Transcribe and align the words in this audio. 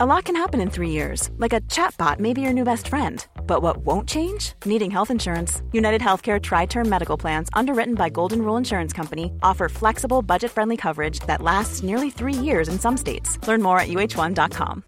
A 0.00 0.06
lot 0.06 0.26
can 0.26 0.36
happen 0.36 0.60
in 0.60 0.70
three 0.70 0.90
years, 0.90 1.28
like 1.38 1.52
a 1.52 1.60
chatbot 1.62 2.20
may 2.20 2.32
be 2.32 2.40
your 2.40 2.52
new 2.52 2.62
best 2.62 2.86
friend. 2.86 3.26
But 3.48 3.62
what 3.62 3.78
won't 3.78 4.08
change? 4.08 4.52
Needing 4.64 4.92
health 4.92 5.10
insurance. 5.10 5.60
United 5.72 6.00
Healthcare 6.00 6.40
Tri 6.40 6.66
Term 6.66 6.88
Medical 6.88 7.16
Plans, 7.16 7.48
underwritten 7.52 7.96
by 7.96 8.08
Golden 8.08 8.42
Rule 8.42 8.56
Insurance 8.56 8.92
Company, 8.92 9.32
offer 9.42 9.68
flexible, 9.68 10.22
budget 10.22 10.52
friendly 10.52 10.76
coverage 10.76 11.18
that 11.26 11.42
lasts 11.42 11.82
nearly 11.82 12.10
three 12.10 12.32
years 12.32 12.68
in 12.68 12.78
some 12.78 12.96
states. 12.96 13.44
Learn 13.48 13.60
more 13.60 13.80
at 13.80 13.88
uh1.com. 13.88 14.84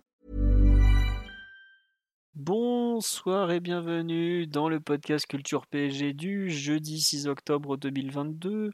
Bonsoir 2.37 3.51
et 3.51 3.59
bienvenue 3.59 4.47
dans 4.47 4.69
le 4.69 4.79
podcast 4.79 5.27
Culture 5.27 5.67
PSG 5.73 6.15
du 6.15 6.51
jeudi 6.51 7.01
6 7.01 7.27
octobre 7.27 7.77
2022. 7.77 8.71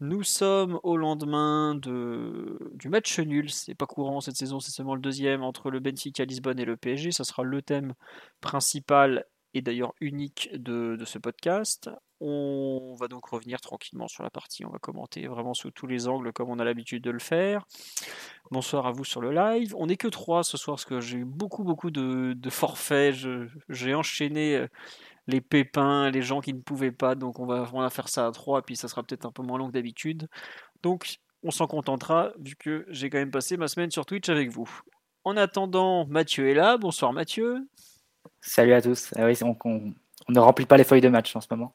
Nous 0.00 0.22
sommes 0.22 0.80
au 0.82 0.96
lendemain 0.96 1.74
de, 1.74 2.58
du 2.72 2.88
match 2.88 3.18
nul, 3.18 3.50
c'est 3.50 3.74
pas 3.74 3.84
courant 3.84 4.22
cette 4.22 4.36
saison, 4.36 4.58
c'est 4.58 4.70
seulement 4.70 4.94
le 4.94 5.00
deuxième 5.02 5.42
entre 5.42 5.70
le 5.70 5.78
Benfica 5.78 6.24
Lisbonne 6.24 6.58
et 6.58 6.64
le 6.64 6.78
PSG, 6.78 7.12
ça 7.12 7.24
sera 7.24 7.42
le 7.42 7.60
thème 7.60 7.92
principal 8.40 9.26
et 9.52 9.60
d'ailleurs 9.60 9.92
unique 10.00 10.48
de, 10.54 10.96
ce 11.04 11.18
podcast. 11.18 11.90
On 12.22 12.94
va 12.98 13.08
donc 13.08 13.26
revenir 13.26 13.60
tranquillement 13.60 14.08
sur 14.08 14.22
la 14.22 14.30
partie, 14.30 14.64
on 14.64 14.70
va 14.70 14.78
commenter 14.78 15.26
vraiment 15.26 15.52
sous 15.52 15.70
tous 15.70 15.86
les 15.86 16.08
angles 16.08 16.32
comme 16.32 16.48
on 16.48 16.58
a 16.58 16.64
l'habitude 16.64 17.02
de 17.02 17.10
le 17.10 17.18
faire. 17.18 17.66
Bonsoir 18.50 18.86
à 18.86 18.92
vous 18.92 19.04
sur 19.04 19.20
le 19.20 19.32
live. 19.32 19.74
On 19.76 19.86
n'est 19.86 19.96
que 19.98 20.08
trois 20.08 20.44
ce 20.44 20.56
soir 20.56 20.76
parce 20.76 20.86
que 20.86 21.00
j'ai 21.00 21.18
eu 21.18 21.24
beaucoup 21.26 21.64
beaucoup 21.64 21.90
de, 21.90 22.32
de 22.34 22.50
forfaits, 22.50 23.16
j'ai 23.68 23.94
enchaîné 23.94 24.56
euh, 24.56 24.68
les 25.30 25.40
pépins, 25.40 26.10
les 26.10 26.22
gens 26.22 26.40
qui 26.40 26.52
ne 26.52 26.60
pouvaient 26.60 26.92
pas. 26.92 27.14
Donc 27.14 27.38
on 27.38 27.46
va, 27.46 27.68
on 27.72 27.88
faire 27.88 28.08
ça 28.08 28.26
à 28.26 28.32
trois, 28.32 28.62
puis 28.62 28.76
ça 28.76 28.88
sera 28.88 29.02
peut-être 29.02 29.26
un 29.26 29.32
peu 29.32 29.42
moins 29.42 29.58
long 29.58 29.68
que 29.68 29.72
d'habitude. 29.72 30.28
Donc 30.82 31.16
on 31.42 31.50
s'en 31.50 31.66
contentera, 31.66 32.32
vu 32.38 32.56
que 32.56 32.84
j'ai 32.88 33.08
quand 33.08 33.18
même 33.18 33.30
passé 33.30 33.56
ma 33.56 33.68
semaine 33.68 33.90
sur 33.90 34.04
Twitch 34.04 34.28
avec 34.28 34.50
vous. 34.50 34.68
En 35.24 35.36
attendant, 35.36 36.06
Mathieu 36.06 36.48
est 36.48 36.54
là. 36.54 36.76
Bonsoir 36.76 37.12
Mathieu. 37.12 37.66
Salut 38.40 38.72
à 38.72 38.82
tous. 38.82 39.12
Ah 39.16 39.26
oui, 39.26 39.38
on, 39.42 39.92
ne 40.28 40.38
remplit 40.38 40.66
pas 40.66 40.76
les 40.76 40.84
feuilles 40.84 41.00
de 41.00 41.08
match 41.08 41.34
en 41.36 41.40
ce 41.40 41.46
moment. 41.50 41.74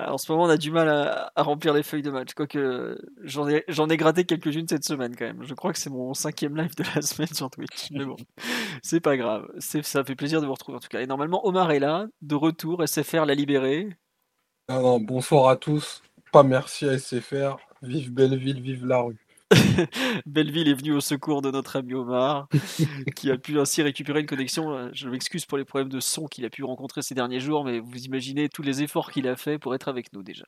Ah, 0.00 0.12
en 0.12 0.18
ce 0.18 0.30
moment, 0.30 0.44
on 0.44 0.48
a 0.48 0.56
du 0.56 0.70
mal 0.70 0.88
à, 0.88 1.32
remplir 1.42 1.74
les 1.74 1.82
feuilles 1.82 2.02
de 2.02 2.10
match. 2.10 2.32
Quoique, 2.32 2.96
j'en 3.24 3.48
ai, 3.48 3.64
j'en 3.66 3.88
ai 3.88 3.96
gratté 3.96 4.24
quelques-unes 4.24 4.68
cette 4.68 4.84
semaine 4.84 5.16
quand 5.16 5.24
même. 5.24 5.42
Je 5.42 5.54
crois 5.54 5.72
que 5.72 5.78
c'est 5.80 5.90
mon 5.90 6.14
cinquième 6.14 6.56
live 6.56 6.76
de 6.76 6.84
la 6.94 7.02
semaine 7.02 7.34
sur 7.34 7.50
Twitch. 7.50 7.90
Mais 7.90 8.04
bon, 8.04 8.16
c'est 8.80 9.00
pas 9.00 9.16
grave. 9.16 9.48
Ça 9.58 10.04
fait 10.04 10.14
plaisir 10.14 10.40
de 10.40 10.46
vous 10.46 10.52
retrouver 10.52 10.76
en 10.76 10.80
tout 10.80 10.88
cas. 10.88 11.00
Et 11.00 11.06
normalement, 11.08 11.44
Omar 11.44 11.72
est 11.72 11.80
là, 11.80 12.06
de 12.22 12.36
retour. 12.36 12.86
SFR 12.86 13.24
l'a 13.24 13.34
libéré. 13.34 13.88
bonsoir 14.68 15.48
à 15.48 15.56
tous. 15.56 16.00
Pas 16.30 16.44
merci 16.44 16.88
à 16.88 16.96
SFR. 16.96 17.56
Vive 17.82 18.12
Belleville, 18.12 18.62
vive 18.62 18.86
la 18.86 18.98
rue. 18.98 19.27
Belleville 20.26 20.68
est 20.68 20.74
venu 20.74 20.92
au 20.92 21.00
secours 21.00 21.42
de 21.42 21.50
notre 21.50 21.76
ami 21.76 21.94
Omar, 21.94 22.48
qui 23.16 23.30
a 23.30 23.38
pu 23.38 23.58
ainsi 23.58 23.82
récupérer 23.82 24.20
une 24.20 24.26
connexion. 24.26 24.90
Je 24.92 25.08
m'excuse 25.08 25.46
pour 25.46 25.58
les 25.58 25.64
problèmes 25.64 25.88
de 25.88 26.00
son 26.00 26.26
qu'il 26.26 26.44
a 26.44 26.50
pu 26.50 26.64
rencontrer 26.64 27.02
ces 27.02 27.14
derniers 27.14 27.40
jours, 27.40 27.64
mais 27.64 27.78
vous 27.78 28.04
imaginez 28.04 28.48
tous 28.48 28.62
les 28.62 28.82
efforts 28.82 29.10
qu'il 29.10 29.26
a 29.28 29.36
fait 29.36 29.58
pour 29.58 29.74
être 29.74 29.88
avec 29.88 30.12
nous 30.12 30.22
déjà. 30.22 30.44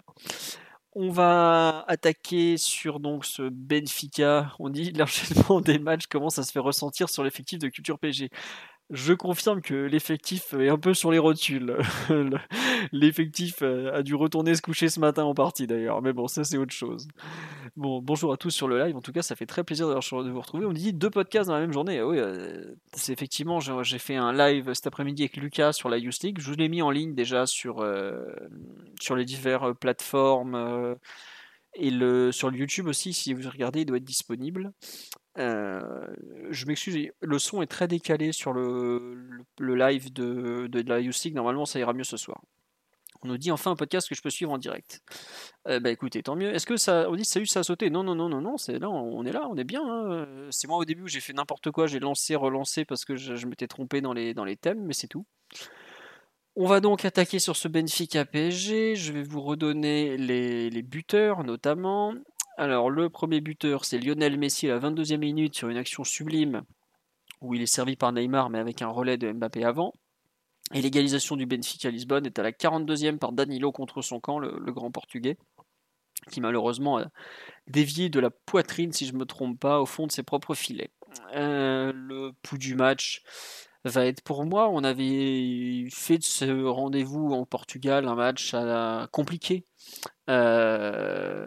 On 0.93 1.11
va 1.11 1.85
attaquer 1.87 2.57
sur 2.57 2.99
donc 2.99 3.25
ce 3.25 3.43
Benfica. 3.43 4.53
On 4.59 4.71
dit 4.71 4.91
l'enchaînement 4.97 5.61
des 5.61 5.79
matchs 5.79 6.07
commence 6.07 6.39
à 6.39 6.43
se 6.43 6.51
faire 6.51 6.65
ressentir 6.65 7.09
sur 7.09 7.23
l'effectif 7.23 7.59
de 7.59 7.69
Culture 7.69 7.99
PG. 7.99 8.31
Je 8.91 9.13
confirme 9.13 9.63
que 9.63 9.75
l'effectif 9.75 10.53
est 10.55 10.69
un 10.69 10.79
peu 10.79 10.95
sur 10.95 11.13
les 11.13 11.19
rotules. 11.19 11.77
l'effectif 12.93 13.63
euh, 13.63 13.93
a 13.95 14.03
dû 14.03 14.17
retourner 14.17 14.57
se 14.57 14.63
coucher 14.63 14.89
ce 14.89 14.99
matin 14.99 15.23
en 15.23 15.33
partie 15.33 15.69
d'ailleurs, 15.69 16.03
mais 16.03 16.13
bon, 16.13 16.27
ça 16.27 16.43
c'est 16.43 16.59
autre 16.59 16.73
chose. 16.73 17.07
Bon, 17.77 18.03
bonjour 18.03 18.33
à 18.33 18.37
tous 18.37 18.51
sur 18.51 18.67
le 18.67 18.83
live. 18.85 18.97
En 18.97 19.01
tout 19.01 19.13
cas, 19.13 19.23
ça 19.23 19.37
fait 19.37 19.47
très 19.47 19.63
plaisir 19.63 19.89
de 19.89 20.31
vous 20.31 20.41
retrouver. 20.41 20.67
On 20.67 20.73
dit 20.73 20.93
deux 20.93 21.09
podcasts 21.09 21.47
dans 21.47 21.55
la 21.55 21.61
même 21.61 21.73
journée. 21.73 22.01
Ah 22.01 22.07
oui, 22.07 22.19
euh, 22.19 22.75
c'est 22.93 23.13
effectivement, 23.13 23.61
j'ai 23.61 23.99
fait 24.01 24.17
un 24.17 24.33
live 24.33 24.75
cet 24.75 24.89
après-midi 24.89 25.23
avec 25.23 25.37
Lucas 25.37 25.73
sur 25.73 25.89
la 25.89 25.99
Youth. 25.99 26.27
Je 26.39 26.51
vous 26.51 26.57
l'ai 26.57 26.69
mis 26.69 26.83
en 26.83 26.91
ligne 26.91 27.15
déjà 27.15 27.47
sur, 27.47 27.83
euh, 27.83 28.25
sur 29.01 29.15
les 29.15 29.25
diverses 29.25 29.73
plateformes. 29.79 30.97
et 31.75 31.91
sur 32.33 32.51
le 32.51 32.59
YouTube 32.59 32.89
aussi, 32.89 33.13
si 33.13 33.35
vous 33.35 33.49
regardez, 33.49 33.83
il 33.83 33.87
doit 33.87 33.99
être 33.99 34.05
disponible. 34.05 34.73
Euh, 35.39 36.07
je 36.51 36.67
m'excuse, 36.67 37.11
le 37.21 37.39
son 37.39 37.63
est 37.63 37.67
très 37.67 37.87
décalé 37.87 38.33
sur 38.33 38.53
le, 38.53 39.45
live 39.59 40.13
de, 40.13 40.69
la 40.87 41.01
Youth 41.01 41.25
Normalement, 41.33 41.67
ça 41.67 41.79
ira 41.79 41.93
mieux 41.93 42.05
ce 42.05 42.17
soir. 42.17 42.41
On 43.23 43.29
nous 43.29 43.37
dit 43.37 43.51
enfin 43.51 43.73
un 43.73 43.77
podcast 43.77 44.09
que 44.09 44.15
je 44.15 44.23
peux 44.23 44.31
suivre 44.31 44.51
en 44.51 44.57
direct. 44.57 45.03
Euh, 45.69 45.79
bah 45.79 45.91
écoutez, 45.91 46.23
tant 46.23 46.37
mieux. 46.37 46.55
Est-ce 46.55 46.65
que 46.65 46.79
ça. 46.79 47.07
On 47.11 47.17
dit 47.17 47.29
eu 47.37 47.47
ça 47.47 47.61
a 47.61 47.63
sauté? 47.63 47.91
Non, 47.91 48.03
non, 48.03 48.15
non, 48.15 48.31
non, 48.31 48.41
non, 48.41 48.57
c'est 48.57 48.79
là, 48.79 48.89
on 48.89 49.25
est 49.27 49.33
là, 49.33 49.47
on 49.51 49.57
est 49.57 49.65
bien. 49.65 49.83
Hein. 49.85 50.27
C'est 50.51 50.67
moi 50.67 50.79
au 50.79 50.87
début 50.87 51.03
où 51.03 51.07
j'ai 51.07 51.21
fait 51.21 51.35
n'importe 51.35 51.71
quoi, 51.71 51.87
j'ai 51.87 52.01
lancé, 52.01 52.35
relancé 52.35 52.87
parce 52.87 53.05
que 53.05 53.17
je, 53.17 53.47
m'étais 53.47 53.69
trompé 53.69 54.01
dans 54.01 54.15
les, 54.15 54.33
dans 54.33 54.45
les 54.45 54.57
thèmes, 54.57 54.83
mais 54.87 54.95
c'est 54.95 55.07
tout. 55.07 55.27
On 56.57 56.67
va 56.67 56.81
donc 56.81 57.05
attaquer 57.05 57.39
sur 57.39 57.57
ce 57.57 57.69
Benfica 57.69 58.25
PSG. 58.25 58.97
Je 58.97 59.13
vais 59.13 59.23
vous 59.23 59.43
redonner 59.43 60.17
les 60.17 60.83
buteurs 60.83 61.45
notamment. 61.45 62.15
Alors, 62.61 62.91
le 62.91 63.09
premier 63.09 63.41
buteur, 63.41 63.87
c'est 63.87 63.97
Lionel 63.97 64.37
Messi 64.37 64.69
à 64.69 64.79
la 64.79 64.91
22e 64.91 65.17
minute 65.17 65.57
sur 65.57 65.71
une 65.71 65.79
action 65.79 66.05
sublime 66.05 66.61
où 67.41 67.55
il 67.55 67.63
est 67.63 67.67
servi 67.67 67.97
par 67.97 68.13
Neymar 68.13 68.51
mais 68.51 68.59
avec 68.59 68.83
un 68.83 68.89
relais 68.89 69.17
de 69.17 69.33
Mbappé 69.33 69.65
avant. 69.65 69.95
Et 70.75 70.83
l'égalisation 70.83 71.37
du 71.37 71.47
Benfica 71.47 71.89
à 71.89 71.91
Lisbonne 71.91 72.27
est 72.27 72.39
à 72.39 72.43
la 72.43 72.53
42e 72.53 73.17
par 73.17 73.33
Danilo 73.33 73.73
contre 73.73 74.03
son 74.03 74.21
camp, 74.21 74.39
le, 74.39 74.73
grand 74.73 74.91
portugais, 74.91 75.39
qui 76.31 76.43
malheureusement 76.43 76.99
a 76.99 77.07
dévié 77.67 78.11
de 78.11 78.21
la 78.21 78.29
poitrine, 78.29 78.93
si 78.93 79.07
je 79.07 79.15
ne 79.15 79.21
me 79.21 79.25
trompe 79.25 79.59
pas, 79.59 79.81
au 79.81 79.87
fond 79.87 80.07
de 80.07 80.13
ses 80.13 80.23
propres 80.23 80.55
filets. 80.55 80.91
Euh, 81.35 81.95
le 81.95 82.33
pouls 82.43 82.59
du 82.59 82.75
match 82.75 83.23
va 83.85 84.07
être 84.07 84.23
pour 84.23 84.45
moi. 84.45 84.69
On 84.69 84.85
avait 84.85 85.89
fait 85.91 86.19
de 86.19 86.25
ce 86.25 86.65
rendez-vous 86.65 87.33
en 87.33 87.47
Portugal 87.47 88.07
un 88.07 88.15
match 88.15 88.55
compliqué 89.11 89.65
euh, 90.29 91.47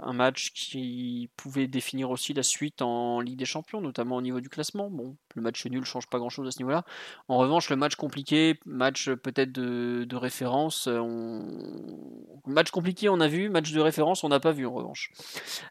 un 0.00 0.12
match 0.12 0.52
qui 0.52 1.30
pouvait 1.36 1.68
définir 1.68 2.10
aussi 2.10 2.34
la 2.34 2.42
suite 2.42 2.82
en 2.82 3.20
Ligue 3.20 3.38
des 3.38 3.44
Champions, 3.44 3.80
notamment 3.80 4.16
au 4.16 4.22
niveau 4.22 4.40
du 4.40 4.48
classement. 4.48 4.90
Bon, 4.90 5.16
le 5.36 5.42
match 5.42 5.64
nul 5.66 5.84
change 5.84 6.08
pas 6.08 6.18
grand-chose 6.18 6.48
à 6.48 6.50
ce 6.50 6.58
niveau-là. 6.58 6.84
En 7.28 7.36
revanche, 7.38 7.70
le 7.70 7.76
match 7.76 7.94
compliqué, 7.94 8.58
match 8.66 9.10
peut-être 9.10 9.52
de, 9.52 10.16
référence, 10.16 10.88
match 12.46 12.70
compliqué 12.70 13.08
on 13.08 13.20
a 13.20 13.28
vu, 13.28 13.50
match 13.50 13.70
de 13.72 13.80
référence 13.80 14.24
on 14.24 14.28
n'a 14.28 14.40
pas 14.40 14.52
vu 14.52 14.66
en 14.66 14.72
revanche. 14.72 15.12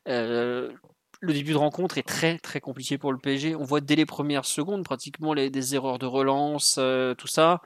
Euh, 0.08 0.72
le 1.20 1.34
début 1.34 1.54
de 1.54 1.58
rencontre 1.58 1.98
est 1.98 2.08
très 2.08 2.38
très 2.38 2.62
compliqué 2.62 2.98
pour 2.98 3.12
le 3.12 3.18
PSG. 3.18 3.56
On 3.56 3.64
voit 3.64 3.82
dès 3.82 3.96
les 3.96 4.06
premières 4.06 4.46
secondes 4.46 4.84
pratiquement 4.84 5.34
des 5.36 5.76
erreurs 5.76 6.00
de 6.00 6.06
relance, 6.06 6.78
euh, 6.80 7.14
tout 7.16 7.28
ça 7.28 7.62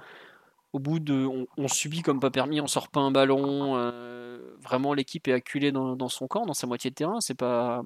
au 0.74 0.80
bout 0.80 1.00
de, 1.00 1.28
on, 1.58 1.68
subit 1.68 2.02
comme 2.02 2.20
pas 2.20 2.32
permis, 2.32 2.62
on 2.62 2.68
sort 2.68 2.90
pas 2.90 3.02
un 3.02 3.12
ballon. 3.12 3.76
Euh, 3.76 4.40
vraiment, 4.62 4.94
l'équipe 4.94 5.28
est 5.28 5.34
acculée 5.34 5.72
dans, 5.72 6.10
son 6.10 6.28
camp, 6.28 6.46
dans 6.46 6.54
sa 6.54 6.68
moitié 6.68 6.90
de 6.90 6.96
terrain. 6.96 7.20
C'est 7.20 7.36
pas, 7.36 7.84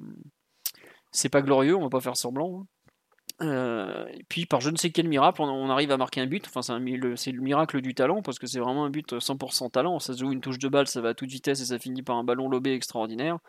c'est 1.12 1.30
pas 1.30 1.42
glorieux. 1.42 1.76
On 1.76 1.82
va 1.82 1.90
pas 1.90 2.02
faire 2.02 2.18
semblant. 2.18 2.62
Hein. 2.62 2.66
Euh, 3.42 4.06
et 4.14 4.24
puis 4.30 4.46
par 4.46 4.62
je 4.62 4.70
ne 4.70 4.78
sais 4.78 4.92
quel 4.92 5.10
miracle, 5.10 5.42
on, 5.42 5.70
arrive 5.70 5.92
à 5.92 5.98
marquer 5.98 6.22
un 6.22 6.28
but. 6.28 6.46
Enfin, 6.48 6.62
c'est, 6.62 6.78
le, 6.78 7.42
miracle 7.42 7.82
du 7.82 7.96
talent 7.96 8.22
parce 8.22 8.38
que 8.38 8.48
c'est 8.48 8.60
vraiment 8.60 8.86
un 8.86 8.92
but 8.92 9.14
100% 9.14 9.72
talent. 9.72 10.00
Ça 10.00 10.14
se 10.14 10.20
joue 10.20 10.32
une 10.32 10.42
touche 10.42 10.60
de 10.60 10.70
balle, 10.70 10.88
ça 10.88 11.02
va 11.02 11.10
à 11.10 11.14
toute 11.16 11.30
vitesse 11.30 11.62
et 11.62 11.66
ça 11.66 11.80
finit 11.80 12.04
par 12.04 12.18
un 12.18 12.24
ballon 12.24 12.50
lobé 12.50 12.74
extraordinaire. 12.74 13.40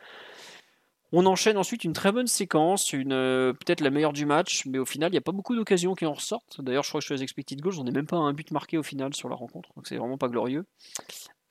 On 1.13 1.25
enchaîne 1.27 1.57
ensuite 1.57 1.85
une 1.85 1.93
très 1.93 2.11
bonne 2.11 2.27
séquence, 2.27 2.93
une 2.93 3.13
euh, 3.13 3.53
peut-être 3.53 3.81
la 3.81 3.91
meilleure 3.91 4.13
du 4.13 4.27
match, 4.27 4.67
mais 4.67 4.79
au 4.79 4.85
final, 4.85 5.11
il 5.11 5.13
n'y 5.13 5.19
a 5.19 5.23
pas 5.23 5.33
beaucoup 5.33 5.55
d'occasions 5.55 5.95
qui 5.95 6.05
en 6.05 6.15
ressortent. 6.15 6.61
D'ailleurs, 6.61 6.83
je 6.83 6.89
crois 6.89 7.01
que 7.01 7.05
suis 7.05 7.15
les 7.15 7.23
expected 7.23 7.61
goals, 7.61 7.75
j'en 7.75 7.87
ai 7.87 7.93
même 7.93 8.07
pas 8.07 8.17
un 8.17 8.33
but 8.33 8.51
marqué 8.51 8.77
au 8.77 8.83
final 8.83 9.15
sur 9.15 9.29
la 9.29 9.37
rencontre, 9.37 9.71
donc 9.77 9.87
c'est 9.87 9.97
vraiment 9.97 10.19
pas 10.19 10.29
glorieux. 10.29 10.67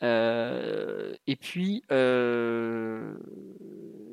Euh, 0.03 1.13
et 1.25 1.37
puis, 1.37 1.83
euh, 1.91 3.15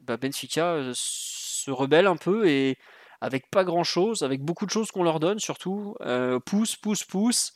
bah, 0.03 0.17
Benfica 0.17 0.79
se 0.95 1.71
rebelle 1.71 2.07
un 2.07 2.17
peu 2.17 2.47
et 2.47 2.79
avec 3.21 3.51
pas 3.51 3.65
grand 3.65 3.85
chose, 3.85 4.23
avec 4.23 4.43
beaucoup 4.43 4.67
de 4.67 4.71
choses 4.71 4.91
qu'on 4.91 5.05
leur 5.05 5.21
donne 5.21 5.39
surtout. 5.39 5.97
Pousse, 6.45 6.77
pousse, 6.77 7.05
pousse. 7.05 7.53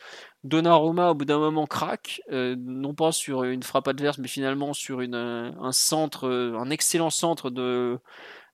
Donnarumma 0.47 1.11
au 1.11 1.15
bout 1.15 1.25
d'un 1.25 1.39
moment 1.39 1.67
craque, 1.67 2.23
euh, 2.33 2.57
non 2.59 2.95
pas 2.95 3.13
sur 3.13 3.45
une 3.45 3.63
frappe 3.63 3.89
adverse, 3.89 4.19
mais 4.19 4.29
finalement 4.29 4.73
sur 4.73 5.01
une, 5.01 5.15
un 5.15 5.73
centre, 5.73 6.29
un 6.29 6.71
excellent 6.71 7.11
centre 7.11 7.51
de 7.51 7.99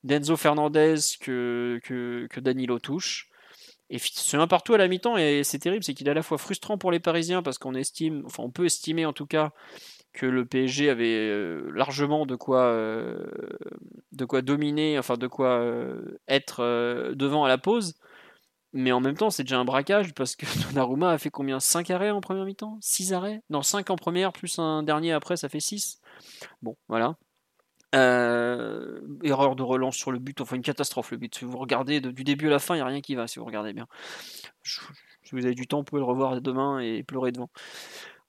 d'Enzo 0.05 0.37
Fernandez 0.37 0.97
que, 1.21 1.81
que, 1.85 2.41
Danilo 2.41 2.79
touche. 2.79 3.29
Et 3.91 3.99
c'est 3.99 4.37
un 4.37 4.47
partout 4.47 4.75
à 4.75 4.79
la 4.79 4.89
mi-temps 4.89 5.17
et 5.17 5.45
c'est 5.45 5.59
terrible, 5.59 5.85
c'est 5.85 5.95
qu'il 5.95 6.09
est 6.09 6.11
à 6.11 6.15
la 6.15 6.23
fois 6.23 6.39
frustrant 6.39 6.79
pour 6.79 6.91
les 6.91 6.99
Parisiens 6.99 7.43
parce 7.43 7.59
qu'on 7.59 7.75
estime, 7.75 8.23
enfin 8.25 8.43
on 8.43 8.51
peut 8.51 8.65
estimer 8.65 9.05
en 9.07 9.13
tout 9.13 9.27
cas 9.27 9.53
que 10.13 10.27
le 10.27 10.45
PSG 10.45 10.91
avait 10.91 11.29
euh, 11.31 11.71
largement 11.75 12.27
de 12.27 12.37
quoi, 12.37 12.65
euh, 12.65 13.25
de 14.13 14.25
quoi 14.25 14.43
dominer, 14.43 14.99
enfin 14.99 15.17
de 15.17 15.27
quoi 15.27 15.61
euh, 15.61 16.19
être 16.29 16.63
devant 17.15 17.45
à 17.45 17.49
la 17.49 17.59
pause. 17.59 17.95
Mais 18.73 18.93
en 18.93 19.01
même 19.01 19.17
temps, 19.17 19.31
c'est 19.31 19.45
déjà 19.45 19.59
un 19.59 19.65
braquage 19.65 20.15
parce 20.15 20.37
que 20.37 20.47
Donnarumma 20.69 21.11
a 21.11 21.19
fait 21.19 21.31
combien? 21.31 21.61
5 21.61 21.91
arrêts 21.91 22.11
en 22.11 22.21
première 22.21 22.45
mi-temps? 22.45 22.79
6 22.81 23.13
arrêts? 23.13 23.43
Non, 23.51 23.63
5 23.63 23.91
en 23.91 23.97
première, 23.97 24.33
plus 24.33 24.59
un 24.59 24.83
dernier 24.83 25.13
après, 25.13 25.37
ça 25.37 25.49
fait 25.49 25.61
6. 25.61 26.01
Bon, 26.63 26.77
voilà. 26.89 27.17
Euh, 27.95 29.03
erreur 29.23 29.55
de 29.55 29.63
relance 29.63 29.97
sur 29.97 30.13
le 30.13 30.19
but, 30.19 30.41
enfin 30.41 30.57
une 30.57 30.63
catastrophe 30.63 31.11
le 31.11 31.19
but. 31.19 31.35
Si 31.35 31.45
vous 31.45 31.59
regardez 31.59 32.01
du 32.01 32.25
début 32.25 32.47
à 32.47 32.51
la 32.51 32.59
fin, 32.59 32.75
il 32.75 32.79
n'y 32.79 32.83
a 32.83 32.87
rien 32.87 33.03
qui 33.03 33.15
va 33.15 33.27
si 33.27 33.39
vous 33.39 33.45
regardez 33.45 33.75
bien. 33.75 33.87
si 34.63 34.81
vous 35.33 35.45
avez 35.45 35.55
du 35.55 35.67
temps, 35.67 35.79
vous 35.79 35.85
pouvez 35.85 36.01
le 36.01 36.07
revoir 36.07 36.41
demain 36.41 36.81
et 36.81 37.03
pleurer 37.03 37.33
devant. 37.33 37.51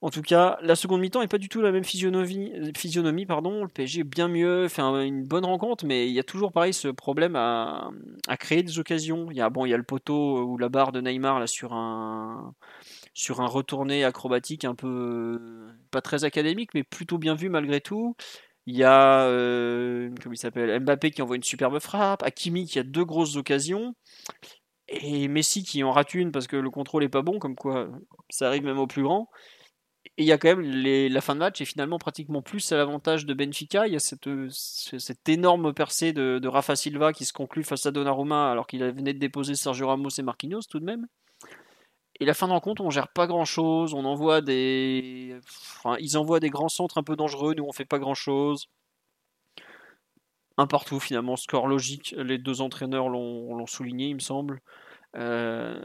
En 0.04 0.10
tout 0.10 0.20
cas, 0.20 0.58
la 0.60 0.76
seconde 0.76 1.00
mi-temps 1.00 1.22
n'est 1.22 1.28
pas 1.28 1.38
du 1.38 1.48
tout 1.48 1.62
la 1.62 1.72
même 1.72 1.82
physionomie. 1.82 2.52
physionomie 2.76 3.24
pardon. 3.24 3.62
Le 3.62 3.68
PSG 3.68 4.00
est 4.00 4.04
bien 4.04 4.28
mieux, 4.28 4.68
fait 4.68 4.82
une 4.82 5.24
bonne 5.24 5.46
rencontre, 5.46 5.86
mais 5.86 6.06
il 6.06 6.12
y 6.12 6.18
a 6.18 6.22
toujours 6.22 6.52
pareil 6.52 6.74
ce 6.74 6.88
problème 6.88 7.36
à, 7.36 7.90
créer 8.38 8.62
des 8.62 8.78
occasions. 8.78 9.30
Il 9.30 9.38
y 9.38 9.40
a, 9.40 9.48
le 9.48 9.82
poteau 9.82 10.42
ou 10.42 10.58
la 10.58 10.68
barre 10.68 10.92
de 10.92 11.00
Neymar 11.00 11.40
là, 11.40 11.46
sur, 11.46 11.72
un, 11.72 12.54
sur 13.14 13.38
retourné 13.38 14.04
acrobatique 14.04 14.66
un 14.66 14.74
peu 14.74 15.40
pas 15.90 16.02
très 16.02 16.24
académique, 16.24 16.74
mais 16.74 16.82
plutôt 16.84 17.16
bien 17.16 17.34
vu 17.34 17.48
malgré 17.48 17.80
tout. 17.80 18.14
Il 18.66 18.76
y 18.76 18.84
a 18.84 19.22
euh, 19.22 20.10
il 20.30 20.36
s'appelle 20.36 20.80
Mbappé 20.80 21.12
qui 21.12 21.22
envoie 21.22 21.36
une 21.36 21.42
superbe 21.42 21.78
frappe, 21.78 22.22
Hakimi 22.24 22.66
qui 22.66 22.78
a 22.78 22.82
deux 22.82 23.06
grosses 23.06 23.36
occasions 23.36 23.94
et 24.88 25.28
Messi 25.28 25.62
qui 25.62 25.82
en 25.82 25.92
rate 25.92 26.14
une 26.14 26.30
parce 26.30 26.46
que 26.46 26.56
le 26.56 26.70
contrôle 26.70 27.04
est 27.04 27.08
pas 27.08 27.22
bon, 27.22 27.38
comme 27.38 27.56
quoi 27.56 27.88
ça 28.28 28.48
arrive 28.48 28.64
même 28.64 28.78
au 28.78 28.86
plus 28.86 29.02
grand. 29.02 29.30
Et 30.16 30.22
il 30.22 30.26
y 30.26 30.32
a 30.32 30.38
quand 30.38 30.56
même 30.56 30.62
la 30.62 31.20
fin 31.20 31.34
de 31.34 31.40
match 31.40 31.60
est 31.60 31.64
finalement 31.64 31.98
pratiquement 31.98 32.40
plus 32.40 32.70
à 32.70 32.76
l'avantage 32.76 33.26
de 33.26 33.34
Benfica. 33.34 33.88
Il 33.88 33.94
y 33.94 33.96
a 33.96 34.00
cette, 34.00 34.28
cette 34.50 35.28
énorme 35.28 35.74
percée 35.74 36.12
de, 36.12 36.46
Rafa 36.46 36.76
Silva 36.76 37.12
qui 37.12 37.24
se 37.24 37.32
conclut 37.32 37.64
face 37.64 37.86
à 37.86 37.90
Donnarumma 37.90 38.50
alors 38.50 38.68
qu'il 38.68 38.84
venait 38.84 39.12
de 39.12 39.18
déposer 39.18 39.56
Sergio 39.56 39.88
Ramos 39.88 40.10
et 40.16 40.22
Marquinhos 40.22 40.62
tout 40.70 40.78
de 40.78 40.84
même. 40.84 41.06
Et 42.20 42.24
la 42.26 42.34
fin 42.34 42.46
de 42.46 42.52
rencontre, 42.52 42.82
on 42.82 42.90
gère 42.90 43.08
pas 43.08 43.26
grand 43.26 43.44
chose. 43.44 43.92
On 43.92 44.04
envoie 44.04 44.40
des. 44.40 45.36
Ils 45.98 46.16
envoient 46.16 46.40
des 46.40 46.50
grands 46.50 46.68
centres 46.68 46.98
un 46.98 47.02
peu 47.02 47.16
dangereux. 47.16 47.54
Nous, 47.56 47.64
on 47.64 47.72
fait 47.72 47.84
pas 47.84 47.98
grand 47.98 48.14
chose. 48.14 48.68
Un 50.56 50.68
partout, 50.68 51.00
finalement. 51.00 51.34
Score 51.36 51.66
logique. 51.66 52.14
Les 52.16 52.38
deux 52.38 52.60
entraîneurs 52.60 53.08
l'ont 53.08 53.66
souligné, 53.66 54.08
il 54.08 54.14
me 54.14 54.20
semble. 54.20 54.60
Euh, 55.16 55.84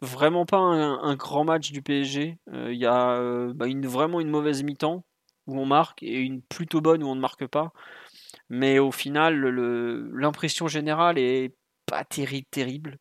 vraiment 0.00 0.46
pas 0.46 0.58
un, 0.58 1.16
grand 1.16 1.44
match 1.44 1.72
du 1.72 1.82
PSG. 1.82 2.38
Euh, 2.52 2.72
il 2.72 2.78
y 2.78 2.86
a 2.86 3.18
euh, 3.18 3.52
bah, 3.54 3.66
une, 3.66 3.86
vraiment 3.86 4.20
une 4.20 4.30
mauvaise 4.30 4.62
mi-temps 4.62 5.04
où 5.46 5.58
on 5.58 5.66
marque 5.66 6.02
et 6.02 6.20
une 6.20 6.42
plutôt 6.42 6.80
bonne 6.80 7.02
où 7.02 7.06
on 7.06 7.14
ne 7.14 7.20
marque 7.20 7.46
pas. 7.46 7.72
Mais 8.48 8.78
au 8.78 8.90
final, 8.90 9.40
l'impression 10.12 10.68
générale 10.68 11.18
est 11.18 11.54
pas 11.86 12.04
terrible, 12.04 12.46
terrible. 12.50 12.98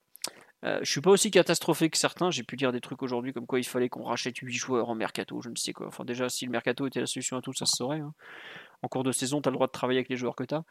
Euh, 0.64 0.80
je 0.82 0.90
suis 0.90 1.02
pas 1.02 1.12
aussi 1.12 1.30
catastrophé 1.30 1.90
que 1.90 1.98
certains. 1.98 2.32
J'ai 2.32 2.44
pu 2.44 2.56
dire 2.56 2.72
des 2.72 2.80
trucs 2.80 3.04
aujourd'hui 3.04 3.34
comme 3.34 3.46
quoi 3.46 3.60
il 3.60 3.66
fallait 3.66 3.90
qu'on 3.90 4.04
rachète 4.04 4.38
8 4.38 4.54
joueurs 4.54 4.90
en 4.90 4.96
mercato, 4.96 5.42
je 5.42 5.50
ne 5.50 5.56
sais 5.56 5.74
quoi. 5.74 5.88
Enfin, 5.88 6.06
déjà, 6.06 6.30
si 6.30 6.46
le 6.46 6.52
mercato 6.52 6.88
était 6.88 7.02
la 7.02 7.06
solution 7.06 7.38
à 7.38 7.42
tout, 7.42 7.54
ça 7.54 7.66
se 7.66 7.76
saurait. 7.76 8.00
Hein. 8.00 8.14
En 8.82 8.88
cours 8.88 9.04
de 9.04 9.12
saison, 9.12 9.42
tu 9.42 9.50
as 9.50 9.52
le 9.52 9.56
droit 9.56 9.68
de 9.68 9.72
travailler 9.72 10.00
avec 10.00 10.10
les 10.10 10.16
joueurs 10.16 10.36
que 10.36 10.46
tu 10.46 10.56
as. 10.56 10.64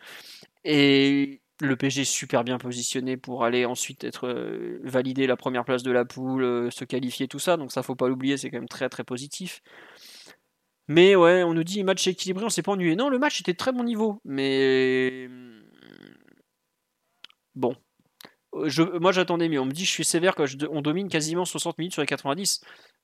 Et 0.65 1.42
le 1.63 1.77
PSG 1.77 2.03
est 2.03 2.05
super 2.05 2.45
bien 2.45 2.59
positionné 2.59 3.17
pour 3.17 3.45
aller 3.45 3.65
ensuite 3.65 4.05
être 4.05 4.27
euh, 4.29 4.81
validé 4.83 5.27
la 5.27 5.37
première 5.37 5.65
place 5.65 5.83
de 5.83 5.93
la 5.93 6.05
poule, 6.05 6.43
euh, 6.45 6.71
se 6.71 6.85
qualifier, 6.85 7.29
tout 7.29 7.39
ça. 7.39 7.57
Donc 7.57 7.73
ça, 7.73 7.83
faut 7.83 7.95
pas 7.95 8.09
l'oublier, 8.09 8.37
c'est 8.37 8.51
quand 8.51 8.59
même 8.59 8.69
très 8.69 8.89
très 8.89 9.05
positif. 9.05 9.63
Mais 10.89 11.15
ouais, 11.17 11.43
on 11.45 11.55
nous 11.55 11.65
dit 11.65 11.83
match 11.85 12.07
équilibré, 12.07 12.45
on 12.45 12.49
s'est 12.49 12.63
pas 12.63 12.73
ennuyé. 12.73 12.97
Non, 12.97 13.09
le 13.09 13.19
match 13.19 13.41
était 13.41 13.55
très 13.55 13.73
bon 13.73 13.85
niveau, 13.85 14.21
mais 14.25 15.29
bon, 17.55 17.77
moi 18.55 19.13
j'attendais 19.13 19.49
mieux. 19.49 19.61
On 19.61 19.65
me 19.65 19.73
dit 19.73 19.85
je 19.85 19.91
suis 19.91 20.05
sévère 20.05 20.35
quand 20.35 20.47
on 20.71 20.83
domine 20.83 21.09
quasiment 21.09 21.45
60 21.45 21.79
minutes 21.79 21.93
sur 21.93 22.03
les 22.03 22.07
90. 22.07 22.61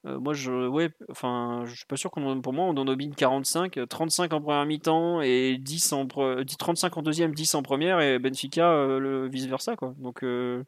Euh, 0.06 0.18
moi 0.20 0.32
je 0.32 0.68
ouais, 0.68 0.90
enfin 1.10 1.64
je 1.66 1.74
suis 1.74 1.86
pas 1.86 1.96
sûr 1.96 2.10
qu'on 2.10 2.40
pour 2.40 2.52
moi 2.52 2.66
on 2.66 2.76
en 2.76 2.84
domine 2.84 3.14
45, 3.14 3.80
35 3.88 4.32
en 4.32 4.40
première 4.40 4.64
mi-temps 4.64 5.20
et 5.22 5.58
10 5.58 5.92
en 5.92 6.06
35 6.06 6.96
en 6.96 7.02
deuxième, 7.02 7.34
10 7.34 7.54
en 7.56 7.62
première 7.62 8.00
et 8.00 8.18
Benfica 8.18 8.70
euh, 8.70 9.00
le 9.00 9.28
vice 9.28 9.46
versa 9.46 9.74
quoi. 9.74 9.94
Donc 9.98 10.22
euh, 10.22 10.62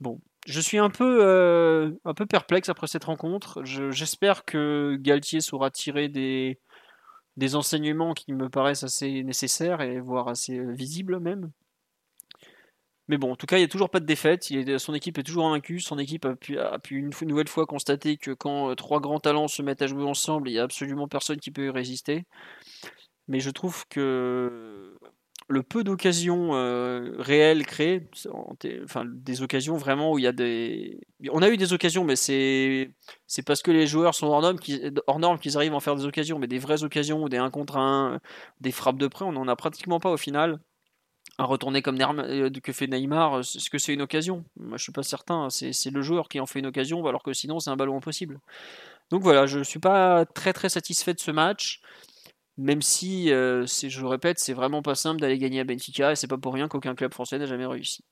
bon, 0.00 0.20
je 0.46 0.60
suis 0.60 0.78
un 0.78 0.90
peu 0.90 1.92
un 2.04 2.14
peu 2.14 2.26
perplexe 2.26 2.68
après 2.68 2.86
cette 2.86 3.04
rencontre. 3.04 3.62
J'espère 3.64 4.44
que 4.44 4.96
Galtier 5.00 5.40
saura 5.40 5.70
tirer 5.70 6.08
des 6.08 6.58
des 7.36 7.54
enseignements 7.56 8.14
qui 8.14 8.32
me 8.32 8.48
paraissent 8.48 8.84
assez 8.84 9.22
nécessaires 9.24 9.80
et 9.82 10.00
voire 10.00 10.28
assez 10.28 10.58
visibles 10.72 11.18
même. 11.20 11.50
Mais 13.08 13.18
bon, 13.18 13.32
en 13.32 13.36
tout 13.36 13.46
cas, 13.46 13.56
il 13.56 13.60
n'y 13.60 13.64
a 13.64 13.68
toujours 13.68 13.90
pas 13.90 14.00
de 14.00 14.06
défaite. 14.06 14.48
son 14.78 14.94
équipe 14.94 15.18
est 15.18 15.22
toujours 15.22 15.46
invaincue. 15.46 15.80
Son 15.80 15.98
équipe 15.98 16.24
a 16.24 16.36
pu, 16.36 16.56
une, 16.90 17.10
nouvelle 17.22 17.48
fois 17.48 17.66
constater 17.66 18.16
que 18.16 18.30
quand 18.32 18.70
euh, 18.70 18.74
trois 18.74 19.00
grands 19.00 19.20
talents 19.20 19.48
se 19.48 19.62
mettent 19.62 19.82
à 19.82 19.86
jouer 19.86 20.04
ensemble, 20.04 20.48
il 20.48 20.52
n'y 20.52 20.58
a 20.58 20.62
absolument 20.64 21.08
personne 21.08 21.38
qui 21.38 21.50
peut 21.50 21.66
y 21.66 21.70
résister. 21.70 22.24
Mais 23.28 23.40
je 23.40 23.50
trouve 23.50 23.86
que 23.88 24.96
le 25.48 25.62
peu 25.62 25.84
d'occasions 25.84 26.54
euh, 26.54 27.14
réelles 27.18 27.66
créées, 27.66 28.08
enfin 28.84 29.04
des 29.06 29.42
occasions 29.42 29.76
vraiment 29.76 30.12
où 30.12 30.18
il 30.18 30.22
y 30.22 30.26
a 30.26 30.32
des, 30.32 31.00
on 31.30 31.42
a 31.42 31.50
eu 31.50 31.56
des 31.56 31.72
occasions, 31.72 32.04
mais 32.04 32.16
c'est 32.16 32.94
parce 33.46 33.62
que 33.62 33.70
les 33.70 33.86
joueurs 33.86 34.14
sont 34.14 34.28
hors 34.28 34.40
normes 35.20 35.38
qu'ils 35.38 35.56
arrivent 35.56 35.72
à 35.72 35.76
en 35.76 35.80
faire 35.80 35.96
des 35.96 36.06
occasions, 36.06 36.38
mais 36.38 36.46
des 36.46 36.58
vraies 36.58 36.84
occasions 36.84 37.28
des 37.28 37.38
1 37.38 37.50
contre 37.50 37.76
1, 37.76 38.20
des 38.60 38.72
frappes 38.72 38.98
de 38.98 39.08
près, 39.08 39.24
on 39.24 39.32
n'en 39.32 39.48
a 39.48 39.56
pratiquement 39.56 40.00
pas 40.00 40.10
au 40.10 40.16
final 40.16 40.60
un 41.42 41.46
retourner 41.46 41.82
comme 41.82 41.98
euh, 42.00 42.50
que 42.62 42.72
fait 42.72 42.86
Neymar, 42.86 43.34
euh, 43.34 43.40
est-ce 43.40 43.68
que 43.70 43.78
c'est 43.78 43.92
une 43.92 44.02
occasion 44.02 44.44
Moi, 44.56 44.76
je 44.78 44.82
suis 44.82 44.92
pas 44.92 45.02
certain. 45.02 45.48
C'est 45.50 45.90
le 45.90 46.02
joueur 46.02 46.28
qui 46.28 46.40
en 46.40 46.46
fait 46.46 46.60
une 46.60 46.66
occasion, 46.66 47.04
alors 47.06 47.22
que 47.22 47.32
sinon, 47.32 47.60
c'est 47.60 47.70
un 47.70 47.76
ballon 47.76 47.96
impossible. 47.96 48.40
Donc 49.10 49.22
voilà, 49.22 49.46
je 49.46 49.58
ne 49.58 49.64
suis 49.64 49.78
pas 49.80 50.24
très 50.24 50.52
très 50.52 50.68
satisfait 50.68 51.14
de 51.14 51.20
ce 51.20 51.30
match, 51.30 51.82
même 52.56 52.80
si, 52.80 53.30
euh, 53.30 53.66
je 53.66 54.00
le 54.00 54.06
répète, 54.06 54.38
c'est 54.38 54.54
vraiment 54.54 54.82
pas 54.82 54.94
simple 54.94 55.20
d'aller 55.20 55.38
gagner 55.38 55.60
à 55.60 55.64
Benfica, 55.64 56.12
et 56.12 56.16
c'est 56.16 56.28
pas 56.28 56.38
pour 56.38 56.54
rien 56.54 56.68
qu'aucun 56.68 56.94
club 56.94 57.12
français 57.12 57.38
n'a 57.38 57.46
jamais 57.46 57.66
réussi. 57.66 58.04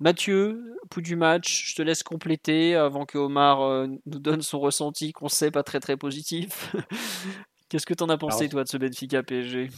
Mathieu, 0.00 0.76
pouls 0.90 1.02
du 1.02 1.16
match, 1.16 1.70
je 1.70 1.76
te 1.76 1.82
laisse 1.82 2.02
compléter 2.02 2.74
avant 2.74 3.06
que 3.06 3.16
Omar 3.16 3.86
nous 3.86 4.18
donne 4.18 4.42
son 4.42 4.58
ressenti 4.58 5.12
qu'on 5.12 5.28
sait 5.28 5.52
pas 5.52 5.62
très 5.62 5.78
très 5.78 5.96
positif. 5.96 6.74
Qu'est-ce 7.68 7.86
que 7.86 7.94
tu 7.94 8.02
en 8.02 8.08
as 8.08 8.18
pensé, 8.18 8.48
toi, 8.48 8.64
de 8.64 8.68
ce 8.68 8.76
Benfica 8.76 9.22
PSG 9.22 9.70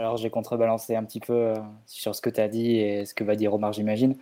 alors 0.00 0.16
j'ai 0.16 0.30
contrebalancé 0.30 0.96
un 0.96 1.04
petit 1.04 1.20
peu 1.20 1.32
euh, 1.34 1.54
sur 1.86 2.14
ce 2.14 2.22
que 2.22 2.30
tu 2.30 2.40
as 2.40 2.48
dit 2.48 2.76
et 2.76 3.04
ce 3.04 3.14
que 3.14 3.22
va 3.22 3.36
dire 3.36 3.52
Omar, 3.52 3.72
j'imagine. 3.72 4.16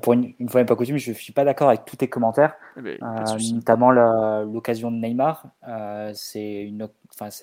Pour 0.00 0.14
une, 0.14 0.34
fois 0.48 0.60
n'est 0.60 0.66
pas 0.66 0.74
coutume, 0.74 0.96
je 0.96 1.10
ne 1.10 1.14
suis 1.14 1.32
pas 1.32 1.44
d'accord 1.44 1.68
avec 1.68 1.84
tous 1.84 1.96
tes 1.96 2.08
commentaires, 2.08 2.54
eh 2.78 2.80
ben, 2.80 2.98
euh, 3.02 3.38
notamment 3.52 3.90
l'occasion 3.90 4.90
de 4.90 4.96
Neymar. 4.96 5.44
Euh, 5.68 6.10
c'est 6.14 6.72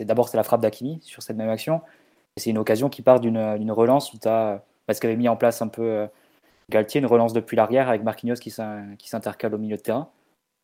d'abord 0.02 0.30
c'est 0.30 0.38
la 0.38 0.44
frappe 0.44 0.62
d'Akimi 0.62 1.00
sur 1.02 1.22
cette 1.22 1.38
même 1.38 1.50
action. 1.50 1.82
C'est 2.38 2.50
une 2.50 2.58
occasion 2.58 2.90
qui 2.90 3.02
part 3.02 3.20
d'une 3.20 3.72
relance 3.72 4.14
où 4.14 4.18
tu 4.18 4.28
as, 4.28 4.64
parce 4.88 5.00
qu'avait 5.00 5.16
mis 5.16 5.30
en 5.30 5.36
place 5.36 5.62
un 5.62 5.68
peu 5.68 6.08
Galtier, 6.70 7.00
une 7.00 7.06
relance 7.06 7.34
depuis 7.34 7.56
l'arrière 7.56 7.88
avec 7.88 8.04
Marquinhos 8.04 8.36
qui 8.36 8.50
s'intercale 8.50 9.54
au 9.54 9.58
milieu 9.60 9.78
de 9.78 9.82
terrain. 9.82 10.10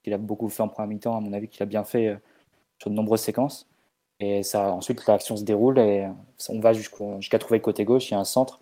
Il 0.06 0.14
a 0.14 0.18
beaucoup 0.18 0.50
fait 0.50 0.64
en 0.64 0.68
première 0.68 0.88
mi-temps, 0.88 1.18
à 1.18 1.20
mon 1.20 1.34
avis, 1.34 1.48
qu'il 1.48 1.62
a 1.62 1.68
bien 1.68 1.84
fait 1.84 2.18
sur 2.80 2.90
de 2.90 2.96
nombreuses 2.96 3.22
séquences. 3.22 3.68
Et 4.20 4.44
ça, 4.44 4.72
ensuite, 4.72 5.06
l'action 5.08 5.36
se 5.36 5.44
déroule 5.44 5.80
et 5.80 6.08
on 6.50 6.60
va 6.60 6.74
jusqu'à 6.74 7.40
trouver 7.40 7.58
le 7.58 7.64
côté 7.64 7.84
gauche. 7.84 8.10
Il 8.10 8.14
y 8.14 8.18
a 8.18 8.20
un 8.20 8.24
centre 8.26 8.60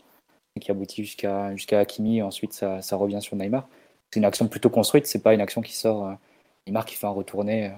qui 0.60 0.72
aboutit 0.72 1.04
jusqu'à 1.04 1.56
jusqu'à 1.56 1.80
Hakimi. 1.80 2.22
Ensuite, 2.22 2.54
ça, 2.54 2.96
revient 2.96 3.22
sur 3.22 3.36
Neymar. 3.36 3.68
C'est 4.12 4.20
une 4.20 4.26
action 4.26 4.48
plutôt 4.48 4.70
construite. 4.70 5.08
C'est 5.08 5.22
pas 5.22 5.34
une 5.34 5.42
action 5.42 5.62
qui 5.62 5.74
sort. 5.74 6.08
Euh, 6.08 6.14
Neymar 6.68 6.86
qui 6.86 6.96
fait 6.96 7.08
un 7.08 7.12
retourné 7.12 7.68
euh, 7.68 7.70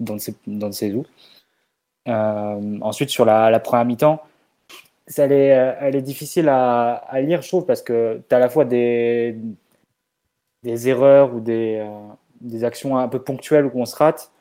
dans 0.00 0.18
ses, 0.18 0.34
dans 0.46 0.72
ses. 0.72 0.92
Euh, 2.08 2.78
ensuite, 2.80 3.10
sur 3.10 3.24
la, 3.24 3.50
la 3.50 3.60
première 3.60 3.84
mi-temps, 3.84 4.22
elle 5.16 5.32
est, 5.32 5.76
elle 5.80 5.96
est 5.96 6.02
difficile 6.02 6.48
à, 6.48 7.20
lire, 7.20 7.42
je 7.42 7.48
trouve, 7.48 7.66
parce 7.66 7.82
que 7.82 8.22
tu 8.28 8.34
as 8.34 8.38
à 8.38 8.40
la 8.40 8.48
fois 8.48 8.64
des, 8.64 9.36
des 10.62 10.88
erreurs 10.88 11.34
ou 11.34 11.40
des, 11.40 11.86
des 12.40 12.64
actions 12.64 12.98
un 12.98 13.08
peu 13.08 13.22
ponctuelles 13.22 13.66
où 13.66 13.80
on 13.80 13.84
se 13.84 13.96
rate 13.96 14.31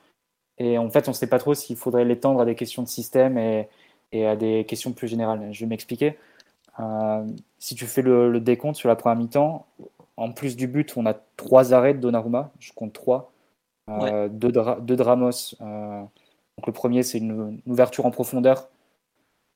et 0.58 0.78
en 0.78 0.90
fait, 0.90 1.08
on 1.08 1.12
ne 1.12 1.16
sait 1.16 1.28
pas 1.28 1.40
trop 1.40 1.54
s'il 1.54 1.76
faudrait 1.76 2.06
l'étendre 2.06 2.42
à 2.42 2.46
des 2.46 2.56
questions 2.56 2.84
de 2.84 2.88
système 2.88 3.38
et, 3.38 3.68
à 4.26 4.36
des 4.36 4.66
questions 4.66 4.92
plus 4.92 5.08
générales. 5.08 5.50
Je 5.52 5.62
vais 5.62 5.66
m'expliquer. 5.66 6.18
Euh, 6.80 7.26
si 7.60 7.76
tu 7.76 7.86
fais 7.86 8.02
le, 8.02 8.40
décompte 8.40 8.76
sur 8.76 8.90
la 8.90 8.96
première 8.96 9.18
mi-temps, 9.18 9.66
en 10.18 10.32
plus 10.32 10.56
du 10.56 10.68
but, 10.68 10.96
on 10.98 11.06
a 11.06 11.16
trois 11.38 11.74
arrêts 11.74 11.94
de 11.94 12.00
Donnarumma. 12.00 12.52
Je 12.60 12.74
compte 12.74 12.94
trois. 12.94 13.32
Euh, 13.90 14.30
deux, 14.30 14.52
de, 14.52 15.02
Ramos. 15.02 15.56
Euh, 15.62 16.02
donc 16.58 16.68
le 16.68 16.74
premier, 16.74 17.04
c'est 17.04 17.18
une, 17.18 17.60
ouverture 17.66 18.06
en 18.06 18.12
profondeur 18.12 18.70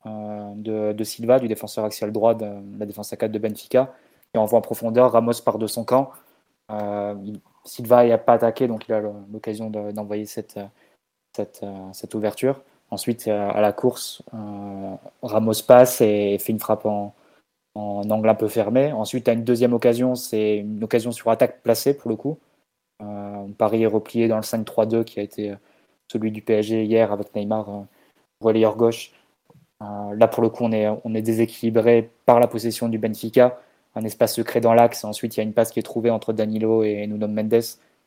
de, 0.06 1.04
Silva, 1.04 1.40
du 1.40 1.48
défenseur 1.48 1.86
axial 1.86 2.12
droit 2.12 2.34
de, 2.34 2.48
la 2.80 2.86
défense 2.86 3.14
à 3.14 3.18
4 3.18 3.32
de 3.32 3.40
Benfica. 3.40 3.94
Et 4.34 4.38
on 4.38 4.46
voit 4.46 4.60
en 4.60 4.62
profondeur, 4.62 5.12
Ramos 5.12 5.34
part 5.44 5.60
de 5.60 5.68
son 5.68 5.84
camp. 5.84 6.12
Silva 7.64 8.08
n'a 8.08 8.18
pas 8.18 8.34
attaqué, 8.34 8.68
donc 8.68 8.88
il 8.88 8.94
a 8.94 9.02
l'occasion 9.32 9.70
d'envoyer 9.70 10.26
cette, 10.26 10.60
euh, 11.40 11.90
cette, 11.94 12.14
ouverture. 12.16 12.62
Ensuite, 12.92 13.28
euh, 13.28 13.50
à 13.50 13.62
la 13.62 13.74
course, 13.74 14.22
euh, 14.34 14.96
Ramos 15.22 15.64
passe 15.68 16.02
et 16.02 16.38
fait 16.40 16.52
une 16.52 16.60
frappe 16.60 16.86
en, 16.86 17.14
angle 17.76 18.30
un 18.30 18.36
peu 18.36 18.48
fermé. 18.48 18.92
Ensuite, 18.94 19.28
à 19.28 19.34
une 19.34 19.44
deuxième 19.44 19.74
occasion, 19.74 20.16
c'est 20.16 20.58
une 20.58 20.84
occasion 20.84 21.12
sur 21.12 21.30
attaque 21.32 21.62
placée 21.64 21.96
pour 21.96 22.10
le 22.10 22.16
coup. 22.16 22.38
Paris 23.58 23.84
est 23.84 23.88
replié 23.88 24.28
dans 24.28 24.38
le 24.38 24.44
5-3-2 24.44 25.04
qui 25.04 25.20
a 25.20 25.24
été 25.24 25.54
celui 26.12 26.32
du 26.32 26.42
PSG 26.42 26.84
hier 26.86 27.12
avec 27.12 27.36
Neymar 27.36 27.86
relayeur 28.42 28.76
gauche. 28.78 29.12
là, 29.82 30.28
pour 30.28 30.44
le 30.44 30.50
coup, 30.50 30.64
on 30.64 30.72
est, 30.72 31.22
déséquilibré 31.22 32.10
par 32.26 32.40
la 32.40 32.48
possession 32.48 32.90
du 32.90 32.98
Benfica, 32.98 33.60
un 33.96 34.04
espace 34.06 34.36
secret 34.36 34.62
dans 34.62 34.74
l'axe. 34.74 35.04
Ensuite, 35.04 35.36
il 35.36 35.40
y 35.40 35.42
a 35.42 35.44
une 35.44 35.54
passe 35.54 35.72
qui 35.72 35.80
est 35.80 35.84
trouvée 35.84 36.10
entre 36.10 36.34
Danilo 36.34 36.84
et 36.84 37.06
Nuno 37.08 37.28
Mendes. 37.28 37.62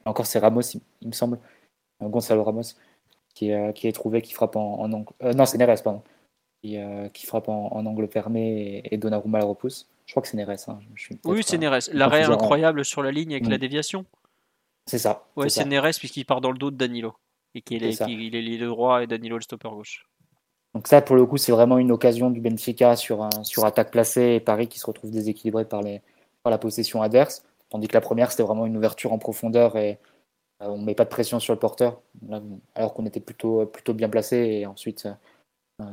encore, 0.06 0.26
c'est 0.26 0.38
Ramos, 0.38 0.62
il, 1.02 1.08
me 1.08 1.12
semble, 1.12 1.38
Gonzalo 2.00 2.44
Ramos, 2.44 2.74
qui, 3.38 3.50
est, 3.50 3.72
qui 3.72 3.86
est 3.86 3.92
trouvé, 3.92 4.20
qui 4.20 4.32
frappe 4.32 4.56
en, 4.56 4.92
angle. 4.92 5.12
non, 5.34 5.46
c'est 5.46 5.58
Neres, 5.58 5.82
pardon. 5.82 6.02
Qui, 6.62 6.76
qui 7.12 7.26
frappe 7.26 7.48
en, 7.48 7.86
angle 7.86 8.08
fermé 8.08 8.82
et, 8.84 8.94
et 8.94 8.96
Donnarumma 8.96 9.38
le 9.38 9.44
repousse. 9.44 9.88
Je 10.06 10.12
crois 10.12 10.22
que 10.22 10.28
c'est 10.28 10.36
Neres. 10.36 10.68
Hein. 10.68 10.80
oui, 11.24 11.42
c'est 11.46 11.58
Neres. 11.58 11.90
L'arrêt 11.92 12.24
incroyable 12.24 12.84
sur 12.84 13.02
la 13.02 13.12
ligne 13.12 13.32
avec 13.32 13.46
la 13.46 13.56
mm. 13.56 13.60
déviation. 13.60 14.06
C'est 14.86 14.98
ça. 14.98 15.28
Ouais, 15.36 15.48
c'est 15.50 15.64
Neres 15.66 15.98
puisqu'il 15.98 16.24
part 16.24 16.40
dans 16.40 16.50
le 16.50 16.58
dos 16.58 16.70
de 16.70 16.76
Danilo. 16.76 17.14
Et 17.54 17.62
qu'il 17.62 17.84
est, 17.84 18.00
il 18.08 18.34
est 18.34 18.58
le 18.58 18.66
droit 18.66 19.02
et 19.02 19.06
Danilo 19.06 19.36
le 19.36 19.42
stopper 19.42 19.68
gauche. 19.68 20.04
Donc 20.74 20.88
ça, 20.88 21.00
pour 21.00 21.16
le 21.16 21.24
coup, 21.26 21.36
c'est 21.36 21.52
vraiment 21.52 21.78
une 21.78 21.92
occasion 21.92 22.30
du 22.30 22.40
Benfica 22.40 22.96
sur, 22.96 23.22
un, 23.22 23.44
sur 23.44 23.64
attaque 23.64 23.90
placée 23.90 24.34
et 24.34 24.40
Paris 24.40 24.68
qui 24.68 24.78
se 24.78 24.86
retrouve 24.86 25.10
déséquilibré 25.10 25.64
par, 25.64 25.82
les, 25.82 26.02
par 26.42 26.50
la 26.50 26.58
possession 26.58 27.02
adverse. 27.02 27.44
Tandis 27.70 27.88
que 27.88 27.94
la 27.94 28.00
première, 28.00 28.30
c'était 28.30 28.42
vraiment 28.42 28.66
une 28.66 28.76
ouverture 28.76 29.12
en 29.12 29.18
profondeur 29.18 29.76
et 29.76 29.92
euh, 29.92 29.94
on 30.60 30.78
ne 30.78 30.84
met 30.84 30.94
pas 30.94 31.04
de 31.04 31.10
pression 31.10 31.40
sur 31.40 31.54
le 31.54 31.58
porteur, 31.58 32.00
alors 32.74 32.94
qu'on 32.94 33.06
était 33.06 33.20
plutôt, 33.20 33.66
plutôt 33.66 33.94
bien 33.94 34.08
placé. 34.08 34.36
Et 34.36 34.66
ensuite, 34.66 35.08
euh, 35.80 35.84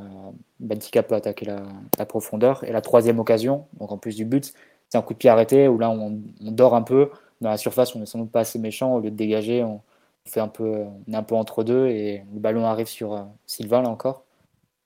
Benfica 0.60 1.02
peut 1.02 1.14
attaquer 1.14 1.46
la, 1.46 2.06
profondeur. 2.06 2.64
Et 2.64 2.72
la 2.72 2.80
troisième 2.80 3.18
occasion, 3.20 3.66
donc 3.78 3.92
en 3.92 3.98
plus 3.98 4.16
du 4.16 4.24
but, 4.24 4.52
c'est 4.88 4.98
un 4.98 5.02
coup 5.02 5.14
de 5.14 5.18
pied 5.18 5.30
arrêté 5.30 5.68
où 5.68 5.78
là, 5.78 5.90
on, 5.90 6.20
dort 6.40 6.74
un 6.74 6.82
peu. 6.82 7.10
Dans 7.40 7.50
la 7.50 7.58
surface, 7.58 7.94
on 7.94 8.00
n'est 8.00 8.06
sans 8.06 8.18
doute 8.18 8.30
pas 8.32 8.40
assez 8.40 8.58
méchant. 8.58 8.94
Au 8.94 9.00
lieu 9.00 9.10
de 9.10 9.16
dégager, 9.16 9.62
on, 9.62 9.82
fait 10.26 10.40
un 10.40 10.48
peu, 10.48 10.84
est 11.08 11.14
un 11.14 11.22
peu 11.22 11.36
entre 11.36 11.62
deux 11.62 11.86
et 11.86 12.24
le 12.34 12.40
ballon 12.40 12.66
arrive 12.66 12.88
sur 12.88 13.14
euh, 13.14 13.22
Sylvain, 13.46 13.82
là 13.82 13.88
encore 13.88 14.26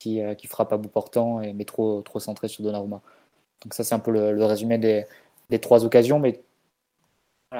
qui, 0.00 0.20
euh, 0.20 0.34
qui, 0.34 0.48
frappe 0.48 0.72
à 0.72 0.76
bout 0.76 0.88
portant, 0.88 1.40
et, 1.40 1.52
mais 1.52 1.64
trop, 1.64 2.02
trop 2.02 2.18
centré 2.18 2.48
sur 2.48 2.64
Donnarumma. 2.64 3.00
Donc 3.62 3.74
ça, 3.74 3.84
c'est 3.84 3.94
un 3.94 4.00
peu 4.00 4.10
le, 4.10 4.44
résumé 4.44 4.78
des, 4.78 5.06
trois 5.60 5.84
occasions. 5.84 6.18
Mais 6.18 6.42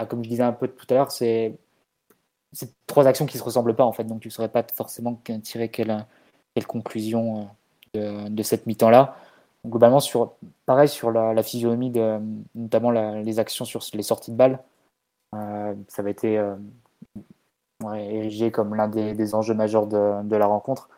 comme 0.08 0.24
je 0.24 0.28
disais 0.30 0.42
un 0.42 0.52
peu 0.52 0.68
tout 0.68 0.86
à 0.90 0.94
l'heure, 0.94 1.12
c'est 1.12 1.54
trois 2.86 3.06
actions 3.06 3.26
qui 3.26 3.36
ne 3.36 3.40
se 3.40 3.44
ressemblent 3.44 3.74
pas, 3.74 3.84
en 3.84 3.92
fait. 3.92 4.04
Donc 4.04 4.20
tu 4.20 4.28
ne 4.28 4.32
saurais 4.32 4.48
pas 4.48 4.64
forcément 4.74 5.20
tirer 5.42 5.68
quelle, 5.68 6.06
quelle 6.54 6.66
conclusion 6.66 7.48
euh, 7.96 8.24
de, 8.24 8.28
de 8.28 8.42
cette 8.42 8.66
mi-temps-là. 8.66 9.16
Globalement, 9.66 10.00
sur, 10.00 10.34
pareil 10.64 10.88
sur 10.88 11.10
la, 11.10 11.42
physionomie, 11.42 11.90
de, 11.90 12.18
notamment 12.54 12.90
les 12.90 13.38
actions 13.38 13.66
sur 13.66 13.82
les 13.92 14.02
sorties 14.02 14.30
de 14.30 14.36
balles, 14.36 14.58
euh, 15.34 15.74
ça 15.88 16.00
avait 16.00 16.12
été 16.12 16.42
érigé 17.94 18.50
comme 18.50 18.74
l'un 18.74 18.88
des, 18.88 19.12
des, 19.12 19.34
enjeux 19.34 19.52
majeurs 19.52 19.86
de, 19.86 20.22
de 20.26 20.36
la 20.36 20.46
rencontre 20.46 20.88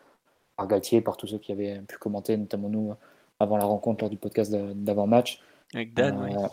par 0.55 0.67
Galtier, 0.67 1.01
par 1.01 1.17
tous 1.17 1.27
ceux 1.27 1.39
qui 1.39 1.51
avaient 1.51 1.81
pu 1.87 1.97
commenter, 1.97 2.37
notamment 2.37 2.69
nous, 2.69 2.93
avant 3.39 3.57
la 3.57 3.65
rencontre, 3.65 4.03
lors 4.03 4.09
du 4.09 4.17
podcast 4.17 4.51
d'avant-match. 4.51 5.41
Avec 5.73 5.93
Dan, 5.93 6.19
oui. 6.23 6.35
Euh, 6.35 6.47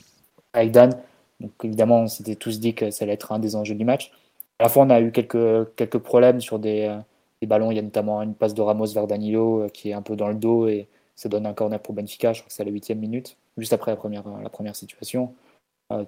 avec 0.52 0.72
Dan. 0.72 0.98
Donc 1.40 1.52
évidemment, 1.62 2.00
on 2.00 2.06
s'était 2.06 2.36
tous 2.36 2.60
dit 2.60 2.74
que 2.74 2.90
ça 2.90 3.04
allait 3.04 3.14
être 3.14 3.32
un 3.32 3.38
des 3.38 3.56
enjeux 3.56 3.74
du 3.74 3.84
match. 3.84 4.12
La 4.60 4.68
fois, 4.68 4.84
on 4.84 4.90
a 4.90 5.00
eu 5.00 5.10
quelques, 5.10 5.98
problèmes 5.98 6.40
sur 6.42 6.58
des, 6.58 6.82
euh, 6.82 6.98
des 7.40 7.46
ballons. 7.46 7.70
Il 7.70 7.76
y 7.76 7.78
a 7.78 7.82
notamment 7.82 8.20
une 8.20 8.34
passe 8.34 8.52
de 8.52 8.60
Ramos 8.60 8.92
vers 8.92 9.06
Danilo 9.06 9.62
euh, 9.62 9.68
qui 9.70 9.90
est 9.90 9.94
un 9.94 10.02
peu 10.02 10.16
dans 10.16 10.28
le 10.28 10.34
dos 10.34 10.68
et 10.68 10.86
ça 11.16 11.30
donne 11.30 11.46
un 11.46 11.54
corner 11.54 11.80
pour 11.80 11.94
Benfica. 11.94 12.34
Je 12.34 12.40
crois 12.40 12.48
que 12.48 12.52
c'est 12.54 12.62
à 12.62 12.66
la 12.66 12.70
huitième 12.70 12.98
minute, 12.98 13.38
juste 13.56 13.72
après 13.72 13.90
la 13.90 13.96
première, 13.96 14.24
première 14.52 14.76
situation. 14.76 15.34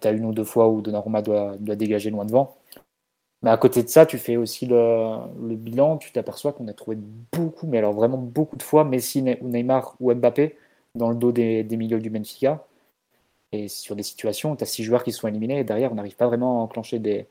tu 0.01 0.09
as 0.09 0.11
une 0.11 0.27
ou 0.27 0.33
deux 0.33 0.45
fois 0.45 0.69
où 0.69 0.83
Donnarumma 0.83 1.23
doit, 1.23 1.57
dégager 1.59 2.11
loin 2.11 2.27
devant. 2.27 2.57
Mais 3.43 3.51
à 3.51 3.57
côté 3.57 3.83
de 3.83 3.89
ça, 3.89 4.07
tu 4.07 4.19
fais 4.19 4.37
aussi 4.37 4.67
le, 4.67 5.57
bilan, 5.57 5.99
tu 5.99 6.13
t'aperçois 6.13 6.53
qu'on 6.53 6.69
a 6.69 6.73
trouvé 6.75 6.99
beaucoup, 7.33 7.67
mais 7.67 7.79
alors 7.79 7.93
vraiment 7.93 8.19
beaucoup 8.19 8.57
de 8.57 8.63
fois, 8.63 8.85
Messi 8.85 9.25
ou 9.41 9.49
Neymar 9.49 9.97
ou 10.01 10.13
Mbappé 10.15 10.57
dans 10.95 11.11
le 11.11 11.17
dos 11.17 11.33
des, 11.33 11.65
milieux 11.77 12.01
du 12.01 12.11
Benfica. 12.11 12.65
Et 13.53 13.69
sur 13.69 13.97
des 13.97 14.03
situations 14.03 14.57
tu 14.57 14.65
as 14.65 14.67
six 14.67 14.85
joueurs 14.85 15.05
qui 15.05 15.13
sont 15.13 15.29
éliminés 15.29 15.59
et 15.61 15.65
derrière, 15.65 15.93
on 15.93 15.97
n'arrive 15.97 16.17
pas 16.17 16.27
vraiment 16.27 16.61
à 16.61 16.63
enclencher 16.63 16.99
des, 16.99 17.27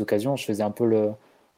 occasions. 0.00 0.36
Je 0.36 0.44
faisais 0.44 0.62
un 0.62 0.70
peu 0.70 0.84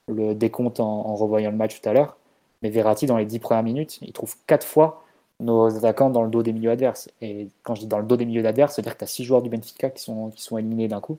le, 0.09 0.35
décompte 0.35 0.81
en, 0.81 1.15
revoyant 1.15 1.51
le 1.51 1.57
match 1.57 1.81
tout 1.81 1.89
à 1.89 1.93
l'heure. 1.93 2.17
Mais 2.63 2.71
Verratti, 2.71 3.07
dans 3.07 3.19
les 3.19 3.27
dix 3.27 3.39
premières 3.39 3.63
minutes, 3.63 3.99
il 4.03 4.13
trouve 4.13 4.35
quatre 4.47 4.67
fois 4.67 5.05
nos 5.41 5.77
attaquants 5.77 6.11
dans 6.11 6.25
le 6.25 6.31
dos 6.31 6.43
des 6.43 6.53
milieux 6.53 6.71
adverses. 6.71 7.09
Et 7.21 7.49
quand 7.63 7.77
je 7.77 7.83
dis 7.83 7.87
dans 7.87 8.01
le 8.01 8.07
dos 8.07 8.17
des 8.17 8.25
milieux 8.25 8.45
adverses, 8.45 8.75
c'est-à-dire 8.75 8.95
que 8.95 8.99
tu 8.99 9.05
as 9.05 9.09
six 9.09 9.25
joueurs 9.25 9.43
du 9.43 9.49
Benfica 9.49 9.91
qui 9.91 10.03
sont, 10.03 10.31
qui 10.31 10.43
sont 10.43 10.59
éliminés 10.59 10.89
d'un 10.89 11.01
coup. 11.01 11.19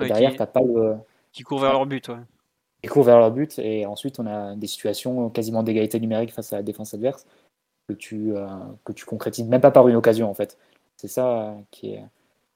Et 0.00 0.06
derrière, 0.06 0.32
tu 0.32 0.38
n'as 0.38 0.46
pas 0.46 0.60
le 0.60 0.96
qui 1.36 1.42
courent 1.42 1.60
vers 1.60 1.72
leur 1.72 1.84
but, 1.84 2.08
ouais. 2.08 2.16
Qui 2.80 2.88
courent 2.88 3.04
vers 3.04 3.18
leur 3.18 3.30
but, 3.30 3.58
et 3.58 3.84
ensuite 3.84 4.18
on 4.18 4.26
a 4.26 4.54
des 4.54 4.66
situations 4.66 5.28
quasiment 5.28 5.62
d'égalité 5.62 6.00
numérique 6.00 6.32
face 6.32 6.50
à 6.54 6.56
la 6.56 6.62
défense 6.62 6.94
adverse 6.94 7.26
que 7.88 7.92
tu, 7.92 8.34
euh, 8.34 8.46
que 8.84 8.92
tu 8.92 9.04
concrétises 9.04 9.44
même 9.44 9.60
pas 9.60 9.70
par 9.70 9.86
une 9.86 9.96
occasion 9.96 10.30
en 10.30 10.34
fait. 10.34 10.56
C'est 10.96 11.08
ça 11.08 11.54
qui 11.70 11.92
est 11.92 12.04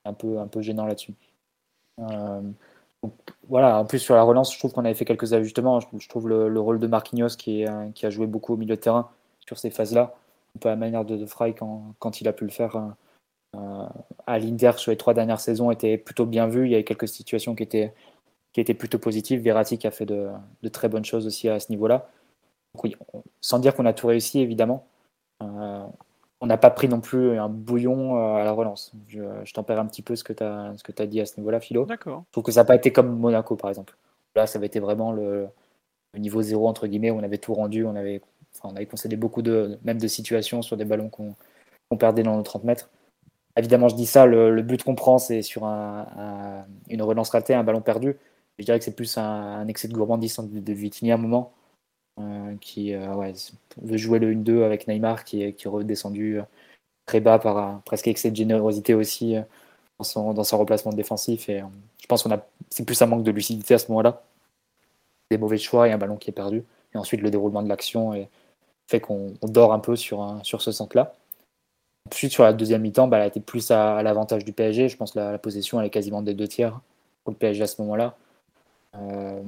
un 0.07 0.15
peu, 0.15 0.39
un 0.39 0.47
peu 0.47 0.63
gênant 0.63 0.87
là-dessus. 0.87 1.13
Euh, 1.99 2.41
voilà, 3.49 3.79
en 3.79 3.85
plus 3.85 3.99
sur 3.99 4.15
la 4.15 4.23
relance, 4.23 4.53
je 4.55 4.59
trouve 4.59 4.73
qu'on 4.73 4.85
avait 4.85 4.95
fait 4.95 5.05
quelques 5.05 5.33
ajustements. 5.33 5.81
Je, 5.81 6.09
trouve 6.09 6.29
le, 6.29 6.61
rôle 6.61 6.79
de 6.79 6.87
Marquinhos 6.87 7.37
qui, 7.37 7.63
est, 7.63 7.93
qui 7.95 8.07
a 8.07 8.11
joué 8.11 8.27
beaucoup 8.27 8.55
au 8.55 8.57
milieu 8.57 8.77
de 8.77 8.81
terrain 8.81 9.11
sur 9.47 9.59
ces 9.59 9.71
phases-là, 9.71 10.15
un 10.57 10.59
peu 10.61 10.69
à 10.69 10.73
la 10.73 10.77
manière 10.77 11.05
de, 11.05 11.17
de 11.17 11.27
Fry 11.27 11.55
quand, 11.55 12.21
il 12.21 12.29
a 12.29 12.33
pu 12.33 12.45
le 12.45 12.51
faire 12.51 12.77
euh, 13.57 13.87
à 14.27 14.39
l'Inter 14.39 14.73
sur 14.77 14.93
les 14.93 14.97
trois 14.97 15.15
dernières 15.15 15.41
saisons, 15.41 15.71
était 15.71 15.99
plutôt 15.99 16.27
bien 16.27 16.47
vu. 16.47 16.67
Il 16.67 16.71
y 16.71 16.75
avait 16.75 16.85
quelques 16.85 17.09
situations 17.09 17.57
qui 17.57 17.65
étaient 17.65 18.75
plutôt 18.75 18.99
positif. 18.99 19.41
Verratti 19.41 19.79
qui 19.79 19.87
a 19.87 19.91
fait 19.91 20.07
de, 20.07 20.31
très 20.71 20.89
bonnes 20.89 21.05
choses 21.05 21.27
aussi 21.27 21.49
à 21.49 21.59
ce 21.59 21.71
niveau-là. 21.71 22.09
sans 23.41 23.59
dire 23.59 23.75
qu'on 23.75 23.87
a 23.87 23.93
tout 23.93 24.07
réussi, 24.07 24.41
évidemment. 24.41 24.87
Euh, 25.43 25.85
on 26.41 26.47
n'a 26.47 26.57
pas 26.57 26.71
pris 26.71 26.89
non 26.89 27.01
plus 27.01 27.39
un 27.39 27.49
bouillon 27.49 28.17
euh, 28.17 28.41
à 28.41 28.45
la 28.45 28.53
relance. 28.53 28.93
Je, 29.09 29.23
je 29.45 29.53
tempère 29.53 29.79
un 29.79 29.87
petit 29.87 30.03
peu 30.03 30.17
ce 30.17 30.25
que 30.25 30.33
tu 30.33 30.43
as, 30.43 30.73
as, 30.99 31.07
dit 31.07 31.21
à 31.21 31.27
ce 31.27 31.37
niveau-là, 31.39 31.61
Philo. 31.61 31.85
D'accord. 31.85 32.25
Je 32.29 32.33
trouve 32.33 32.45
que 32.45 32.53
ça 32.53 32.61
n'a 32.61 32.65
pas 32.65 32.77
été 32.77 32.93
comme 32.93 33.19
Monaco, 33.19 33.57
par 33.57 33.71
exemple. 33.71 33.97
Là, 34.35 34.47
ça 34.47 34.59
avait 34.59 34.67
été 34.67 34.81
vraiment 34.81 35.13
le, 35.13 35.49
niveau 36.17 36.43
zéro, 36.43 36.69
entre 36.69 36.87
guillemets, 36.87 37.11
où 37.11 37.19
on 37.19 37.23
avait 37.23 37.39
tout 37.39 37.55
rendu, 37.55 37.85
on 37.85 37.95
avait, 37.95 38.21
on 38.65 38.75
avait 38.75 38.87
concédé 38.87 39.17
beaucoup 39.17 39.43
de, 39.43 39.79
même 39.85 39.99
de 39.99 40.09
situations 40.09 40.63
sur 40.63 40.77
des 40.77 40.85
ballons 40.85 41.11
qu'on 41.11 41.97
perdait 41.97 42.23
dans 42.23 42.37
nos 42.37 42.43
30 42.43 42.65
mètres. 42.65 42.91
Évidemment, 43.57 43.89
je 43.89 43.97
dis 43.97 44.07
ça, 44.07 44.27
le, 44.27 44.63
but 44.63 44.83
qu'on 44.83 44.95
prend, 44.95 45.19
c'est 45.19 45.43
sur 45.43 45.65
un, 45.65 46.65
une 46.89 47.03
relance 47.03 47.31
ratée, 47.31 47.55
un 47.55 47.65
ballon 47.65 47.83
perdu 47.83 48.17
je 48.61 48.67
dirais 48.67 48.79
que 48.79 48.85
c'est 48.85 48.95
plus 48.95 49.17
un, 49.17 49.67
excès 49.69 49.89
de 49.89 49.95
gourmandise 49.95 50.37
de, 50.39 50.61
de 50.61 51.11
à 51.11 51.15
un 51.15 51.17
moment, 51.17 51.53
qui 52.61 52.95
euh, 52.95 53.33
veut 53.83 53.97
jouer 53.97 54.19
le 54.19 54.35
1-2 54.35 54.65
avec 54.65 54.89
Neymar, 54.89 55.25
qui 55.25 55.43
est, 55.43 55.53
qui 55.53 55.69
redescendu 55.69 56.41
euh, 56.41 56.43
très 57.07 57.21
bas 57.21 57.39
par 57.39 57.83
presque 57.83 58.09
excès 58.09 58.31
de 58.31 58.37
générosité 58.37 58.95
aussi 58.95 59.35
dans, 59.99 60.05
son, 60.05 60.33
dans 60.35 60.45
son 60.45 60.59
replacement 60.59 60.93
défensif. 60.93 61.49
Et 61.49 61.63
je 62.01 62.07
pense 62.07 62.23
qu'on 62.23 62.31
a, 62.33 62.45
c'est 62.71 62.85
plus 62.85 63.01
un 63.03 63.07
manque 63.07 63.25
de 63.25 63.31
lucidité 63.31 63.75
à 63.75 63.79
ce 63.79 63.89
moment-là. 63.89 64.23
Des 65.31 65.39
mauvais 65.39 65.59
choix 65.59 65.89
et 65.89 65.93
un 65.93 65.99
ballon 65.99 66.17
qui 66.17 66.31
est 66.31 66.35
perdu. 66.35 66.65
Et 66.95 66.99
ensuite, 66.99 67.21
le 67.21 67.31
déroulement 67.31 67.63
de 67.63 67.69
l'action 67.69 68.29
fait 68.89 69.01
qu'on 69.01 69.35
dort 69.43 69.73
un 69.73 69.79
peu 69.79 69.97
sur, 69.97 70.41
sur 70.43 70.63
ce 70.63 70.73
centre-là. 70.73 71.15
Ensuite, 72.09 72.33
sur 72.33 72.45
la 72.45 72.53
deuxième 72.53 72.83
mi-temps, 72.83 73.09
bah, 73.09 73.19
elle 73.19 73.25
a 73.25 73.27
été 73.27 73.41
plus 73.41 73.71
à, 73.71 74.03
l'avantage 74.03 74.45
du 74.45 74.53
PSG. 74.53 74.89
Je 74.89 74.97
pense 74.97 75.13
que 75.13 75.19
la, 75.19 75.39
possession, 75.39 75.81
elle 75.81 75.87
est 75.87 75.91
quasiment 75.91 76.23
des 76.23 76.35
deux 76.35 76.49
tiers 76.49 76.81
pour 77.25 77.33
le 77.33 77.37
PSG 77.37 77.63
à 77.63 77.67
ce 77.67 77.81
moment-là. 77.83 78.17
Euh, 78.97 79.43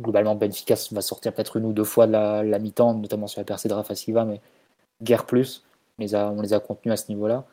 globalement, 0.00 0.34
Benfica 0.34 0.74
va 0.92 1.02
sortir 1.02 1.32
peut-être 1.32 1.56
une 1.56 1.66
ou 1.66 1.72
deux 1.72 1.84
fois 1.84 2.06
de 2.06 2.12
la, 2.12 2.58
mi-temps, 2.58 2.94
notamment 2.94 3.26
sur 3.26 3.40
la 3.40 3.44
percée 3.44 3.68
de 3.68 3.74
Rafa 3.74 3.94
Silva, 3.94 4.24
mais 4.24 4.40
guère 5.02 5.26
plus. 5.26 5.64
On 5.98 6.02
les 6.02 6.14
a, 6.14 6.60
contenus 6.60 6.92
à 6.92 6.96
ce 6.96 7.08
niveau-là. 7.10 7.44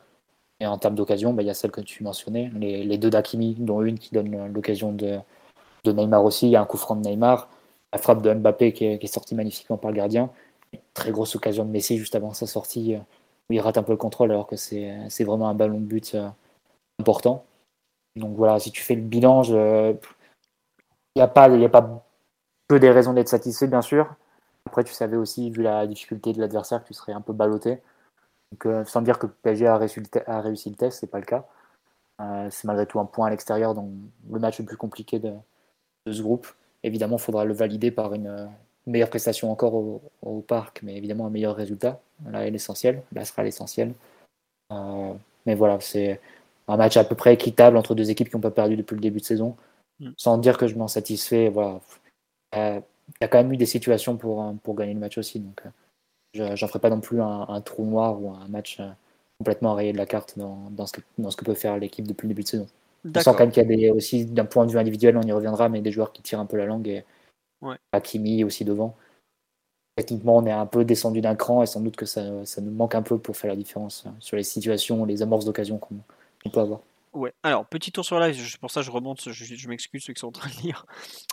Et 0.60 0.66
en 0.66 0.78
termes 0.78 0.94
d'occasion, 0.94 1.32
bah, 1.32 1.42
il 1.42 1.46
y 1.46 1.50
a 1.50 1.54
celle 1.54 1.70
que 1.70 1.80
tu 1.80 2.02
mentionnais, 2.04 2.50
les, 2.56 2.84
les 2.84 2.98
deux 2.98 3.10
d'Akimi, 3.10 3.54
dont 3.58 3.82
une 3.82 3.98
qui 3.98 4.14
donne 4.14 4.52
l'occasion 4.52 4.92
de, 4.92 5.20
Neymar 5.86 6.24
aussi. 6.24 6.46
Il 6.46 6.50
y 6.50 6.56
a 6.56 6.60
un 6.60 6.66
coup 6.66 6.76
franc 6.76 6.96
de 6.96 7.02
Neymar, 7.08 7.48
la 7.92 7.98
frappe 7.98 8.22
de 8.22 8.32
Mbappé 8.32 8.72
qui 8.72 8.84
est, 8.86 8.98
qui 8.98 9.08
sortie 9.08 9.34
magnifiquement 9.34 9.76
par 9.76 9.90
le 9.90 9.96
gardien. 9.96 10.30
très 10.94 11.12
grosse 11.12 11.34
occasion 11.36 11.64
de 11.64 11.70
Messi 11.70 11.98
juste 11.98 12.14
avant 12.14 12.32
sa 12.34 12.46
sortie, 12.46 12.94
euh, 12.94 12.98
où 13.48 13.54
il 13.54 13.60
rate 13.60 13.78
un 13.78 13.82
peu 13.82 13.92
le 13.92 13.98
contrôle 13.98 14.30
alors 14.30 14.46
que 14.46 14.56
c'est 14.56 15.24
vraiment 15.24 15.48
un 15.48 15.54
ballon 15.54 15.80
de 15.80 15.86
but 15.86 16.14
euh, 16.14 16.28
important. 17.00 17.44
Donc 18.16 18.36
voilà, 18.36 18.58
si 18.58 18.70
tu 18.72 18.82
fais 18.82 18.94
le 18.94 19.02
bilan, 19.02 19.42
il 19.44 19.98
n'y 21.16 21.22
a, 21.22 21.24
a 21.24 21.28
pas 21.28 22.09
peu 22.70 22.78
des 22.78 22.92
raisons 22.92 23.12
d'être 23.12 23.28
satisfait, 23.28 23.66
bien 23.66 23.82
sûr. 23.82 24.14
Après, 24.64 24.84
tu 24.84 24.92
savais 24.92 25.16
aussi, 25.16 25.50
vu 25.50 25.60
la 25.60 25.88
difficulté 25.88 26.32
de 26.32 26.40
l'adversaire, 26.40 26.80
que 26.84 26.86
tu 26.86 26.94
serais 26.94 27.12
un 27.12 27.20
peu 27.20 27.32
ballotté. 27.32 27.80
Donc, 28.52 28.66
euh, 28.66 28.84
sans 28.84 29.02
dire 29.02 29.18
que 29.18 29.26
PSG 29.26 29.66
a 29.66 29.76
réussi, 29.76 30.00
a 30.28 30.40
réussi 30.40 30.70
le 30.70 30.76
test, 30.76 31.00
c'est 31.00 31.08
pas 31.08 31.18
le 31.18 31.24
cas. 31.24 31.44
Euh, 32.20 32.46
c'est 32.48 32.68
malgré 32.68 32.86
tout 32.86 33.00
un 33.00 33.06
point 33.06 33.26
à 33.26 33.30
l'extérieur, 33.30 33.74
donc 33.74 33.90
le 34.30 34.38
match 34.38 34.60
le 34.60 34.66
plus 34.66 34.76
compliqué 34.76 35.18
de, 35.18 35.32
ce 36.06 36.22
groupe. 36.22 36.46
Évidemment, 36.84 37.16
il 37.16 37.22
faudra 37.22 37.44
le 37.44 37.54
valider 37.54 37.90
par 37.90 38.14
une, 38.14 38.48
meilleure 38.86 39.10
prestation 39.10 39.50
encore 39.50 39.74
au, 40.22 40.40
parc, 40.46 40.80
mais 40.84 40.96
évidemment 40.96 41.26
un 41.26 41.30
meilleur 41.30 41.56
résultat. 41.56 42.00
Là 42.30 42.46
est 42.46 42.50
l'essentiel, 42.50 43.02
là 43.12 43.24
sera 43.24 43.42
l'essentiel. 43.42 43.94
Euh, 44.72 45.12
mais 45.44 45.56
voilà, 45.56 45.80
c'est 45.80 46.20
un 46.68 46.76
match 46.76 46.96
à 46.96 47.02
peu 47.02 47.16
près 47.16 47.34
équitable 47.34 47.76
entre 47.76 47.96
deux 47.96 48.10
équipes 48.10 48.28
qui 48.28 48.36
n'ont 48.36 48.40
pas 48.40 48.52
perdu 48.52 48.76
depuis 48.76 48.94
le 48.94 49.00
début 49.00 49.20
de 49.20 49.24
saison. 49.24 49.56
Mm. 50.00 50.12
sans 50.16 50.38
dire 50.38 50.56
que 50.58 50.66
je 50.66 50.76
m'en 50.76 50.88
satisfais. 50.88 51.48
Voilà. 51.48 51.80
Euh, 52.56 52.80
il 53.10 53.14
y 53.20 53.24
a 53.24 53.28
quand 53.28 53.38
même 53.38 53.52
eu 53.52 53.56
des 53.56 53.66
situations 53.66 54.16
pour, 54.16 54.42
euh, 54.42 54.52
pour 54.62 54.74
gagner 54.74 54.94
le 54.94 55.00
match 55.00 55.18
aussi. 55.18 55.40
Donc, 55.40 55.62
euh, 56.36 56.54
j'en 56.54 56.68
ferai 56.68 56.78
pas 56.78 56.90
non 56.90 57.00
plus 57.00 57.20
un, 57.20 57.60
trou 57.60 57.84
noir 57.84 58.22
ou 58.22 58.30
un 58.30 58.48
match 58.48 58.78
euh, 58.80 58.88
complètement 59.38 59.74
rayé 59.74 59.92
de 59.92 59.98
la 59.98 60.06
carte 60.06 60.38
dans, 60.38 60.70
dans, 60.70 60.86
ce, 60.86 60.92
que, 60.92 61.00
dans 61.18 61.30
ce 61.30 61.36
que 61.36 61.44
peut 61.44 61.54
faire 61.54 61.78
l'équipe 61.78 62.06
depuis 62.06 62.26
le 62.26 62.34
début 62.34 62.42
de 62.42 62.48
saison. 62.48 62.68
On 63.04 63.20
sent 63.20 63.30
quand 63.32 63.40
même 63.40 63.50
qu'il 63.50 63.80
y 63.80 63.88
a 63.88 63.94
aussi, 63.94 64.26
d'un 64.26 64.44
point 64.44 64.66
de 64.66 64.72
vue 64.72 64.78
individuel, 64.78 65.16
on 65.16 65.22
y 65.22 65.32
reviendra, 65.32 65.68
mais 65.68 65.80
des 65.80 65.90
joueurs 65.90 66.12
qui 66.12 66.22
tirent 66.22 66.40
un 66.40 66.46
peu 66.46 66.58
la 66.58 66.66
langue 66.66 66.86
et 66.86 67.04
ouais. 67.62 67.76
Hakimi 67.92 68.44
aussi 68.44 68.64
devant. 68.64 68.94
Techniquement, 69.96 70.36
on 70.36 70.46
est 70.46 70.52
un 70.52 70.66
peu 70.66 70.84
descendu 70.84 71.20
d'un 71.20 71.34
cran 71.34 71.62
et 71.62 71.66
sans 71.66 71.80
doute 71.80 71.96
que 71.96 72.06
ça, 72.06 72.44
ça, 72.44 72.60
nous 72.60 72.70
manque 72.70 72.94
un 72.94 73.02
peu 73.02 73.18
pour 73.18 73.36
faire 73.36 73.50
la 73.50 73.56
différence 73.56 74.06
sur 74.18 74.36
les 74.36 74.42
situations, 74.42 75.04
les 75.04 75.22
amorces 75.22 75.46
d'occasion 75.46 75.78
qu'on 75.78 76.50
peut 76.50 76.60
avoir. 76.60 76.80
Ouais, 77.12 77.32
alors 77.42 77.66
petit 77.66 77.90
tour 77.90 78.04
sur 78.04 78.20
live, 78.20 78.58
pour 78.58 78.70
ça 78.70 78.82
je 78.82 78.90
remonte, 78.92 79.32
je, 79.32 79.68
m'excuse 79.68 80.04
ceux 80.04 80.12
qui 80.12 80.20
sont 80.20 80.28
en 80.28 80.32
train 80.32 80.48
de 80.48 80.62
lire. 80.62 80.86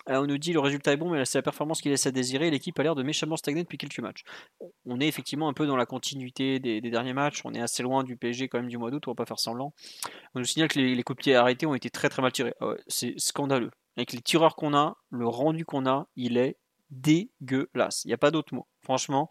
Euh, 0.09 0.21
on 0.21 0.25
nous 0.25 0.39
dit 0.39 0.51
le 0.51 0.59
résultat 0.59 0.93
est 0.93 0.97
bon, 0.97 1.11
mais 1.11 1.23
c'est 1.23 1.37
la 1.37 1.43
performance 1.43 1.81
qui 1.81 1.89
laisse 1.89 2.07
à 2.07 2.11
désirer. 2.11 2.49
L'équipe 2.49 2.79
a 2.79 2.83
l'air 2.83 2.95
de 2.95 3.03
méchamment 3.03 3.37
stagner 3.37 3.61
depuis 3.61 3.77
quelques 3.77 3.99
matchs. 3.99 4.23
On 4.87 4.99
est 4.99 5.07
effectivement 5.07 5.47
un 5.47 5.53
peu 5.53 5.67
dans 5.67 5.77
la 5.77 5.85
continuité 5.85 6.59
des, 6.59 6.81
derniers 6.81 7.13
matchs, 7.13 7.41
on 7.45 7.53
est 7.53 7.61
assez 7.61 7.83
loin 7.83 8.03
du 8.03 8.17
PSG 8.17 8.47
quand 8.47 8.57
même 8.57 8.69
du 8.69 8.79
mois 8.79 8.89
d'août, 8.89 9.07
on 9.07 9.11
va 9.11 9.15
pas 9.15 9.27
faire 9.27 9.39
semblant. 9.39 9.73
On 10.33 10.39
nous 10.39 10.45
signale 10.45 10.69
que 10.69 10.79
les, 10.79 10.95
les 10.95 11.03
coups 11.03 11.17
de 11.17 11.21
pied 11.21 11.35
arrêtés 11.35 11.67
ont 11.67 11.75
été 11.75 11.91
très 11.91 12.09
très 12.09 12.23
mal 12.23 12.31
tirés. 12.31 12.55
Ah 12.59 12.73
c'est 12.87 13.13
scandaleux. 13.17 13.71
Avec 13.97 14.13
les 14.13 14.21
tireurs 14.21 14.55
qu'on 14.55 14.75
a, 14.75 14.97
le 15.11 15.27
rendu 15.27 15.63
qu'on 15.63 15.85
a, 15.85 16.07
il 16.15 16.37
est 16.37 16.57
dégueulasse. 16.89 18.05
Il 18.05 18.07
n'y 18.07 18.13
a 18.13 18.17
pas 18.17 18.31
d'autre 18.31 18.53
mot. 18.53 18.67
Franchement, 18.81 19.29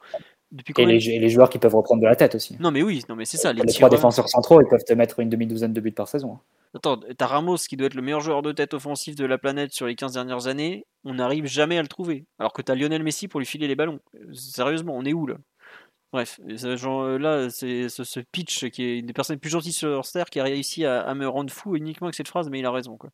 et, 0.79 0.85
les, 0.85 1.29
joueurs 1.29 1.51
qui 1.51 1.59
peuvent 1.59 1.75
reprendre 1.75 2.01
de 2.01 2.07
la 2.07 2.17
tête 2.17 2.35
aussi. 2.35 2.57
Non, 2.61 2.71
mais 2.71 2.83
oui, 2.83 3.03
non, 3.09 3.17
mais 3.17 3.25
c'est 3.25 3.37
ça. 3.37 3.53
Les, 3.53 3.65
trois 3.65 3.89
défenseurs 3.89 4.29
centraux, 4.29 4.61
ils 4.61 4.69
peuvent 4.69 4.85
te 4.85 4.93
mettre 4.93 5.21
une 5.21 5.29
demi-douzaine 5.29 5.73
de 5.73 5.81
buts 5.81 5.93
par 5.93 6.09
saison. 6.09 6.35
Hein. 6.35 6.41
Attends, 6.75 7.01
t'as 7.17 7.27
Ramos 7.27 7.57
qui 7.69 7.77
doit 7.77 7.87
être 7.87 7.95
le 7.95 8.03
meilleur 8.03 8.21
joueur 8.21 8.43
de 8.43 8.53
tête 8.53 8.75
offensif 8.75 9.17
de 9.17 9.25
la 9.25 9.39
planète 9.39 9.73
sur 9.73 9.87
les 9.87 9.95
15 9.95 10.13
dernières 10.13 10.47
années. 10.47 10.87
On 11.05 11.15
n'arrive 11.15 11.47
jamais 11.47 11.79
à 11.79 11.83
le 11.83 11.89
trouver. 11.89 12.27
Alors 12.39 12.53
que 12.53 12.63
t'as 12.63 12.75
Lionel 12.75 13.03
Messi 13.03 13.29
pour 13.29 13.41
lui 13.41 13.47
filer 13.47 13.67
les 13.67 13.77
ballons. 13.77 13.99
Sérieusement, 14.33 14.95
on 14.95 15.05
est 15.05 15.15
où 15.15 15.27
là? 15.27 15.37
Bref, 16.17 16.41
genre, 16.77 17.03
euh, 17.03 17.19
là, 17.19 17.51
c'est 17.51 17.91
ce, 17.91 18.21
pitch 18.21 18.71
qui 18.71 18.83
est 18.83 18.99
une 19.01 19.05
des 19.05 19.13
personnes 19.13 19.35
les 19.35 19.41
plus 19.41 19.51
gentilles 19.51 19.75
sur 19.75 20.03
Terre 20.11 20.31
qui 20.31 20.41
a 20.41 20.45
réussi 20.45 20.87
à, 20.87 21.15
me 21.15 21.29
rendre 21.29 21.53
fou 21.53 21.77
uniquement 21.77 22.07
avec 22.07 22.15
cette 22.15 22.29
phrase, 22.29 22.49
mais 22.49 22.59
il 22.59 22.65
a 22.65 22.71
raison. 22.71 22.97
Quoi. 22.97 23.11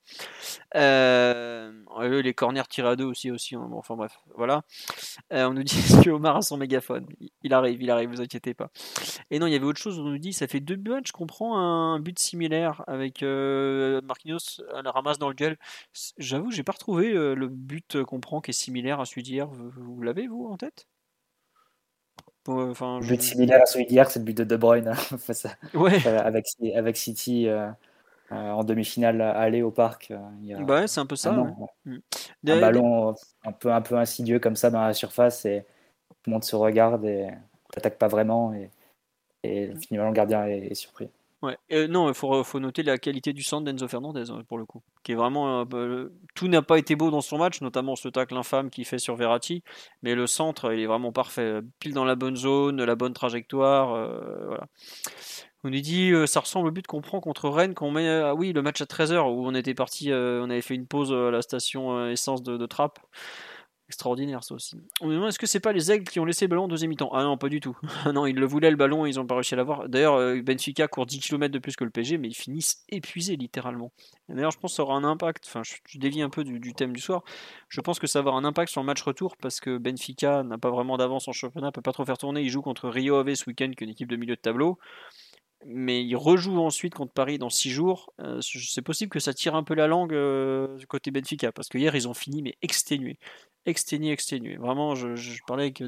Euh, 0.76 1.72
les 2.22 2.32
corners 2.32 2.62
tirés 2.68 2.90
à 2.90 2.94
deux 2.94 3.04
aussi, 3.04 3.32
aussi. 3.32 3.56
Hein, 3.56 3.68
enfin 3.72 3.96
bref, 3.96 4.20
voilà. 4.36 4.62
Euh, 5.32 5.48
on 5.48 5.54
nous 5.54 5.62
dit 5.64 5.82
que 6.04 6.10
Omar 6.10 6.36
a 6.36 6.42
son 6.42 6.56
mégaphone. 6.58 7.08
Il 7.42 7.52
arrive, 7.54 7.82
il 7.82 7.90
arrive, 7.90 8.08
vous 8.08 8.20
inquiétez 8.20 8.54
pas. 8.54 8.70
Et 9.32 9.40
non, 9.40 9.48
il 9.48 9.52
y 9.52 9.56
avait 9.56 9.64
autre 9.64 9.80
chose. 9.80 9.98
On 9.98 10.04
nous 10.04 10.18
dit 10.18 10.32
ça 10.32 10.46
fait 10.46 10.60
deux 10.60 10.76
buts, 10.76 11.02
je 11.04 11.10
comprends 11.10 11.58
un 11.58 11.98
but 11.98 12.20
similaire 12.20 12.84
avec 12.86 13.22
Marquinhos 13.22 14.62
à 14.76 14.82
la 14.82 14.92
ramasse 14.92 15.18
dans 15.18 15.28
le 15.28 15.34
gueule. 15.34 15.56
J'avoue, 16.18 16.52
j'ai 16.52 16.62
pas 16.62 16.72
retrouvé 16.72 17.10
le 17.14 17.48
but 17.48 18.04
qu'on 18.04 18.20
prend 18.20 18.40
qui 18.40 18.50
est 18.50 18.54
similaire 18.54 19.00
à 19.00 19.06
celui 19.06 19.24
d'hier. 19.24 19.48
vous 19.48 20.02
l'avez 20.02 20.28
vous 20.28 20.46
en 20.46 20.56
tête? 20.56 20.86
Enfin, 22.48 23.00
but 23.00 23.22
similaire 23.22 23.62
à 23.62 23.66
celui 23.66 23.86
d'hier, 23.86 24.10
c'est 24.10 24.18
le 24.18 24.24
but 24.24 24.36
de 24.36 24.44
De 24.44 24.56
Bruyne 24.56 24.88
hein, 24.88 25.16
euh, 25.74 26.18
avec, 26.24 26.46
avec 26.74 26.96
City 26.96 27.46
euh, 27.48 27.68
euh, 28.32 28.50
en 28.50 28.64
demi-finale 28.64 29.20
aller 29.20 29.62
au 29.62 29.70
parc. 29.70 30.12
bah 30.64 30.88
c'est 30.88 31.00
un 31.00 31.06
peu 31.06 31.14
ça. 31.14 31.32
Mm. 31.84 31.98
Un, 32.48 32.60
ballon 32.60 33.14
un 33.44 33.52
peu, 33.52 33.72
un 33.72 33.80
peu 33.80 33.96
insidieux 33.96 34.40
comme 34.40 34.56
ça 34.56 34.70
dans 34.70 34.82
la 34.82 34.92
surface 34.92 35.44
et 35.44 35.64
tout 36.08 36.30
le 36.30 36.32
monde 36.32 36.44
se 36.44 36.56
regarde 36.56 37.04
et 37.04 37.28
t'attaques 37.72 37.98
pas 37.98 38.08
vraiment 38.08 38.52
et, 38.52 38.70
et 39.44 39.70
finalement 39.76 40.10
le 40.10 40.14
gardien 40.14 40.46
est 40.46 40.74
surpris. 40.74 41.08
Ouais. 41.42 41.56
non, 41.88 42.08
il 42.08 42.14
faut, 42.14 42.60
noter 42.60 42.84
la 42.84 42.98
qualité 42.98 43.32
du 43.32 43.42
centre 43.42 43.64
d'Enzo 43.64 43.88
Fernandez 43.88 44.30
hein, 44.30 44.42
pour 44.46 44.58
le 44.58 44.64
coup, 44.64 44.82
qui 45.02 45.14
vraiment 45.14 45.64
bah, 45.64 45.86
tout 46.36 46.46
n'a 46.46 46.62
pas 46.62 46.78
été 46.78 46.94
beau 46.94 47.10
dans 47.10 47.20
son 47.20 47.38
match, 47.38 47.60
notamment 47.60 47.96
ce 47.96 48.08
tacle 48.08 48.36
infâme 48.36 48.70
qu'il 48.70 48.84
fait 48.84 48.98
sur 48.98 49.16
Verratti, 49.16 49.64
mais 50.02 50.14
le 50.14 50.28
centre 50.28 50.72
il 50.72 50.78
est 50.78 50.86
vraiment 50.86 51.10
parfait, 51.10 51.60
pile 51.80 51.94
dans 51.94 52.04
la 52.04 52.14
bonne 52.14 52.36
zone, 52.36 52.84
la 52.84 52.94
bonne 52.94 53.12
trajectoire, 53.12 53.94
euh. 53.94 54.56
On 55.64 55.70
nous 55.70 55.80
dit 55.80 56.10
euh, 56.10 56.26
ça 56.26 56.40
ressemble 56.40 56.68
au 56.68 56.70
but 56.72 56.86
qu'on 56.88 57.02
prend 57.02 57.20
contre 57.20 57.48
Rennes 57.48 57.74
qu'on 57.74 57.92
met 57.92 58.08
ah 58.08 58.34
oui 58.34 58.52
le 58.52 58.62
match 58.62 58.80
à 58.80 58.84
13h 58.84 59.32
où 59.32 59.46
on 59.46 59.54
était 59.54 59.74
parti, 59.74 60.10
euh, 60.10 60.42
on 60.42 60.50
avait 60.50 60.60
fait 60.60 60.74
une 60.74 60.86
pause 60.86 61.12
à 61.12 61.30
la 61.30 61.42
station 61.42 62.08
essence 62.08 62.42
de, 62.42 62.56
de 62.56 62.66
Trappes 62.66 62.98
extraordinaire 63.92 64.42
ça 64.42 64.54
aussi. 64.54 64.80
Demande 65.02 65.28
est-ce 65.28 65.38
que 65.38 65.46
c'est 65.46 65.60
pas 65.60 65.72
les 65.72 65.92
aigles 65.92 66.08
qui 66.08 66.18
ont 66.18 66.24
laissé 66.24 66.46
le 66.46 66.48
ballon 66.48 66.64
en 66.64 66.68
deuxième 66.68 66.88
mi-temps 66.88 67.10
Ah 67.12 67.22
non, 67.22 67.36
pas 67.36 67.48
du 67.48 67.60
tout. 67.60 67.76
Ah 68.04 68.10
non, 68.10 68.26
ils 68.26 68.34
le 68.34 68.46
voulaient 68.46 68.70
le 68.70 68.76
ballon, 68.76 69.06
ils 69.06 69.20
ont 69.20 69.26
pas 69.26 69.34
réussi 69.34 69.54
à 69.54 69.56
l'avoir. 69.56 69.88
D'ailleurs, 69.88 70.14
euh, 70.14 70.40
Benfica 70.42 70.88
court 70.88 71.06
10 71.06 71.20
km 71.20 71.52
de 71.52 71.58
plus 71.58 71.76
que 71.76 71.84
le 71.84 71.90
PG, 71.90 72.18
mais 72.18 72.28
ils 72.28 72.34
finissent 72.34 72.84
épuisés 72.88 73.36
littéralement. 73.36 73.92
D'ailleurs, 74.28 74.50
je 74.50 74.58
pense 74.58 74.72
que 74.72 74.76
ça 74.76 74.82
aura 74.82 74.96
un 74.96 75.04
impact. 75.04 75.44
Enfin, 75.46 75.62
je, 75.62 75.98
dévie 75.98 76.22
un 76.22 76.30
peu 76.30 76.42
du, 76.42 76.74
thème 76.74 76.92
du 76.92 77.00
soir. 77.00 77.22
Je 77.68 77.80
pense 77.80 77.98
que 77.98 78.06
ça 78.06 78.20
va 78.20 78.30
avoir 78.30 78.36
un 78.36 78.44
impact 78.44 78.72
sur 78.72 78.80
le 78.80 78.86
match 78.86 79.02
retour 79.02 79.36
parce 79.36 79.60
que 79.60 79.78
Benfica 79.78 80.42
n'a 80.42 80.58
pas 80.58 80.70
vraiment 80.70 80.96
d'avance 80.96 81.28
en 81.28 81.32
championnat, 81.32 81.70
peut 81.70 81.82
pas 81.82 81.92
trop 81.92 82.04
faire 82.04 82.18
tourner. 82.18 82.40
Il 82.40 82.48
joue 82.48 82.62
contre 82.62 82.88
Rio 82.88 83.16
Ave 83.16 83.34
ce 83.34 83.44
week-end, 83.46 83.70
qui 83.76 83.84
est 83.84 83.86
une 83.86 83.92
équipe 83.92 84.08
de 84.08 84.16
milieu 84.16 84.34
de 84.34 84.40
tableau 84.40 84.78
mais 85.66 86.04
il 86.04 86.16
rejoue 86.16 86.58
ensuite 86.60 86.94
contre 86.94 87.12
Paris 87.12 87.38
dans 87.38 87.50
6 87.50 87.70
jours. 87.70 88.12
Euh, 88.20 88.40
c'est 88.40 88.82
possible 88.82 89.10
que 89.10 89.20
ça 89.20 89.34
tire 89.34 89.54
un 89.54 89.62
peu 89.62 89.74
la 89.74 89.86
langue 89.86 90.12
euh, 90.12 90.76
du 90.76 90.86
côté 90.86 91.10
Benfica, 91.10 91.52
parce 91.52 91.68
que 91.68 91.78
hier 91.78 91.94
ils 91.94 92.08
ont 92.08 92.14
fini 92.14 92.42
mais 92.42 92.56
exténués. 92.62 93.18
Exténués, 93.64 94.12
exténués. 94.12 94.56
Vraiment, 94.56 94.94
je, 94.94 95.38
parlais 95.46 95.64
avec 95.64 95.82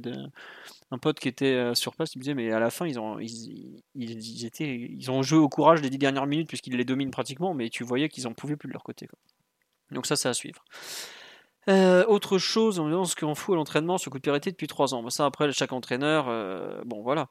un 0.90 0.98
pote 0.98 1.18
qui 1.18 1.28
était 1.28 1.54
euh, 1.54 1.74
sur 1.74 1.94
place, 1.96 2.14
il 2.14 2.18
me 2.18 2.22
disait, 2.22 2.34
mais 2.34 2.52
à 2.52 2.60
la 2.60 2.70
fin 2.70 2.86
ils 2.86 3.00
ont, 3.00 3.18
ils, 3.18 4.44
étaient, 4.44 4.76
ils 4.76 5.10
ont 5.10 5.22
joué 5.22 5.38
au 5.38 5.48
courage 5.48 5.82
les 5.82 5.90
10 5.90 5.98
dernières 5.98 6.26
minutes, 6.26 6.48
puisqu'ils 6.48 6.76
les 6.76 6.84
dominent 6.84 7.10
pratiquement, 7.10 7.54
mais 7.54 7.70
tu 7.70 7.84
voyais 7.84 8.08
qu'ils 8.08 8.26
en 8.26 8.32
pouvaient 8.32 8.56
plus 8.56 8.68
de 8.68 8.72
leur 8.74 8.84
côté. 8.84 9.08
Donc 9.90 10.06
ça, 10.06 10.16
c'est 10.16 10.28
à 10.28 10.34
suivre. 10.34 10.64
autre 11.68 12.38
chose, 12.38 12.78
on 12.78 12.88
demande 12.88 13.06
ce 13.06 13.16
qu'on 13.16 13.34
fout 13.34 13.54
à 13.54 13.56
l'entraînement 13.56 13.98
sur 13.98 14.12
coup 14.12 14.18
de 14.18 14.22
périté 14.22 14.50
depuis 14.50 14.68
3 14.68 14.94
ans. 14.94 15.08
ça, 15.10 15.26
après, 15.26 15.50
chaque 15.52 15.72
entraîneur, 15.72 16.26
bon 16.84 17.02
voilà 17.02 17.28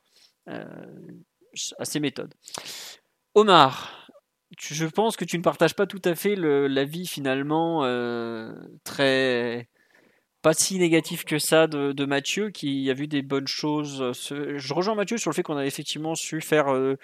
à 1.79 1.85
ses 1.85 1.99
méthodes. 1.99 2.33
Omar, 3.35 4.09
je 4.59 4.85
pense 4.85 5.17
que 5.17 5.25
tu 5.25 5.37
ne 5.37 5.43
partages 5.43 5.75
pas 5.75 5.87
tout 5.87 6.01
à 6.05 6.15
fait 6.15 6.35
l'avis 6.35 7.07
finalement 7.07 7.83
euh, 7.83 8.53
très 8.83 9.69
pas 10.41 10.53
si 10.53 10.77
négatif 10.77 11.23
que 11.23 11.39
ça 11.39 11.67
de, 11.67 12.05
Mathieu 12.05 12.49
qui 12.49 12.89
a 12.91 12.93
vu 12.93 13.07
des 13.07 13.21
bonnes 13.21 13.47
choses. 13.47 14.11
Je 14.29 14.73
rejoins 14.73 14.95
Mathieu 14.95 15.17
sur 15.17 15.29
le 15.31 15.35
fait 15.35 15.43
qu'on 15.43 15.57
a 15.57 15.65
effectivement 15.65 16.15
su 16.15 16.41
faire 16.41 16.67
euh, 16.73 16.95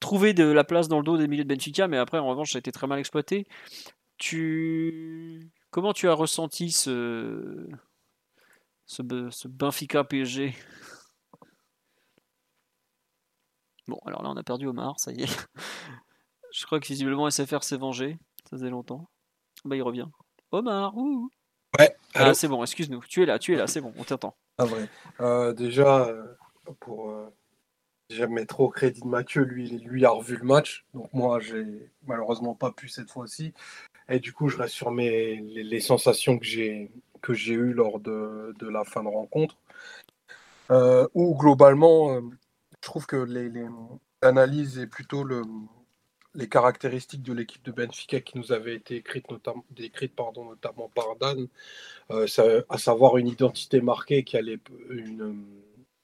trouver 0.00 0.32
de 0.32 0.44
la 0.44 0.62
place 0.64 0.88
dans 0.88 0.98
le 0.98 1.04
dos 1.04 1.18
des 1.18 1.26
milieux 1.26 1.44
de 1.44 1.52
Benfica, 1.52 1.88
mais 1.88 1.98
après 1.98 2.18
en 2.18 2.28
revanche 2.28 2.52
ça 2.52 2.58
a 2.58 2.60
été 2.60 2.72
très 2.72 2.86
mal 2.86 3.00
exploité. 3.00 3.46
Tu 4.18 5.50
comment 5.70 5.92
tu 5.92 6.08
as 6.08 6.14
ressenti 6.14 6.70
ce, 6.70 7.66
ce 8.86 9.02
Benfica 9.48 10.04
PSG 10.04 10.54
Bon, 13.88 13.98
alors 14.04 14.22
là, 14.22 14.30
on 14.30 14.36
a 14.36 14.42
perdu 14.42 14.66
Omar, 14.66 14.98
ça 14.98 15.12
y 15.12 15.22
est. 15.22 15.48
Je 16.52 16.66
crois 16.66 16.80
que 16.80 16.86
visiblement 16.86 17.30
SFR 17.30 17.62
s'est 17.62 17.76
vengé. 17.76 18.18
Ça 18.44 18.56
faisait 18.56 18.70
longtemps. 18.70 19.08
Bah, 19.64 19.76
il 19.76 19.82
revient. 19.82 20.06
Omar, 20.52 20.96
ouh 20.96 21.30
Ouais. 21.78 21.94
Ah, 22.14 22.34
c'est 22.34 22.48
bon, 22.48 22.62
excuse-nous. 22.62 23.02
Tu 23.08 23.22
es 23.22 23.26
là, 23.26 23.38
tu 23.38 23.52
es 23.52 23.56
là, 23.56 23.66
c'est 23.66 23.80
bon, 23.80 23.92
on 23.98 24.04
t'entend. 24.04 24.34
Ah, 24.58 24.64
vrai. 24.64 24.88
Euh, 25.20 25.52
déjà, 25.52 26.06
euh, 26.06 26.24
pour 26.80 27.10
euh, 27.10 27.26
déjà 28.08 28.26
mettre 28.26 28.60
au 28.60 28.68
crédit 28.70 29.02
de 29.02 29.06
Mathieu, 29.06 29.42
lui, 29.42 29.68
lui 29.68 30.04
a 30.04 30.10
revu 30.10 30.36
le 30.36 30.44
match. 30.44 30.86
Donc, 30.94 31.12
moi, 31.12 31.40
j'ai 31.40 31.90
malheureusement 32.06 32.54
pas 32.54 32.70
pu 32.70 32.88
cette 32.88 33.10
fois-ci. 33.10 33.52
Et 34.08 34.20
du 34.20 34.32
coup, 34.32 34.48
je 34.48 34.56
reste 34.56 34.74
sur 34.74 34.90
mes, 34.90 35.36
les, 35.36 35.80
sensations 35.80 36.38
que 36.38 36.44
j'ai 36.44 36.90
que 37.22 37.34
j'ai 37.34 37.54
eues 37.54 37.72
lors 37.72 37.98
de, 37.98 38.54
de, 38.58 38.68
la 38.68 38.84
fin 38.84 39.02
de 39.02 39.08
rencontre. 39.08 39.56
où 41.14 41.36
globalement, 41.36 42.20
je 42.82 42.88
trouve 42.88 43.06
que 43.06 43.16
l'analyse 44.22 44.78
et 44.78 44.86
plutôt 44.86 45.24
le, 45.24 45.42
les 46.34 46.48
caractéristiques 46.48 47.22
de 47.22 47.32
l'équipe 47.32 47.64
de 47.64 47.72
Benfica 47.72 48.20
qui 48.20 48.38
nous 48.38 48.52
avait 48.52 48.74
été 48.76 48.96
écrite, 48.96 49.30
notamment, 49.30 49.64
décrite 49.70 50.14
pardon, 50.14 50.44
notamment 50.44 50.88
par 50.94 51.16
Dan, 51.16 51.48
euh, 52.10 52.62
à 52.68 52.78
savoir 52.78 53.16
une 53.18 53.28
identité 53.28 53.80
marquée 53.80 54.24
qui 54.24 54.36
allait 54.36 54.60
une 54.90 55.44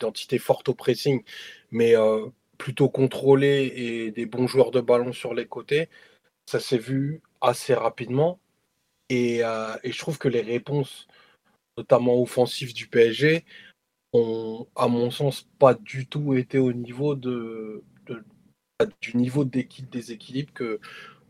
identité 0.00 0.38
forte 0.38 0.68
au 0.68 0.74
pressing, 0.74 1.22
mais 1.70 1.96
euh, 1.96 2.26
plutôt 2.58 2.88
contrôlée 2.88 3.72
et 3.76 4.10
des 4.10 4.26
bons 4.26 4.46
joueurs 4.46 4.70
de 4.70 4.80
ballon 4.80 5.12
sur 5.12 5.34
les 5.34 5.46
côtés. 5.46 5.88
Ça 6.46 6.60
s'est 6.60 6.78
vu 6.78 7.22
assez 7.40 7.74
rapidement 7.74 8.40
euh, 9.12 9.76
et, 9.82 9.92
je 9.92 9.98
trouve 9.98 10.18
que 10.18 10.28
les 10.28 10.40
réponses, 10.40 11.06
notamment 11.76 12.20
offensives 12.20 12.74
du 12.74 12.88
PSG, 12.88 13.44
ont, 14.12 14.66
à 14.76 14.88
mon 14.88 15.10
sens, 15.10 15.48
pas 15.58 15.74
du 15.74 16.06
tout 16.06 16.34
été 16.34 16.58
au 16.58 16.72
niveau 16.72 17.14
de, 17.14 17.82
du 19.00 19.16
niveau 19.16 19.44
d'équipe 19.44 19.90
des 19.90 20.12
équilibres 20.12 20.52
que 20.52 20.80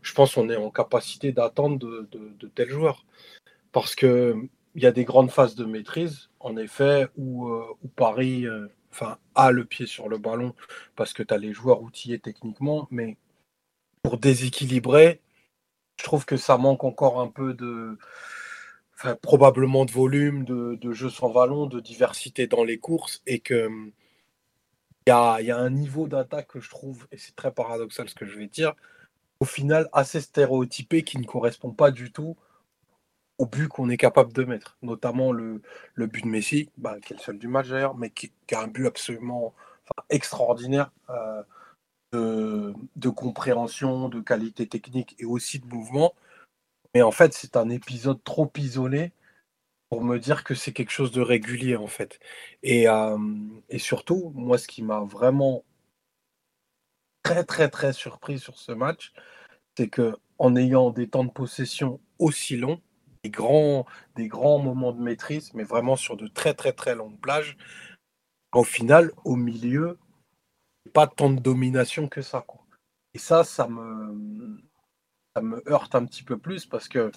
je 0.01 0.13
pense 0.13 0.35
qu'on 0.35 0.49
est 0.49 0.55
en 0.55 0.69
capacité 0.69 1.31
d'attendre 1.31 1.77
de, 1.79 2.47
tels 2.55 2.69
joueurs. 2.69 3.05
Parce 3.71 3.95
que 3.95 4.35
il 4.75 4.81
y 4.83 4.87
a 4.87 4.91
des 4.91 5.05
grandes 5.05 5.31
phases 5.31 5.55
de 5.55 5.65
maîtrise, 5.65 6.29
en 6.39 6.57
effet, 6.57 7.07
où, 7.15 7.47
euh, 7.47 7.63
Paris 7.95 8.47
euh, 8.47 8.67
enfin, 8.91 9.17
a 9.35 9.51
le 9.51 9.65
pied 9.65 9.85
sur 9.85 10.09
le 10.09 10.17
ballon 10.17 10.55
parce 10.95 11.13
que 11.13 11.21
tu 11.23 11.33
as 11.33 11.37
les 11.37 11.53
joueurs 11.53 11.83
outillés 11.83 12.19
techniquement, 12.19 12.87
mais 12.91 13.17
pour 14.01 14.17
déséquilibrer, 14.17 15.21
je 15.99 16.03
trouve 16.03 16.25
que 16.25 16.37
ça 16.37 16.57
manque 16.57 16.83
encore 16.83 17.21
un 17.21 17.27
peu 17.27 17.53
de 17.53 17.97
probablement 19.21 19.85
de 19.85 19.91
volume, 19.91 20.45
de, 20.45 20.91
jeu 20.93 21.09
sans 21.09 21.29
ballon, 21.29 21.65
de 21.67 21.79
diversité 21.79 22.47
dans 22.47 22.63
les 22.63 22.77
courses, 22.77 23.21
et 23.27 23.39
que 23.39 23.69
il 25.05 25.09
y 25.09 25.11
a, 25.11 25.57
un 25.57 25.69
niveau 25.69 26.07
d'attaque 26.07 26.47
que 26.47 26.59
je 26.61 26.69
trouve, 26.69 27.07
et 27.11 27.17
c'est 27.17 27.35
très 27.35 27.51
paradoxal 27.51 28.07
ce 28.07 28.15
que 28.15 28.25
je 28.25 28.37
vais 28.37 28.47
dire, 28.47 28.73
au 29.41 29.45
final 29.45 29.89
assez 29.91 30.21
stéréotypé 30.21 31.03
qui 31.03 31.17
ne 31.17 31.25
correspond 31.25 31.71
pas 31.71 31.91
du 31.91 32.11
tout 32.11 32.37
au 33.37 33.45
but 33.45 33.67
qu'on 33.67 33.89
est 33.89 33.97
capable 33.97 34.31
de 34.33 34.43
mettre. 34.43 34.77
Notamment 34.81 35.31
le, 35.33 35.61
but 35.97 36.23
de 36.23 36.29
Messi, 36.29 36.69
bah, 36.77 36.97
qui 37.01 37.13
est 37.13 37.17
le 37.17 37.21
seul 37.21 37.37
du 37.37 37.47
match 37.47 37.67
d'ailleurs, 37.67 37.95
mais 37.95 38.09
qui, 38.09 38.31
a 38.53 38.61
un 38.61 38.67
but 38.67 38.87
absolument 38.87 39.53
extraordinaire 40.09 40.91
euh, 41.09 42.73
de, 42.95 43.09
compréhension, 43.09 44.07
de 44.07 44.21
qualité 44.21 44.67
technique 44.67 45.15
et 45.19 45.25
aussi 45.25 45.59
de 45.59 45.65
mouvement. 45.65 46.13
Mais 46.93 47.01
en 47.01 47.11
fait, 47.11 47.33
c'est 47.33 47.57
un 47.57 47.69
épisode 47.69 48.23
trop 48.23 48.51
isolé 48.57 49.11
pour 49.89 50.03
me 50.03 50.19
dire 50.19 50.43
que 50.43 50.55
c'est 50.55 50.73
quelque 50.73 50.91
chose 50.91 51.11
de 51.11 51.21
régulier 51.21 51.75
en 51.75 51.87
fait. 51.87 52.19
Et, 52.63 52.87
euh, 52.89 53.17
et 53.69 53.79
surtout, 53.79 54.31
moi, 54.35 54.57
ce 54.57 54.67
qui 54.67 54.83
m'a 54.83 55.01
vraiment 55.01 55.63
très 57.23 57.43
très 57.43 57.69
très 57.69 57.93
surpris 57.93 58.39
sur 58.39 58.57
ce 58.57 58.71
match, 58.71 59.13
c'est 59.77 59.89
que 59.89 60.15
en 60.39 60.55
ayant 60.55 60.91
des 60.91 61.07
temps 61.09 61.23
de 61.23 61.31
possession 61.31 61.99
aussi 62.19 62.57
longs, 62.57 62.81
des 63.23 63.29
grands, 63.29 63.85
des 64.15 64.27
grands 64.27 64.59
moments 64.59 64.93
de 64.93 65.01
maîtrise, 65.01 65.53
mais 65.53 65.63
vraiment 65.63 65.95
sur 65.95 66.17
de 66.17 66.27
très 66.27 66.53
très 66.53 66.73
très 66.73 66.95
longues 66.95 67.19
plages, 67.19 67.57
au 68.53 68.63
final, 68.63 69.11
au 69.25 69.35
milieu, 69.35 69.97
pas 70.93 71.07
tant 71.07 71.29
de 71.31 71.39
domination 71.39 72.07
que 72.07 72.21
ça. 72.21 72.45
Et 73.13 73.19
ça, 73.19 73.43
ça 73.43 73.67
me, 73.67 74.61
ça 75.35 75.41
me 75.41 75.63
heurte 75.69 75.95
un 75.95 76.05
petit 76.05 76.23
peu 76.23 76.37
plus 76.37 76.65
parce 76.65 76.87
que 76.87 77.11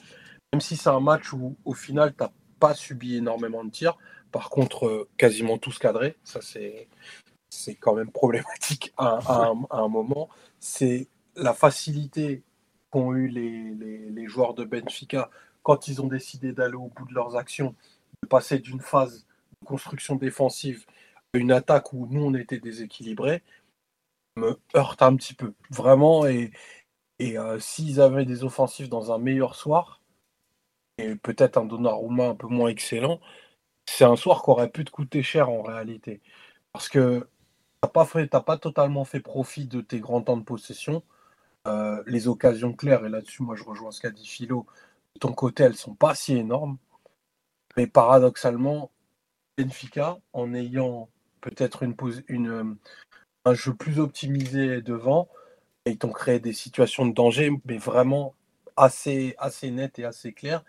même 0.52 0.60
si 0.60 0.76
c'est 0.76 0.88
un 0.88 1.00
match 1.00 1.32
où 1.32 1.56
au 1.64 1.74
final, 1.74 2.14
tu 2.16 2.22
n'as 2.22 2.30
pas 2.58 2.74
subi 2.74 3.16
énormément 3.16 3.64
de 3.64 3.70
tirs, 3.70 3.98
par 4.32 4.50
contre, 4.50 4.86
euh, 4.86 5.08
quasiment 5.16 5.58
tous 5.58 5.78
cadrés, 5.78 6.16
ça 6.24 6.40
c'est 6.40 6.88
c'est 7.50 7.74
quand 7.74 7.94
même 7.94 8.10
problématique 8.10 8.92
à, 8.96 9.52
un 9.70 9.88
moment, 9.88 10.28
c'est 10.60 11.08
la 11.36 11.54
facilité 11.54 12.42
qu'ont 12.90 13.14
eu 13.14 13.28
les, 13.28 14.10
les, 14.10 14.26
joueurs 14.26 14.54
de 14.54 14.64
Benfica 14.64 15.30
quand 15.62 15.88
ils 15.88 16.02
ont 16.02 16.06
décidé 16.08 16.52
d'aller 16.52 16.74
au 16.74 16.88
bout 16.88 17.06
de 17.06 17.14
leurs 17.14 17.36
actions, 17.36 17.74
de 18.22 18.28
passer 18.28 18.58
d'une 18.58 18.80
phase 18.80 19.26
de 19.62 19.66
construction 19.66 20.16
défensive 20.16 20.84
à 21.34 21.38
une 21.38 21.52
attaque 21.52 21.92
où 21.92 22.06
nous 22.10 22.22
on 22.22 22.34
était 22.34 22.58
déséquilibrés, 22.58 23.42
me 24.36 24.58
heurte 24.74 25.02
un 25.02 25.16
petit 25.16 25.34
peu, 25.34 25.54
vraiment. 25.70 26.26
Et, 26.26 26.52
et 27.18 27.38
euh, 27.38 27.58
s'ils 27.58 28.00
avaient 28.00 28.24
des 28.24 28.44
offensifs 28.44 28.88
dans 28.88 29.12
un 29.12 29.18
meilleur 29.18 29.54
soir, 29.54 30.02
et 30.98 31.14
peut-être 31.16 31.58
un 31.58 31.64
Donnarumma 31.64 32.28
un 32.28 32.34
peu 32.34 32.48
moins 32.48 32.68
excellent, 32.68 33.20
c'est 33.86 34.04
un 34.04 34.16
soir 34.16 34.42
qui 34.42 34.50
aurait 34.50 34.70
pu 34.70 34.84
te 34.84 34.90
coûter 34.90 35.22
cher 35.22 35.50
en 35.50 35.62
réalité. 35.62 36.20
Parce 36.72 36.88
que 36.88 37.28
t'as 37.80 37.88
pas 37.88 38.06
pas 38.42 38.58
totalement 38.58 39.04
fait 39.04 39.20
profit 39.20 39.66
de 39.66 39.80
tes 39.80 40.00
grands 40.00 40.22
temps 40.22 40.36
de 40.36 40.44
possession. 40.44 41.02
Euh, 41.66 42.02
les 42.06 42.28
occasions 42.28 42.72
claires, 42.74 43.04
et 43.06 43.08
là-dessus, 43.08 43.42
moi 43.42 43.56
je 43.56 43.64
rejoins 43.64 43.90
ce 43.92 44.00
qu'a 44.00 44.10
dit 44.10 44.26
Philo, 44.26 44.66
de 45.14 45.20
ton 45.20 45.32
côté, 45.32 45.64
elles 45.64 45.76
sont 45.76 45.94
pas 45.94 46.14
si 46.14 46.36
énormes. 46.36 46.78
Mais 47.76 47.86
paradoxalement, 47.86 48.90
Benfica, 49.58 50.18
en 50.32 50.54
ayant 50.54 51.08
peut-être 51.40 51.82
une, 51.82 51.96
une, 52.28 52.76
un 53.44 53.54
jeu 53.54 53.74
plus 53.74 53.98
optimisé 53.98 54.82
devant, 54.82 55.28
ils 55.86 55.98
t'ont 55.98 56.12
créé 56.12 56.40
des 56.40 56.52
situations 56.52 57.06
de 57.06 57.12
danger, 57.12 57.50
mais 57.64 57.78
vraiment 57.78 58.34
assez, 58.76 59.36
nettes 59.64 59.98
et 59.98 60.04
assez 60.04 60.32
claires. 60.32 60.64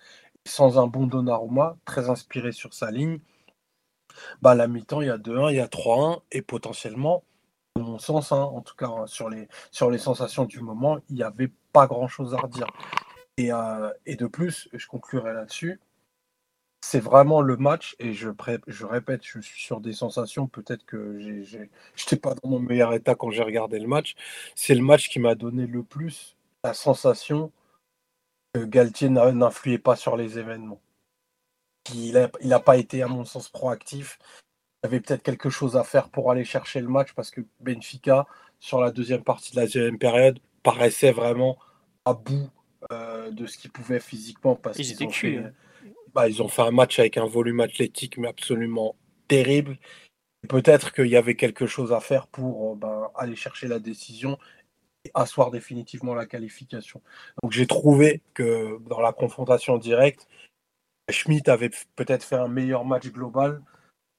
Sans 0.45 0.80
un 0.80 0.88
bon 0.88 1.08
Donnarumma, 1.08 1.77
très 1.86 2.10
inspiré 2.10 2.51
sur 2.51 2.73
sa 2.73 2.91
ligne, 2.91 3.19
bah, 4.41 4.56
la 4.56 4.67
mi-temps, 4.67 5.01
il 5.01 5.08
y 5.08 5.10
a 5.10 5.17
2-1, 5.17 5.51
il 5.51 5.58
y 5.58 5.60
a 5.60 5.67
3-1, 5.67 6.21
et 6.32 6.41
potentiellement, 6.41 7.23
dans 7.75 7.84
mon 7.84 7.99
sens, 7.99 8.32
hein, 8.32 8.41
en 8.41 8.62
tout 8.62 8.75
cas 8.75 8.88
hein, 8.88 9.08
sur, 9.08 9.30
les, 9.30 9.97
sensations 9.97 10.45
du 10.45 10.62
moment, 10.62 10.99
il 11.10 11.15
n'y 11.15 11.23
avait 11.23 11.51
pas 11.73 11.88
grand-chose 11.88 12.34
à 12.34 12.38
redire. 12.38 12.67
Et, 13.38 13.51
euh, 13.51 13.91
et, 14.06 14.15
de 14.15 14.25
plus, 14.27 14.69
je 14.73 14.88
conclurai 14.88 15.34
là-dessus, 15.34 15.80
c'est 16.88 17.00
vraiment 17.00 17.41
le 17.41 17.58
match, 17.58 17.95
et 18.00 18.13
je, 18.13 18.30
je 18.67 18.86
répète, 18.86 19.21
je 19.23 19.39
suis 19.39 19.62
sur 19.62 19.82
des 19.82 19.93
sensations, 19.93 20.47
peut-être 20.47 20.86
que 20.86 21.19
je 21.19 21.60
n'étais 21.60 22.15
pas 22.21 22.36
dans 22.36 22.50
mon 22.50 22.60
meilleur 22.60 22.93
état 22.93 23.15
quand 23.15 23.32
j'ai 23.32 23.43
regardé 23.43 23.80
le 23.80 23.88
match, 23.88 24.15
c'est 24.56 24.76
le 24.76 24.84
match 24.84 25.10
qui 25.10 25.19
m'a 25.19 25.36
donné 25.36 25.67
le 25.67 25.84
plus 25.84 26.36
la 26.63 26.73
sensation 26.73 27.52
que 28.54 28.63
Galtier 28.65 29.10
n'influait 29.10 29.78
pas 29.78 29.95
sur 29.95 30.17
les 30.17 30.39
événements 30.39 30.82
il 31.93 32.30
n'a 32.43 32.60
pas 32.60 32.78
été, 32.78 33.02
à 33.02 33.08
mon 33.08 33.26
sens, 33.26 33.50
proactif. 33.50 34.19
Il 34.84 34.88
avait 34.88 35.00
peut-être 35.00 35.23
quelque 35.23 35.50
chose 35.50 35.76
à 35.76 35.84
faire 35.84 36.10
pour 36.10 36.32
aller 36.32 36.45
chercher 36.45 36.82
le 36.82 36.88
match 36.88 37.13
parce 37.13 37.32
que 37.32 37.41
Benfica, 37.60 38.28
sur 38.60 38.80
la 38.80 38.91
deuxième 38.91 39.23
partie 39.23 39.52
de 39.52 39.58
la 39.58 39.65
deuxième 39.65 39.97
période, 39.97 40.39
paraissait 40.63 41.12
vraiment 41.12 41.58
à 42.06 42.13
bout 42.13 42.50
euh, 42.91 43.32
de 43.32 43.45
ce 43.45 43.58
qu'il 43.58 43.71
pouvait 43.71 44.00
physiquement. 44.00 44.56
Parce 44.56 44.78
ils, 44.78 45.04
ont 45.04 45.10
fait, 45.10 45.38
hein. 45.38 45.52
Bah, 46.13 46.28
ils 46.28 46.41
ont 46.41 46.48
fait 46.48 46.62
un 46.62 46.72
match 46.72 47.00
avec 47.00 47.17
un 47.17 47.26
volume 47.26 47.60
athlétique, 47.60 48.17
mais 48.17 48.28
absolument 48.28 48.96
terrible. 49.28 49.78
Peut-être 50.50 50.93
qu'il 50.93 51.08
y 51.08 51.15
avait 51.15 51.36
quelque 51.36 51.67
chose 51.67 51.91
à 51.93 52.00
faire 52.00 52.28
pour 52.28 52.74
euh, 52.74 52.76
bah, 52.76 53.12
aller 53.15 53.36
chercher 53.36 53.67
la 53.67 53.80
décision 53.80 54.38
et 55.06 55.12
asseoir 55.13 55.52
définitivement 55.52 56.13
la 56.13 56.26
qualification. 56.26 57.02
Donc 57.41 57.52
j'ai 57.52 57.67
trouvé 57.67 58.22
que 58.34 58.80
dans 58.88 59.02
la 59.02 59.13
confrontation 59.13 59.78
directe, 59.78 60.28
Schmidt 61.10 61.50
avait 61.50 61.72
peut-être 61.96 62.24
fait 62.24 62.36
un 62.36 62.48
meilleur 62.48 62.86
match 62.86 63.08
global 63.08 63.62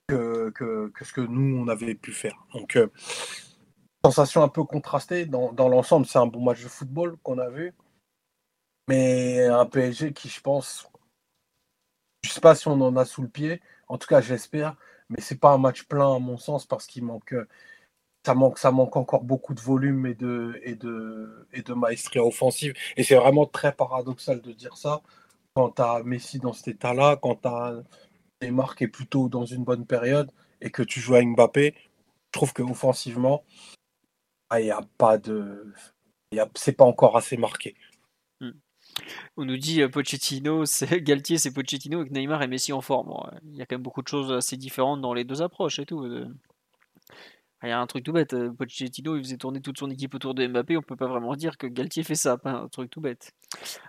que, 0.07 0.49
que, 0.49 1.05
ce 1.05 1.13
que 1.13 1.21
nous, 1.21 1.57
on 1.57 1.67
avait 1.67 1.95
pu 1.95 2.11
faire. 2.11 2.45
Donc, 2.53 2.75
euh, 2.75 2.87
sensation 4.03 4.41
un 4.41 4.47
peu 4.47 4.63
contrastée. 4.63 5.25
Dans, 5.25 5.53
dans 5.53 5.69
l'ensemble, 5.69 6.05
c'est 6.05 6.17
un 6.17 6.25
bon 6.25 6.41
match 6.41 6.63
de 6.63 6.67
football 6.67 7.17
qu'on 7.23 7.37
a 7.37 7.49
vu. 7.49 7.73
Mais 8.87 9.45
un 9.45 9.65
PSG 9.67 10.13
qui, 10.13 10.29
je 10.29 10.41
pense, 10.41 10.89
je 12.23 12.29
ne 12.29 12.33
sais 12.33 12.41
pas 12.41 12.55
si 12.55 12.67
on 12.67 12.79
en 12.81 12.95
a 12.97 13.05
sous 13.05 13.21
le 13.21 13.29
pied. 13.29 13.61
En 13.87 13.97
tout 13.97 14.07
cas, 14.07 14.21
j'espère. 14.21 14.75
Mais 15.09 15.21
c'est 15.21 15.39
pas 15.39 15.51
un 15.51 15.57
match 15.57 15.83
plein, 15.83 16.15
à 16.15 16.19
mon 16.19 16.37
sens, 16.37 16.65
parce 16.65 16.85
qu'il 16.85 17.03
manque, 17.03 17.35
ça 18.25 18.35
manque, 18.35 18.59
ça 18.59 18.71
manque 18.71 18.95
encore 18.95 19.23
beaucoup 19.23 19.53
de 19.53 19.61
volume 19.61 20.05
et 20.05 20.13
de, 20.13 20.61
et 21.53 21.63
maestria 21.73 22.23
offensive. 22.23 22.73
Et 22.97 23.03
c'est 23.03 23.15
vraiment 23.15 23.45
très 23.45 23.71
paradoxal 23.73 24.41
de 24.41 24.51
dire 24.51 24.77
ça, 24.77 25.01
quand 25.55 25.71
tu 25.71 25.81
as 25.81 26.03
Messi 26.03 26.39
dans 26.39 26.53
cet 26.53 26.67
état-là, 26.69 27.17
quand 27.21 27.35
tu 27.41 27.47
as 27.47 27.81
Neymar 28.41 28.75
qui 28.75 28.85
est 28.85 28.87
plutôt 28.87 29.29
dans 29.29 29.45
une 29.45 29.63
bonne 29.63 29.85
période 29.85 30.31
et 30.61 30.69
que 30.71 30.83
tu 30.83 30.99
joues 30.99 31.15
à 31.15 31.23
Mbappé, 31.23 31.73
je 31.75 32.31
trouve 32.31 32.53
qu'offensivement, 32.53 33.43
ah, 34.49 34.61
il 34.61 34.71
a 34.71 34.81
pas 34.97 35.17
de. 35.17 35.73
C'est 36.55 36.73
pas 36.73 36.85
encore 36.85 37.17
assez 37.17 37.37
marqué. 37.37 37.75
On 39.37 39.45
nous 39.45 39.57
dit 39.57 39.81
euh, 39.81 39.89
Pochettino, 39.89 40.65
c'est 40.65 41.01
Galtier, 41.01 41.37
c'est 41.37 41.53
Pochettino 41.53 41.99
avec 41.99 42.11
Neymar 42.11 42.41
et 42.43 42.47
Messi 42.47 42.73
en 42.73 42.81
forme. 42.81 43.13
Il 43.43 43.57
y 43.57 43.61
a 43.61 43.65
quand 43.65 43.75
même 43.75 43.83
beaucoup 43.83 44.01
de 44.01 44.07
choses 44.07 44.31
assez 44.31 44.57
différentes 44.57 45.01
dans 45.01 45.13
les 45.13 45.23
deux 45.23 45.41
approches 45.41 45.79
et 45.79 45.85
tout. 45.85 46.05
Il 47.61 47.67
y 47.67 47.71
a 47.73 47.79
un 47.79 47.87
truc 47.87 48.05
tout 48.05 48.13
bête. 48.13 48.33
Euh, 48.33 48.51
Pochettino, 48.53 49.17
il 49.17 49.23
faisait 49.23 49.37
tourner 49.37 49.59
toute 49.59 49.77
son 49.77 49.89
équipe 49.89 50.15
autour 50.15 50.33
de 50.33 50.47
Mbappé. 50.47 50.77
On 50.77 50.81
peut 50.81 50.95
pas 50.95 51.07
vraiment 51.07 51.35
dire 51.35 51.57
que 51.57 51.67
Galtier 51.67 52.03
fait 52.03 52.15
ça. 52.15 52.37
un 52.45 52.69
truc 52.69 52.89
tout 52.89 53.01
bête. 53.01 53.33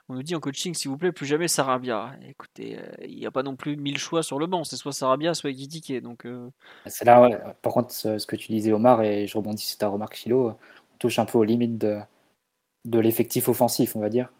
On 0.09 0.15
nous 0.15 0.25
dit 0.25 0.35
en 0.35 0.41
coaching, 0.41 0.75
s'il 0.75 0.91
vous 0.91 0.99
plaît, 0.99 1.13
plus 1.13 1.27
jamais 1.27 1.47
Sarabia. 1.47 2.13
Écoutez, 2.29 2.79
euh, 2.79 3.07
il 3.07 3.17
n'y 3.17 3.27
a 3.27 3.31
pas 3.31 3.45
non 3.45 3.55
plus 3.55 3.77
mille 3.77 3.99
choix 3.99 4.25
sur 4.25 4.41
le 4.41 4.47
banc. 4.47 4.65
C'est 4.65 4.77
soit 4.77 4.93
Sarabia, 4.93 5.35
soit 5.35 5.51
Ekitike. 5.51 6.03
Donc, 6.03 6.27
euh, 6.27 6.51
C'est 6.87 7.05
là, 7.05 7.55
par 7.63 7.73
contre, 7.73 7.93
ce 7.93 8.27
que 8.27 8.35
tu 8.35 8.51
disais, 8.51 8.73
Omar, 8.73 9.03
et 9.03 9.29
je 9.29 9.37
rebondis 9.37 9.63
sur 9.63 9.79
ta 9.79 9.87
remarque, 9.87 10.17
Philo, 10.17 10.49
on 10.49 10.99
touche 10.99 11.21
un 11.21 11.25
peu 11.25 11.39
aux 11.39 11.45
limites 11.45 11.79
de, 11.79 12.01
de 12.85 12.99
l'effectif 12.99 13.49
offensif, 13.49 13.97
on 13.97 14.01
va 14.01 14.09
dire. 14.09 14.33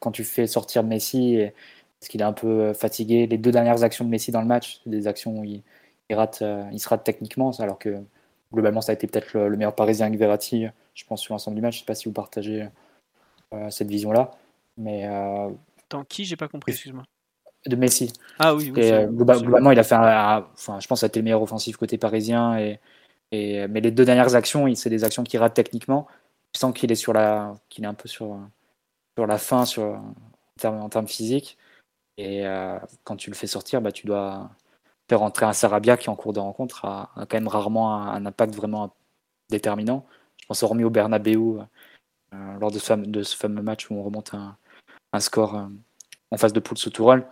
quand 0.00 0.10
tu 0.10 0.24
fais 0.24 0.46
sortir 0.46 0.82
Messi, 0.82 1.38
parce 2.00 2.08
qu'il 2.08 2.20
est 2.20 2.24
un 2.24 2.32
peu 2.32 2.72
fatigué, 2.72 3.26
les 3.26 3.38
deux 3.38 3.52
dernières 3.52 3.82
actions 3.82 4.04
de 4.04 4.10
Messi 4.10 4.30
dans 4.30 4.40
le 4.40 4.46
match, 4.46 4.80
des 4.86 5.06
actions 5.06 5.40
où 5.40 5.44
il, 5.44 5.62
rate, 6.10 6.42
il 6.72 6.80
se 6.80 6.88
rate 6.88 7.04
techniquement, 7.04 7.50
alors 7.58 7.78
que 7.78 8.02
globalement, 8.54 8.80
ça 8.80 8.92
a 8.92 8.94
été 8.94 9.06
peut-être 9.06 9.34
le, 9.34 9.56
meilleur 9.56 9.74
parisien 9.74 10.06
avec 10.06 10.18
Verratti, 10.18 10.66
je 10.94 11.04
pense, 11.04 11.20
sur 11.20 11.34
l'ensemble 11.34 11.56
du 11.56 11.62
match. 11.62 11.74
Je 11.74 11.78
ne 11.78 11.80
sais 11.82 11.86
pas 11.86 11.94
si 11.94 12.06
vous 12.06 12.14
partagez 12.14 12.68
euh, 13.52 13.70
cette 13.70 13.88
vision-là. 13.88 14.30
Mais, 14.78 15.06
euh, 15.06 15.50
Tant 15.88 16.04
qui 16.04 16.24
J'ai 16.24 16.36
pas 16.36 16.48
compris, 16.48 16.72
excuse-moi. 16.72 17.04
De 17.66 17.76
Messi. 17.76 18.12
Ah 18.38 18.54
oui, 18.54 18.72
euh, 18.76 19.06
globalement, 19.06 19.70
il 19.70 19.78
a 19.78 19.84
fait 19.84 19.94
un, 19.94 20.46
enfin, 20.52 20.80
je 20.80 20.86
pense 20.86 20.98
que 20.98 21.00
ça 21.00 21.06
a 21.06 21.08
été 21.08 21.20
le 21.20 21.24
meilleur 21.24 21.42
offensif 21.42 21.76
côté 21.76 21.96
parisien. 21.96 22.58
Et, 22.58 22.78
et, 23.32 23.66
mais 23.68 23.80
les 23.80 23.90
deux 23.90 24.04
dernières 24.04 24.34
actions, 24.34 24.72
c'est 24.74 24.90
des 24.90 25.04
actions 25.04 25.24
qui 25.24 25.38
ratent 25.38 25.54
techniquement. 25.54 26.06
Je 26.54 26.60
sens 26.60 26.72
qu'il 26.74 26.92
est, 26.92 26.96
sur 26.96 27.12
la, 27.12 27.54
qu'il 27.68 27.84
est 27.84 27.88
un 27.88 27.94
peu 27.94 28.08
sur, 28.08 28.38
sur 29.16 29.26
la 29.26 29.38
fin 29.38 29.64
sur, 29.64 29.84
en, 29.84 30.14
termes, 30.58 30.80
en 30.80 30.88
termes 30.88 31.08
physiques. 31.08 31.58
Et 32.16 32.44
quand 33.02 33.16
tu 33.16 33.28
le 33.28 33.34
fais 33.34 33.48
sortir, 33.48 33.80
bah, 33.80 33.90
tu 33.90 34.06
dois 34.06 34.50
faire 35.08 35.20
rentrer 35.20 35.46
un 35.46 35.52
Sarabia 35.52 35.96
qui 35.96 36.10
en 36.10 36.16
cours 36.16 36.32
de 36.32 36.40
rencontre 36.40 36.84
a, 36.84 37.10
quand 37.16 37.34
même 37.34 37.48
rarement 37.48 37.94
un, 37.94 38.24
impact 38.24 38.54
vraiment 38.54 38.94
déterminant. 39.50 40.06
Je 40.40 40.46
pense 40.46 40.62
hormis 40.62 40.84
au 40.84 40.90
Bernabeu 40.90 41.60
euh, 42.32 42.58
lors 42.58 42.70
de 42.70 42.78
ce, 42.78 43.36
fameux, 43.36 43.62
match 43.62 43.90
où 43.90 43.94
on 43.94 44.02
remonte 44.02 44.34
un, 44.34 45.20
score 45.20 45.56
euh, 45.56 45.66
en 46.30 46.36
face 46.36 46.52
de 46.52 46.60
poule 46.60 46.78
sous 46.78 46.90
Tourelle. 46.90 47.26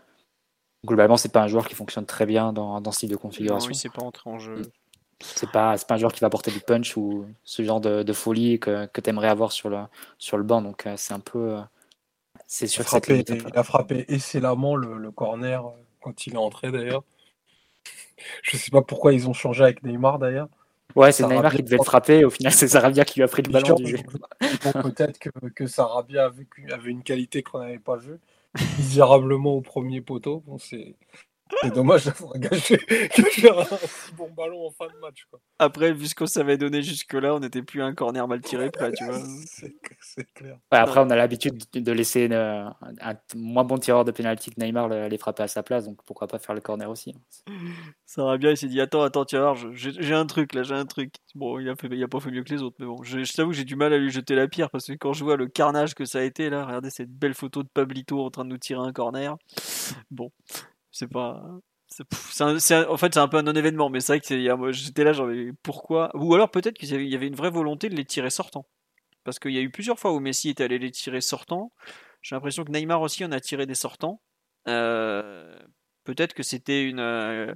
Globalement, 0.87 1.17
c'est 1.17 1.33
pas 1.33 1.43
un 1.43 1.47
joueur 1.47 1.69
qui 1.69 1.75
fonctionne 1.75 2.07
très 2.07 2.27
bien 2.27 2.53
dans, 2.53 2.81
dans 2.81 2.93
ce 2.93 3.01
type 3.01 3.11
de 3.11 3.17
configuration. 3.17 3.71
Non, 3.71 3.79
il 3.85 3.91
pas 3.91 4.03
entré 4.03 4.31
en 4.31 4.39
jeu. 4.39 4.63
C'est 5.23 5.51
pas, 5.51 5.77
pas 5.77 5.95
un 5.95 5.99
joueur 5.99 6.13
qui 6.13 6.21
va 6.21 6.27
apporter 6.27 6.51
du 6.51 6.61
punch 6.61 6.97
ou 6.97 7.27
ce 7.45 7.63
genre 7.63 7.81
de, 7.81 8.13
folie 8.13 8.59
que, 8.59 8.87
que 8.87 9.01
tu 9.01 9.11
aimerais 9.11 9.29
avoir 9.29 9.53
sur 9.53 9.69
le, 9.69 9.79
sur 10.19 10.37
le 10.37 10.43
banc. 10.43 10.63
Donc 10.63 10.87
c'est 10.97 11.15
un 11.15 11.21
peu. 11.21 11.59
C'est 12.47 12.67
sûr 12.67 12.85
il, 13.09 13.25
il 13.29 13.47
a 13.55 13.63
frappé 13.63 14.05
excellemment 14.09 14.77
le, 14.77 14.99
le 14.99 15.11
corner 15.11 15.65
quand 16.01 16.27
il 16.27 16.35
est 16.35 16.39
entré 16.39 16.71
d'ailleurs. 16.71 17.05
Je 18.43 18.57
sais 18.57 18.71
pas 18.71 18.83
pourquoi 18.83 19.15
ils 19.15 19.29
ont 19.29 19.33
changé 19.33 19.63
avec 19.63 19.83
Neymar 19.83 20.19
d'ailleurs. 20.19 20.49
Ouais, 20.95 21.13
c'est 21.13 21.27
Neymar 21.27 21.55
qui 21.55 21.63
devait 21.63 21.79
le 21.79 21.85
frapper. 21.85 22.25
Au 22.25 22.31
final, 22.31 22.53
c'est 22.53 22.69
Sarabia 22.69 23.05
qui 23.05 23.21
lui 23.21 23.25
a 23.25 23.29
pris 23.29 23.43
le 23.43 23.51
ballon 23.51 23.75
du 23.75 23.87
jeu. 23.87 23.99
Peut-être 24.83 25.19
que, 25.19 25.31
que 25.55 25.67
Sarabia 25.67 26.27
avait, 26.27 26.47
avait 26.71 26.91
une 26.91 27.03
qualité 27.03 27.43
qu'on 27.43 27.61
n'avait 27.61 27.79
pas 27.79 27.97
vue. 27.97 28.19
Misérablement 28.79 29.55
au 29.55 29.63
premier 29.63 30.03
poteau. 30.03 30.43
Bon, 30.47 30.59
c'est 30.59 30.95
c'est 31.61 31.75
dommage 31.75 32.05
d'avoir 32.05 32.39
gâché, 32.39 32.79
un 33.19 33.23
si 33.25 34.15
bon 34.17 34.31
ballon 34.37 34.67
en 34.67 34.71
fin 34.71 34.87
de 34.87 34.99
match. 35.01 35.25
Quoi. 35.31 35.41
Après, 35.59 35.93
vu 35.93 36.07
ce 36.07 36.15
qu'on 36.15 36.27
s'avait 36.27 36.57
donné 36.57 36.83
jusque-là, 36.83 37.35
on 37.35 37.41
n'était 37.41 37.63
plus 37.63 37.83
un 37.83 37.95
corner 37.95 38.27
mal 38.27 38.41
tiré 38.41 38.71
près, 38.71 38.93
tu 38.93 39.05
vois. 39.05 39.19
c'est 40.01 40.33
clair. 40.35 40.59
après, 40.71 41.01
on 41.01 41.11
a 41.11 41.17
l'habitude 41.17 41.63
de 41.75 41.93
laisser 41.93 42.33
un 42.33 42.75
moins 43.35 43.65
bon 43.65 43.79
tireur 43.79 44.05
de 44.05 44.13
pénalty 44.13 44.51
que 44.51 44.61
Neymar 44.61 44.89
les 44.89 45.19
frapper 45.19 45.43
à 45.43 45.49
sa 45.49 45.63
place, 45.63 45.85
donc 45.85 45.99
pourquoi 46.05 46.27
pas 46.27 46.39
faire 46.39 46.55
le 46.55 46.61
corner 46.61 46.89
aussi. 46.89 47.15
Hein. 47.15 47.53
Ça 48.07 48.25
va 48.25 48.37
bien, 48.37 48.51
il 48.51 48.57
s'est 48.57 48.69
dit 48.69 48.81
Attends, 48.81 49.03
attends, 49.03 49.25
voir, 49.33 49.57
j'ai 49.73 50.15
un 50.15 50.27
truc 50.27 50.55
là, 50.55 50.63
j'ai 50.63 50.75
un 50.75 50.87
truc. 50.87 51.15
Bon, 51.35 51.59
il 51.59 51.69
a, 51.69 51.77
fait, 51.77 51.89
il 51.91 52.03
a 52.03 52.09
pas 52.09 52.21
fait 52.21 52.31
mieux 52.31 52.43
que 52.43 52.53
les 52.53 52.63
autres, 52.63 52.77
mais 52.79 52.87
bon, 52.87 53.03
je, 53.03 53.25
je 53.25 53.33
t'avoue 53.33 53.51
que 53.51 53.57
j'ai 53.57 53.65
du 53.65 53.77
mal 53.77 53.93
à 53.93 53.99
lui 53.99 54.11
jeter 54.11 54.35
la 54.35 54.49
pierre 54.49 54.71
parce 54.71 54.87
que 54.87 54.93
quand 54.93 55.13
je 55.13 55.25
vois 55.25 55.37
le 55.37 55.47
carnage 55.47 55.95
que 55.95 56.05
ça 56.05 56.19
a 56.19 56.23
été 56.23 56.51
là, 56.51 56.65
regardez 56.67 56.91
cette 56.91 57.11
belle 57.11 57.35
photo 57.35 57.63
de 57.63 57.69
Pablito 57.69 58.25
en 58.25 58.31
train 58.31 58.45
de 58.45 58.51
nous 58.51 58.59
tirer 58.59 58.81
un 58.81 58.93
corner. 58.93 59.37
Bon, 60.11 60.31
c'est 60.93 61.09
pas. 61.09 61.43
C'est 61.89 62.07
en 62.87 62.97
fait, 62.97 63.13
c'est 63.13 63.21
un 63.21 63.29
peu 63.29 63.37
un 63.37 63.43
non-événement, 63.43 63.91
mais 63.91 64.01
c'est 64.01 64.13
vrai 64.13 64.21
que 64.21 64.73
j'étais 64.73 65.05
là, 65.05 65.13
genre, 65.13 65.29
pourquoi? 65.63 66.11
Ou 66.15 66.35
alors 66.35 66.51
peut-être 66.51 66.79
qu'il 66.79 66.91
y 66.91 67.15
avait 67.15 67.27
une 67.27 67.35
vraie 67.35 67.51
volonté 67.51 67.91
de 67.91 67.95
les 67.95 68.07
tirer 68.07 68.31
sortants. 68.31 68.67
Parce 69.25 69.39
qu'il 69.39 69.53
y 69.53 69.59
a 69.59 69.61
eu 69.61 69.71
plusieurs 69.71 69.99
fois 69.99 70.13
où 70.13 70.21
Messi 70.21 70.49
était 70.49 70.65
allé 70.65 70.79
les 70.79 70.91
tirer 70.91 71.21
sortants. 71.21 71.73
J'ai 72.23 72.35
l'impression 72.35 72.65
que 72.65 72.71
Neymar 72.71 73.01
aussi 73.03 73.25
en 73.25 73.33
a 73.33 73.41
tiré 73.41 73.67
des 73.67 73.75
sortants. 73.75 74.23
Euh, 74.69 75.59
peut-être 76.05 76.35
que 76.35 76.43
c'était 76.43 76.85
une, 76.85 77.01
euh, 77.01 77.53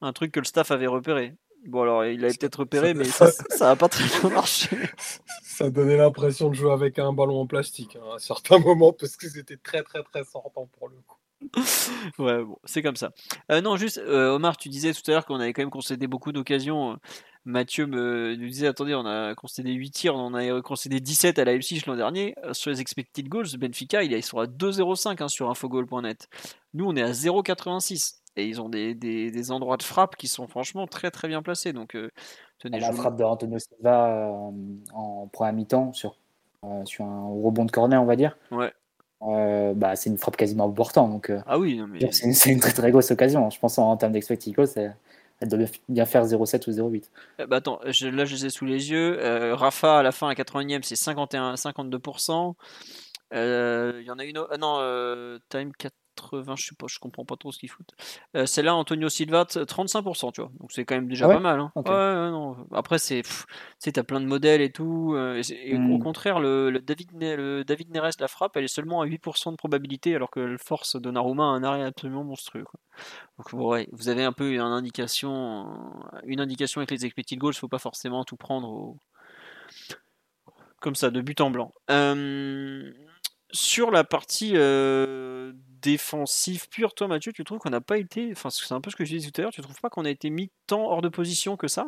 un 0.00 0.12
truc 0.12 0.32
que 0.32 0.40
le 0.40 0.46
staff 0.46 0.70
avait 0.70 0.86
repéré. 0.86 1.34
Bon, 1.66 1.82
alors 1.82 2.04
il 2.04 2.24
avait 2.24 2.34
peut-être 2.34 2.60
repéré, 2.60 2.94
mais 2.94 3.04
ça 3.04 3.30
n'a 3.60 3.76
pas 3.76 3.88
très 3.88 4.04
bien 4.04 4.30
marché. 4.30 4.68
Ça 5.42 5.70
donnait 5.70 5.96
l'impression 5.96 6.50
de 6.50 6.54
jouer 6.54 6.72
avec 6.72 6.98
un 6.98 7.12
ballon 7.12 7.40
en 7.40 7.46
plastique 7.46 7.96
hein, 7.96 8.16
à 8.16 8.18
certains 8.18 8.58
moments, 8.58 8.92
parce 8.92 9.16
que 9.16 9.28
c'était 9.28 9.56
très, 9.56 9.82
très, 9.82 10.02
très 10.02 10.24
sortant 10.24 10.66
pour 10.66 10.88
le 10.88 10.96
coup. 11.06 11.16
Ouais, 12.18 12.42
bon, 12.42 12.58
c'est 12.64 12.82
comme 12.82 12.96
ça. 12.96 13.10
Euh, 13.50 13.60
non, 13.60 13.76
juste, 13.76 13.98
euh, 13.98 14.34
Omar, 14.34 14.56
tu 14.56 14.68
disais 14.68 14.92
tout 14.92 15.02
à 15.08 15.12
l'heure 15.12 15.26
qu'on 15.26 15.40
avait 15.40 15.52
quand 15.52 15.62
même 15.62 15.70
concédé 15.70 16.06
beaucoup 16.06 16.32
d'occasions. 16.32 16.98
Mathieu 17.44 17.86
me, 17.86 18.36
disait 18.36 18.66
attendez, 18.66 18.94
on 18.94 19.04
a 19.04 19.34
concédé 19.34 19.72
8 19.72 19.90
tirs, 19.90 20.14
on 20.14 20.26
en 20.26 20.34
a 20.34 20.62
concédé 20.62 21.00
17 21.00 21.38
à 21.38 21.44
la 21.44 21.52
Leipzig 21.52 21.82
l'an 21.86 21.96
dernier. 21.96 22.34
Euh, 22.44 22.54
sur 22.54 22.70
les 22.70 22.80
expected 22.80 23.28
goals, 23.28 23.56
Benfica, 23.58 24.02
ils 24.02 24.22
sont 24.22 24.38
à 24.38 24.46
2,05 24.46 25.22
hein, 25.22 25.28
sur 25.28 25.50
infogol.net. 25.50 26.28
Nous, 26.72 26.86
on 26.86 26.96
est 26.96 27.02
à 27.02 27.12
0,86. 27.12 28.20
Et 28.36 28.48
ils 28.48 28.60
ont 28.60 28.68
des, 28.68 28.94
des, 28.94 29.50
endroits 29.52 29.76
de 29.76 29.84
frappe 29.84 30.16
qui 30.16 30.26
sont 30.26 30.48
franchement 30.48 30.88
très 30.88 31.12
très 31.12 31.28
bien 31.28 31.40
placés. 31.40 31.72
Donc, 31.72 31.96
tenez, 32.58 32.80
la 32.80 32.90
frappe 32.90 33.16
de 33.16 33.22
Antonio 33.22 33.60
Silva 33.60 34.28
en 34.92 35.28
première 35.28 35.52
mi-temps 35.52 35.92
sur, 35.92 36.16
sur 36.84 37.04
un 37.04 37.26
rebond 37.26 37.64
de 37.64 37.70
corner, 37.70 38.02
on 38.02 38.06
va 38.06 38.16
dire. 38.16 38.36
Ouais. 38.50 38.72
Euh, 39.26 39.72
bah, 39.74 39.96
c'est 39.96 40.10
une 40.10 40.18
frappe 40.18 40.36
quasiment 40.36 40.66
importante. 40.66 41.10
Donc, 41.10 41.30
euh, 41.30 41.40
ah 41.46 41.58
oui, 41.58 41.80
mais... 41.88 42.00
c'est 42.12 42.50
une, 42.50 42.60
très 42.60 42.72
très 42.72 42.90
grosse 42.90 43.10
occasion. 43.10 43.50
Je 43.50 43.58
pense 43.58 43.78
en, 43.78 43.96
termes 43.96 44.12
d'expected 44.12 44.54
elle 45.40 45.48
doit 45.48 45.58
bien 45.88 46.06
faire 46.06 46.24
0,7 46.24 46.70
ou 46.70 46.90
0,8. 46.90 47.04
Eh 47.40 47.46
bah 47.46 47.56
attends, 47.56 47.80
là 47.82 47.90
je 47.90 48.08
les 48.08 48.46
ai 48.46 48.50
sous 48.50 48.64
les 48.64 48.92
yeux. 48.92 49.18
Euh, 49.20 49.56
Rafa 49.56 49.98
à 49.98 50.02
la 50.02 50.12
fin 50.12 50.28
à 50.28 50.32
80e, 50.32 50.82
c'est 50.82 50.94
51, 50.94 51.54
52%. 51.54 52.54
Il 53.32 54.04
y 54.06 54.10
en 54.10 54.18
a 54.18 54.24
une. 54.24 54.40
Ah 54.50 54.56
non, 54.58 55.38
Time 55.50 55.72
4 55.76 55.92
80, 56.14 56.56
je 56.56 56.66
sais 56.66 56.74
pas, 56.74 56.86
je 56.88 56.98
comprends 56.98 57.24
pas 57.24 57.36
trop 57.36 57.52
ce 57.52 57.58
qu'ils 57.58 57.70
foutent. 57.70 57.92
Euh, 58.36 58.46
Celle-là, 58.46 58.74
Antonio 58.74 59.08
Silva, 59.08 59.44
35%, 59.44 60.32
tu 60.32 60.40
vois. 60.40 60.50
Donc 60.60 60.72
c'est 60.72 60.84
quand 60.84 60.94
même 60.94 61.08
déjà 61.08 61.26
ah 61.26 61.34
pas 61.34 61.40
mal. 61.40 61.60
Hein. 61.60 61.72
Ouais, 61.76 62.30
non. 62.30 62.56
Après, 62.72 62.98
c'est, 62.98 63.22
tu 63.82 63.92
as 63.94 64.04
plein 64.04 64.20
de 64.20 64.26
modèles 64.26 64.60
et 64.60 64.70
tout. 64.70 65.14
Euh, 65.14 65.42
et, 65.50 65.74
Au 65.74 65.78
hmm. 65.78 66.02
contraire, 66.02 66.40
le, 66.40 66.80
David, 66.80 67.10
le 67.20 67.64
David 67.64 67.90
Neres, 67.90 68.16
la 68.20 68.28
frappe, 68.28 68.56
elle 68.56 68.64
est 68.64 68.68
seulement 68.68 69.02
à 69.02 69.06
8% 69.06 69.50
de 69.52 69.56
probabilité, 69.56 70.14
alors 70.14 70.30
que 70.30 70.40
le 70.40 70.58
force 70.58 70.96
Donnarumma 70.96 71.44
a 71.44 71.46
un 71.48 71.64
arrêt 71.64 71.82
absolument 71.82 72.24
monstrueux. 72.24 72.64
Donc 73.38 73.52
ouais, 73.52 73.88
vous 73.92 74.08
avez 74.08 74.24
un 74.24 74.32
peu 74.32 74.52
une 74.52 74.60
indication, 74.60 75.66
une 76.24 76.40
indication 76.40 76.80
avec 76.80 76.90
les 76.90 77.04
expected 77.04 77.38
goals, 77.38 77.54
faut 77.54 77.68
pas 77.68 77.78
forcément 77.78 78.24
tout 78.24 78.36
prendre 78.36 78.96
comme 80.84 80.94
ça, 80.94 81.10
de 81.10 81.22
but 81.22 81.40
en 81.40 81.50
blanc. 81.50 81.72
Euh, 81.90 82.92
sur 83.54 83.90
la 83.90 84.04
partie 84.04 84.52
euh, 84.56 85.52
défensive 85.80 86.68
pure, 86.68 86.92
toi 86.94 87.06
Mathieu, 87.06 87.32
tu 87.32 87.44
trouves 87.44 87.58
qu'on 87.58 87.70
n'a 87.70 87.80
pas 87.80 87.98
été, 87.98 88.30
enfin 88.32 88.50
c'est 88.50 88.74
un 88.74 88.80
peu 88.80 88.90
ce 88.90 88.96
que 88.96 89.04
je 89.04 89.14
disais 89.14 89.30
tout 89.30 89.40
à 89.40 89.42
l'heure, 89.42 89.52
tu 89.52 89.62
trouves 89.62 89.80
pas 89.80 89.90
qu'on 89.90 90.04
a 90.04 90.10
été 90.10 90.28
mis 90.28 90.50
tant 90.66 90.90
hors 90.90 91.02
de 91.02 91.08
position 91.08 91.56
que 91.56 91.68
ça? 91.68 91.86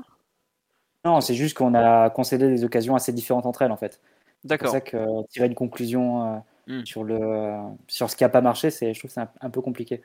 Non, 1.05 1.21
c'est 1.21 1.35
juste 1.35 1.57
qu'on 1.57 1.75
a 1.75 2.09
concédé 2.11 2.49
des 2.49 2.65
occasions 2.65 2.95
assez 2.95 3.13
différentes 3.13 3.47
entre 3.47 3.63
elles 3.63 3.73
en 3.73 3.77
fait. 3.77 4.01
D'accord. 4.45 4.71
C'est 4.71 4.81
pour 4.81 4.91
ça 5.01 5.25
que 5.25 5.27
tirer 5.29 5.47
une 5.47 5.55
conclusion 5.55 6.37
euh, 6.69 6.79
hmm. 6.79 6.85
sur, 6.85 7.03
le, 7.03 7.53
sur 7.89 8.11
ce 8.11 8.17
qui 8.17 8.23
n'a 8.23 8.29
pas 8.29 8.41
marché, 8.41 8.71
c'est, 8.71 8.95
je 8.95 8.99
trouve 9.01 9.11
que 9.11 9.15
c'est 9.15 9.29
un, 9.41 9.51
peu 9.51 9.61
compliqué. 9.61 10.03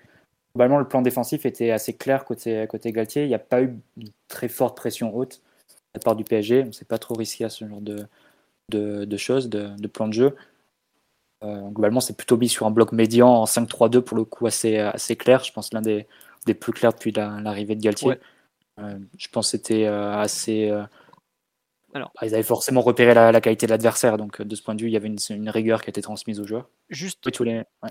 Globalement, 0.56 0.80
le 0.80 0.88
plan 0.88 1.02
défensif 1.02 1.46
était 1.46 1.72
assez 1.72 1.94
clair 1.94 2.26
côté, 2.26 2.66
côté 2.68 2.92
Galtier. 2.92 3.24
Il 3.24 3.30
n'y 3.30 3.36
a 3.36 3.40
pas 3.40 3.62
eu 3.62 3.76
une 3.98 4.10
très 4.28 4.48
forte 4.48 4.76
pression 4.76 5.16
haute 5.16 5.42
de 5.70 5.76
la 5.96 6.00
part 6.00 6.16
du 6.16 6.24
PSG. 6.24 6.64
On 6.64 6.68
ne 6.68 6.72
s'est 6.72 6.86
pas 6.86 6.98
trop 6.98 7.14
risqué 7.14 7.46
à 7.46 7.50
ce 7.50 7.66
genre 7.68 7.82
de, 7.82 8.08
de, 8.70 9.18
choses, 9.18 9.48
de, 9.50 9.70
de 9.78 9.88
plan 9.88 10.08
de 10.08 10.14
jeu. 10.14 10.36
Euh, 11.44 11.70
globalement, 11.70 12.02
c'est 12.02 12.16
plutôt 12.16 12.38
mis 12.38 12.50
sur 12.50 12.66
un 12.68 12.72
bloc 12.72 12.92
médian 12.92 13.30
en 13.30 13.46
5-3-2 13.46 14.02
pour 14.02 14.18
le 14.18 14.26
coup 14.26 14.46
assez, 14.46 14.78
assez 14.78 15.16
clair. 15.16 15.44
Je 15.44 15.52
pense 15.52 15.74
l'un 15.74 15.82
des, 15.82 16.08
des, 16.46 16.54
plus 16.54 16.72
clairs 16.72 16.94
depuis 16.94 17.12
l'arrivée 17.12 17.76
de 17.76 17.82
Galtier. 17.82 18.20
Euh, 18.80 19.00
je 19.18 19.28
pense 19.28 19.48
que 19.48 19.52
c'était 19.52 19.86
euh, 19.86 20.18
assez. 20.18 20.70
Alors, 21.94 22.12
ah, 22.18 22.26
ils 22.26 22.34
avaient 22.34 22.44
forcément 22.44 22.82
repéré 22.82 23.14
la, 23.14 23.42
qualité 23.42 23.66
de 23.66 23.72
l'adversaire, 23.72 24.18
donc 24.18 24.42
de 24.42 24.56
ce 24.56 24.62
point 24.62 24.76
de 24.76 24.82
vue, 24.82 24.88
il 24.88 24.94
y 24.94 24.98
avait 24.98 25.10
une, 25.10 25.18
une 25.30 25.50
rigueur 25.50 25.82
qui 25.82 25.90
a 25.90 25.92
été 25.92 26.02
transmise 26.02 26.40
aux 26.40 26.48
joueurs. 26.48 26.70
Juste. 26.90 27.26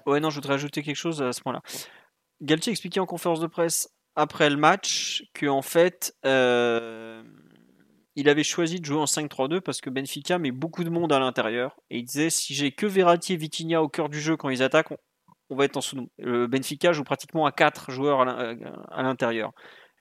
ouais. 0.06 0.20
non, 0.20 0.30
je 0.30 0.36
voudrais 0.36 0.54
ajouter 0.54 0.82
quelque 0.82 0.96
chose 0.96 1.20
à 1.20 1.32
ce 1.32 1.42
point-là. 1.42 1.60
Galtier 2.40 2.70
expliquait 2.70 3.00
en 3.00 3.06
conférence 3.06 3.40
de 3.40 3.46
presse 3.46 3.90
après 4.16 4.48
le 4.48 4.56
match 4.56 5.24
que 5.34 5.46
en 5.46 5.60
fait, 5.60 6.14
il 8.16 8.28
avait 8.28 8.44
choisi 8.44 8.80
de 8.80 8.84
jouer 8.84 8.98
en 8.98 9.04
5-3-2 9.04 9.60
parce 9.60 9.80
que 9.80 9.90
Benfica 9.90 10.38
met 10.38 10.50
beaucoup 10.50 10.84
de 10.84 10.90
monde 10.90 11.12
à 11.12 11.18
l'intérieur. 11.18 11.76
Et 11.90 11.98
il 11.98 12.04
disait 12.04 12.30
si 12.30 12.54
j'ai 12.54 12.72
que 12.72 12.86
Verratti 12.86 13.34
et 13.34 13.36
Vitinha 13.36 13.82
au 13.82 13.88
cœur 13.88 14.08
du 14.08 14.20
jeu 14.20 14.36
quand 14.36 14.50
ils 14.50 14.62
attaquent, 14.62 14.92
on, 15.48 15.56
va 15.56 15.64
être 15.64 15.76
en 15.76 15.80
sous 15.80 16.08
Le 16.18 16.46
Benfica 16.46 16.92
joue 16.92 17.04
pratiquement 17.04 17.46
à 17.46 17.52
4 17.52 17.90
joueurs 17.90 18.20
euh, 18.20 18.54
à 18.90 19.02
l'intérieur. 19.02 19.52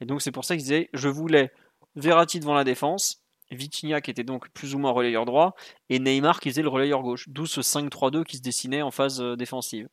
Et 0.02 0.06
donc 0.06 0.22
c'est 0.22 0.32
pour 0.32 0.46
ça 0.46 0.56
qu'il 0.56 0.64
disait 0.64 0.90
je 0.94 1.10
voulais 1.10 1.52
Verratti 1.96 2.40
devant 2.40 2.54
la 2.54 2.64
défense, 2.64 3.24
Vitinha 3.52 4.02
qui 4.02 4.12
était 4.12 4.24
donc 4.24 4.50
plus 4.52 4.76
ou 4.76 4.80
moins 4.80 4.92
relayeur 4.92 5.26
droit, 5.26 5.56
et 5.90 6.00
Neymar 6.00 6.40
qui 6.40 6.50
faisait 6.50 6.62
le 6.62 6.70
relayeur 6.70 7.02
gauche. 7.02 7.30
D'où 7.30 7.46
ce 7.46 7.62
5-3-2 7.62 8.24
qui 8.24 8.38
se 8.38 8.42
dessinait 8.42 8.82
en 8.82 8.92
phase 8.92 9.22
euh, 9.22 9.36
défensive. 9.36 9.88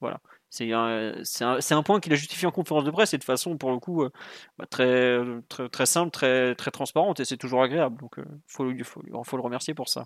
Voilà. 0.00 0.20
C'est 0.54 0.70
un, 0.72 1.58
un, 1.70 1.82
point 1.82 1.98
qu'il 1.98 2.12
a 2.12 2.16
justifié 2.16 2.46
en 2.46 2.52
conférence 2.52 2.84
de 2.84 2.92
presse 2.92 3.12
et 3.12 3.18
de 3.18 3.24
façon, 3.24 3.56
pour 3.56 3.72
le 3.72 3.80
coup, 3.80 4.04
euh, 4.04 4.10
bah, 4.56 4.66
très, 4.70 5.18
très, 5.48 5.68
très, 5.68 5.84
simple, 5.84 6.12
très, 6.12 6.54
très 6.54 6.70
transparente 6.70 7.18
et 7.18 7.24
c'est 7.24 7.36
toujours 7.36 7.60
agréable. 7.60 7.96
Donc, 8.00 8.12
il 8.18 8.22
euh, 8.22 8.26
faut, 8.46 8.64
faut, 8.84 9.24
faut, 9.24 9.36
le 9.36 9.42
remercier 9.42 9.74
pour 9.74 9.88
ça. 9.88 10.04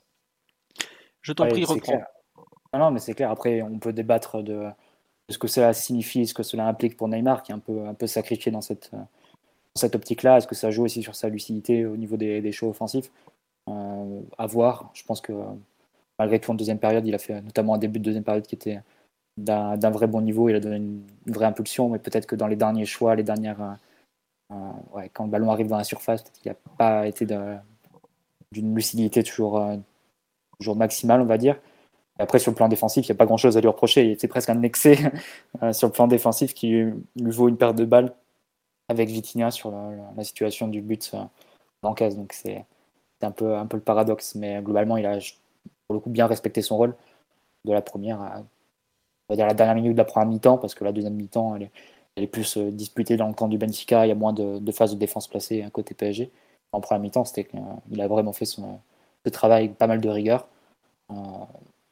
Je 1.21 1.35
t'en 1.35 1.47
prie, 1.49 1.67
reprends. 1.67 2.01
Non, 2.73 2.91
mais 2.91 2.99
c'est 2.99 3.13
clair. 3.13 3.31
Après, 3.31 3.61
on 3.61 3.79
peut 3.79 3.93
débattre 3.93 4.43
de, 4.43 4.71
ce 5.29 5.37
que 5.37 5.49
cela 5.49 5.75
signifie, 5.75 6.27
ce 6.27 6.33
que 6.33 6.43
cela 6.43 6.67
implique 6.67 6.97
pour 6.97 7.09
Neymar, 7.09 7.43
qui 7.43 7.53
est 7.53 7.55
un 7.55 7.59
peu, 7.59 7.87
un 7.87 7.93
peu 7.93 8.07
sacrifié 8.07 8.51
dans 8.51 8.63
cette, 8.63 8.91
cette 9.75 9.97
optique-là. 9.97 10.39
Est-ce 10.39 10.47
que 10.47 10.55
ça 10.55 10.71
joue 10.71 10.85
aussi 10.85 11.03
sur 11.03 11.15
sa 11.15 11.29
lucidité 11.29 11.85
au 11.85 11.99
niveau 11.99 12.17
des, 12.17 12.41
des 12.41 12.53
choix 12.53 12.71
offensifs? 12.71 13.11
Euh, 13.69 14.23
À 14.39 14.47
voir. 14.47 14.91
Je 14.95 15.03
pense 15.05 15.21
que 15.21 15.35
malgré 16.19 16.41
tout, 16.41 16.51
en 16.51 16.55
deuxième 16.55 16.79
période, 16.79 17.07
il 17.07 17.15
a 17.15 17.19
fait 17.19 17.43
notamment 17.43 17.75
un 17.75 17.79
début 17.79 17.99
de 17.99 18.05
deuxième 18.05 18.25
période 18.25 18.47
qui 18.47 18.55
était 18.55 18.81
d'un 19.39 19.91
vrai 19.91 20.07
bon 20.07 20.21
niveau, 20.21 20.49
il 20.49 20.57
a 20.57 20.61
donné 20.61 20.77
une, 20.77 21.07
vraie 21.27 21.47
impulsion, 21.47 21.89
mais 21.89 21.99
peut-être 21.99 22.27
que 22.27 22.37
dans 22.37 22.47
les 22.47 22.57
derniers 22.57 22.87
choix, 22.87 23.15
les 23.15 23.23
dernières, 23.23 23.61
euh, 23.63 24.55
euh, 24.97 25.09
quand 25.13 25.25
le 25.25 25.31
ballon 25.31 25.51
arrive 25.51 25.69
dans 25.69 25.77
la 25.77 25.85
surface, 25.85 26.25
il 26.45 26.49
n'a 26.49 26.55
pas 26.77 27.07
été 27.07 27.27
d'une 28.53 28.75
lucidité 28.75 29.23
toujours, 29.23 29.61
euh, 29.61 29.77
toujours 30.59 30.77
maximale, 30.77 31.21
on 31.21 31.27
va 31.27 31.39
dire. 31.39 31.59
après, 32.19 32.39
sur 32.39 32.51
le 32.51 32.57
plan 32.57 32.69
défensif, 32.69 33.07
il 33.07 33.11
n'y 33.13 33.17
a 33.17 33.19
pas 33.19 33.27
grand-chose 33.27 33.57
à 33.57 33.61
lui 33.61 33.69
reprocher. 33.69 34.17
C'est 34.19 34.29
presque 34.29 34.51
un 34.51 34.63
excès 34.63 34.97
sur 35.73 35.89
le 35.89 35.93
plan 35.93 36.09
défensif 36.09 36.55
qui 36.55 36.71
lui 36.71 36.95
vaut 37.17 37.49
une 37.49 37.57
perte 37.57 37.77
de 37.77 37.85
balles 37.85 38.15
avec 38.89 39.09
Vitinha 39.11 39.51
sur 39.51 39.71
la, 39.71 40.25
situation 40.25 40.69
du 40.69 40.81
but 40.81 41.13
d'Ancaz. 41.83 42.17
Donc 42.17 42.33
c'est 42.33 42.65
un 43.23 43.31
peu, 43.31 43.57
un 43.57 43.67
peu 43.67 43.77
le 43.77 43.83
paradoxe, 43.83 44.35
mais 44.35 44.61
globalement, 44.63 44.97
il 44.97 45.07
a 45.07 45.19
pour 45.87 45.95
le 45.95 46.01
coup 46.01 46.11
bien 46.11 46.27
respecté 46.27 46.63
son 46.63 46.77
rôle 46.77 46.97
de 47.65 47.73
la 47.73 47.83
première 47.83 48.21
à 48.21 48.43
on 49.29 49.35
va 49.35 49.37
dire 49.37 49.47
la 49.47 49.55
dernière 49.55 49.75
minute 49.75 49.93
de 49.93 49.99
la 49.99 50.05
première 50.05 50.29
mi-temps, 50.29 50.59
parce 50.59 50.75
que 50.75 50.85
la 50.85 50.93
deuxième 50.93 51.15
mi-temps, 51.15 51.57
elle 51.57 52.23
est 52.25 52.27
plus 52.27 52.57
euh, 52.57 52.71
disputée 52.71 53.17
dans 53.17 53.29
le 53.29 53.35
camp 53.35 53.49
du 53.49 53.59
Benfica, 53.59 54.07
il 54.07 54.09
y 54.09 54.13
a 54.13 54.15
moins 54.15 54.33
de, 54.33 54.73
phases 54.73 54.93
de 54.93 54.99
défense 54.99 55.29
placée 55.29 55.63
à 55.63 55.71
côté 55.71 55.95
PSG. 55.95 56.31
En 56.73 56.81
première 56.81 57.03
mi-temps, 57.03 57.25
c'était 57.25 57.49
il 57.91 58.01
a 58.01 58.09
vraiment 58.09 58.33
fait 58.33 58.45
son, 58.45 58.81
travail 59.33 59.65
avec 59.67 59.77
pas 59.77 59.87
mal 59.87 60.01
de 60.01 60.09
rigueur. 60.09 60.49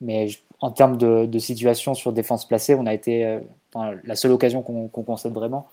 mais 0.00 0.28
en 0.60 0.70
termes 0.70 0.96
de, 0.96 1.38
situation 1.38 1.94
sur 1.94 2.12
défense 2.14 2.48
placée, 2.48 2.74
on 2.74 2.86
a 2.86 2.94
été 2.94 3.40
la 3.74 4.16
seule 4.16 4.32
occasion 4.32 4.62
qu'on 4.62 4.88
concède 4.88 5.34
vraiment, 5.34 5.68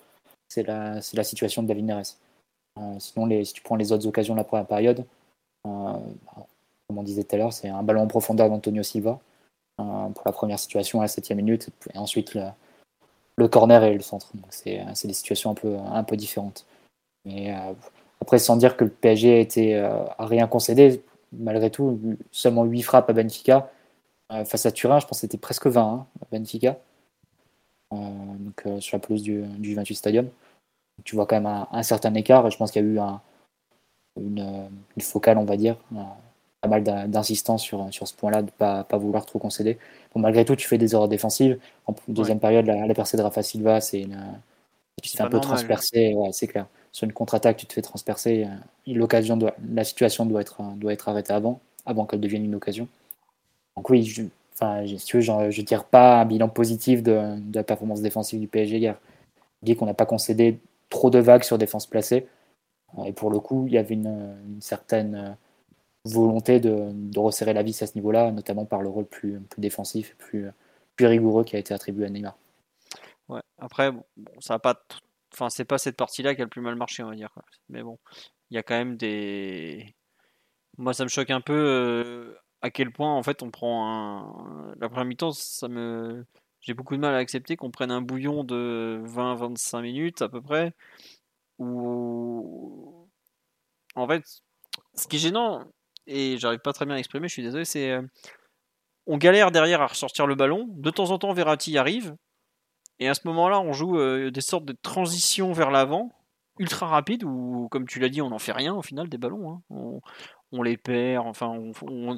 c'est 0.49 0.63
la, 0.67 1.01
situation 1.01 1.63
de 1.63 1.67
David 1.69 1.85
Neres. 1.85 2.17
sinon, 2.99 3.43
si 3.45 3.53
tu 3.53 3.61
prends 3.61 3.77
les 3.77 3.93
autres 3.93 4.05
occasions 4.07 4.33
de 4.33 4.39
la 4.39 4.43
première 4.43 4.67
période, 4.67 5.05
comme 5.63 6.97
on 6.97 7.03
disait 7.03 7.23
tout 7.23 7.35
à 7.35 7.39
l'heure, 7.39 7.53
c'est 7.53 7.69
un 7.69 7.83
ballon 7.83 8.01
en 8.01 8.07
profondeur 8.07 8.49
d'Antonio 8.49 8.83
Silva 8.83 9.21
pour 9.77 10.21
la 10.25 10.31
première 10.31 10.59
situation 10.59 10.99
à 10.99 11.03
la 11.03 11.07
septième 11.07 11.37
minute, 11.37 11.69
et 11.93 11.97
ensuite 11.97 12.37
le, 13.37 13.47
corner 13.47 13.83
et 13.83 13.93
le 13.93 14.01
centre. 14.01 14.31
C'est 14.49 15.07
des 15.07 15.13
situations 15.13 15.51
un 15.51 15.55
peu, 15.55 15.75
un 15.77 16.03
peu 16.03 16.15
différentes. 16.15 16.65
Mais 17.25 17.53
euh, 17.53 17.73
après, 18.21 18.39
sans 18.39 18.57
dire 18.57 18.77
que 18.77 18.83
le 18.83 18.89
PSG 18.89 19.33
a, 19.33 19.39
été, 19.39 19.75
euh, 19.75 20.03
rien 20.19 20.47
concédé, 20.47 21.03
malgré 21.31 21.69
tout, 21.69 21.99
seulement 22.31 22.63
8 22.65 22.81
frappes 22.81 23.09
à 23.09 23.13
Benfica. 23.13 23.71
Euh, 24.31 24.45
face 24.45 24.65
à 24.65 24.71
Turin, 24.71 24.99
je 24.99 25.05
pense 25.05 25.17
que 25.17 25.21
c'était 25.21 25.37
presque 25.37 25.67
20 25.67 25.81
hein, 25.81 26.07
à 26.21 26.25
Benfica. 26.31 26.77
donc, 27.91 28.63
sur 28.79 28.97
la 28.97 28.99
pelouse 28.99 29.21
du, 29.21 29.43
du 29.43 29.75
28 29.75 29.95
Stadium. 29.95 30.29
Tu 31.03 31.15
vois 31.15 31.25
quand 31.25 31.39
même 31.39 31.65
un, 31.71 31.83
certain 31.83 32.13
écart 32.13 32.45
et 32.45 32.51
je 32.51 32.57
pense 32.57 32.71
qu'il 32.71 32.83
y 32.83 32.85
a 32.85 32.87
eu 32.87 32.99
un, 32.99 33.21
une, 34.19 34.69
une, 34.95 35.01
focale, 35.01 35.37
on 35.37 35.43
va 35.43 35.57
dire, 35.57 35.75
pas 36.63 36.69
mal 36.69 36.83
d'insistance 36.83 37.61
sur, 37.61 37.93
sur 37.93 38.07
ce 38.07 38.13
point-là, 38.13 38.41
de 38.41 38.47
ne 38.47 38.51
pas, 38.51 38.85
pas, 38.85 38.97
vouloir 38.97 39.25
trop 39.25 39.37
concéder. 39.37 39.77
Bon, 40.15 40.21
malgré 40.21 40.45
tout, 40.45 40.55
tu 40.55 40.67
fais 40.67 40.77
des 40.77 40.93
erreurs 40.93 41.09
défensives. 41.09 41.59
En 41.87 41.95
deuxième 42.07 42.39
période, 42.39 42.65
la, 42.65 42.87
la, 42.87 42.93
percée 42.93 43.17
de 43.17 43.21
Rafa 43.21 43.43
Silva, 43.43 43.81
c'est 43.81 44.07
tu 45.01 45.11
te 45.11 45.17
fais 45.17 45.23
un 45.23 45.29
peu 45.29 45.41
transpercer, 45.41 46.13
ouais, 46.13 46.29
c'est 46.31 46.47
clair. 46.47 46.67
Sur 46.93 47.05
une 47.05 47.13
contre-attaque, 47.13 47.57
tu 47.57 47.65
te 47.65 47.73
fais 47.73 47.81
transpercer. 47.81 48.45
Euh, 48.45 48.93
l'occasion 48.93 49.35
doit, 49.35 49.55
la 49.73 49.83
situation 49.83 50.25
doit 50.25 50.41
être, 50.41 50.61
doit 50.77 50.93
être 50.93 51.09
arrêtée 51.09 51.33
avant, 51.33 51.59
avant 51.85 52.05
qu'elle 52.05 52.21
devienne 52.21 52.45
une 52.45 52.55
occasion. 52.55 52.87
Donc 53.75 53.89
oui, 53.89 54.03
je, 54.03 54.23
enfin, 54.53 54.85
si 54.85 55.03
tu 55.05 55.17
veux, 55.17 55.21
je 55.21 55.31
ne 55.31 55.65
tire 55.65 55.83
pas 55.83 56.21
un 56.21 56.25
bilan 56.25 56.47
positif 56.47 57.03
de, 57.03 57.37
de, 57.39 57.55
la 57.55 57.63
performance 57.63 58.01
défensive 58.01 58.39
du 58.39 58.47
PSG 58.47 58.77
hier. 58.77 58.97
Je 59.61 59.65
dis 59.65 59.75
qu'on 59.75 59.87
n'a 59.87 59.93
pas 59.93 60.05
concédé 60.05 60.59
trop 60.89 61.09
de 61.09 61.19
vagues 61.19 61.43
sur 61.43 61.57
défense 61.57 61.87
placée. 61.87 62.27
Et 63.05 63.11
pour 63.11 63.29
le 63.31 63.39
coup, 63.39 63.65
il 63.67 63.73
y 63.73 63.77
avait 63.77 63.95
une, 63.95 64.35
une 64.47 64.61
certaine 64.61 65.35
volonté 66.05 66.59
de, 66.59 67.19
resserrer 67.19 67.53
la 67.53 67.63
vis 67.63 67.81
à 67.81 67.87
ce 67.87 67.95
niveau-là, 67.95 68.31
notamment 68.31 68.65
par 68.65 68.81
le 68.81 68.89
rôle 68.89 69.05
plus, 69.05 69.41
défensif 69.57 70.11
et 70.11 70.15
plus, 70.15 70.51
rigoureux 70.99 71.43
qui 71.43 71.55
a 71.55 71.59
été 71.59 71.73
attribué 71.73 72.05
à 72.05 72.09
Neymar. 72.09 72.37
Ouais, 73.29 73.41
après, 73.57 73.91
bon, 73.91 74.03
ça 74.39 74.55
va 74.55 74.59
pas. 74.59 74.83
Enfin, 75.33 75.49
c'est 75.49 75.65
pas 75.65 75.77
cette 75.77 75.97
partie-là 75.97 76.35
qui 76.35 76.41
a 76.41 76.43
le 76.45 76.49
plus 76.49 76.61
mal 76.61 76.75
marché, 76.75 77.03
on 77.03 77.09
va 77.09 77.15
dire. 77.15 77.33
Mais 77.69 77.81
bon, 77.81 77.97
il 78.49 78.55
y 78.55 78.57
a 78.57 78.63
quand 78.63 78.75
même 78.75 78.97
des. 78.97 79.95
Moi, 80.77 80.93
ça 80.93 81.03
me 81.03 81.09
choque 81.09 81.29
un 81.29 81.41
peu 81.41 81.53
euh, 81.53 82.35
à 82.61 82.69
quel 82.71 82.91
point, 82.91 83.13
en 83.13 83.23
fait, 83.23 83.41
on 83.43 83.51
prend 83.51 83.87
un. 83.89 84.75
La 84.79 84.89
première 84.89 85.05
mi-temps, 85.05 85.31
ça 85.31 85.67
me. 85.67 86.25
J'ai 86.61 86.73
beaucoup 86.73 86.95
de 86.95 87.01
mal 87.01 87.15
à 87.15 87.17
accepter 87.17 87.57
qu'on 87.57 87.71
prenne 87.71 87.91
un 87.91 88.01
bouillon 88.01 88.43
de 88.43 89.01
20-25 89.05 89.81
minutes 89.81 90.21
à 90.21 90.29
peu 90.29 90.41
près. 90.41 90.73
Ou. 91.59 93.07
En 93.95 94.07
fait, 94.07 94.23
ce 94.95 95.07
qui 95.07 95.17
est 95.17 95.19
gênant, 95.19 95.65
et 96.07 96.37
j'arrive 96.37 96.59
pas 96.59 96.73
très 96.73 96.85
bien 96.85 96.95
à 96.95 96.99
exprimer, 96.99 97.27
je 97.27 97.33
suis 97.33 97.43
désolé, 97.43 97.65
c'est 97.65 97.91
euh, 97.91 98.01
on 99.05 99.17
galère 99.17 99.51
derrière 99.51 99.81
à 99.81 99.87
ressortir 99.87 100.27
le 100.27 100.35
ballon. 100.35 100.67
De 100.69 100.89
temps 100.89 101.11
en 101.11 101.17
temps, 101.17 101.33
Verratti 101.33 101.77
arrive. 101.77 102.15
Et 102.99 103.09
à 103.09 103.13
ce 103.13 103.21
moment-là, 103.25 103.59
on 103.59 103.73
joue 103.73 103.97
euh, 103.97 104.31
des 104.31 104.41
sortes 104.41 104.65
de 104.65 104.75
transitions 104.81 105.51
vers 105.51 105.71
l'avant, 105.71 106.11
ultra 106.59 106.87
rapides, 106.87 107.23
où, 107.23 107.67
comme 107.69 107.87
tu 107.87 107.99
l'as 107.99 108.09
dit, 108.09 108.21
on 108.21 108.29
n'en 108.29 108.39
fait 108.39 108.51
rien 108.51 108.73
au 108.73 108.81
final 108.81 109.09
des 109.09 109.17
ballons. 109.17 109.61
Hein. 109.71 109.99
On, 110.51 110.61
les 110.61 110.77
perd, 110.77 111.25
enfin, 111.25 111.59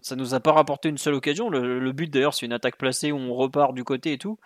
ça 0.01 0.17
nous 0.17 0.33
a 0.33 0.41
pas 0.41 0.51
rapporté 0.51 0.89
une 0.89 0.97
seule 0.97 1.13
occasion. 1.13 1.49
Le, 1.49 1.91
but 1.93 2.11
d'ailleurs, 2.11 2.33
c'est 2.33 2.45
une 2.45 2.51
attaque 2.51 2.77
placée 2.77 3.13
où 3.13 3.17
on 3.17 3.33
repart 3.33 3.73
du 3.73 3.85
côté 3.85 4.11
et 4.11 4.17
tout. 4.17 4.37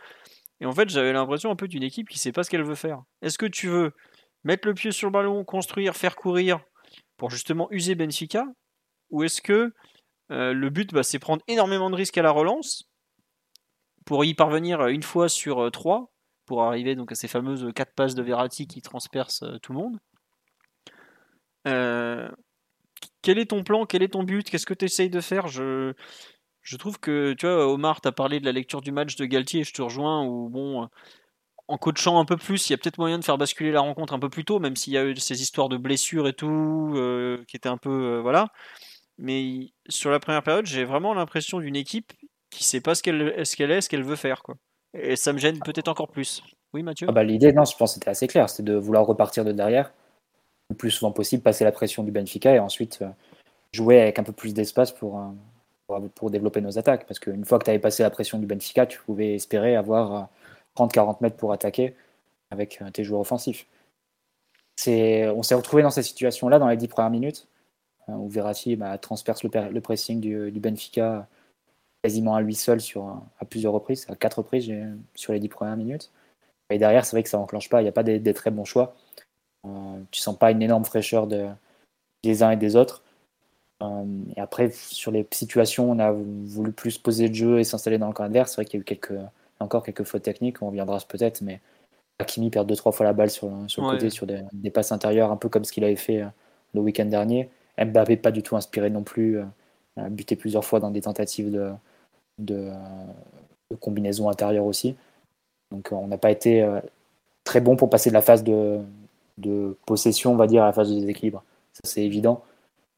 Et 0.61 0.67
en 0.67 0.71
fait, 0.73 0.89
j'avais 0.89 1.11
l'impression 1.11 1.49
un 1.49 1.55
peu 1.55 1.67
d'une 1.67 1.81
équipe 1.81 2.07
qui 2.07 2.19
sait 2.19 2.31
pas 2.31 2.43
ce 2.43 2.51
qu'elle 2.51 2.63
veut 2.63 2.75
faire. 2.75 3.01
Est-ce 3.23 3.39
que 3.39 3.47
tu 3.47 3.67
veux 3.67 3.93
mettre 4.43 4.67
le 4.67 4.75
pied 4.75 4.91
sur 4.91 5.07
le 5.07 5.11
ballon, 5.11 5.43
construire, 5.43 5.95
faire 5.95 6.15
courir 6.15 6.59
pour 7.17 7.31
justement 7.31 7.67
user 7.71 7.95
Benfica 7.95 8.45
ou 9.09 9.23
est-ce 9.23 9.41
que 9.41 9.73
euh, 10.31 10.53
le 10.53 10.69
but, 10.69 10.93
bah, 10.93 11.03
c'est 11.03 11.19
prendre 11.19 11.43
énormément 11.47 11.89
de 11.89 11.95
risques 11.95 12.17
à 12.17 12.21
la 12.21 12.31
relance 12.31 12.83
pour 14.05 14.25
y 14.25 14.33
parvenir 14.33 14.87
une 14.87 15.03
fois 15.03 15.29
sur 15.29 15.59
euh, 15.59 15.69
trois, 15.69 16.11
pour 16.45 16.63
arriver 16.63 16.95
donc 16.95 17.11
à 17.11 17.15
ces 17.15 17.27
fameuses 17.27 17.71
quatre 17.75 17.93
passes 17.93 18.15
de 18.15 18.23
Verratti 18.23 18.67
qui 18.67 18.81
transpercent 18.81 19.43
euh, 19.43 19.57
tout 19.59 19.73
le 19.73 19.79
monde 19.79 19.99
Quel 23.21 23.39
est 23.39 23.49
ton 23.49 23.63
plan? 23.63 23.85
Quel 23.85 24.03
est 24.03 24.09
ton 24.09 24.23
but? 24.23 24.49
Qu'est-ce 24.49 24.65
que 24.65 24.73
tu 24.73 24.85
essayes 24.85 25.09
de 25.09 25.21
faire? 25.21 25.47
Je, 25.47 25.93
je 26.61 26.77
trouve 26.77 26.99
que, 26.99 27.33
tu 27.33 27.47
vois, 27.47 27.67
Omar, 27.67 28.01
tu 28.01 28.07
as 28.07 28.11
parlé 28.11 28.39
de 28.39 28.45
la 28.45 28.51
lecture 28.51 28.81
du 28.81 28.91
match 28.91 29.15
de 29.15 29.25
Galtier, 29.25 29.63
je 29.63 29.73
te 29.73 29.81
rejoins, 29.81 30.23
où 30.25 30.49
bon 30.49 30.87
en 31.67 31.77
coachant 31.77 32.19
un 32.19 32.25
peu 32.25 32.35
plus, 32.35 32.67
il 32.67 32.73
y 32.73 32.73
a 32.73 32.77
peut-être 32.77 32.97
moyen 32.97 33.19
de 33.19 33.23
faire 33.23 33.37
basculer 33.37 33.71
la 33.71 33.81
rencontre 33.81 34.13
un 34.13 34.19
peu 34.19 34.29
plus 34.29 34.43
tôt, 34.43 34.57
même 34.57 34.75
s'il 34.75 34.93
y 34.93 34.97
a 34.97 35.05
eu 35.05 35.15
ces 35.17 35.39
histoires 35.43 35.69
de 35.69 35.77
blessures 35.77 36.27
et 36.27 36.33
tout, 36.33 36.95
qui 37.47 37.55
étaient 37.55 37.69
un 37.69 37.77
peu. 37.77 38.17
voilà. 38.21 38.47
Mais 39.19 39.71
sur 39.89 40.11
la 40.11 40.19
première 40.19 40.43
période, 40.43 40.65
j'ai 40.65 40.85
vraiment 40.85 41.13
l'impression 41.13 41.59
d'une 41.59 41.75
équipe 41.75 42.13
qui 42.49 42.63
sait 42.63 42.79
pas 42.79 42.95
ce 42.95 43.03
qu'elle 43.03 43.45
ce 43.45 43.55
qu'elle 43.55 43.71
est, 43.71 43.81
ce 43.81 43.89
qu'elle 43.89 44.03
veut 44.03 44.15
faire. 44.15 44.41
Quoi. 44.41 44.55
Et 44.97 45.17
ça 45.17 45.33
me 45.33 45.37
gêne 45.37 45.59
peut-être 45.59 45.89
encore 45.89 46.07
plus. 46.07 46.41
Oui, 46.73 46.83
Mathieu? 46.83 47.07
Ah 47.09 47.11
bah, 47.11 47.23
L'idée, 47.23 47.51
non, 47.51 47.65
je 47.65 47.75
pense 47.75 47.91
que 47.91 47.93
c'était 47.95 48.09
assez 48.09 48.27
clair. 48.27 48.49
C'était 48.49 48.71
de 48.71 48.75
vouloir 48.75 49.05
repartir 49.05 49.43
de 49.43 49.51
derrière, 49.51 49.91
le 50.69 50.75
plus 50.75 50.91
souvent 50.91 51.11
possible, 51.11 51.43
passer 51.43 51.63
la 51.63 51.71
pression 51.71 52.03
du 52.03 52.11
Benfica 52.11 52.55
et 52.55 52.59
ensuite 52.59 52.99
euh, 53.01 53.09
jouer 53.73 54.01
avec 54.01 54.19
un 54.19 54.23
peu 54.23 54.31
plus 54.31 54.53
d'espace 54.53 54.91
pour, 54.91 55.19
euh, 55.19 55.99
pour, 56.15 56.31
développer 56.31 56.61
nos 56.61 56.77
attaques. 56.79 57.05
Parce 57.05 57.19
qu'une 57.19 57.43
fois 57.43 57.59
que 57.59 57.65
tu 57.65 57.71
avais 57.71 57.79
passé 57.79 58.03
la 58.03 58.09
pression 58.09 58.39
du 58.39 58.45
Benfica, 58.45 58.85
tu 58.85 58.99
pouvais 58.99 59.35
espérer 59.35 59.75
avoir 59.75 60.29
30-40 60.77 61.09
euh, 61.09 61.13
mètres 61.21 61.37
pour 61.37 61.51
attaquer 61.51 61.95
avec 62.51 62.81
tes 62.93 63.03
joueurs 63.03 63.21
offensifs. 63.21 63.67
On 64.87 65.43
s'est 65.43 65.55
retrouvé 65.55 65.83
dans 65.83 65.89
cette 65.91 66.05
situation-là 66.05 66.57
dans 66.57 66.69
les 66.69 66.77
10 66.77 66.87
premières 66.87 67.11
minutes. 67.11 67.47
Hein, 68.09 68.17
où 68.17 68.27
Verratti 68.29 68.75
bah, 68.75 68.97
transperce 68.97 69.43
le, 69.43 69.81
pressing 69.81 70.19
du, 70.19 70.59
Benfica 70.59 71.27
quasiment 72.03 72.35
à 72.35 72.41
lui 72.41 72.55
seul 72.55 72.79
sur, 72.79 73.21
à 73.39 73.45
plusieurs 73.45 73.73
reprises, 73.73 74.05
à 74.09 74.15
quatre 74.15 74.39
reprises 74.39 74.71
sur 75.15 75.33
les 75.33 75.39
dix 75.39 75.49
premières 75.49 75.77
minutes. 75.77 76.11
Et 76.69 76.77
derrière, 76.77 77.05
c'est 77.05 77.15
vrai 77.15 77.23
que 77.23 77.29
ça 77.29 77.37
n'enclenche 77.37 77.69
pas, 77.69 77.81
il 77.81 77.85
n'y 77.85 77.89
a 77.89 77.93
pas 77.93 78.03
des, 78.03 78.33
très 78.33 78.51
bons 78.51 78.65
choix. 78.65 78.95
Euh, 79.65 79.69
tu 80.11 80.21
sens 80.21 80.37
pas 80.37 80.51
une 80.51 80.61
énorme 80.61 80.85
fraîcheur 80.85 81.27
de, 81.27 81.47
des 82.23 82.43
uns 82.43 82.51
et 82.51 82.57
des 82.57 82.75
autres. 82.75 83.03
Euh, 83.81 84.05
et 84.35 84.39
après, 84.39 84.71
sur 84.71 85.11
les 85.11 85.27
situations, 85.31 85.89
on 85.91 85.99
a 85.99 86.11
voulu 86.11 86.71
plus 86.71 86.97
poser 86.97 87.27
le 87.27 87.33
jeu 87.33 87.59
et 87.59 87.63
s'installer 87.63 87.97
dans 87.97 88.07
le 88.07 88.13
camp 88.13 88.23
adverse. 88.23 88.51
C'est 88.51 88.55
vrai 88.57 88.65
qu'il 88.65 88.77
y 88.77 88.81
a 88.81 88.83
eu 88.83 88.85
quelques, 88.85 89.19
encore 89.59 89.83
quelques 89.83 90.03
fautes 90.03 90.23
techniques, 90.23 90.61
on 90.61 90.67
reviendra 90.67 90.99
peut-être, 91.07 91.41
mais 91.41 91.59
Hakimi 92.19 92.49
perd 92.49 92.67
deux, 92.67 92.75
trois 92.75 92.91
fois 92.91 93.05
la 93.05 93.13
balle 93.13 93.29
sur, 93.29 93.51
sur 93.67 93.83
le 93.83 93.91
côté, 93.91 94.09
sur 94.09 94.27
des, 94.27 94.41
des, 94.53 94.69
passes 94.69 94.91
intérieures, 94.91 95.31
un 95.31 95.37
peu 95.37 95.49
comme 95.49 95.63
ce 95.63 95.71
qu'il 95.71 95.83
avait 95.83 95.95
fait 95.95 96.21
euh, 96.21 96.27
le 96.73 96.81
week-end 96.81 97.05
dernier. 97.05 97.49
Mbappé 97.85 98.17
pas 98.17 98.31
du 98.31 98.43
tout 98.43 98.55
inspiré 98.55 98.89
non 98.89 99.03
plus, 99.03 99.37
euh, 99.37 100.09
buté 100.09 100.35
plusieurs 100.35 100.65
fois 100.65 100.79
dans 100.79 100.91
des 100.91 101.01
tentatives 101.01 101.51
de, 102.37 102.71
combinaison 103.79 104.29
intérieure 104.29 104.65
aussi. 104.65 104.95
Donc 105.71 105.91
euh, 105.91 105.95
on 105.95 106.07
n'a 106.07 106.17
pas 106.17 106.31
été 106.31 106.63
euh, 106.63 106.79
très 107.43 107.61
bon 107.61 107.75
pour 107.75 107.89
passer 107.89 108.09
de 108.09 108.15
la 108.15 108.21
phase 108.21 108.43
de, 108.43 108.81
possession, 109.85 110.33
on 110.33 110.35
va 110.35 110.47
dire, 110.47 110.63
à 110.63 110.67
la 110.67 110.73
phase 110.73 110.89
de 110.89 110.99
déséquilibre. 110.99 111.43
Ça 111.73 111.81
c'est 111.85 112.03
évident. 112.03 112.43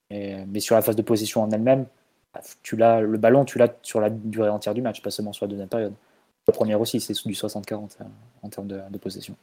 mais 0.09 0.59
sur 0.59 0.75
la 0.75 0.81
phase 0.81 0.95
de 0.95 1.01
possession 1.01 1.43
en 1.43 1.51
elle-même, 1.51 1.85
tu 2.63 2.77
l'as, 2.77 3.01
le 3.01 3.17
ballon, 3.17 3.45
tu 3.45 3.57
l'as 3.57 3.73
sur 3.83 3.99
la 3.99 4.09
durée 4.09 4.49
entière 4.49 4.73
du 4.73 4.81
match, 4.81 5.01
pas 5.01 5.11
seulement 5.11 5.33
sur 5.33 5.45
la 5.45 5.49
deuxième 5.49 5.67
période. 5.69 5.93
La 6.47 6.53
première 6.53 6.81
aussi, 6.81 6.99
c'est 6.99 7.13
du 7.25 7.33
60-40 7.33 7.97
en 8.41 8.49
termes 8.49 8.67
de 8.67 8.97
possession. 8.97 9.35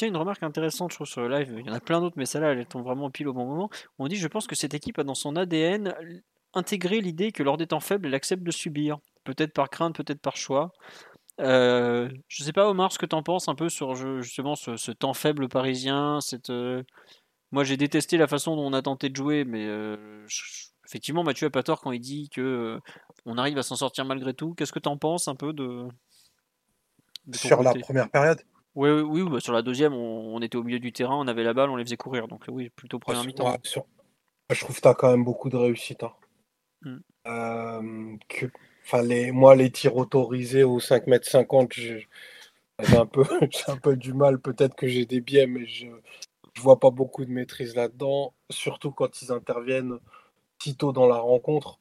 Tiens, 0.00 0.08
une 0.08 0.16
remarque 0.16 0.42
intéressante, 0.42 0.92
je 0.92 0.96
trouve, 0.96 1.06
sur 1.06 1.20
le 1.20 1.28
live. 1.28 1.54
Il 1.58 1.66
y 1.66 1.70
en 1.70 1.74
a 1.74 1.80
plein 1.80 2.00
d'autres, 2.00 2.16
mais 2.16 2.24
celle-là, 2.24 2.52
elle 2.52 2.64
tombe 2.64 2.84
vraiment 2.84 3.10
pile 3.10 3.28
au 3.28 3.34
bon 3.34 3.44
moment. 3.44 3.68
On 3.98 4.08
dit 4.08 4.16
Je 4.16 4.28
pense 4.28 4.46
que 4.46 4.54
cette 4.54 4.72
équipe 4.72 4.98
a 4.98 5.04
dans 5.04 5.14
son 5.14 5.36
ADN 5.36 5.94
intégré 6.54 7.02
l'idée 7.02 7.32
que 7.32 7.42
lors 7.42 7.58
des 7.58 7.66
temps 7.66 7.80
faibles, 7.80 8.06
elle 8.06 8.14
accepte 8.14 8.42
de 8.42 8.50
subir. 8.50 8.96
Peut-être 9.24 9.52
par 9.52 9.68
crainte, 9.68 9.94
peut-être 9.96 10.22
par 10.22 10.38
choix. 10.38 10.72
Euh, 11.38 12.08
je 12.28 12.42
sais 12.42 12.54
pas, 12.54 12.70
Omar, 12.70 12.92
ce 12.92 12.98
que 12.98 13.04
tu 13.04 13.14
en 13.14 13.22
penses 13.22 13.48
un 13.48 13.54
peu 13.54 13.68
sur 13.68 13.94
justement 14.22 14.54
ce, 14.54 14.90
temps 14.92 15.12
faible 15.12 15.50
parisien. 15.50 16.22
Cette, 16.22 16.48
euh, 16.48 16.82
Moi, 17.52 17.64
j'ai 17.64 17.76
détesté 17.76 18.16
la 18.16 18.26
façon 18.26 18.56
dont 18.56 18.64
on 18.64 18.72
a 18.72 18.80
tenté 18.80 19.10
de 19.10 19.16
jouer, 19.16 19.44
mais 19.44 19.66
euh, 19.66 20.24
effectivement, 20.86 21.24
Mathieu 21.24 21.48
a 21.48 21.50
pas 21.50 21.62
tort 21.62 21.82
quand 21.82 21.92
il 21.92 22.00
dit 22.00 22.30
que 22.30 22.40
euh, 22.40 22.80
on 23.26 23.36
arrive 23.36 23.58
à 23.58 23.62
s'en 23.62 23.76
sortir 23.76 24.06
malgré 24.06 24.32
tout. 24.32 24.54
Qu'est-ce 24.54 24.72
que 24.72 24.78
tu 24.78 24.88
en 24.88 24.96
penses 24.96 25.28
un 25.28 25.34
peu 25.34 25.52
de. 25.52 25.88
sur 27.34 27.62
la 27.62 27.74
première 27.74 28.08
période? 28.08 28.40
Oui, 28.74 28.90
oui, 28.90 29.22
oui 29.22 29.30
bah, 29.30 29.40
sur 29.40 29.52
la 29.52 29.62
deuxième, 29.62 29.94
on, 29.94 30.40
était 30.40 30.56
au 30.56 30.62
milieu 30.62 30.78
du 30.78 30.92
terrain, 30.92 31.16
on 31.16 31.26
avait 31.26 31.42
la 31.42 31.54
balle, 31.54 31.70
on 31.70 31.76
les 31.76 31.84
faisait 31.84 31.96
courir. 31.96 32.28
Donc 32.28 32.44
oui, 32.48 32.70
plutôt 32.70 32.98
première 32.98 33.24
mi-temps. 33.24 33.56
Je 34.50 34.60
trouve 34.60 34.76
que 34.76 34.80
tu 34.80 34.88
as 34.88 34.94
quand 34.94 35.10
même 35.10 35.24
beaucoup 35.24 35.48
de 35.48 35.56
réussite. 35.56 36.02
Hein. 36.02 36.12
Mm. 36.82 36.96
Euh, 37.26 38.16
que... 38.28 38.46
enfin, 38.84 39.02
les... 39.02 39.32
Moi, 39.32 39.54
les 39.54 39.70
tirs 39.70 39.96
autorisés 39.96 40.64
au 40.64 40.80
5 40.80 41.04
m 41.06 41.18
50, 41.22 41.72
J'ai 41.72 42.08
un, 42.96 43.06
peu, 43.06 43.24
un 43.68 43.76
peu 43.76 43.96
du 43.96 44.12
mal, 44.12 44.40
peut-être 44.40 44.74
que 44.74 44.88
j'ai 44.88 45.06
des 45.06 45.20
biais, 45.20 45.46
mais 45.46 45.66
je 45.66 45.86
ne 45.86 46.60
vois 46.60 46.80
pas 46.80 46.90
beaucoup 46.90 47.24
de 47.24 47.30
maîtrise 47.30 47.74
là-dedans, 47.76 48.34
surtout 48.50 48.90
quand 48.90 49.22
ils 49.22 49.32
interviennent 49.32 49.98
si 50.62 50.76
tôt 50.76 50.92
dans 50.92 51.06
la 51.06 51.18
rencontre. 51.18 51.78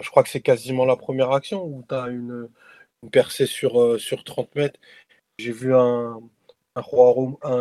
Je 0.00 0.08
crois 0.10 0.22
que 0.22 0.28
c'est 0.28 0.40
quasiment 0.40 0.84
la 0.84 0.96
première 0.96 1.32
action 1.32 1.64
où 1.64 1.84
tu 1.88 1.94
as 1.94 2.08
une, 2.08 2.48
percée 3.12 3.46
sur, 3.46 3.80
euh, 3.80 3.98
sur 3.98 4.24
30 4.24 4.54
mètres. 4.54 4.80
J'ai 5.38 5.52
vu 5.52 5.74
un, 5.74 6.20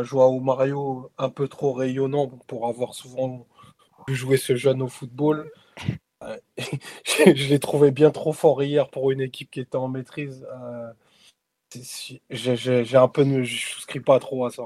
Joao 0.04 0.40
Mario 0.40 1.12
un 1.18 1.30
peu 1.30 1.48
trop 1.48 1.74
rayonnant 1.74 2.28
pour 2.48 2.68
avoir 2.68 2.94
souvent 2.94 3.48
jouer 4.08 4.38
ce 4.38 4.56
jeune 4.56 4.82
au 4.82 4.88
football. 4.88 5.52
Euh, 6.24 6.38
je 7.06 7.50
l'ai 7.50 7.60
trouvé 7.60 7.92
bien 7.92 8.12
trop 8.12 8.34
fort 8.34 8.64
hier 8.64 8.90
pour 8.90 9.12
une 9.12 9.22
équipe 9.22 9.52
qui 9.52 9.60
était 9.62 9.76
en 9.78 9.88
maîtrise. 9.88 10.48
Euh, 10.54 10.94
j'ai 12.30 12.98
un 12.98 13.08
peu, 13.08 13.44
je 13.44 13.68
souscris 13.68 14.00
pas 14.00 14.20
trop 14.20 14.46
à 14.46 14.52
ça. 14.52 14.64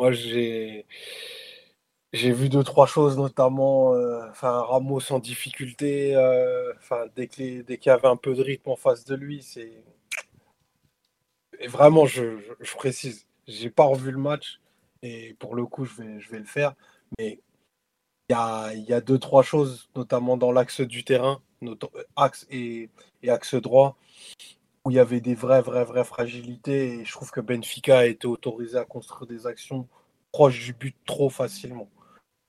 Moi, 0.00 0.12
j'ai 0.12 0.86
j'ai 2.14 2.32
vu 2.32 2.48
deux 2.48 2.64
trois 2.64 2.86
choses, 2.86 3.18
notamment, 3.18 3.94
euh, 3.94 4.26
enfin 4.30 4.62
Ramos 4.62 5.12
en 5.12 5.18
difficulté. 5.18 6.16
Enfin, 6.78 7.06
dès 7.16 7.28
qu'il 7.28 7.64
y 7.68 7.90
avait 7.90 8.08
un 8.08 8.16
peu 8.16 8.34
de 8.34 8.42
rythme 8.42 8.70
en 8.70 8.76
face 8.76 9.04
de 9.04 9.14
lui, 9.14 9.42
c'est 9.42 9.72
vraiment, 11.66 12.06
je, 12.06 12.38
je, 12.60 12.74
précise, 12.74 13.26
j'ai 13.46 13.70
pas 13.70 13.84
revu 13.84 14.12
le 14.12 14.18
match 14.18 14.60
et 15.02 15.34
pour 15.38 15.54
le 15.54 15.66
coup, 15.66 15.84
je 15.84 15.94
vais, 16.02 16.20
je 16.20 16.30
vais 16.30 16.38
le 16.38 16.44
faire. 16.44 16.74
Mais 17.18 17.40
il 18.28 18.84
y 18.86 18.92
a, 18.92 19.00
deux, 19.00 19.18
trois 19.18 19.42
choses, 19.42 19.88
notamment 19.96 20.36
dans 20.36 20.52
l'axe 20.52 20.80
du 20.82 21.04
terrain, 21.04 21.40
axe 22.16 22.46
et, 22.50 22.90
et, 23.22 23.30
axe 23.30 23.54
droit, 23.54 23.96
où 24.84 24.90
il 24.90 24.94
y 24.94 25.00
avait 25.00 25.20
des 25.20 25.34
vraies, 25.34 25.62
vraies, 25.62 25.84
vraies 25.84 26.04
fragilités. 26.04 27.00
Et 27.00 27.04
je 27.04 27.12
trouve 27.12 27.30
que 27.30 27.40
Benfica 27.40 27.98
a 27.98 28.06
été 28.06 28.26
autorisé 28.26 28.78
à 28.78 28.84
construire 28.84 29.26
des 29.26 29.46
actions 29.46 29.88
proches 30.32 30.62
du 30.64 30.74
but 30.74 30.96
trop 31.06 31.30
facilement. 31.30 31.88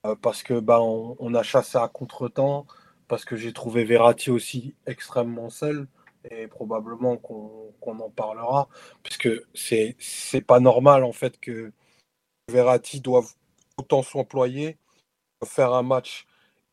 Euh, 0.05 0.15
parce 0.15 0.43
que 0.43 0.59
bah, 0.59 0.81
on, 0.81 1.33
a 1.33 1.43
chassé 1.43 1.77
à 1.77 1.87
contre-temps, 1.87 2.65
parce 3.07 3.25
que 3.25 3.35
j'ai 3.35 3.53
trouvé 3.53 3.83
Verratti 3.83 4.31
aussi 4.31 4.75
extrêmement 4.85 5.49
seul 5.49 5.87
et 6.29 6.47
probablement 6.47 7.17
qu'on 7.17 7.73
en 7.85 8.09
parlera, 8.09 8.67
puisque 9.03 9.29
c'est 9.53 9.95
c'est 9.99 10.41
pas 10.41 10.59
normal 10.59 11.03
en 11.03 11.13
fait 11.13 11.39
que 11.39 11.71
Verratti 12.49 13.01
doive 13.01 13.33
autant 13.77 14.03
s'employer 14.03 14.77
faire 15.45 15.73
un 15.73 15.83
match 15.83 16.27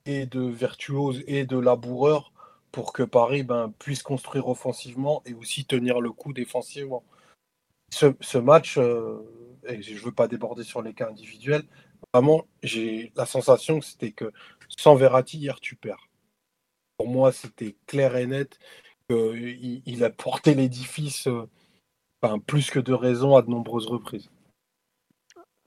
et 0.04 0.26
de 0.26 0.42
virtuose 0.42 1.22
et 1.26 1.44
de 1.44 1.58
laboureur 1.58 2.32
pour 2.72 2.92
que 2.92 3.02
Paris 3.02 3.42
ben, 3.42 3.72
puisse 3.78 4.02
construire 4.02 4.48
offensivement 4.48 5.22
et 5.24 5.34
aussi 5.34 5.64
tenir 5.64 6.00
le 6.00 6.12
coup 6.12 6.32
défensivement. 6.32 7.04
Ce, 7.90 8.38
match, 8.38 8.76
euh, 8.78 9.22
et 9.66 9.80
je 9.80 9.94
ne 9.94 10.00
veux 10.00 10.12
pas 10.12 10.28
déborder 10.28 10.64
sur 10.64 10.82
les 10.82 10.92
cas 10.92 11.08
individuels, 11.08 11.64
vraiment, 12.12 12.46
j'ai 12.62 13.12
la 13.16 13.24
sensation 13.24 13.78
que 13.78 13.86
c'était 13.86 14.12
que 14.12 14.32
sans 14.68 14.96
Verratti, 14.96 15.38
hier, 15.38 15.60
tu 15.60 15.76
perds. 15.76 16.08
Pour 16.98 17.08
moi, 17.08 17.32
c'était 17.32 17.76
clair 17.86 18.16
et 18.16 18.26
net 18.26 18.58
il 19.10 20.04
a 20.04 20.10
porté 20.10 20.54
l'édifice 20.54 21.28
euh, 21.28 21.48
plus 22.46 22.70
que 22.70 22.80
de 22.80 22.92
raison 22.92 23.36
à 23.36 23.42
de 23.42 23.50
nombreuses 23.50 23.86
reprises. 23.86 24.30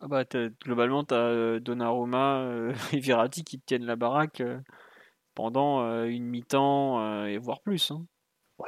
Ah 0.01 0.07
bah, 0.07 0.23
globalement, 0.63 1.03
tu 1.03 1.13
as 1.13 1.17
euh, 1.17 1.59
Donnarumma 1.59 2.41
euh, 2.41 2.73
et 2.93 2.99
Verratti 2.99 3.43
qui 3.43 3.59
tiennent 3.59 3.85
la 3.85 3.97
baraque 3.97 4.41
euh, 4.41 4.59
pendant 5.35 6.03
une 6.03 6.25
mi-temps 6.25 7.25
et 7.25 7.37
voire 7.37 7.61
plus. 7.61 7.91
Hein. 7.91 8.03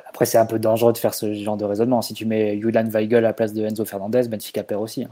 après, 0.07 0.25
c'est 0.25 0.37
un 0.37 0.45
peu 0.45 0.57
dangereux 0.57 0.93
de 0.93 0.97
faire 0.97 1.13
ce 1.13 1.33
genre 1.33 1.57
de 1.57 1.65
raisonnement. 1.65 2.01
Si 2.01 2.13
tu 2.13 2.25
mets 2.25 2.61
Julian 2.61 2.87
Weigel 2.87 3.25
à 3.25 3.29
la 3.29 3.33
place 3.33 3.53
de 3.53 3.61
Enzo 3.65 3.83
Fernandez, 3.83 4.29
Benfica 4.29 4.63
perd 4.63 4.81
aussi. 4.81 5.03
Hein. 5.03 5.11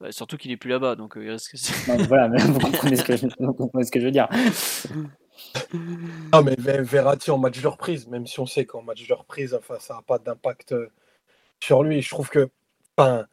Bah, 0.00 0.12
surtout 0.12 0.36
qu'il 0.36 0.52
est 0.52 0.56
plus 0.56 0.70
là-bas, 0.70 0.94
donc 0.94 1.14
il 1.16 1.28
risque. 1.28 1.56
voilà, 2.06 2.28
mais 2.28 2.38
vous 2.42 2.60
comprenez 2.60 2.94
ce 2.94 3.02
que 3.02 3.16
je, 3.16 3.26
ce 3.26 3.90
que 3.90 3.98
je 3.98 4.04
veux 4.04 4.12
dire. 4.12 4.28
Non, 6.32 6.42
mais 6.42 6.54
Verratti 6.56 7.30
en 7.30 7.38
match 7.38 7.60
de 7.60 7.68
reprise, 7.68 8.06
même 8.08 8.26
si 8.26 8.40
on 8.40 8.46
sait 8.46 8.66
qu'en 8.66 8.82
match 8.82 9.06
de 9.06 9.14
reprise, 9.14 9.54
enfin, 9.54 9.78
ça 9.78 9.94
n'a 9.94 10.02
pas 10.02 10.18
d'impact 10.18 10.74
sur 11.60 11.82
lui. 11.82 12.02
Je 12.02 12.10
trouve 12.10 12.28
que. 12.28 12.50
Enfin, 12.96 13.26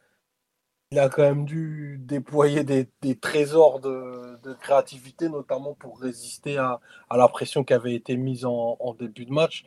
il 0.92 0.98
a 0.98 1.08
quand 1.08 1.22
même 1.22 1.44
dû 1.44 1.98
déployer 2.00 2.64
des, 2.64 2.88
trésors 3.20 3.80
de, 3.80 4.54
créativité, 4.60 5.28
notamment 5.28 5.74
pour 5.74 6.00
résister 6.00 6.58
à, 6.58 6.80
la 7.10 7.28
pression 7.28 7.62
qui 7.62 7.74
avait 7.74 7.94
été 7.94 8.16
mise 8.16 8.44
en, 8.44 8.96
début 8.98 9.24
de 9.24 9.32
match. 9.32 9.64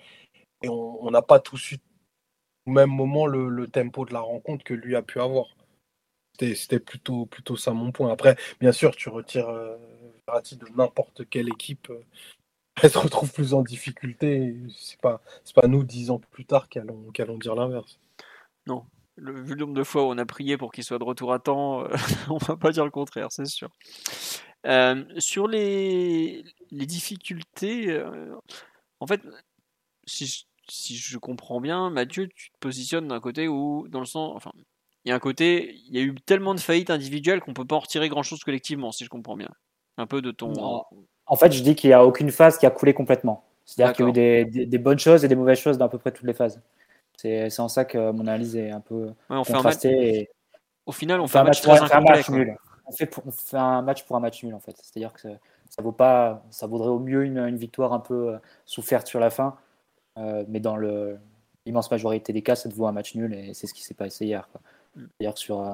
Et 0.61 0.69
on 0.69 1.09
n'a 1.11 1.21
pas 1.21 1.39
tout 1.39 1.55
de 1.55 1.61
suite, 1.61 1.83
au 2.67 2.71
même 2.71 2.89
moment, 2.89 3.25
le, 3.25 3.67
tempo 3.67 4.05
de 4.05 4.13
la 4.13 4.19
rencontre 4.19 4.63
que 4.63 4.73
lui 4.73 4.95
a 4.95 5.01
pu 5.01 5.21
avoir. 5.21 5.55
C'était 6.39 6.79
plutôt, 6.79 7.25
plutôt 7.25 7.55
ça 7.55 7.71
mon 7.71 7.91
point. 7.91 8.11
Après, 8.11 8.35
bien 8.59 8.71
sûr, 8.71 8.95
tu 8.95 9.09
retires 9.09 9.49
euh, 9.49 9.77
de 10.27 10.75
n'importe 10.75 11.27
quelle 11.29 11.49
équipe. 11.49 11.89
Euh, 11.89 12.03
elle 12.81 12.89
se 12.89 12.97
retrouve 12.97 13.31
plus 13.31 13.53
en 13.53 13.61
difficulté. 13.61 14.55
C'est 14.75 14.99
pas, 14.99 15.21
pas 15.55 15.67
nous, 15.67 15.83
dix 15.83 16.09
ans 16.09 16.19
plus 16.19 16.45
tard, 16.45 16.69
qu'allons 16.69 17.11
allons 17.19 17.37
dire 17.37 17.55
l'inverse. 17.55 17.99
Non, 18.65 18.85
le, 19.15 19.39
vu 19.41 19.53
le 19.53 19.61
nombre 19.61 19.75
de 19.75 19.83
fois 19.83 20.03
où 20.03 20.07
on 20.07 20.17
a 20.17 20.25
prié 20.25 20.57
pour 20.57 20.71
qu'il 20.71 20.83
soit 20.83 20.97
de 20.97 21.03
retour 21.03 21.33
à 21.33 21.39
temps, 21.39 21.83
euh, 21.83 21.89
on 22.29 22.37
va 22.37 22.57
pas 22.57 22.71
dire 22.71 22.85
le 22.85 22.91
contraire, 22.91 23.27
c'est 23.31 23.45
sûr. 23.45 23.69
Euh, 24.65 25.03
sur 25.17 25.47
les, 25.47 26.43
les 26.71 26.85
difficultés, 26.85 28.01
en 28.99 29.07
fait, 29.07 29.21
si, 30.05 30.47
si, 30.69 30.95
je 30.95 31.17
comprends 31.17 31.59
bien, 31.59 31.89
Mathieu, 31.89 32.27
tu 32.33 32.49
te 32.51 32.57
positionnes 32.59 33.09
d'un 33.09 33.19
côté 33.19 33.47
où, 33.47 33.87
dans 33.89 33.99
le 33.99 34.05
sens, 34.05 34.31
enfin, 34.35 34.51
il 35.05 35.09
y 35.09 35.11
a 35.11 35.15
un 35.15 35.19
côté, 35.19 35.75
il 35.87 35.93
y 35.93 35.99
a 35.99 36.01
eu 36.01 36.15
tellement 36.15 36.55
de 36.55 36.61
faillites 36.61 36.89
individuelles 36.89 37.41
qu'on 37.41 37.53
peut 37.53 37.65
pas 37.65 37.75
en 37.75 37.79
retirer 37.79 38.07
grand 38.09 38.23
chose 38.23 38.43
collectivement, 38.43 38.91
si 38.91 39.03
je 39.03 39.09
comprends 39.09 39.35
bien. 39.35 39.49
Un 39.97 40.07
peu 40.07 40.21
de 40.21 40.31
ton. 40.31 40.83
En 41.25 41.35
fait, 41.35 41.51
je 41.51 41.63
dis 41.63 41.75
qu'il 41.75 41.89
n'y 41.89 41.93
a 41.93 42.05
aucune 42.05 42.31
phase 42.31 42.57
qui 42.57 42.65
a 42.65 42.69
coulé 42.69 42.93
complètement. 42.93 43.45
C'est-à-dire 43.65 43.95
qu'il 43.95 44.05
y 44.05 44.07
a 44.07 44.09
eu 44.09 44.45
des, 44.45 44.65
des, 44.65 44.77
bonnes 44.77 44.99
choses 44.99 45.23
et 45.23 45.29
des 45.29 45.35
mauvaises 45.35 45.59
choses 45.59 45.77
dans 45.77 45.85
à 45.85 45.89
peu 45.89 45.97
près 45.97 46.11
toutes 46.11 46.25
les 46.25 46.33
phases. 46.33 46.59
C'est 47.15 47.59
en 47.59 47.69
ça 47.69 47.85
que 47.85 48.11
mon 48.11 48.27
analyse 48.27 48.55
est 48.55 48.71
un 48.71 48.81
peu 48.81 49.13
contrastée. 49.29 50.29
Au 50.85 50.91
final, 50.91 51.21
on, 51.21 51.27
fait, 51.27 51.37
un 51.37 51.43
match, 51.45 51.61
pour, 51.61 51.71
un 51.73 52.01
match 52.01 52.29
nul. 52.29 52.57
On 52.85 52.91
fait, 52.91 53.09
on 53.25 53.31
fait, 53.31 53.57
un 53.57 53.81
match 53.81 54.03
pour 54.03 54.17
un 54.17 54.19
match 54.19 54.43
nul 54.43 54.53
en 54.53 54.59
fait. 54.59 54.75
C'est-à-dire 54.81 55.13
que 55.13 55.29
ça 55.69 55.81
vaut 55.81 55.93
pas, 55.93 56.43
ça 56.49 56.67
vaudrait 56.67 56.89
au 56.89 56.99
mieux 56.99 57.23
une, 57.23 57.55
victoire 57.55 57.93
un 57.93 57.99
peu 57.99 58.33
euh, 58.33 58.37
soufferte 58.65 59.07
sur 59.07 59.19
la 59.19 59.29
fin, 59.29 59.55
euh, 60.17 60.43
mais 60.49 60.59
dans 60.59 60.75
l'immense 61.65 61.89
majorité 61.89 62.33
des 62.33 62.41
cas, 62.41 62.55
ça 62.55 62.69
te 62.69 62.75
vaut 62.75 62.85
un 62.85 62.91
match 62.91 63.15
nul 63.15 63.33
et 63.33 63.53
c'est 63.53 63.67
ce 63.67 63.73
qui 63.73 63.81
s'est 63.81 63.93
passé 63.93 64.25
hier. 64.25 64.49
Mm. 64.95 65.05
C'est-à-dire 65.17 65.37
sur, 65.37 65.61
euh, 65.61 65.73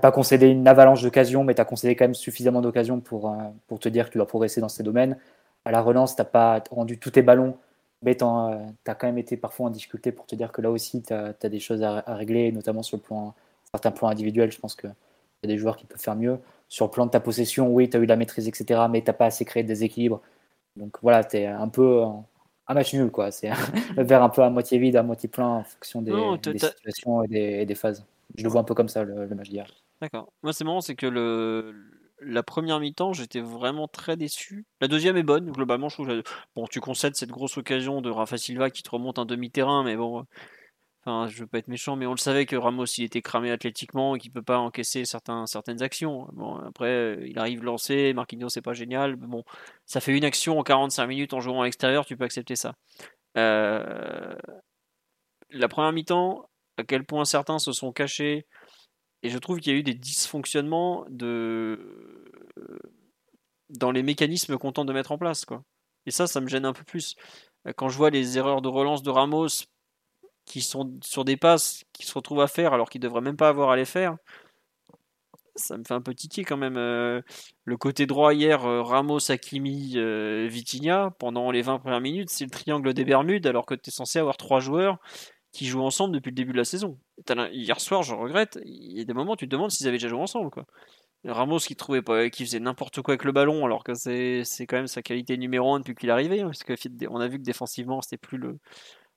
pas 0.00 0.12
concédé 0.12 0.48
une 0.48 0.66
avalanche 0.68 1.02
d'occasions, 1.02 1.44
mais 1.44 1.54
tu 1.54 1.60
as 1.60 1.64
concédé 1.64 1.96
quand 1.96 2.04
même 2.04 2.14
suffisamment 2.14 2.60
d'occasions 2.60 3.00
pour, 3.00 3.34
pour 3.66 3.78
te 3.78 3.88
dire 3.88 4.06
que 4.06 4.12
tu 4.12 4.18
dois 4.18 4.26
progresser 4.26 4.60
dans 4.60 4.68
ces 4.68 4.82
domaines. 4.82 5.16
À 5.64 5.70
la 5.70 5.80
relance, 5.80 6.16
tu 6.16 6.24
pas 6.24 6.62
rendu 6.70 6.98
tous 6.98 7.10
tes 7.10 7.22
ballons 7.22 7.56
mais 8.02 8.16
tu 8.16 8.24
as 8.24 8.94
quand 8.94 9.06
même 9.06 9.18
été 9.18 9.36
parfois 9.36 9.66
en 9.66 9.70
difficulté 9.70 10.12
pour 10.12 10.26
te 10.26 10.34
dire 10.34 10.52
que 10.52 10.62
là 10.62 10.70
aussi, 10.70 11.02
tu 11.02 11.12
as, 11.12 11.32
des 11.48 11.60
choses 11.60 11.82
à, 11.82 12.02
régler, 12.14 12.52
notamment 12.52 12.82
sur 12.82 12.96
le 12.96 13.02
plan, 13.02 13.34
certains 13.72 13.90
plans 13.90 14.08
individuels. 14.08 14.50
Je 14.52 14.58
pense 14.58 14.74
qu'il 14.74 14.90
y 15.42 15.46
a 15.46 15.48
des 15.48 15.58
joueurs 15.58 15.76
qui 15.76 15.86
peuvent 15.86 16.00
faire 16.00 16.16
mieux. 16.16 16.38
Sur 16.68 16.86
le 16.86 16.90
plan 16.90 17.06
de 17.06 17.10
ta 17.10 17.20
possession, 17.20 17.68
oui, 17.68 17.90
tu 17.90 17.96
as 17.96 18.00
eu 18.00 18.06
la 18.06 18.16
maîtrise, 18.16 18.48
etc., 18.48 18.82
mais 18.90 19.02
tu 19.02 19.08
n'as 19.08 19.12
pas 19.12 19.26
assez 19.26 19.44
créé 19.44 19.62
de 19.62 19.68
déséquilibre. 19.68 20.22
Donc 20.76 20.96
voilà, 21.02 21.24
tu 21.24 21.38
es 21.38 21.46
un 21.46 21.68
peu 21.68 22.04
un 22.68 22.74
match 22.74 22.94
nul, 22.94 23.10
quoi. 23.10 23.30
C'est 23.32 23.50
le 23.96 24.02
verre 24.04 24.22
un 24.22 24.30
peu 24.30 24.42
à 24.42 24.50
moitié 24.50 24.78
vide, 24.78 24.96
à 24.96 25.02
moitié 25.02 25.28
plein 25.28 25.48
en 25.48 25.64
fonction 25.64 26.02
des, 26.02 26.12
situations 26.58 27.22
et 27.24 27.66
des, 27.66 27.74
phases. 27.74 28.04
Je 28.36 28.44
le 28.44 28.48
vois 28.48 28.62
un 28.62 28.64
peu 28.64 28.74
comme 28.74 28.88
ça, 28.88 29.04
le, 29.04 29.26
le 29.26 29.34
match 29.34 29.50
d'hier. 29.50 29.66
D'accord. 30.00 30.32
Moi, 30.42 30.52
c'est 30.52 30.64
marrant, 30.64 30.80
c'est 30.80 30.94
que 30.94 31.06
le, 31.06 31.74
la 32.20 32.42
première 32.42 32.80
mi-temps, 32.80 33.12
j'étais 33.12 33.40
vraiment 33.40 33.88
très 33.88 34.16
déçu. 34.16 34.64
La 34.80 34.88
deuxième 34.88 35.16
est 35.16 35.22
bonne, 35.22 35.50
globalement, 35.50 35.88
je 35.88 35.94
trouve. 35.94 36.22
Bon, 36.54 36.66
tu 36.66 36.80
concèdes 36.80 37.16
cette 37.16 37.30
grosse 37.30 37.56
occasion 37.58 38.00
de 38.00 38.10
Rafa 38.10 38.38
Silva 38.38 38.70
qui 38.70 38.82
te 38.82 38.90
remonte 38.90 39.18
un 39.18 39.26
demi-terrain, 39.26 39.84
mais 39.84 39.96
bon. 39.96 40.24
Enfin, 41.02 41.28
je 41.28 41.40
veux 41.40 41.46
pas 41.46 41.58
être 41.58 41.68
méchant, 41.68 41.96
mais 41.96 42.04
on 42.04 42.10
le 42.10 42.18
savait 42.18 42.44
que 42.44 42.56
Ramos 42.56 42.84
il 42.98 43.04
était 43.04 43.22
cramé 43.22 43.50
athlétiquement 43.50 44.16
et 44.16 44.18
qu'il 44.18 44.32
peut 44.32 44.42
pas 44.42 44.58
encaisser 44.58 45.04
certaines 45.06 45.82
actions. 45.82 46.28
Bon, 46.34 46.56
après, 46.56 47.18
il 47.26 47.38
arrive 47.38 47.64
lancé, 47.64 48.12
Marquinhos 48.12 48.50
c'est 48.50 48.60
pas 48.60 48.74
génial. 48.74 49.16
Bon, 49.16 49.42
ça 49.86 50.00
fait 50.00 50.14
une 50.14 50.24
action 50.24 50.58
en 50.58 50.62
45 50.62 51.06
minutes 51.06 51.32
en 51.32 51.40
jouant 51.40 51.62
à 51.62 51.64
l'extérieur, 51.64 52.04
tu 52.04 52.18
peux 52.18 52.24
accepter 52.24 52.54
ça. 52.54 52.74
Euh, 53.38 54.34
la 55.48 55.68
première 55.68 55.92
mi-temps, 55.92 56.44
à 56.76 56.84
quel 56.84 57.04
point 57.04 57.24
certains 57.24 57.58
se 57.58 57.72
sont 57.72 57.92
cachés 57.92 58.46
et 59.22 59.30
je 59.30 59.38
trouve 59.38 59.60
qu'il 59.60 59.72
y 59.72 59.76
a 59.76 59.78
eu 59.78 59.82
des 59.82 59.94
dysfonctionnements 59.94 61.04
dans 63.70 63.90
les 63.90 64.02
mécanismes 64.02 64.58
qu'on 64.58 64.72
tente 64.72 64.88
de 64.88 64.92
mettre 64.92 65.12
en 65.12 65.18
place. 65.18 65.44
Quoi. 65.44 65.62
Et 66.06 66.10
ça, 66.10 66.26
ça 66.26 66.40
me 66.40 66.48
gêne 66.48 66.64
un 66.64 66.72
peu 66.72 66.84
plus. 66.84 67.16
Quand 67.76 67.88
je 67.88 67.96
vois 67.96 68.10
les 68.10 68.38
erreurs 68.38 68.62
de 68.62 68.68
relance 68.68 69.02
de 69.02 69.10
Ramos 69.10 69.48
qui 70.46 70.62
sont 70.62 70.98
sur 71.02 71.24
des 71.24 71.36
passes 71.36 71.84
qui 71.92 72.06
se 72.06 72.14
retrouvent 72.14 72.40
à 72.40 72.48
faire 72.48 72.72
alors 72.72 72.88
qu'il 72.88 73.00
ne 73.00 73.06
devrait 73.06 73.20
même 73.20 73.36
pas 73.36 73.48
avoir 73.48 73.70
à 73.70 73.76
les 73.76 73.84
faire, 73.84 74.16
ça 75.56 75.76
me 75.76 75.84
fait 75.84 75.94
un 75.94 76.00
peu 76.00 76.14
tiquer 76.14 76.44
quand 76.44 76.56
même. 76.56 76.76
Euh, 76.76 77.20
le 77.64 77.76
côté 77.76 78.06
droit 78.06 78.32
hier, 78.32 78.64
euh, 78.64 78.82
Ramos, 78.82 79.30
Hakimi, 79.30 79.92
euh, 79.96 80.46
Vitinha, 80.50 81.10
pendant 81.18 81.50
les 81.50 81.62
20 81.62 81.78
premières 81.78 82.00
minutes, 82.00 82.30
c'est 82.30 82.44
le 82.44 82.50
triangle 82.50 82.94
des 82.94 83.04
Bermudes 83.04 83.46
alors 83.46 83.66
que 83.66 83.74
tu 83.74 83.90
es 83.90 83.92
censé 83.92 84.18
avoir 84.18 84.36
trois 84.36 84.60
joueurs 84.60 84.98
qui 85.52 85.66
jouent 85.66 85.82
ensemble 85.82 86.14
depuis 86.14 86.30
le 86.30 86.34
début 86.36 86.52
de 86.52 86.58
la 86.58 86.64
saison. 86.64 86.98
Hier 87.52 87.80
soir, 87.80 88.02
je 88.02 88.14
regrette, 88.14 88.58
il 88.64 88.98
y 88.98 89.00
a 89.00 89.04
des 89.04 89.14
moments 89.14 89.36
tu 89.36 89.46
te 89.46 89.50
demandes 89.50 89.70
s'ils 89.70 89.88
avaient 89.88 89.96
déjà 89.96 90.08
joué 90.08 90.20
ensemble. 90.20 90.50
Quoi. 90.50 90.66
Ramos 91.24 91.58
qui 91.58 91.76
trouvait 91.76 92.02
pas, 92.02 92.30
qui 92.30 92.44
faisait 92.44 92.60
n'importe 92.60 93.02
quoi 93.02 93.12
avec 93.12 93.24
le 93.24 93.32
ballon, 93.32 93.64
alors 93.64 93.84
que 93.84 93.94
c'est, 93.94 94.44
quand 94.66 94.76
même 94.76 94.86
sa 94.86 95.02
qualité 95.02 95.36
numéro 95.36 95.74
1 95.74 95.80
depuis 95.80 95.94
qu'il 95.94 96.08
est 96.08 96.12
arrivé. 96.12 96.40
Hein, 96.40 96.52
qu'on 96.66 97.20
a 97.20 97.28
vu 97.28 97.38
que 97.38 97.44
défensivement, 97.44 98.00
c'était 98.00 98.16
plus 98.16 98.38
le, 98.38 98.58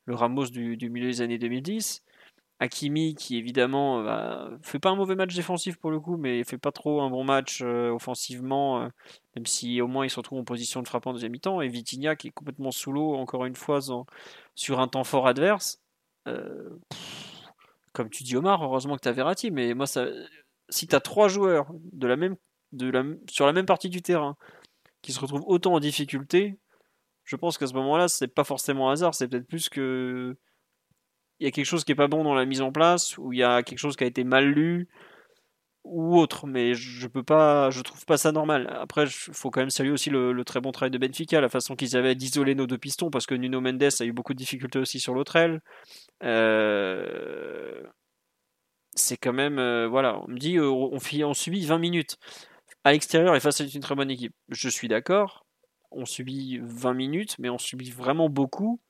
Ramos 0.08 0.48
du, 0.48 0.76
du, 0.76 0.90
milieu 0.90 1.08
des 1.08 1.22
années 1.22 1.38
2010. 1.38 2.04
Hakimi 2.60 3.16
qui 3.16 3.38
évidemment 3.38 4.00
euh, 4.00 4.04
bah, 4.04 4.50
fait 4.62 4.80
pas 4.80 4.90
un 4.90 4.96
mauvais 4.96 5.16
match 5.16 5.36
défensif 5.36 5.78
pour 5.78 5.92
le 5.92 6.00
coup, 6.00 6.18
mais 6.18 6.44
fait 6.44 6.58
pas 6.58 6.72
trop 6.72 7.02
un 7.02 7.10
bon 7.10 7.24
match 7.24 7.62
euh, 7.62 7.90
offensivement, 7.90 8.82
euh, 8.82 8.88
même 9.36 9.46
si 9.46 9.82
au 9.82 9.88
moins 9.88 10.06
il 10.06 10.10
se 10.10 10.18
retrouve 10.18 10.40
en 10.40 10.44
position 10.46 10.82
de 10.82 10.88
frappant 10.88 11.10
en 11.12 11.14
deuxième 11.14 11.32
mi-temps. 11.32 11.62
Et 11.62 11.68
Vitinha 11.68 12.16
qui 12.16 12.30
est 12.30 12.32
complètement 12.32 12.72
sous 12.72 12.92
l'eau 12.92 13.16
encore 13.16 13.46
une 13.46 13.56
fois 13.56 13.80
sur 14.56 14.80
un 14.80 14.88
temps 14.88 15.04
fort 15.04 15.28
adverse. 15.28 15.83
Comme 16.26 18.10
tu 18.10 18.24
dis 18.24 18.36
Omar, 18.36 18.64
heureusement 18.64 18.96
que 18.96 19.02
tu 19.02 19.08
as 19.08 19.12
Verratti, 19.12 19.52
mais 19.52 19.74
moi 19.74 19.88
ça, 19.88 20.08
si 20.70 20.88
tu 20.88 20.96
as 20.96 21.00
trois 21.00 21.28
joueurs 21.28 21.72
sur 23.30 23.46
la 23.46 23.54
même 23.54 23.66
partie 23.66 23.90
du 23.90 24.02
terrain 24.02 24.36
qui 25.02 25.12
se 25.12 25.20
retrouvent 25.20 25.44
autant 25.46 25.74
en 25.74 25.80
difficulté, 25.80 26.58
je 27.24 27.36
pense 27.36 27.58
qu'à 27.58 27.68
ce 27.68 27.74
moment-là, 27.74 28.08
c'est 28.08 28.28
pas 28.28 28.44
forcément 28.44 28.90
hasard, 28.90 29.16
c'est 29.16 29.28
peut-être 29.28 29.48
plus 29.48 29.70
que 29.70 30.36
il 31.40 31.46
y 31.46 31.48
a 31.48 31.52
quelque 31.52 31.66
chose 31.66 31.84
qui 31.84 31.92
est 31.92 31.96
pas 31.96 32.08
bon 32.08 32.24
dans 32.24 32.36
la 32.36 32.46
mise 32.46 32.62
en 32.62 32.72
place, 32.72 33.18
ou 33.18 33.34
il 33.34 33.40
y 33.40 33.44
a 33.44 33.64
quelque 33.64 33.80
chose 33.80 33.96
qui 33.96 34.04
a 34.04 34.08
été 34.08 34.24
mal 34.24 34.46
lu, 34.46 34.88
ou 35.84 36.18
autre. 36.18 36.48
Mais 36.48 36.74
je 36.74 37.08
peux 37.08 37.24
pas, 37.24 37.70
je 37.70 37.82
trouve 37.82 38.06
pas 38.06 38.18
ça 38.18 38.32
normal. 38.32 38.68
Après, 38.80 39.06
il 39.06 39.10
faut 39.10 39.52
quand 39.52 39.62
même 39.62 39.70
saluer 39.70 39.92
aussi 39.92 40.10
le, 40.10 40.44
très 40.46 40.62
bon 40.62 40.72
travail 40.72 40.92
de 40.92 40.98
Benfica, 40.98 41.42
la 41.42 41.50
façon 41.50 41.76
qu'ils 41.76 41.96
avaient 41.98 42.16
d'isoler 42.16 42.56
nos 42.56 42.68
deux 42.68 42.78
pistons, 42.78 43.10
parce 43.10 43.26
que 43.26 43.36
Nuno 43.36 43.62
Mendes 43.62 43.84
a 44.00 44.06
eu 44.06 44.14
beaucoup 44.14 44.34
de 44.34 44.38
difficultés 44.38 44.80
aussi 44.80 45.00
sur 45.00 45.14
l'autre 45.14 45.36
aile. 45.36 45.62
Euh, 46.24 47.84
c'est 48.96 49.18
quand 49.18 49.34
même, 49.34 49.60
euh, 49.60 49.88
voilà, 49.88 50.22
on 50.24 50.28
me 50.30 50.38
dit, 50.38 50.58
euh, 50.58 50.70
on, 50.70 51.34
subit 51.34 51.66
20 51.66 51.80
minutes. 51.80 52.18
À 52.84 52.92
l'extérieur, 52.92 53.36
et 53.36 53.40
face 53.40 53.62
à 53.62 53.66
une 53.66 53.82
très 53.82 53.96
bonne 53.96 54.12
équipe. 54.12 54.34
Je 54.50 54.70
suis 54.70 54.88
d'accord. 54.88 55.46
On 55.92 56.06
subit 56.06 56.60
20 56.62 56.94
minutes, 56.94 57.36
mais 57.40 57.50
on 57.50 57.58
subit 57.58 57.92
vraiment 57.92 58.30
beaucoup. 58.30 58.82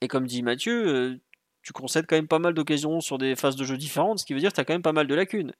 Et 0.00 0.08
comme 0.08 0.26
dit 0.26 0.42
Mathieu, 0.42 1.18
tu 1.62 1.72
concèdes 1.72 2.06
quand 2.06 2.16
même 2.16 2.28
pas 2.28 2.38
mal 2.38 2.54
d'occasions 2.54 3.00
sur 3.00 3.18
des 3.18 3.34
phases 3.34 3.56
de 3.56 3.64
jeu 3.64 3.76
différentes, 3.76 4.20
ce 4.20 4.24
qui 4.26 4.34
veut 4.34 4.40
dire 4.40 4.50
que 4.50 4.54
tu 4.54 4.60
as 4.60 4.64
quand 4.64 4.74
même 4.74 4.82
pas 4.82 4.92
mal 4.92 5.08
de 5.08 5.14
lacunes. 5.16 5.52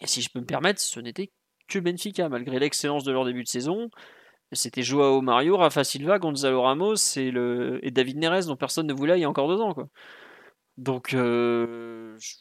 Et 0.00 0.06
si 0.06 0.22
je 0.22 0.30
peux 0.30 0.40
me 0.40 0.46
permettre, 0.46 0.80
ce 0.80 1.00
n'était 1.00 1.30
que 1.68 1.78
Benfica, 1.78 2.28
malgré 2.28 2.58
l'excellence 2.58 3.04
de 3.04 3.12
leur 3.12 3.24
début 3.24 3.42
de 3.42 3.48
saison. 3.48 3.90
C'était 4.52 4.82
Joao 4.82 5.20
Mario, 5.22 5.56
Rafa 5.56 5.82
Silva, 5.82 6.18
Gonzalo 6.18 6.62
Ramos 6.62 6.94
et, 7.16 7.90
David 7.90 8.18
Neres, 8.18 8.46
dont 8.46 8.56
personne 8.56 8.86
ne 8.86 8.94
voulait 8.94 9.18
il 9.18 9.22
y 9.22 9.24
a 9.24 9.28
encore 9.28 9.48
deux 9.48 9.60
ans. 9.60 9.74
Donc, 10.76 11.14
euh, 11.14 12.16
je... 12.20 12.34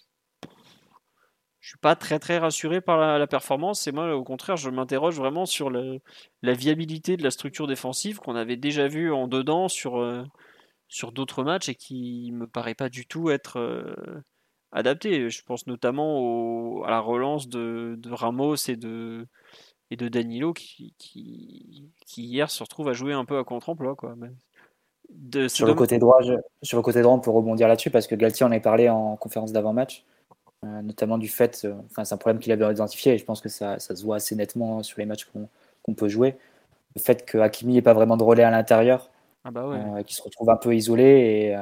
je 1.61 1.69
suis 1.69 1.79
pas 1.79 1.95
très 1.95 2.19
très 2.19 2.37
rassuré 2.37 2.81
par 2.81 3.17
la, 3.17 3.27
performance. 3.27 3.87
Et 3.87 3.91
moi, 3.91 4.15
au 4.15 4.23
contraire, 4.23 4.57
je 4.57 4.69
m'interroge 4.69 5.15
vraiment 5.15 5.47
sur 5.47 5.71
la 5.71 6.53
viabilité 6.53 7.17
de 7.17 7.23
la 7.23 7.31
structure 7.31 7.65
défensive 7.65 8.19
qu'on 8.19 8.35
avait 8.35 8.57
déjà 8.57 8.87
vu 8.87 9.11
en 9.11 9.27
dedans 9.27 9.67
sur, 9.67 9.99
euh, 9.99 10.23
sur 10.87 11.11
d'autres 11.11 11.43
matchs 11.43 11.69
et 11.69 11.75
qui 11.75 12.31
me 12.33 12.45
paraît 12.45 12.75
pas 12.75 12.89
du 12.89 13.07
tout 13.07 13.31
être 13.31 13.57
euh, 13.59 13.95
adapté. 14.75 15.29
Je 15.29 15.43
pense 15.43 15.65
notamment 15.65 16.83
à 16.83 16.91
la 16.91 16.99
relance 16.99 17.49
de, 17.49 17.97
Ramos 18.11 18.55
et 18.67 18.75
de, 18.75 19.25
et 19.89 19.95
de 19.95 20.07
Danilo 20.07 20.53
qui, 20.53 20.93
qui, 20.99 21.91
hier 22.17 22.51
se 22.51 22.61
retrouve 22.61 22.89
à 22.89 22.93
jouer 22.93 23.13
un 23.13 23.25
peu 23.25 23.39
à 23.39 23.43
contre-emploi. 23.43 23.95
Quoi. 23.95 24.15
De, 25.09 25.47
sur, 25.47 25.65
le 25.65 25.73
côté 25.73 25.97
droit, 25.97 26.19
sur 26.61 26.77
le 26.77 26.83
côté 26.83 27.01
droit, 27.01 27.13
on 27.13 27.19
peut 27.19 27.31
rebondir 27.31 27.67
là-dessus 27.67 27.89
parce 27.89 28.05
que 28.05 28.15
Galtier 28.15 28.45
en 28.45 28.51
a 28.51 28.59
parlé 28.59 28.89
en 28.89 29.15
conférence 29.15 29.51
d'avant-match, 29.51 30.03
euh, 30.63 30.81
notamment 30.81 31.17
du 31.17 31.29
fait, 31.29 31.61
euh, 31.63 31.73
enfin, 31.89 32.03
c'est 32.03 32.13
un 32.13 32.17
problème 32.17 32.39
qu'il 32.39 32.51
avait 32.51 32.69
identifié 32.71 33.13
et 33.13 33.17
je 33.17 33.25
pense 33.25 33.41
que 33.41 33.49
ça, 33.49 33.79
ça 33.79 33.95
se 33.95 34.03
voit 34.03 34.17
assez 34.17 34.35
nettement 34.35 34.83
sur 34.83 34.99
les 34.99 35.05
matchs 35.05 35.27
qu'on 35.83 35.93
peut 35.93 36.09
jouer. 36.09 36.37
Le 36.95 37.01
fait 37.01 37.25
que 37.25 37.37
Hakimi 37.37 37.73
n'ait 37.73 37.81
pas 37.81 37.93
vraiment 37.93 38.17
de 38.17 38.23
relais 38.23 38.43
à 38.43 38.51
l'intérieur, 38.51 39.09
ah 39.43 39.51
bah 39.51 39.63
euh, 39.63 40.03
qui 40.03 40.15
se 40.15 40.23
retrouve 40.23 40.49
un 40.49 40.55
peu 40.55 40.75
isolé. 40.75 41.03
Et, 41.03 41.55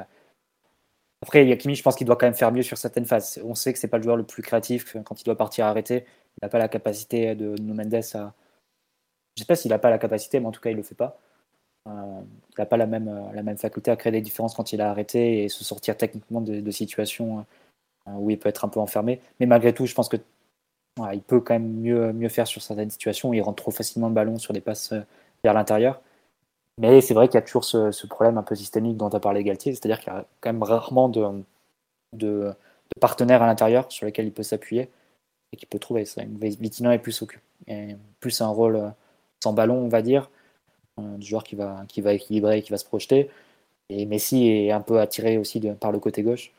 après, 1.24 1.46
Yakimi, 1.46 1.74
je 1.74 1.82
pense 1.82 1.96
qu'il 1.96 2.06
doit 2.06 2.18
quand 2.18 2.26
même 2.26 2.34
faire 2.34 2.52
mieux 2.52 2.64
sur 2.64 2.78
certaines 2.78 3.06
phases. 3.06 3.40
On 3.46 3.56
sait 3.56 3.72
que 3.72 3.80
c'est 3.80 3.88
pas 3.88 3.96
le 3.96 4.04
joueur 4.04 4.18
le 4.18 4.24
plus 4.24 4.44
créatif 4.44 4.98
quand 5.06 5.22
il 5.22 5.24
doit 5.24 5.38
partir 5.38 5.66
arrêter. 5.66 6.04
Il 6.36 6.40
n'a 6.44 6.50
pas 6.50 6.58
la 6.58 6.68
capacité 6.68 7.34
de 7.34 7.56
Nuno 7.62 7.82
à. 7.82 8.34
Je 9.38 9.42
sais 9.42 9.46
pas 9.46 9.56
s'il 9.56 9.72
n'a 9.72 9.80
pas 9.80 9.90
la 9.90 10.00
capacité, 10.00 10.42
mais 10.42 10.48
en 10.48 10.52
tout 10.52 10.60
cas, 10.60 10.70
il 10.70 10.76
le 10.76 10.84
fait 10.84 10.96
pas. 10.96 11.18
Euh, 11.88 12.22
il 12.50 12.60
n'a 12.60 12.66
pas 12.66 12.76
la 12.76 12.88
même, 12.88 13.32
la 13.34 13.42
même 13.42 13.56
faculté 13.58 13.90
à 13.90 13.96
créer 13.96 14.12
des 14.12 14.20
différences 14.20 14.54
quand 14.54 14.74
il 14.74 14.82
a 14.82 14.90
arrêté 14.90 15.46
et 15.46 15.50
se 15.50 15.64
sortir 15.64 15.96
techniquement 15.96 16.42
de, 16.42 16.72
situations 16.72 17.46
où 18.06 18.30
il 18.30 18.38
peut 18.38 18.50
être 18.50 18.66
un 18.66 18.70
peu 18.70 18.82
enfermé. 18.82 19.22
Mais 19.40 19.46
malgré 19.46 19.74
tout, 19.74 19.86
je 19.86 19.96
pense 19.96 20.10
que 20.10 20.18
il 21.14 21.22
peut 21.22 21.40
quand 21.40 21.54
même 21.54 21.72
mieux, 21.72 22.12
mieux 22.12 22.30
faire 22.30 22.48
sur 22.48 22.62
certaines 22.62 22.90
situations 22.90 23.30
où 23.30 23.34
il 23.34 23.42
rentre 23.42 23.64
trop 23.64 23.72
facilement 23.72 24.10
le 24.10 24.14
ballon 24.14 24.38
sur 24.40 24.54
des 24.54 24.62
passes 24.62 24.94
vers 25.42 25.54
l'intérieur. 25.54 26.02
Mais 26.80 27.02
c'est 27.02 27.14
vrai 27.14 27.28
qu'il 27.28 27.36
y 27.36 27.38
a 27.38 27.42
toujours 27.42 27.66
ce, 27.66 28.08
problème 28.08 28.38
un 28.38 28.44
peu 28.44 28.56
systémique 28.56 28.98
dont 28.98 29.10
as 29.10 29.20
parlé 29.20 29.44
Galtier, 29.44 29.74
c'est-à-dire 29.74 30.00
qu'il 30.00 30.12
y 30.12 30.16
a 30.16 30.26
quand 30.42 30.52
même 30.52 30.64
rarement 30.64 31.10
de, 31.10 32.54
partenaires 33.00 33.44
à 33.44 33.48
l'intérieur 33.48 33.92
sur 33.92 34.06
lesquels 34.06 34.26
il 34.26 34.34
peut 34.34 34.44
s'appuyer 34.44 34.90
et 35.52 35.58
qu'il 35.58 35.68
peut 35.68 35.80
trouver. 35.80 36.06
Ça. 36.06 36.24
Vitinha 36.26 36.96
est 36.96 37.00
plus, 37.00 37.24
plus 38.20 38.42
un 38.42 38.48
rôle 38.48 38.76
euh, 38.76 38.90
sans 39.44 39.54
ballon, 39.54 39.78
on 39.78 39.90
va 39.90 40.02
dire, 40.02 40.30
du 40.98 41.26
joueur 41.26 41.44
qui 41.44 41.56
va, 41.56 41.84
qui 41.88 42.02
va 42.02 42.14
équilibrer 42.14 42.60
et 42.60 42.62
qui 42.62 42.72
va 42.72 42.78
se 42.78 42.86
projeter. 42.86 43.30
Et 43.90 44.06
Messi 44.06 44.48
est 44.48 44.72
un 44.72 44.82
peu 44.82 45.00
attiré 45.00 45.38
aussi 45.38 45.60
par 45.80 45.92
le 45.92 46.00
côté 46.00 46.24
gauche. 46.24 46.52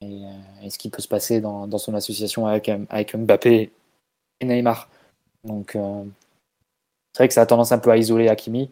Et, 0.00 0.24
euh, 0.24 0.68
ce 0.68 0.78
qui 0.78 0.90
peut 0.90 1.02
se 1.02 1.08
passer 1.08 1.40
dans, 1.40 1.78
son 1.78 1.94
association 1.94 2.46
avec, 2.46 2.68
avec 2.90 3.14
Mbappé 3.14 3.70
et 4.40 4.44
Neymar. 4.44 4.88
Donc, 5.44 5.76
euh, 5.76 6.04
c'est 7.12 7.22
vrai 7.22 7.28
que 7.28 7.34
ça 7.34 7.42
a 7.42 7.46
tendance 7.46 7.72
un 7.72 7.78
peu 7.78 7.90
à 7.90 7.96
isoler 7.96 8.28
Hakimi 8.28 8.70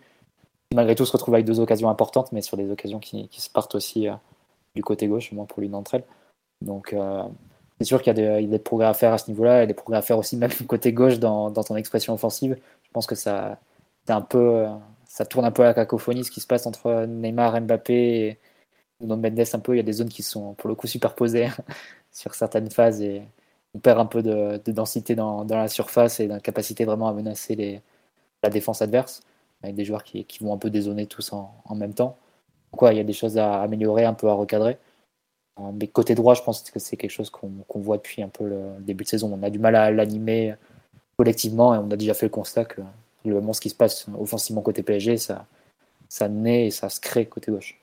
malgré 0.75 0.95
tout 0.95 1.05
se 1.05 1.12
retrouve 1.12 1.35
avec 1.35 1.47
deux 1.47 1.61
occasions 1.61 1.91
importantes, 1.91 2.33
mais 2.33 2.43
sur 2.43 2.57
des 2.57 2.71
occasions 2.71 3.01
qui, 3.01 3.29
se 3.31 3.51
partent 3.51 3.75
aussi 3.75 4.09
euh, 4.09 4.14
du 4.75 4.83
côté 4.83 5.09
gauche, 5.09 5.33
au 5.33 5.37
moins 5.37 5.47
pour 5.47 5.61
l'une 5.61 5.73
d'entre 5.73 5.95
elles. 5.95 6.05
Donc 6.62 6.93
euh, 6.93 7.23
c'est 7.79 7.85
sûr 7.85 8.03
qu'il 8.03 8.16
y, 8.16 8.27
a 8.27 8.43
des 8.43 8.59
progrès 8.59 8.87
à 8.87 8.95
faire 8.95 9.12
à 9.12 9.18
ce 9.18 9.31
niveau-là, 9.31 9.64
et 9.64 9.66
des 9.66 9.75
progrès 9.75 9.99
à 9.99 10.03
faire 10.03 10.18
aussi 10.18 10.37
même 10.37 10.51
du 10.51 10.66
côté 10.66 10.93
gauche 10.93 11.18
dans, 11.18 11.51
ton 11.51 11.77
expression 11.77 12.14
offensive. 12.14 12.57
Je 12.83 12.91
pense 12.93 13.07
que 13.07 13.14
ça, 13.14 13.59
un 14.09 14.21
peu, 14.21 14.66
ça 15.07 15.25
tourne 15.25 15.45
un 15.45 15.51
peu 15.51 15.62
à 15.62 15.66
la 15.66 15.75
cacophonie 15.75 16.25
ce 16.25 16.31
qui 16.31 16.41
se 16.41 16.47
passe 16.47 16.66
entre 16.66 17.07
Neymar, 17.07 17.61
Mbappé 17.61 17.95
et 17.95 18.39
Nuno 19.01 19.16
Mendes 19.16 19.45
un 19.53 19.59
peu. 19.61 19.75
Il 19.75 19.79
y 19.79 19.81
a 19.81 19.85
des 19.85 19.93
zones 19.95 20.09
qui 20.09 20.23
sont 20.23 20.55
pour 20.55 20.68
le 20.68 20.75
coup 20.75 20.87
superposées 20.87 21.49
sur 22.12 22.35
certaines 22.35 22.71
phases 22.71 23.01
et 23.01 23.23
on 23.75 23.79
perd 23.79 24.01
un 24.01 24.07
peu 24.07 24.23
de, 24.23 24.61
densité 24.73 25.14
dans, 25.14 25.45
la 25.45 25.68
surface 25.68 26.21
et 26.21 26.29
d'incapacité 26.29 26.85
vraiment 26.85 27.09
à 27.09 27.12
menacer 27.12 27.83
la 28.43 28.51
défense 28.51 28.83
adverse 28.83 29.23
avec 29.63 29.75
des 29.75 29.85
joueurs 29.85 30.05
qui, 30.05 30.27
vont 30.41 30.53
un 30.53 30.59
peu 30.59 30.71
dézoner 30.71 31.07
tous 31.07 31.33
en, 31.33 31.75
même 31.75 31.95
temps. 31.95 32.17
Il 32.83 32.97
y 32.97 33.01
a 33.01 33.05
des 33.05 33.13
choses 33.13 33.37
à 33.39 33.63
améliorer, 33.63 34.05
un 34.05 34.15
peu 34.15 34.29
à 34.29 34.33
recadrer. 34.33 34.79
Euh, 35.59 35.71
mais 35.73 35.89
côté 35.89 36.15
droit, 36.15 36.35
je 36.35 36.43
pense 36.43 36.71
que 36.71 36.79
c'est 36.79 36.97
quelque 36.97 37.11
chose 37.11 37.31
qu'on 37.31 37.81
voit 37.81 37.97
depuis 37.97 38.23
un 38.23 38.29
peu 38.29 38.49
le 38.49 38.81
début 38.81 39.05
de 39.05 39.09
saison. 39.09 39.31
On 39.33 39.43
a 39.43 39.51
du 39.51 39.59
mal 39.59 39.77
à 39.77 39.91
l'animer 39.91 40.55
collectivement 41.17 41.75
et 41.75 41.79
on 41.79 41.91
a 41.91 41.97
déjà 41.97 42.15
fait 42.15 42.27
le 42.27 42.31
constat 42.31 42.65
que 42.65 42.81
le 43.25 43.53
ce 43.53 43.61
qui 43.61 43.69
se 43.69 43.75
passe 43.75 44.07
offensivement 44.19 44.63
côté 44.63 44.83
PSG, 44.83 45.19
ça, 45.19 45.47
ça 46.09 46.29
naît 46.29 46.67
et 46.67 46.71
ça 46.71 46.89
se 46.89 47.01
crée 47.01 47.27
côté 47.27 47.51
gauche. 47.51 47.79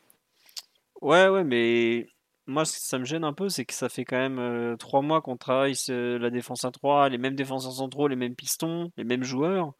Ouais, 1.01 1.27
ouais, 1.27 1.43
mais 1.43 2.07
moi, 2.47 2.65
ce 2.65 2.79
ça 2.79 2.97
me 2.97 3.05
gêne 3.05 3.23
un 3.23 3.33
peu, 3.33 3.49
c'est 3.49 3.65
que 3.65 3.73
ça 3.73 3.89
fait 3.89 4.05
quand 4.05 4.17
même 4.17 4.39
euh, 4.39 4.75
trois 4.77 5.01
mois 5.01 5.21
qu'on 5.21 5.37
travaille 5.37 5.75
la 5.89 6.29
défense 6.29 6.65
à 6.65 6.71
3, 6.71 7.09
les 7.09 7.17
mêmes 7.17 7.35
défenseurs 7.35 7.73
centraux, 7.73 8.07
les 8.07 8.15
mêmes 8.15 8.35
pistons, 8.35 8.91
les 8.97 9.03
mêmes 9.03 9.23
joueurs. 9.23 9.73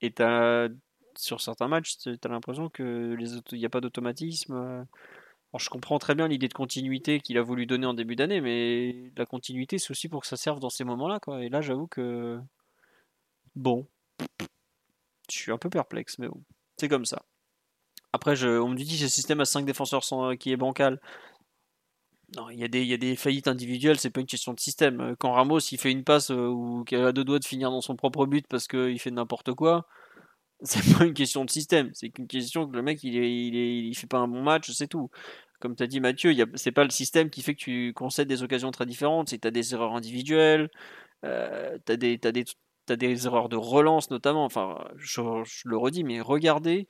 Et 0.00 0.12
tu 0.12 0.22
as 0.22 0.68
sur 1.18 1.40
certains 1.40 1.68
matchs, 1.68 1.98
tu 1.98 2.10
as 2.10 2.28
l'impression 2.28 2.68
que 2.68 3.16
il 3.52 3.58
n'y 3.58 3.66
a 3.66 3.70
pas 3.70 3.80
d'automatisme. 3.80 4.86
Alors, 5.52 5.60
je 5.60 5.70
comprends 5.70 5.98
très 5.98 6.14
bien 6.14 6.28
l'idée 6.28 6.48
de 6.48 6.54
continuité 6.54 7.20
qu'il 7.20 7.38
a 7.38 7.42
voulu 7.42 7.66
donner 7.66 7.86
en 7.86 7.94
début 7.94 8.16
d'année, 8.16 8.40
mais 8.40 9.12
la 9.16 9.26
continuité, 9.26 9.78
c'est 9.78 9.90
aussi 9.90 10.08
pour 10.08 10.22
que 10.22 10.26
ça 10.26 10.36
serve 10.36 10.60
dans 10.60 10.70
ces 10.70 10.84
moments-là. 10.84 11.20
Quoi. 11.20 11.44
Et 11.44 11.48
là, 11.48 11.60
j'avoue 11.60 11.86
que. 11.86 12.38
Bon. 13.54 13.86
Je 15.30 15.36
suis 15.36 15.52
un 15.52 15.58
peu 15.58 15.70
perplexe, 15.70 16.18
mais 16.18 16.28
bon. 16.28 16.42
C'est 16.76 16.88
comme 16.88 17.06
ça. 17.06 17.22
Après, 18.12 18.42
on 18.44 18.68
me 18.68 18.76
dit 18.76 18.98
ce 18.98 19.08
système 19.08 19.40
à 19.40 19.44
5 19.44 19.64
défenseurs 19.64 20.02
qui 20.38 20.52
est 20.52 20.56
bancal. 20.56 21.00
Non, 22.34 22.50
il 22.50 22.58
y, 22.58 22.64
a 22.64 22.68
des, 22.68 22.82
il 22.82 22.88
y 22.88 22.94
a 22.94 22.96
des 22.96 23.14
faillites 23.14 23.46
individuelles, 23.46 24.00
c'est 24.00 24.10
pas 24.10 24.20
une 24.20 24.26
question 24.26 24.52
de 24.52 24.58
système. 24.58 25.14
Quand 25.18 25.32
Ramos 25.32 25.60
il 25.60 25.78
fait 25.78 25.92
une 25.92 26.02
passe 26.02 26.32
euh, 26.32 26.48
ou 26.48 26.82
qu'il 26.84 26.98
a 26.98 27.12
deux 27.12 27.22
doigts 27.22 27.38
de 27.38 27.44
finir 27.44 27.70
dans 27.70 27.80
son 27.80 27.94
propre 27.94 28.26
but 28.26 28.46
parce 28.48 28.66
qu'il 28.66 28.98
fait 28.98 29.12
n'importe 29.12 29.54
quoi, 29.54 29.86
c'est 30.62 30.96
pas 30.96 31.04
une 31.04 31.14
question 31.14 31.44
de 31.44 31.50
système, 31.50 31.90
c'est 31.92 32.16
une 32.18 32.26
question 32.26 32.66
que 32.66 32.74
le 32.74 32.82
mec 32.82 33.02
il, 33.02 33.14
il, 33.14 33.94
fait 33.94 34.06
pas 34.06 34.18
un 34.18 34.28
bon 34.28 34.42
match, 34.42 34.70
c'est 34.70 34.88
tout. 34.88 35.10
Comme 35.60 35.76
tu 35.76 35.82
as 35.82 35.86
dit 35.86 36.00
Mathieu, 36.00 36.34
c'est 36.54 36.72
pas 36.72 36.84
le 36.84 36.90
système 36.90 37.30
qui 37.30 37.42
fait 37.42 37.54
que 37.54 37.60
tu 37.60 37.92
concèdes 37.94 38.28
des 38.28 38.42
occasions 38.42 38.70
très 38.70 38.86
différentes, 38.86 39.28
c'est 39.28 39.36
que 39.36 39.42
tu 39.42 39.48
as 39.48 39.52
des 39.52 39.74
erreurs 39.74 39.94
individuelles, 39.94 40.70
euh, 41.24 41.78
tu 41.86 41.92
as, 41.92 41.96
des, 41.96 42.18
des, 42.18 42.44
des 42.88 43.26
erreurs 43.26 43.48
de 43.48 43.56
relance 43.56 44.10
notamment. 44.10 44.44
Enfin, 44.44 44.78
je, 44.96 45.20
le 45.64 45.76
redis, 45.76 46.04
mais 46.04 46.20
regardez 46.20 46.88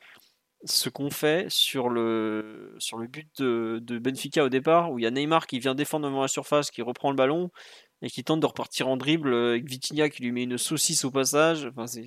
ce 0.64 0.89
qu'on 0.89 1.11
fait 1.11 1.51
sur 1.51 1.89
le, 1.89 2.75
sur 2.79 2.99
le 2.99 3.07
but 3.07 3.29
de, 3.41 3.99
Benfica 3.99 4.45
au 4.45 4.49
départ, 4.49 4.91
où 4.93 4.99
il 4.99 5.03
y 5.03 5.07
a 5.07 5.11
Neymar 5.11 5.47
qui 5.47 5.59
vient 5.61 5.75
défendre 5.75 6.07
devant 6.07 6.23
la 6.23 6.29
surface, 6.29 6.71
qui 6.71 6.83
reprend 6.83 7.11
le 7.11 7.17
ballon 7.17 7.51
et 8.03 8.11
qui 8.11 8.25
tente 8.25 8.41
de 8.41 8.47
repartir 8.47 8.89
en 8.89 8.97
dribble 8.97 9.33
avec 9.35 9.69
Vitinha 9.69 10.09
qui 10.11 10.23
lui 10.23 10.33
met 10.33 10.43
une 10.43 10.59
saucisse 10.59 11.05
au 11.05 11.11
passage. 11.11 11.67
Enfin, 11.67 11.87
c'est, 11.87 12.07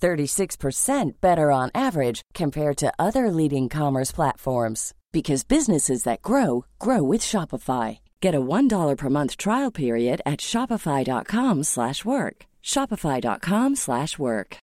36% 0.00 1.20
better 1.20 1.50
on 1.50 1.70
average 1.74 2.22
compared 2.34 2.76
to 2.76 2.92
other 2.98 3.30
leading 3.30 3.68
commerce 3.68 4.12
platforms 4.12 4.94
because 5.12 5.44
businesses 5.44 6.04
that 6.04 6.22
grow 6.22 6.64
grow 6.78 7.02
with 7.02 7.22
Shopify. 7.22 7.98
Get 8.20 8.34
a 8.34 8.40
$1 8.40 8.96
per 8.96 9.08
month 9.08 9.36
trial 9.36 9.72
period 9.72 10.22
at 10.24 10.40
shopify.com/work. 10.40 12.46
shopify.com/work. 12.62 14.58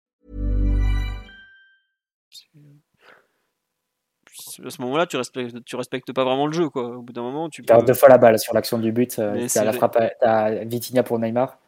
À 4.65 4.71
ce 4.71 4.83
moment-là, 4.83 5.07
tu 5.07 5.17
respectes, 5.17 5.65
tu 5.65 5.77
respectes 5.77 6.13
pas 6.13 6.25
vraiment 6.25 6.47
le 6.47 6.53
jeu, 6.53 6.69
quoi. 6.69 6.97
Au 6.97 7.03
bout 7.03 7.13
d'un 7.13 7.23
moment, 7.23 7.49
tu 7.49 7.63
perds 7.63 7.85
deux 7.85 7.95
fois 7.95 8.09
la 8.09 8.19
balle 8.19 8.39
sur 8.39 8.55
l'action 8.55 8.79
du 8.79 8.93
but. 8.93 9.19
Euh, 9.19 9.47
t'as 9.53 9.65
la 9.65 9.73
frappe, 9.73 9.99
t'as 10.21 10.65
Vitinha 10.65 11.03
pour 11.03 11.19
Neymar. 11.19 11.59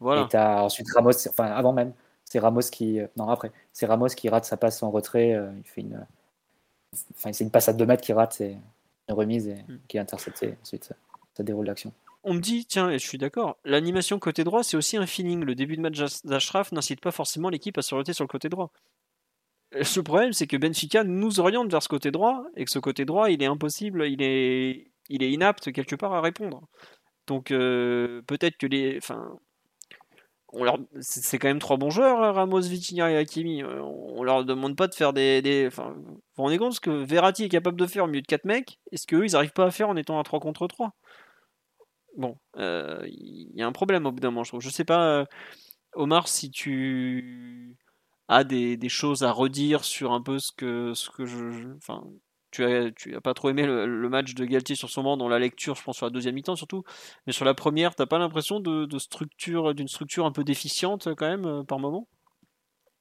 Voilà. 0.00 0.22
Et 0.22 0.28
t'as 0.28 0.62
ensuite 0.62 0.86
Ramos, 0.94 1.10
enfin 1.28 1.46
avant 1.46 1.72
même, 1.72 1.92
c'est 2.32 2.38
Ramos 2.38 2.62
qui, 2.72 2.98
euh, 2.98 3.06
non 3.16 3.28
après, 3.28 3.52
c'est 3.74 3.84
Ramos 3.84 4.08
qui 4.08 4.30
rate 4.30 4.46
sa 4.46 4.56
passe 4.56 4.82
en 4.82 4.90
retrait. 4.90 5.34
Euh, 5.34 5.52
il 5.54 5.68
fait 5.68 5.82
une 5.82 6.06
Enfin, 7.14 7.32
c'est 7.32 7.44
une 7.44 7.50
passe 7.50 7.68
à 7.68 7.72
2 7.72 7.86
mètres 7.86 8.02
qui 8.02 8.12
rate, 8.12 8.34
c'est 8.34 8.52
une 9.08 9.14
remise 9.14 9.48
et 9.48 9.54
mm. 9.54 9.80
qui 9.88 9.96
est 9.96 10.00
interceptée. 10.00 10.56
Ensuite, 10.62 10.94
ça, 11.34 11.42
déroule 11.42 11.66
l'action. 11.66 11.92
On 12.22 12.34
me 12.34 12.40
dit, 12.40 12.66
tiens, 12.66 12.90
et 12.90 12.98
je 12.98 13.06
suis 13.06 13.18
d'accord, 13.18 13.56
l'animation 13.64 14.18
côté 14.18 14.44
droit, 14.44 14.62
c'est 14.62 14.76
aussi 14.76 14.96
un 14.96 15.06
feeling. 15.06 15.42
Le 15.42 15.54
début 15.54 15.76
de 15.76 15.82
match 15.82 15.98
d'Ashraf 16.24 16.72
n'incite 16.72 17.00
pas 17.00 17.10
forcément 17.10 17.48
l'équipe 17.48 17.76
à 17.78 17.82
se 17.82 17.94
orienter 17.94 18.12
sur 18.12 18.24
le 18.24 18.28
côté 18.28 18.48
droit. 18.48 18.70
Le 19.72 20.02
problème, 20.02 20.32
c'est 20.32 20.46
que 20.46 20.56
Benfica 20.56 21.02
nous 21.02 21.40
oriente 21.40 21.70
vers 21.70 21.82
ce 21.82 21.88
côté 21.88 22.10
droit, 22.10 22.44
et 22.56 22.64
que 22.64 22.70
ce 22.70 22.78
côté 22.78 23.04
droit, 23.06 23.30
il 23.30 23.42
est 23.42 23.46
impossible, 23.46 24.06
il 24.06 24.22
est, 24.22 24.90
il 25.08 25.22
est 25.22 25.32
inapte 25.32 25.72
quelque 25.72 25.96
part 25.96 26.12
à 26.12 26.20
répondre. 26.20 26.62
Donc 27.26 27.50
euh, 27.50 28.22
peut-être 28.26 28.56
que 28.56 28.66
les, 28.66 28.98
enfin, 28.98 29.38
c'est 31.00 31.38
quand 31.38 31.48
même 31.48 31.58
trois 31.58 31.76
bons 31.76 31.90
joueurs, 31.90 32.22
hein, 32.22 32.32
Ramos, 32.32 32.60
Vitinha 32.60 33.10
et 33.10 33.16
Hakimi. 33.16 33.62
Euh, 33.62 33.80
on 33.82 34.22
leur 34.22 34.44
demande 34.44 34.76
pas 34.76 34.86
de 34.86 34.94
faire 34.94 35.12
des. 35.12 35.40
des... 35.40 35.66
Enfin, 35.66 35.94
vous 35.96 36.20
vous 36.36 36.42
rendez 36.42 36.58
compte 36.58 36.74
ce 36.74 36.80
que 36.80 36.90
Verratti 36.90 37.44
est 37.44 37.48
capable 37.48 37.78
de 37.78 37.86
faire 37.86 38.04
au 38.04 38.06
milieu 38.06 38.20
de 38.20 38.26
4 38.26 38.44
mecs 38.44 38.78
Est-ce 38.90 39.06
qu'eux, 39.06 39.24
ils 39.24 39.32
n'arrivent 39.32 39.52
pas 39.52 39.66
à 39.66 39.70
faire 39.70 39.88
en 39.88 39.96
étant 39.96 40.18
à 40.18 40.22
3 40.22 40.40
contre 40.40 40.66
3 40.66 40.94
Bon, 42.16 42.36
il 42.56 42.62
euh, 42.62 43.08
y 43.08 43.62
a 43.62 43.66
un 43.66 43.72
problème 43.72 44.04
au 44.04 44.12
bout 44.12 44.20
d'un 44.20 44.30
moment, 44.30 44.44
je 44.44 44.50
trouve. 44.50 44.60
Je 44.60 44.68
sais 44.68 44.84
pas, 44.84 45.20
euh, 45.20 45.24
Omar, 45.94 46.28
si 46.28 46.50
tu 46.50 47.76
as 48.28 48.44
des, 48.44 48.76
des, 48.76 48.88
choses 48.90 49.22
à 49.22 49.32
redire 49.32 49.84
sur 49.84 50.12
un 50.12 50.20
peu 50.22 50.38
ce 50.38 50.52
que, 50.52 50.92
ce 50.94 51.08
que 51.10 51.24
je. 51.24 51.74
Enfin, 51.76 52.04
tu 52.52 52.64
as, 52.64 52.90
tu 52.92 53.16
as 53.16 53.20
pas 53.20 53.34
trop 53.34 53.50
aimé 53.50 53.66
le, 53.66 54.08
match 54.08 54.34
de 54.34 54.44
Galtier 54.44 54.76
sur 54.76 54.90
son 54.90 55.02
banc 55.02 55.16
dans 55.16 55.28
la 55.28 55.38
lecture, 55.38 55.74
je 55.74 55.82
pense 55.82 55.96
sur 55.96 56.06
la 56.06 56.10
deuxième 56.10 56.34
mi-temps 56.34 56.54
surtout, 56.54 56.84
mais 57.26 57.32
sur 57.32 57.44
la 57.44 57.54
première, 57.54 57.94
t'as 57.94 58.06
pas 58.06 58.18
l'impression 58.18 58.60
de, 58.60 58.98
structure, 58.98 59.74
d'une 59.74 59.88
structure 59.88 60.26
un 60.26 60.32
peu 60.32 60.44
déficiente 60.44 61.08
quand 61.16 61.28
même 61.28 61.46
euh, 61.46 61.62
par 61.64 61.78
moment? 61.78 62.06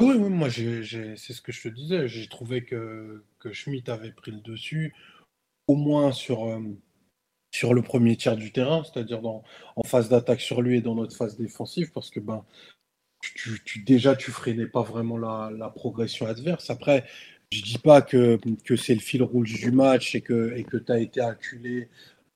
Oui, 0.01 0.17
moi 0.17 0.49
c'est 0.49 0.83
ce 0.83 1.41
que 1.41 1.51
je 1.51 1.61
te 1.61 1.67
disais. 1.67 2.07
J'ai 2.07 2.27
trouvé 2.27 2.65
que, 2.65 3.23
Schmitt 3.51 3.87
avait 3.89 4.11
pris 4.11 4.31
le 4.31 4.39
dessus, 4.39 4.95
au 5.67 5.75
moins 5.75 6.11
sur, 6.11 6.45
euh, 6.45 6.59
le 7.61 7.81
premier 7.81 8.15
tiers 8.15 8.37
du 8.37 8.51
terrain, 8.51 8.83
c'est-à-dire 8.83 9.21
en 9.23 9.43
phase 9.85 10.09
d'attaque 10.09 10.41
sur 10.41 10.61
lui 10.61 10.77
et 10.77 10.81
dans 10.81 10.95
notre 10.95 11.15
phase 11.15 11.37
défensive, 11.37 11.91
parce 11.91 12.09
que 12.09 12.19
ben 12.19 12.43
tu, 13.21 13.61
tu, 13.63 13.83
déjà 13.83 14.15
tu 14.15 14.31
freinais 14.31 14.65
pas 14.65 14.81
vraiment 14.81 15.17
la, 15.17 15.51
la 15.55 15.69
progression 15.69 16.25
adverse. 16.25 16.69
Après, 16.69 17.05
je 17.51 17.61
dis 17.61 17.77
pas 17.77 18.01
que, 18.01 18.39
que 18.63 18.75
c'est 18.75 18.93
le 18.93 19.01
fil 19.01 19.23
rouge 19.23 19.53
du 19.53 19.71
match 19.71 20.15
et 20.15 20.21
que 20.21 20.53
et 20.55 20.63
que 20.63 20.77
tu 20.77 20.91
as 20.91 20.99
été 20.99 21.21
acculé 21.21 21.89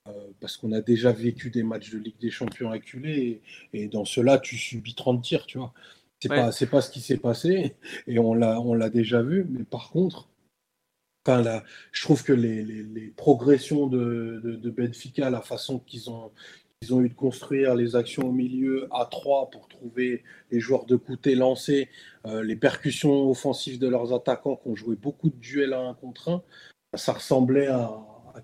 euh, 0.08 0.12
parce 0.40 0.56
qu'on 0.56 0.72
a 0.72 0.80
déjà 0.80 1.12
vécu 1.12 1.50
des 1.50 1.62
matchs 1.62 1.90
de 1.90 1.98
Ligue 1.98 2.18
des 2.20 2.30
Champions 2.30 2.70
acculés 2.70 3.40
et, 3.72 3.88
dans 3.88 4.04
cela 4.04 4.38
tu 4.38 4.56
subis 4.56 4.94
30 4.94 5.22
tirs, 5.22 5.46
tu 5.46 5.58
vois. 5.58 5.72
C'est 6.20 6.28
pas 6.28 6.52
c'est 6.52 6.66
pas 6.66 6.80
ce 6.80 6.90
qui 6.90 7.00
s'est 7.00 7.18
passé 7.18 7.76
et 8.06 8.18
on 8.18 8.34
l'a 8.34 8.60
on 8.60 8.74
l'a 8.74 8.90
déjà 8.90 9.22
vu, 9.22 9.46
mais 9.48 9.64
par 9.64 9.90
contre 9.90 10.28
Enfin, 11.26 11.42
là, 11.42 11.64
je 11.90 12.02
trouve 12.02 12.22
que 12.22 12.32
les, 12.32 12.62
les, 12.62 12.84
les 12.84 13.08
progressions 13.08 13.88
de, 13.88 14.40
de, 14.44 14.54
de, 14.54 14.70
Benfica, 14.70 15.28
la 15.28 15.40
façon 15.40 15.80
qu'ils 15.80 16.08
ont, 16.08 16.30
ils 16.82 16.94
ont 16.94 17.00
eu 17.00 17.08
de 17.08 17.14
construire 17.14 17.74
les 17.74 17.96
actions 17.96 18.28
au 18.28 18.32
milieu 18.32 18.88
à 18.92 19.06
3 19.06 19.50
pour 19.50 19.66
trouver 19.68 20.22
les 20.50 20.60
joueurs 20.60 20.84
de 20.84 20.96
côté 20.96 21.34
lancés, 21.34 21.88
euh, 22.26 22.42
les 22.42 22.56
percussions 22.56 23.30
offensives 23.30 23.78
de 23.78 23.88
leurs 23.88 24.12
attaquants 24.12 24.56
qui 24.56 24.68
ont 24.68 24.76
joué 24.76 24.96
beaucoup 24.96 25.30
de 25.30 25.36
duels 25.36 25.72
à 25.72 25.80
1 25.80 25.94
contre 25.94 26.28
1. 26.30 26.42
Ça 26.96 27.14
ressemblait 27.14 27.68
à, 27.68 27.90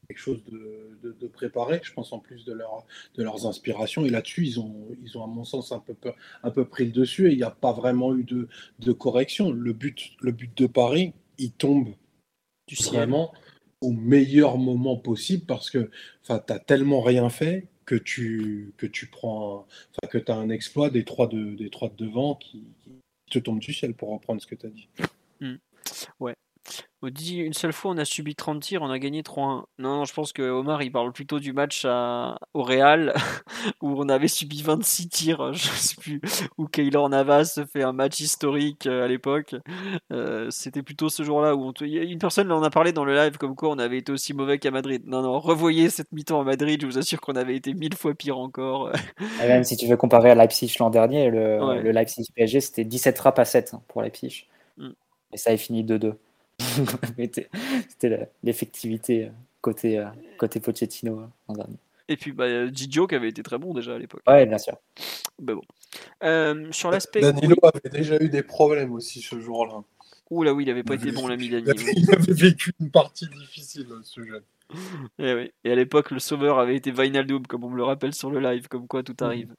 quelque 0.09 0.18
chose 0.18 0.43
de, 0.45 1.26
préparé, 1.28 1.80
je 1.83 1.93
pense 1.93 2.12
en 2.12 2.18
plus 2.18 2.45
de, 2.45 2.53
leur, 2.53 2.87
de 3.14 3.22
leurs 3.22 3.47
inspirations. 3.47 4.05
Et 4.05 4.11
là-dessus, 4.11 4.47
ils 4.47 4.61
ont, 4.61 4.89
ils 5.03 5.16
ont, 5.18 5.24
à 5.24 5.26
mon 5.26 5.45
sens, 5.45 5.72
un 5.72 5.78
peu, 5.78 5.95
un 6.43 6.51
peu 6.51 6.64
pris 6.64 6.87
le 6.87 6.93
dessus 6.93 7.28
et 7.28 7.33
il 7.33 7.37
n'y 7.37 7.43
a 7.43 7.51
pas 7.51 7.72
vraiment 7.72 8.14
eu 8.14 8.24
de, 8.24 8.49
de 8.78 8.93
correction. 8.93 9.51
Le 9.51 9.72
but, 9.72 10.12
le 10.20 10.33
but 10.33 10.57
de 10.57 10.66
Paris, 10.66 11.12
il 11.39 11.53
tombe 11.53 11.89
du 12.66 12.76
vraiment 12.76 13.33
au 13.80 13.93
meilleur 13.93 14.59
moment 14.59 14.97
possible 14.97 15.45
parce 15.47 15.70
que 15.70 15.91
tu 16.22 16.33
n'as 16.33 16.39
tellement 16.41 17.01
rien 17.01 17.28
fait 17.28 17.68
que 17.85 17.95
tu, 17.95 18.72
que 18.76 18.87
tu 18.87 19.07
prends, 19.07 19.66
enfin, 19.91 20.09
que 20.11 20.18
tu 20.18 20.30
as 20.30 20.37
un 20.37 20.51
exploit 20.51 20.91
des 20.91 21.05
trois 21.05 21.26
de, 21.26 21.55
des 21.55 21.70
trois 21.70 21.89
de 21.89 21.97
devant 21.97 22.35
qui, 22.35 22.64
te 23.30 23.39
tombent 23.39 23.61
du 23.61 23.72
ciel 23.72 23.95
pour 23.95 24.11
reprendre 24.11 24.43
ce 24.43 24.47
que 24.47 24.55
tu 24.55 24.66
as 24.66 24.70
dit. 24.70 24.89
Mmh. 25.41 25.55
Ouais. 26.20 26.35
On 27.05 27.11
dit 27.11 27.38
une 27.38 27.53
seule 27.53 27.72
fois 27.72 27.90
on 27.90 27.98
a 27.98 28.05
subi 28.05 28.36
30 28.36 28.62
tirs, 28.62 28.82
on 28.82 28.90
a 28.90 28.98
gagné 29.00 29.22
3-1. 29.22 29.64
Non, 29.78 30.05
je 30.05 30.14
pense 30.14 30.32
que 30.32 30.42
Omar 30.42 30.84
il 30.84 30.92
parle 30.92 31.12
plutôt 31.12 31.40
du 31.40 31.53
match 31.53 31.84
au 31.84 32.62
Real 32.62 33.12
où 33.82 33.94
on 34.00 34.09
avait 34.09 34.28
subi 34.28 34.62
26 34.62 35.09
tirs, 35.09 35.53
je 35.53 35.68
sais 35.68 35.96
plus, 35.96 36.20
où 36.59 36.68
Keylor 36.68 37.09
Navas 37.09 37.61
fait 37.72 37.82
un 37.82 37.92
match 37.92 38.20
historique 38.20 38.86
euh, 38.86 39.05
à 39.05 39.09
l'époque. 39.09 39.57
Euh, 40.12 40.46
c'était 40.50 40.84
plutôt 40.84 41.09
ce 41.09 41.24
jour-là 41.24 41.57
où 41.57 41.72
une 41.80 42.18
personne 42.20 42.53
en 42.53 42.62
a 42.62 42.70
parlé 42.70 42.92
dans 42.92 43.05
le 43.05 43.16
live 43.16 43.36
comme 43.36 43.57
quoi 43.57 43.70
on 43.70 43.78
avait 43.78 43.98
été 43.98 44.12
aussi 44.12 44.32
mauvais 44.32 44.59
qu'à 44.59 44.70
Madrid. 44.70 45.03
Non, 45.05 45.22
non, 45.22 45.40
revoyez 45.40 45.90
cette 45.90 46.12
mi-temps 46.12 46.40
à 46.40 46.44
Madrid, 46.44 46.80
je 46.80 46.86
vous 46.86 46.98
assure 46.98 47.20
qu'on 47.20 47.34
avait 47.34 47.57
été 47.57 47.74
mille 47.74 47.96
fois 47.96 48.14
pire 48.14 48.38
encore. 48.38 48.92
Et 49.42 49.48
même 49.48 49.64
si 49.64 49.76
tu 49.76 49.88
veux 49.88 49.96
comparer 49.96 50.30
à 50.30 50.36
Leipzig 50.36 50.72
l'an 50.78 50.90
dernier, 50.90 51.30
le, 51.30 51.82
le 51.82 51.90
Leipzig 51.90 52.28
PSG 52.36 52.61
c'était 52.61 52.84
17 52.84 53.18
frappes 53.18 53.40
à 53.40 53.44
7 53.44 53.74
hein, 53.74 53.82
pour 53.88 54.03
Leipzig. 54.03 54.46
Mm. 54.76 54.90
Et 55.32 55.36
ça 55.36 55.53
est 55.53 55.57
fini 55.57 55.82
2-2. 55.82 56.14
C'était 57.88 58.28
l'effectivité 58.42 59.26
euh, 59.26 59.30
côté, 59.60 59.98
euh, 59.98 60.06
côté 60.38 60.60
Pochettino 60.60 61.20
euh, 61.20 61.26
en 61.48 61.54
dernier. 61.54 61.76
Et 62.08 62.16
puis 62.16 62.32
bah, 62.32 62.70
Gigio 62.72 63.06
qui 63.06 63.14
avait 63.14 63.28
été 63.28 63.42
très 63.42 63.58
bon 63.58 63.72
déjà 63.74 63.94
à 63.94 63.98
l'époque. 63.98 64.22
Ouais, 64.26 64.44
bien 64.46 64.58
sûr. 64.58 64.76
Bah 65.38 65.54
bon. 65.54 66.72
sur 66.72 66.90
l'aspect. 66.90 67.20
Danilo 67.20 67.56
avait 67.62 67.90
déjà 67.90 68.20
eu 68.20 68.28
des 68.28 68.42
problèmes 68.42 68.92
aussi 68.92 69.22
ce 69.22 69.38
jour-là. 69.40 69.82
Ouh 70.30 70.42
là 70.42 70.54
oui, 70.54 70.64
il 70.64 70.70
avait 70.70 70.82
pas 70.82 70.94
été 70.94 71.12
bon 71.12 71.28
l'ami 71.28 71.48
Danilo. 71.48 71.74
Il 71.96 72.10
avait 72.10 72.32
vécu 72.32 72.72
une 72.80 72.90
partie 72.90 73.26
difficile 73.28 73.86
ce 74.02 74.22
jeune. 74.24 74.42
Et, 75.18 75.34
oui. 75.34 75.52
Et 75.64 75.72
à 75.72 75.74
l'époque, 75.74 76.10
le 76.10 76.18
sauveur 76.18 76.58
avait 76.58 76.76
été 76.76 76.90
Vinaldoom, 76.90 77.46
comme 77.46 77.64
on 77.64 77.68
me 77.68 77.76
le 77.76 77.84
rappelle 77.84 78.14
sur 78.14 78.30
le 78.30 78.40
live, 78.40 78.66
comme 78.68 78.86
quoi 78.86 79.02
tout 79.02 79.16
arrive. 79.20 79.54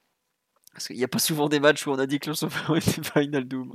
Parce 0.72 0.88
qu'il 0.88 0.96
n'y 0.96 1.04
a 1.04 1.08
pas 1.08 1.20
souvent 1.20 1.48
des 1.48 1.60
matchs 1.60 1.86
où 1.86 1.92
on 1.92 1.98
a 1.98 2.06
dit 2.06 2.18
que 2.18 2.28
le 2.28 2.34
sauveur 2.34 2.76
était 2.76 3.00
Vinaldoom. 3.14 3.72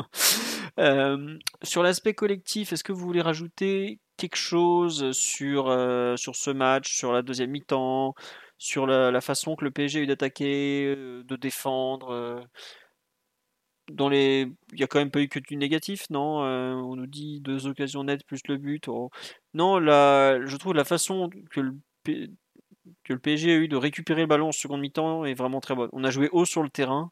Euh, 0.79 1.37
sur 1.63 1.83
l'aspect 1.83 2.13
collectif, 2.13 2.71
est-ce 2.71 2.83
que 2.83 2.93
vous 2.93 3.05
voulez 3.05 3.21
rajouter 3.21 3.99
quelque 4.17 4.37
chose 4.37 5.11
sur, 5.11 5.67
euh, 5.69 6.15
ce 6.17 6.51
match, 6.51 6.95
sur 6.95 7.11
la 7.11 7.21
deuxième 7.21 7.51
mi-temps, 7.51 8.15
sur 8.57 8.87
la, 8.87 9.21
façon 9.21 9.55
que 9.55 9.65
le 9.65 9.71
PSG 9.71 9.99
a 9.99 10.03
eu 10.03 10.07
d'attaquer, 10.07 10.95
euh, 10.97 11.23
de 11.23 11.35
défendre. 11.35 12.47
Il 13.89 13.95
n'y 14.73 14.83
a 14.83 14.87
quand 14.87 14.99
même 14.99 15.11
pas 15.11 15.21
eu 15.21 15.27
que 15.27 15.39
du 15.39 15.57
négatif, 15.57 16.09
non 16.09 16.41
On 16.41 16.95
nous 16.95 17.07
dit 17.07 17.41
deux 17.41 17.67
occasions 17.67 18.03
nettes 18.03 18.25
plus 18.25 18.41
le 18.47 18.57
but. 18.57 18.87
Non, 19.53 19.79
je 19.79 20.57
trouve 20.57 20.73
la 20.73 20.85
façon 20.85 21.29
que 21.51 21.59
le, 21.59 21.77
que 22.05 23.13
le 23.13 23.19
PSG 23.19 23.51
a 23.51 23.55
eu 23.55 23.67
de 23.67 23.75
récupérer 23.77 24.21
le 24.21 24.27
ballon 24.27 24.49
en 24.49 24.51
seconde 24.51 24.81
mi-temps 24.81 25.25
est 25.25 25.33
vraiment 25.33 25.59
très 25.59 25.75
bonne. 25.75 25.89
On 25.93 26.03
a 26.03 26.11
joué 26.11 26.29
haut 26.31 26.45
sur 26.45 26.63
le 26.63 26.69
terrain. 26.69 27.11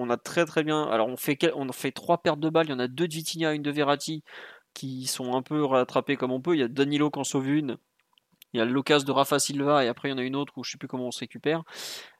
On 0.00 0.10
a 0.10 0.16
très 0.16 0.44
très 0.46 0.64
bien. 0.64 0.84
Alors 0.84 1.08
on 1.08 1.16
fait 1.16 1.38
fait 1.72 1.92
trois 1.92 2.18
pertes 2.22 2.40
de 2.40 2.50
balles. 2.50 2.66
Il 2.66 2.70
y 2.70 2.74
en 2.74 2.78
a 2.78 2.88
deux 2.88 3.08
de 3.08 3.14
Vitinha, 3.14 3.52
une 3.54 3.62
de 3.62 3.70
Verratti. 3.70 4.22
qui 4.74 5.06
sont 5.06 5.34
un 5.34 5.42
peu 5.42 5.64
rattrapés 5.64 6.16
comme 6.16 6.32
on 6.32 6.40
peut. 6.40 6.56
Il 6.56 6.60
y 6.60 6.62
a 6.62 6.68
Danilo 6.68 7.10
qui 7.10 7.18
en 7.20 7.24
sauve 7.24 7.48
une. 7.48 7.78
Il 8.52 8.58
y 8.58 8.60
a 8.60 8.64
l'occasion 8.64 9.06
de 9.06 9.12
Rafa 9.12 9.38
Silva 9.38 9.84
et 9.84 9.88
après 9.88 10.08
il 10.08 10.12
y 10.12 10.14
en 10.14 10.18
a 10.18 10.22
une 10.22 10.34
autre 10.36 10.54
où 10.56 10.64
je 10.64 10.72
sais 10.72 10.78
plus 10.78 10.88
comment 10.88 11.06
on 11.06 11.10
se 11.12 11.20
récupère. 11.20 11.62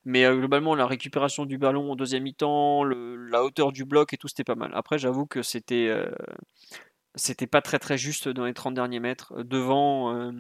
Mais 0.05 0.25
euh, 0.25 0.37
globalement, 0.37 0.75
la 0.75 0.87
récupération 0.87 1.45
du 1.45 1.59
ballon 1.59 1.91
au 1.93 1.97
deuxième 1.97 2.23
mi-temps, 2.23 2.85
la 2.85 3.45
hauteur 3.45 3.73
du 3.73 3.85
bloc 3.85 4.13
et 4.13 4.17
tout, 4.17 4.29
c'était 4.29 4.45
pas 4.45 4.55
mal. 4.55 4.71
Après, 4.75 4.99
j'avoue 4.99 5.27
que 5.27 5.43
c'était 5.43 5.89
euh, 5.89 6.11
pas 7.51 7.63
très 7.63 7.79
très 7.79 7.99
juste 7.99 8.29
dans 8.29 8.45
les 8.45 8.55
30 8.55 8.75
derniers 8.75 9.01
mètres. 9.01 9.43
Devant, 9.43 10.15
euh, 10.15 10.33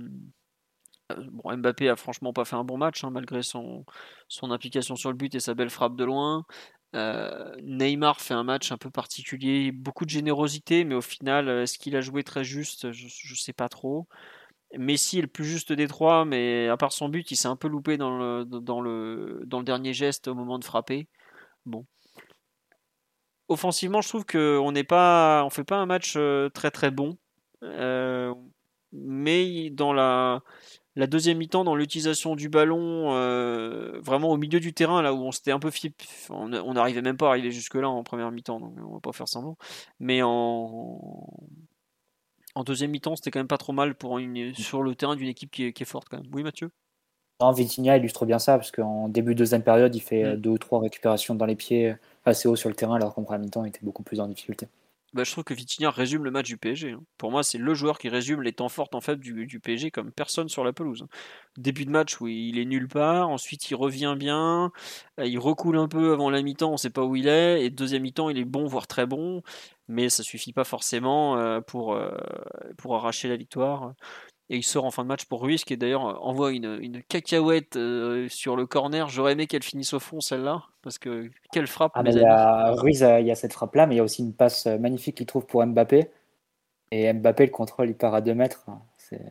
bon, 1.33 1.57
Mbappé 1.57 1.89
a 1.89 1.97
franchement 1.97 2.33
pas 2.33 2.45
fait 2.45 2.57
un 2.57 2.65
bon 2.65 2.79
match, 2.79 3.03
hein, 3.05 3.11
malgré 3.11 3.43
son, 3.43 3.85
son 4.29 4.53
implication 4.53 4.95
sur 4.97 5.11
le 5.11 5.17
but 5.17 5.35
et 5.35 5.41
sa 5.41 5.55
belle 5.55 5.71
frappe 5.71 5.97
de 5.97 6.05
loin. 6.05 6.45
Neymar 6.93 8.21
fait 8.21 8.35
un 8.35 8.45
match 8.45 8.73
un 8.73 8.79
peu 8.79 8.91
particulier, 8.91 9.73
beaucoup 9.73 10.05
de 10.05 10.11
générosité, 10.11 10.85
mais 10.85 10.95
au 10.95 11.01
final, 11.01 11.49
est-ce 11.49 11.79
qu'il 11.79 11.97
a 11.97 12.01
joué 12.01 12.25
très 12.25 12.45
juste? 12.45 12.93
Je 12.93 13.05
ne 13.05 13.37
sais 13.37 13.53
pas 13.53 13.69
trop. 13.69 14.07
Messi 14.77 15.19
est 15.19 15.23
le 15.23 15.29
plus 15.29 15.45
juste 15.45 15.73
des 15.73 15.89
trois, 15.89 16.25
mais 16.25 16.69
à 16.69 16.77
part 16.77 16.93
son 16.93 17.09
but, 17.09 17.31
il 17.31 17.37
s'est 17.37 17.49
un 17.49 17.57
peu 17.57 17.69
loupé 17.69 17.97
dans 17.97 18.17
le, 18.17 18.45
dans, 18.45 18.81
le, 18.81 19.43
dans 19.47 19.59
le 19.59 19.65
dernier 19.65 19.93
geste 19.93 20.29
au 20.29 20.35
moment 20.35 20.59
de 20.59 20.65
frapper. 20.65 21.09
Bon. 21.67 21.87
Offensivement, 23.49 24.01
je 24.01 24.09
trouve 24.09 24.25
qu'on 24.25 24.71
n'est 24.71 24.85
pas, 24.85 25.43
on 25.45 25.51
fait 25.51 25.65
pas 25.65 25.77
un 25.77 25.87
match 25.87 26.15
euh, 26.17 26.49
très 26.51 26.71
très 26.71 26.93
bon, 26.93 27.19
euh, 27.65 28.33
mais 28.93 29.71
dans 29.71 29.93
la, 29.93 30.43
la 31.01 31.07
deuxième 31.07 31.39
mi-temps, 31.39 31.65
dans 31.65 31.75
l'utilisation 31.75 32.37
du 32.37 32.51
ballon, 32.51 33.15
euh, 33.15 33.99
vraiment 34.03 34.29
au 34.29 34.37
milieu 34.37 34.61
du 34.61 34.75
terrain, 34.75 35.01
là 35.01 35.15
où 35.15 35.23
on 35.23 35.33
s'était 35.33 35.51
un 35.51 35.59
peu 35.59 35.71
fié, 35.71 35.95
on 36.29 36.75
n'arrivait 36.75 37.01
même 37.01 37.17
pas 37.17 37.29
à 37.29 37.31
arriver 37.31 37.51
jusque 37.51 37.75
là 37.75 37.89
en 37.89 38.03
première 38.03 38.31
mi-temps, 38.31 38.61
donc 38.61 38.75
on 38.77 38.93
va 38.93 39.01
pas 39.01 39.13
faire 39.13 39.27
semblant, 39.27 39.57
mais 39.99 40.21
en 40.23 41.27
en 42.55 42.65
deuxième 42.65 42.91
mi-temps, 42.91 43.17
c'était 43.17 43.31
quand 43.31 43.39
même 43.39 43.49
pas 43.49 43.57
trop 43.57 43.73
mal 43.73 43.95
pour 43.95 44.19
une, 44.19 44.53
sur 44.55 44.83
le 44.83 44.95
terrain 44.95 45.17
d'une 45.17 45.29
équipe 45.29 45.51
qui 45.51 45.65
est, 45.65 45.85
forte 45.85 46.09
quand 46.11 46.19
même. 46.19 46.31
Oui, 46.35 46.43
Mathieu? 46.43 46.71
Non, 47.41 47.53
Vitinha 47.53 47.97
illustre 47.97 48.27
bien 48.27 48.39
ça, 48.39 48.59
parce 48.59 48.71
qu'en 48.71 49.09
début 49.09 49.33
de 49.33 49.39
deuxième 49.39 49.63
période, 49.63 49.95
il 49.95 50.01
fait 50.01 50.35
mm. 50.35 50.37
deux 50.37 50.51
ou 50.51 50.59
trois 50.59 50.81
récupérations 50.81 51.35
dans 51.35 51.47
les 51.47 51.57
pieds 51.57 51.95
assez 52.27 52.47
haut 52.47 52.57
sur 52.57 52.69
le 52.69 52.75
terrain, 52.75 52.97
alors 52.97 53.15
qu'en 53.15 53.23
première 53.23 53.41
mi-temps, 53.41 53.65
il 53.65 53.69
était 53.69 53.81
beaucoup 53.83 54.03
plus 54.03 54.21
en 54.21 54.29
difficulté. 54.29 54.69
Bah, 55.13 55.25
je 55.25 55.33
trouve 55.33 55.43
que 55.43 55.55
Vitinha 55.55 55.91
résume 55.91 56.25
le 56.25 56.31
match 56.31 56.47
du 56.47 56.57
PSG. 56.57 56.93
Hein. 56.93 57.03
Pour 57.19 57.33
moi, 57.33 57.43
c'est 57.43 57.59
le 57.59 57.75
joueur 57.75 57.99
qui 57.99 58.09
résume 58.09 58.43
les 58.43 58.53
temps 58.53 58.69
forts 58.69 58.89
fait 59.03 59.19
du, 59.19 59.59
PSG 59.61 59.91
comme 59.91 60.13
personne 60.13 60.49
sur 60.49 60.63
la 60.63 60.73
pelouse. 60.73 61.07
Début 61.57 61.85
de 61.85 61.91
match 61.91 62.21
où 62.21 62.29
il 62.29 62.59
est 62.59 62.65
nulle 62.65 62.87
part, 62.87 63.29
ensuite 63.29 63.71
il 63.71 63.75
revient 63.75 64.15
bien, 64.17 64.71
euh, 65.19 65.27
il 65.27 65.39
recoule 65.39 65.79
un 65.79 65.89
peu 65.89 66.13
avant 66.13 66.31
la 66.31 66.43
mi-temps, 66.43 66.69
on 66.69 66.73
ne 66.73 66.77
sait 66.77 66.91
pas 66.91 67.05
où 67.05 67.17
il 67.17 67.27
est, 67.27 67.65
et 67.65 67.71
deuxième 67.71 68.03
mi-temps, 68.03 68.31
il 68.31 68.39
est 68.39 68.45
bon, 68.45 68.67
voire 68.67 68.87
très 68.87 69.07
bon, 69.07 69.43
mais 69.89 70.09
ça 70.09 70.23
suffit 70.23 70.53
pas 70.53 70.65
forcément 70.65 71.37
euh, 71.39 71.61
euh, 71.75 72.11
pour 72.79 72.95
arracher 72.95 73.29
la 73.29 73.37
victoire 73.37 73.95
et 74.51 74.57
il 74.57 74.65
sort 74.65 74.85
en 74.85 74.91
fin 74.91 75.05
de 75.05 75.09
match 75.09 75.27
pour 75.27 75.43
Ruiz 75.43 75.65
qui 75.65 75.77
d'ailleurs 75.77 76.07
euh, 76.07 76.15
envoie 76.21 76.51
une, 76.51 76.77
une 76.83 77.03
cacahuète 77.05 77.77
euh, 77.77 78.29
sur 78.29 78.57
le 78.57 78.67
corner. 78.67 79.09
J'aurais 79.09 79.33
aimé 79.33 79.47
qu'elle 79.47 79.63
finisse 79.63 79.95
au 79.95 80.01
fond 80.01 80.21
celle-là 80.21 80.65
parce 80.83 80.99
que 80.99 81.31
quelle 81.53 81.69
frappe. 81.69 81.93
Ah, 81.95 82.03
il 82.05 82.19
y 82.19 82.25
a, 82.25 82.73
Ruiz, 82.73 83.05
euh, 83.05 83.21
il 83.21 83.27
y 83.27 83.31
a 83.31 83.37
cette 83.37 83.53
frappe 83.53 83.77
là, 83.77 83.87
mais 83.87 83.95
il 83.95 83.99
y 83.99 84.01
a 84.01 84.05
aussi 84.05 84.23
une 84.23 84.35
passe 84.35 84.67
magnifique 84.67 85.17
qu'il 85.17 85.27
trouve 85.27 85.47
pour 85.47 85.65
Mbappé. 85.65 86.11
Et 86.91 87.13
Mbappé, 87.13 87.47
le 87.47 87.53
contrôle, 87.53 87.91
il 87.91 87.95
part 87.95 88.13
à 88.13 88.21
2 88.21 88.35
mètres. 88.35 88.67
C'est 88.97 89.23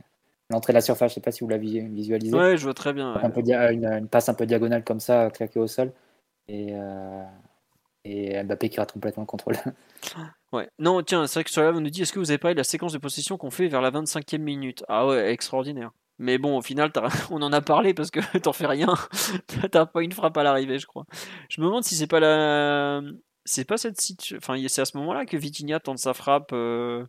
l'entrée 0.50 0.72
de 0.72 0.78
la 0.78 0.82
surface. 0.82 1.12
Je 1.12 1.16
sais 1.16 1.22
pas 1.22 1.34
si 1.34 1.44
vous 1.44 1.50
l'avez 1.50 1.82
visualisé. 1.82 2.34
Ouais, 2.34 2.56
je 2.56 2.64
vois 2.64 2.74
très 2.74 2.94
bien. 2.94 3.14
Un 3.16 3.30
peu 3.30 3.42
une, 3.42 4.08
passe 4.08 4.30
un 4.30 4.34
peu 4.34 4.46
diagonale 4.46 4.86
comme 4.86 5.02
ça, 5.02 5.30
claquée 5.32 5.60
au 5.60 5.68
sol. 5.68 5.92
Et, 6.48 6.74
et 8.06 8.42
Mbappé 8.42 8.70
qui 8.70 8.80
rate 8.80 8.94
complètement 8.94 9.24
le 9.24 9.28
contrôle. 9.28 9.58
Ouais. 10.52 10.68
Non, 10.80 11.02
tiens, 11.04 11.28
c'est 11.28 11.36
vrai 11.36 11.44
que 11.44 11.52
sur 11.52 11.62
là, 11.62 11.72
on 11.74 11.82
nous 11.82 11.90
dit 11.90 12.02
est-ce 12.02 12.14
que 12.14 12.20
vous 12.20 12.32
avez 12.32 12.38
parlé 12.38 12.56
de 12.56 12.60
la 12.60 12.64
séquence 12.64 12.94
de 12.94 12.98
possession 12.98 13.38
qu'on 13.38 13.52
fait 13.52 13.68
vers 13.68 13.82
la 13.82 13.92
25e 13.92 14.40
minute? 14.40 14.84
Ah 14.88 15.06
ouais, 15.06 15.32
extraordinaire. 15.32 15.92
Mais 16.18 16.38
bon, 16.38 16.58
au 16.58 16.62
final, 16.62 16.92
on 17.32 17.42
en 17.42 17.54
a 17.54 17.62
parlé 17.62 17.94
parce 17.94 18.12
que 18.12 18.20
t'en 18.40 18.54
fais 18.54 18.68
rien. 18.68 18.94
T'as 19.72 19.86
pas 19.86 20.02
une 20.02 20.12
frappe 20.12 20.38
à 20.38 20.44
l'arrivée, 20.44 20.80
je 20.80 20.88
crois. 20.88 21.06
Je 21.50 21.62
me 21.62 21.66
demande 21.66 21.84
si 21.84 21.96
c'est 21.96 22.08
pas 22.08 22.20
la. 22.20 23.02
C'est 23.46 23.66
pas 23.66 23.78
cette 23.78 24.00
situation. 24.00 24.38
Enfin, 24.38 24.62
c'est 24.68 24.82
à 24.82 24.86
ce 24.86 24.98
moment-là 24.98 25.26
que 25.26 25.38
Vitinha 25.38 25.80
tente 25.80 25.98
sa 25.98 26.14
frappe 26.14 26.52
euh, 26.54 27.06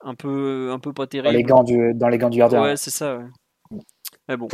un 0.00 0.14
peu, 0.14 0.70
un 0.72 0.78
peu 0.78 0.92
pas 0.92 1.06
terrible. 1.06 1.32
Dans 1.32 1.36
les 1.36 1.42
gants 1.42 1.62
du, 1.62 1.94
dans 1.94 2.08
les 2.08 2.18
gants 2.18 2.28
du 2.28 2.38
gardien. 2.38 2.60
Ouais, 2.60 2.76
c'est 2.76 2.90
ça. 2.90 3.18
Ouais. 3.18 3.24
Mais 4.28 4.36
bon. 4.36 4.48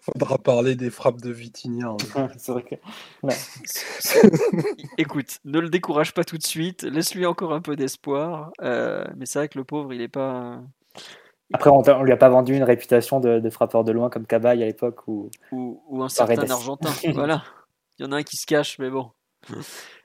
Faudra 0.00 0.38
parler 0.38 0.74
des 0.74 0.90
frappes 0.90 1.20
de 1.20 1.30
Vitinha. 1.30 1.94
Hein. 2.16 2.28
c'est 2.38 2.52
vrai 2.52 2.62
que... 2.62 2.74
Écoute, 4.98 5.38
ne 5.44 5.58
le 5.60 5.68
décourage 5.68 6.14
pas 6.14 6.24
tout 6.24 6.38
de 6.38 6.46
suite, 6.46 6.82
laisse-lui 6.82 7.26
encore 7.26 7.52
un 7.52 7.60
peu 7.60 7.76
d'espoir. 7.76 8.50
Euh, 8.62 9.04
mais 9.16 9.26
c'est 9.26 9.38
vrai 9.38 9.48
que 9.48 9.58
le 9.58 9.64
pauvre, 9.64 9.92
il 9.92 10.00
est 10.00 10.08
pas. 10.08 10.62
Après, 11.52 11.70
on, 11.70 11.80
ne 11.80 12.04
lui 12.04 12.12
a 12.12 12.16
pas 12.16 12.28
vendu 12.28 12.54
une 12.54 12.62
réputation 12.62 13.20
de, 13.20 13.48
frappeur 13.50 13.84
de 13.84 13.92
loin 13.92 14.10
comme 14.10 14.26
Cabaye 14.26 14.62
à 14.62 14.66
l'époque. 14.66 15.06
Ou, 15.08 15.30
ou, 15.52 16.02
un 16.02 16.08
certain 16.08 16.50
Argentin. 16.50 16.90
voilà. 17.14 17.44
Il 17.98 18.04
y 18.04 18.08
en 18.08 18.12
a 18.12 18.16
un 18.16 18.22
qui 18.22 18.36
se 18.36 18.46
cache, 18.46 18.78
mais 18.78 18.90
bon. 18.90 19.10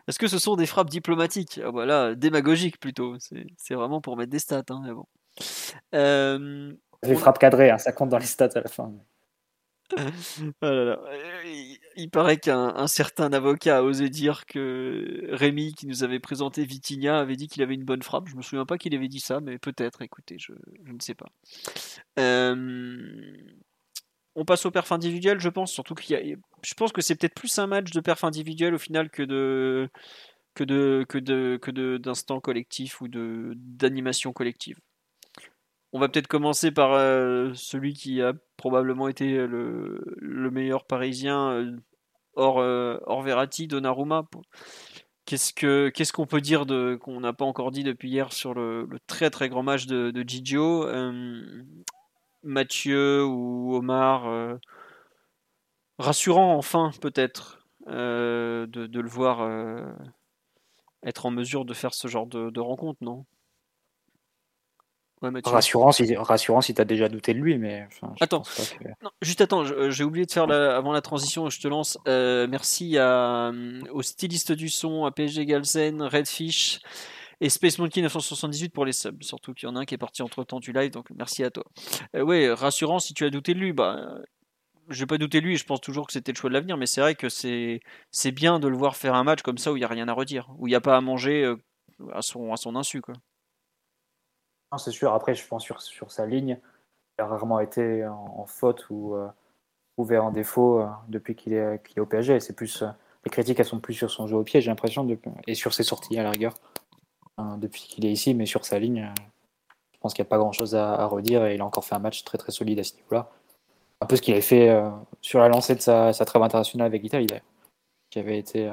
Est-ce 0.08 0.20
que 0.20 0.28
ce 0.28 0.38
sont 0.38 0.56
des 0.56 0.66
frappes 0.66 0.90
diplomatiques? 0.90 1.62
Ah, 1.64 1.70
Voilà, 1.70 2.16
démagogiques 2.16 2.80
plutôt. 2.80 3.16
C'est 3.58 3.74
vraiment 3.74 4.02
pour 4.02 4.18
mettre 4.18 4.32
des 4.32 4.40
stats. 4.40 4.64
Hein, 4.70 4.82
mais 4.86 4.94
bon. 4.94 5.06
Euh, 5.96 6.74
des 7.08 7.16
frappes 7.16 7.40
cadrées, 7.40 7.70
hein, 7.70 7.78
ça 7.78 7.92
compte 7.92 8.10
dans 8.10 8.18
les 8.18 8.26
stats 8.26 8.50
à 8.56 8.62
la 8.62 8.70
fin. 8.70 8.92
Oh 10.62 10.96
il, 11.96 12.10
paraît 12.10 12.38
qu'un 12.38 12.88
certain 12.88 13.32
avocat 13.34 13.78
a 13.78 13.82
osé 13.84 14.10
dire 14.10 14.46
que 14.46 15.28
Rémi, 15.32 15.74
qui 15.74 15.88
nous 15.88 16.04
avait 16.04 16.20
présenté 16.20 16.66
Vitinha, 16.66 17.20
avait 17.20 17.36
dit 17.36 17.48
qu'il 17.48 17.62
avait 17.62 17.76
une 17.76 17.84
bonne 17.84 18.02
frappe. 18.02 18.28
Je 18.28 18.36
me 18.36 18.42
souviens 18.42 18.66
pas 18.66 18.78
qu'il 18.78 18.96
avait 18.96 19.08
dit 19.08 19.20
ça, 19.20 19.40
mais 19.40 19.60
peut-être. 19.60 20.02
Écoutez, 20.02 20.38
je, 20.40 20.54
ne 20.86 21.00
sais 21.00 21.14
pas. 21.14 21.28
Euh, 22.18 22.96
on 24.36 24.46
passe 24.46 24.66
au 24.66 24.72
perf 24.72 24.92
individuel, 24.92 25.40
je 25.40 25.50
pense. 25.50 25.72
Surtout 25.72 25.96
qu'il 25.96 26.18
y 26.18 26.38
je 26.64 26.74
pense 26.74 26.92
que 26.92 27.02
c'est 27.02 27.16
peut-être 27.16 27.36
plus 27.36 27.60
un 27.60 27.68
match 27.68 27.92
de 27.92 28.00
perf 28.00 28.24
individuel 28.24 28.74
au 28.74 28.80
final 28.80 29.10
que 29.10 29.24
de 29.24 29.90
que 30.56 30.64
de 30.64 31.06
que 31.08 31.18
de 31.18 31.60
que 31.62 31.98
d'instant 31.98 32.40
collectif 32.40 33.02
ou 33.02 33.08
de 33.08 33.54
d'animation 33.56 34.34
collective. 34.34 34.80
On 35.96 36.00
va 36.00 36.10
peut-être 36.10 36.28
commencer 36.28 36.72
par 36.72 36.94
euh, 36.94 37.52
celui 37.54 37.94
qui 37.94 38.20
a 38.20 38.34
probablement 38.58 39.08
été 39.08 39.38
le, 39.46 40.50
meilleur 40.52 40.86
parisien 40.86 41.52
euh, 41.52 41.78
hors, 42.36 42.60
euh, 42.60 42.98
hors 43.06 43.22
Verratti, 43.22 43.68
Donnarumma. 43.68 44.28
Qu'est-ce 45.26 45.54
que 45.54 45.90
qu'est-ce 45.90 46.12
qu'on 46.12 46.26
peut 46.26 46.42
dire 46.42 46.66
qu'on 47.00 47.20
n'a 47.20 47.32
pas 47.32 47.46
encore 47.46 47.72
dit 47.72 47.84
depuis 47.84 48.10
hier 48.10 48.34
sur 48.34 48.56
le, 48.56 48.90
très 49.06 49.30
très 49.30 49.50
grand 49.50 49.62
match 49.62 49.86
de, 49.86 50.10
de 50.12 51.66
Mathieu 52.42 53.24
ou 53.24 53.76
Omar 53.76 54.58
rassurant 56.00 56.58
enfin 56.58 56.92
peut-être 57.02 57.66
de, 57.88 58.68
le 59.00 59.08
voir 59.08 59.48
être 61.04 61.26
en 61.26 61.32
mesure 61.32 61.64
de 61.64 61.74
faire 61.74 61.94
ce 61.94 62.10
genre 62.10 62.28
de 62.28 62.60
rencontre, 62.60 63.02
non? 63.02 63.26
Rassurant, 65.46 65.92
si, 65.92 66.16
rassurant 66.16 66.62
si 66.62 66.74
tu 66.74 66.82
as 66.82 66.86
déjà 66.86 67.10
douté 67.10 67.34
de 67.34 67.40
lui, 67.40 67.58
mais. 67.58 67.88
attends, 68.20 68.44
juste 69.22 69.42
attends, 69.42 69.64
j'ai 69.90 70.04
oublié 70.04 70.26
de 70.26 70.32
faire 70.32 70.50
avant 70.50 70.92
la 70.92 71.02
transition, 71.02 71.50
je 71.50 71.60
te 71.60 71.68
lance. 71.68 71.98
Euh, 72.08 72.48
merci 72.50 72.98
à, 72.98 73.50
euh, 73.50 73.82
aux 73.92 74.02
stylistes 74.02 74.52
du 74.52 74.70
son, 74.70 75.06
à 75.06 75.12
PSG 75.12 75.46
Galsen, 75.46 76.02
Redfish 76.02 76.80
et 77.42 77.50
Space 77.50 77.80
Monkey 77.80 78.02
978 78.02 78.70
pour 78.70 78.86
les 78.86 78.94
subs. 78.94 79.22
Surtout 79.22 79.54
qu'il 79.54 79.68
y 79.68 79.72
en 79.72 79.76
a 79.76 79.82
un 79.82 79.86
qui 79.86 79.96
est 79.96 79.98
parti 80.00 80.22
entre 80.22 80.44
temps 80.44 80.60
du 80.60 80.72
live, 80.72 80.92
donc 80.92 81.08
merci 81.16 81.44
à 81.44 81.52
toi. 81.52 81.66
Euh, 82.16 82.22
ouais, 82.22 82.52
rassurant 82.52 83.00
si 83.00 83.14
tu 83.14 83.26
as 83.26 83.30
douté 83.30 83.54
de 83.54 83.60
lui, 83.60 83.74
bah. 83.74 84.18
Je 84.90 85.00
vais 85.00 85.06
pas 85.06 85.18
douter 85.18 85.40
de 85.40 85.46
lui, 85.46 85.56
je 85.56 85.64
pense 85.64 85.80
toujours 85.80 86.06
que 86.08 86.12
c'était 86.12 86.34
le 86.34 86.38
choix 86.38 86.50
de 86.50 86.54
l'avenir, 86.56 86.76
mais 86.76 86.88
c'est 86.88 87.00
vrai 87.00 87.16
que 87.16 87.30
c'est 87.30 87.80
bien 88.34 88.60
de 88.60 88.68
le 88.68 88.76
voir 88.76 88.98
faire 88.98 89.16
un 89.16 89.24
match 89.24 89.42
comme 89.42 89.58
ça 89.58 89.72
où 89.72 89.78
il 89.78 89.80
n'y 89.80 89.86
a 89.86 89.88
rien 89.88 90.10
à 90.10 90.14
redire, 90.14 90.50
où 90.58 90.68
il 90.68 90.72
n'y 90.72 90.76
a 90.76 90.82
pas 90.82 90.98
à 90.98 91.02
manger 91.02 91.56
à 92.12 92.22
son, 92.22 92.52
à 92.52 92.58
son 92.58 92.76
insu. 92.76 93.00
Quoi 93.00 93.16
c'est 94.78 94.92
sûr. 94.92 95.14
Après, 95.14 95.36
je 95.36 95.48
pense 95.48 95.64
sur, 95.64 95.82
sur 95.82 96.12
sa 96.12 96.26
ligne, 96.26 96.60
il 97.18 97.22
a 97.22 97.28
rarement 97.28 97.60
été 97.60 98.06
en, 98.06 98.46
faute 98.46 98.88
ou 98.90 99.16
euh, 99.16 99.28
ouvert 99.98 100.26
en 100.26 100.32
défaut 100.32 100.80
euh, 100.80 100.88
depuis 101.08 101.36
qu'il 101.36 101.54
est, 101.54 101.80
est, 101.96 102.00
au 102.00 102.06
PSG. 102.06 102.40
C'est 102.40 102.54
plus 102.54 102.82
euh, 102.82 102.88
les 103.26 103.32
critiques, 103.32 103.60
elles 103.60 103.66
sont 103.66 103.80
plus 103.80 103.94
sur 103.94 104.12
son 104.12 104.28
jeu 104.28 104.36
au 104.36 104.44
pied, 104.44 104.62
j'ai 104.62 104.70
l'impression, 104.70 105.08
et 105.48 105.56
sur 105.56 105.74
ses 105.74 105.84
sorties 105.84 106.18
à 106.20 106.24
la 106.24 106.32
rigueur 106.32 106.56
hein, 107.38 107.58
depuis 107.58 107.82
qu'il 107.82 108.06
est 108.06 108.12
ici. 108.12 108.34
Mais 108.34 108.46
sur 108.46 108.66
sa 108.66 108.80
ligne, 108.80 109.12
je 109.94 110.00
pense 110.00 110.14
qu'il 110.14 110.24
n'y 110.24 110.28
a 110.28 110.30
pas 110.30 110.38
grand-chose 110.38 110.76
à, 110.76 111.06
redire 111.06 111.46
et 111.46 111.56
il 111.56 111.62
a 111.62 111.66
encore 111.66 111.86
fait 111.86 111.96
un 111.96 112.00
match 112.00 112.24
très 112.24 112.38
très 112.38 112.52
solide 112.52 112.80
à 112.80 112.84
ce 112.84 112.96
niveau-là. 112.96 113.30
Un 114.02 114.06
peu 114.06 114.18
ce 114.18 114.22
qu'il 114.22 114.34
avait 114.34 114.42
fait 114.42 114.78
sur 115.22 115.40
la 115.40 115.48
lancée 115.48 115.76
de 115.76 115.80
sa, 115.80 116.12
sa 116.12 116.26
trêve 116.26 116.42
internationale 116.42 116.88
avec 116.88 117.02
l'Italie, 117.02 117.28
qui 118.10 118.20
avait 118.20 118.38
été 118.38 118.70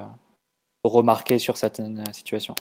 remarqué 0.83 1.39
sur 1.39 1.57
certaines 1.57 2.05
situations. 2.13 2.57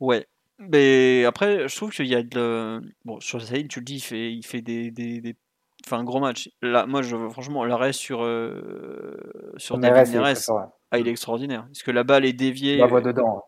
Ouais, 0.00 0.26
mais 0.70 1.24
après, 1.24 1.68
je 1.68 1.76
trouve 1.76 1.90
qu'il 1.90 2.06
y 2.06 2.14
a 2.14 2.22
de. 2.22 2.80
Bon, 3.04 3.20
sur 3.20 3.38
ligne, 3.38 3.68
tu 3.68 3.80
le 3.80 3.84
dis, 3.84 3.96
il 3.96 4.00
fait, 4.00 4.32
il 4.32 4.44
fait 4.44 4.62
des, 4.62 4.90
des, 4.90 5.20
des... 5.20 5.36
Enfin, 5.84 5.98
un 5.98 6.04
gros 6.04 6.20
match. 6.20 6.50
Là, 6.60 6.86
moi, 6.86 7.02
je, 7.02 7.16
franchement, 7.30 7.64
l'arrêt 7.64 7.92
sur, 7.92 8.22
euh, 8.22 9.16
sur 9.56 9.78
David 9.78 10.14
Neres, 10.14 10.50
ah, 10.90 10.98
il 10.98 11.08
est 11.08 11.10
extraordinaire. 11.10 11.64
Parce 11.66 11.82
que 11.82 11.90
la 11.90 12.04
balle 12.04 12.24
est 12.24 12.32
déviée. 12.32 12.76
La 12.76 12.86
voit 12.86 13.00
dedans. 13.00 13.44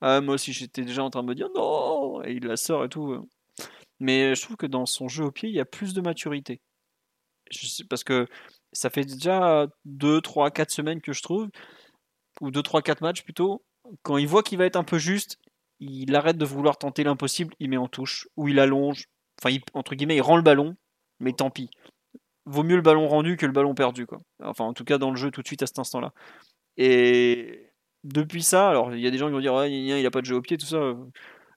Ah, 0.00 0.20
moi 0.20 0.34
aussi, 0.34 0.52
j'étais 0.52 0.82
déjà 0.82 1.02
en 1.04 1.10
train 1.10 1.22
de 1.22 1.28
me 1.28 1.34
dire 1.34 1.48
non, 1.54 2.22
et 2.24 2.32
il 2.32 2.46
la 2.46 2.56
sort 2.56 2.84
et 2.84 2.88
tout. 2.88 3.28
Mais 4.00 4.34
je 4.34 4.42
trouve 4.42 4.56
que 4.56 4.66
dans 4.66 4.86
son 4.86 5.08
jeu 5.08 5.24
au 5.24 5.30
pied, 5.30 5.48
il 5.48 5.54
y 5.54 5.60
a 5.60 5.64
plus 5.64 5.94
de 5.94 6.00
maturité. 6.00 6.60
Je 7.50 7.66
sais, 7.66 7.84
parce 7.84 8.04
que 8.04 8.26
ça 8.72 8.90
fait 8.90 9.04
déjà 9.04 9.66
2, 9.84 10.20
3, 10.20 10.50
4 10.50 10.70
semaines 10.70 11.00
que 11.00 11.12
je 11.12 11.22
trouve, 11.22 11.48
ou 12.40 12.50
2, 12.50 12.62
3, 12.62 12.82
4 12.82 13.00
matchs 13.00 13.22
plutôt, 13.22 13.64
quand 14.02 14.16
il 14.16 14.26
voit 14.26 14.42
qu'il 14.42 14.58
va 14.58 14.66
être 14.66 14.76
un 14.76 14.84
peu 14.84 14.98
juste, 14.98 15.38
il 15.80 16.14
arrête 16.14 16.38
de 16.38 16.44
vouloir 16.44 16.78
tenter 16.78 17.04
l'impossible, 17.04 17.54
il 17.60 17.70
met 17.70 17.76
en 17.76 17.88
touche, 17.88 18.28
ou 18.36 18.48
il 18.48 18.58
allonge, 18.60 19.08
enfin, 19.40 19.56
entre 19.74 19.94
guillemets, 19.94 20.16
il 20.16 20.22
rend 20.22 20.36
le 20.36 20.42
ballon, 20.42 20.76
mais 21.20 21.32
tant 21.32 21.50
pis. 21.50 21.70
Vaut 22.46 22.62
mieux 22.62 22.76
le 22.76 22.82
ballon 22.82 23.08
rendu 23.08 23.36
que 23.36 23.46
le 23.46 23.52
ballon 23.52 23.74
perdu, 23.74 24.06
quoi. 24.06 24.20
Enfin, 24.42 24.64
en 24.64 24.72
tout 24.72 24.84
cas, 24.84 24.98
dans 24.98 25.10
le 25.10 25.16
jeu, 25.16 25.30
tout 25.30 25.42
de 25.42 25.46
suite 25.46 25.62
à 25.62 25.66
cet 25.66 25.78
instant-là. 25.78 26.12
Et 26.76 27.72
depuis 28.04 28.42
ça, 28.42 28.68
alors 28.70 28.94
il 28.94 29.00
y 29.00 29.06
a 29.06 29.10
des 29.10 29.18
gens 29.18 29.26
qui 29.26 29.32
vont 29.32 29.40
dire, 29.40 29.66
il 29.66 30.06
a 30.06 30.10
pas 30.10 30.20
de 30.20 30.26
jeu 30.26 30.36
au 30.36 30.42
pied, 30.42 30.56
tout 30.56 30.66
ça. 30.66 30.94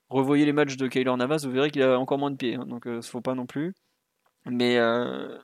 Revoyez 0.08 0.44
les 0.44 0.52
matchs 0.52 0.76
de 0.76 0.88
Kyler 0.88 1.14
Navas, 1.16 1.42
vous 1.44 1.52
verrez 1.52 1.70
qu'il 1.70 1.82
a 1.82 1.98
encore 1.98 2.18
moins 2.18 2.32
de 2.32 2.36
pieds, 2.36 2.56
hein, 2.56 2.66
donc 2.66 2.86
euh, 2.86 3.00
faut 3.02 3.20
pas 3.20 3.34
non 3.34 3.46
plus. 3.46 3.74
Mais 4.46 4.78
euh, 4.78 5.38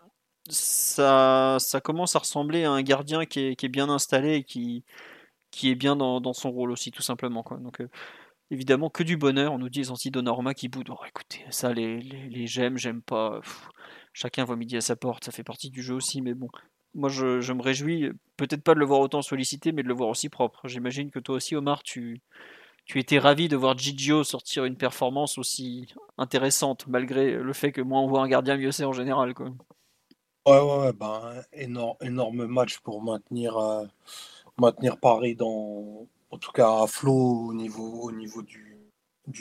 ça, 0.49 1.59
ça 1.61 1.81
commence 1.81 2.17
à 2.17 2.21
ressembler 2.21 2.65
à 2.65 2.73
un 2.73 2.83
gardien 2.83 3.27
qui 3.27 3.41
est, 3.41 3.69
bien 3.69 3.89
installé 3.89 4.37
et 4.37 4.45
qui, 4.45 4.85
qui 5.51 5.71
est 5.71 5.75
bien 5.77 5.97
dans, 5.97 6.33
son 6.33 6.51
rôle 6.51 6.73
aussi, 6.73 6.91
tout 6.91 7.03
simplement. 7.03 7.43
Quoi. 7.43 7.59
Donc, 7.59 7.81
euh, 7.81 7.89
évidemment, 8.51 8.91
que 8.91 9.03
du 9.03 9.17
bonheur. 9.17 9.53
On 9.53 9.59
nous 9.59 9.69
dit 9.69 9.83
les 9.83 10.11
Donnarumma 10.11 10.55
qui 10.55 10.69
boude. 10.69 10.89
Oh, 10.91 11.05
écoutez, 11.07 11.45
ça, 11.51 11.73
les, 11.73 12.01
les, 12.01 12.47
j'aime, 12.47 12.77
j'aime 12.77 13.03
pas. 13.03 13.41
chacun 14.13 14.45
voit 14.45 14.57
midi 14.57 14.77
à 14.77 14.81
sa 14.81 14.97
porte, 14.97 15.25
ça 15.25 15.33
fait 15.33 15.45
partie 15.45 15.71
du 15.71 15.83
jeu 15.83 15.95
aussi, 15.95 16.23
mais 16.23 16.35
bon. 16.35 16.49
Moi, 16.95 17.11
je, 17.11 17.41
je 17.41 17.53
me 17.53 17.61
réjouis, 17.61 18.11
peut-être 18.37 18.63
pas 18.63 18.75
de 18.75 18.79
le 18.79 18.87
voir 18.87 19.01
autant 19.01 19.21
sollicité, 19.21 19.73
mais 19.73 19.83
de 19.83 19.89
le 19.89 19.95
voir 19.95 20.09
aussi 20.09 20.31
propre. 20.31 20.67
J'imagine 20.67 21.11
que 21.11 21.19
toi 21.19 21.37
aussi, 21.37 21.55
Omar, 21.55 21.83
tu, 21.83 22.23
tu 22.87 22.99
étais 22.99 23.19
ravi 23.19 23.49
de 23.49 23.57
voir 23.57 23.77
Gigio 23.77 24.25
sortir 24.25 24.65
une 24.65 24.77
performance 24.77 25.37
aussi 25.37 25.93
intéressante, 26.17 26.87
malgré 26.87 27.33
le 27.33 27.53
fait 27.53 27.73
que 27.73 27.83
moins 27.83 28.01
on 28.01 28.07
voit 28.07 28.23
un 28.23 28.29
gardien, 28.29 28.57
mieux 28.57 28.73
c'est 28.73 28.85
en 28.85 28.93
général. 28.93 29.35
Quoi. 29.35 29.51
Ouais, 30.47 30.61
ouais, 30.61 30.93
ben, 30.93 31.43
énorme, 31.53 31.97
énorme 32.01 32.47
match 32.47 32.79
pour 32.79 33.03
maintenir, 33.03 33.59
euh, 33.59 33.85
maintenir 34.57 34.97
Paris 34.99 35.35
dans, 35.35 36.07
en 36.31 36.39
tout 36.39 36.53
cas 36.53 36.83
à 36.83 36.87
flot 36.87 37.49
au 37.49 37.55
niveau, 37.55 38.03
au 38.03 38.13
niveau 38.13 38.43
du, 38.43 38.65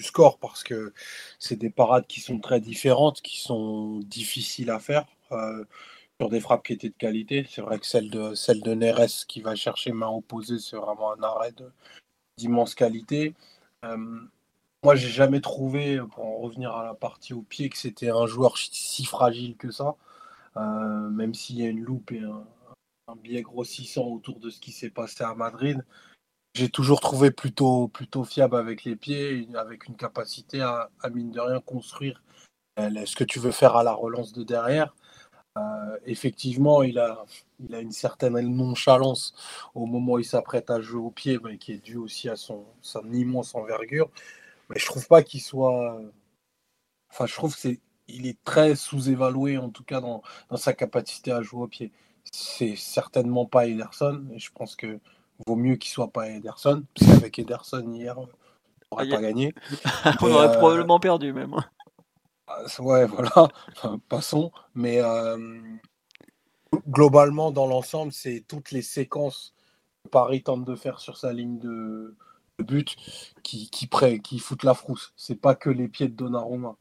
score, 0.04 0.40
parce 0.40 0.64
que 0.64 0.94
c'est 1.40 1.56
des 1.58 1.70
parades 1.70 2.08
qui 2.08 2.22
sont 2.22 2.40
très 2.40 2.60
différentes, 2.60 3.22
qui 3.22 3.40
sont 3.40 4.00
difficiles 4.00 4.72
à 4.72 4.80
faire. 4.80 5.06
Euh, 5.32 5.64
sur 6.20 6.30
des 6.30 6.40
frappes 6.40 6.64
qui 6.66 6.74
étaient 6.74 6.90
de 6.90 6.96
qualité. 6.98 7.46
C'est 7.50 7.62
vrai 7.62 7.80
que 7.80 7.86
celle 7.86 8.10
de, 8.10 8.36
celle 8.36 8.62
de 8.62 8.74
Neres 8.74 9.26
qui 9.28 9.42
va 9.42 9.56
chercher 9.56 9.92
main 9.92 10.08
opposée, 10.08 10.60
c'est 10.60 10.78
vraiment 10.78 11.14
un 11.14 11.24
arrêt 11.24 11.54
d'immense 12.38 12.76
qualité. 12.76 13.36
Euh, 13.84 13.98
moi, 14.84 14.96
j'ai 14.96 15.10
jamais 15.10 15.42
trouvé, 15.42 16.00
pour 16.12 16.26
en 16.26 16.38
revenir 16.38 16.76
à 16.76 16.86
la 16.86 16.94
partie 16.94 17.34
au 17.34 17.42
pied, 17.42 17.70
que 17.70 17.78
c'était 17.78 18.10
un 18.10 18.28
joueur 18.28 18.58
si 18.58 19.06
fragile 19.06 19.58
que 19.58 19.72
ça. 19.72 19.96
Euh, 20.58 21.10
même 21.10 21.34
s'il 21.34 21.58
y 21.58 21.66
a 21.66 21.70
une 21.70 21.84
loupe 21.84 22.12
et 22.12 22.22
un, 22.22 22.46
biais 23.18 23.42
grossissant 23.42 24.06
autour 24.08 24.40
de 24.40 24.50
ce 24.50 24.60
qui 24.60 24.72
s'est 24.72 24.90
passé 24.90 25.24
à 25.24 25.34
Madrid, 25.36 25.84
j'ai 26.56 26.70
toujours 26.70 27.02
trouvé 27.02 27.32
plutôt, 27.32 27.90
plutôt 27.90 28.24
fiable 28.24 28.56
avec 28.56 28.86
les 28.86 28.96
pieds, 28.96 29.48
avec 29.56 29.88
une 29.88 29.98
capacité 29.98 30.62
à, 30.62 30.90
mine 31.14 31.32
de 31.32 31.40
rien 31.42 31.60
construire 31.60 32.24
euh, 32.80 33.06
ce 33.06 33.16
que 33.16 33.26
tu 33.26 33.40
veux 33.40 33.52
faire 33.52 33.76
à 33.76 33.84
la 33.84 33.94
relance 33.94 34.32
de 34.32 34.44
derrière. 34.44 34.96
Euh, 35.58 35.98
effectivement, 36.06 36.82
il 36.84 36.98
a, 36.98 37.26
il 37.60 37.76
a 37.76 37.82
une 37.82 37.92
certaine 37.92 38.40
nonchalance 38.40 39.34
au 39.74 39.86
moment 39.86 40.14
où 40.14 40.20
il 40.20 40.26
s'apprête 40.26 40.70
à 40.70 40.80
jouer 40.82 41.02
au 41.02 41.12
pied, 41.12 41.40
mais 41.44 41.58
qui 41.58 41.74
est 41.74 41.84
dû 41.84 41.98
aussi 41.98 42.30
à 42.30 42.38
son, 42.38 42.66
immense 43.12 43.54
envergure. 43.56 44.10
Mais 44.70 44.80
je 44.80 44.86
trouve 44.86 45.08
pas 45.08 45.24
qu'il 45.24 45.42
soit. 45.42 46.02
Enfin, 47.12 47.26
je 47.26 47.34
trouve 47.34 47.56
qu'il 47.56 47.80
est 48.28 48.44
très 48.44 48.76
sous-évalué, 48.76 49.58
en 49.58 49.70
tout 49.70 49.84
cas 49.84 50.02
dans, 50.02 50.24
dans, 50.50 50.58
sa 50.58 50.74
capacité 50.74 51.32
à 51.32 51.42
jouer 51.42 51.64
au 51.64 51.68
pied. 51.68 51.92
C'est 52.32 52.76
certainement 52.76 53.46
pas 53.46 53.68
Ederson, 53.68 54.26
et 54.34 54.40
je 54.40 54.52
pense 54.52 54.76
que 54.76 55.00
vaut 55.46 55.56
mieux 55.56 55.76
qu'il 55.76 55.92
soit 55.92 56.12
pas 56.12 56.30
Ederson, 56.30 56.84
parce 56.94 57.12
qu'avec 57.12 57.40
Ederson 57.40 57.92
hier, 57.92 58.18
on 58.18 58.28
n'aurait 58.92 59.10
pas 59.10 59.22
gagné. 59.22 59.54
on 60.22 60.32
aurait 60.32 60.48
euh, 60.48 60.58
probablement 60.58 61.00
perdu 61.00 61.34
même. 61.34 61.56
Ah, 62.48 62.64
ouais, 62.80 63.06
voilà, 63.06 63.50
passons. 64.10 64.52
Mais 64.76 65.00
euh, 65.02 65.60
globalement, 66.88 67.52
dans 67.52 67.68
l'ensemble, 67.68 68.12
c'est 68.12 68.44
toutes 68.48 68.72
les 68.72 68.82
séquences 68.82 69.54
que 70.04 70.10
Paris 70.10 70.44
tente 70.44 70.66
de 70.66 70.76
faire 70.76 71.00
sur 71.00 71.18
sa 71.18 71.34
ligne 71.34 71.58
de, 71.60 72.16
but 72.60 72.96
qui, 73.44 73.70
qui, 73.70 73.90
qui 74.24 74.40
foutent 74.40 74.64
la 74.64 74.74
frousse. 74.74 75.14
C'est 75.16 75.40
pas 75.40 75.56
que 75.56 75.70
les 75.70 75.88
pieds 75.88 76.08
de 76.08 76.14
Donnarumma. 76.16 76.76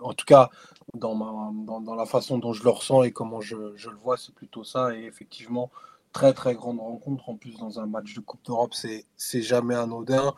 En 0.00 0.14
tout 0.14 0.26
cas, 0.26 0.48
dans, 0.94 1.14
ma, 1.14 1.50
dans, 1.80 1.94
la 1.94 2.06
façon 2.06 2.38
dont 2.38 2.52
je 2.52 2.62
le 2.62 2.70
ressens 2.70 3.02
et 3.02 3.12
comment 3.12 3.40
je, 3.40 3.56
le 3.56 3.96
vois, 4.02 4.16
c'est 4.16 4.34
plutôt 4.34 4.64
ça. 4.64 4.94
Et 4.94 5.04
effectivement, 5.04 5.70
très 6.12 6.32
très 6.32 6.54
grande 6.54 6.80
rencontre. 6.80 7.28
En 7.28 7.36
plus, 7.36 7.56
dans 7.58 7.80
un 7.80 7.86
match 7.86 8.14
de 8.14 8.20
Coupe 8.20 8.44
d'Europe, 8.44 8.74
c'est 8.74 9.42
jamais 9.42 9.74
anodin. 9.74 10.34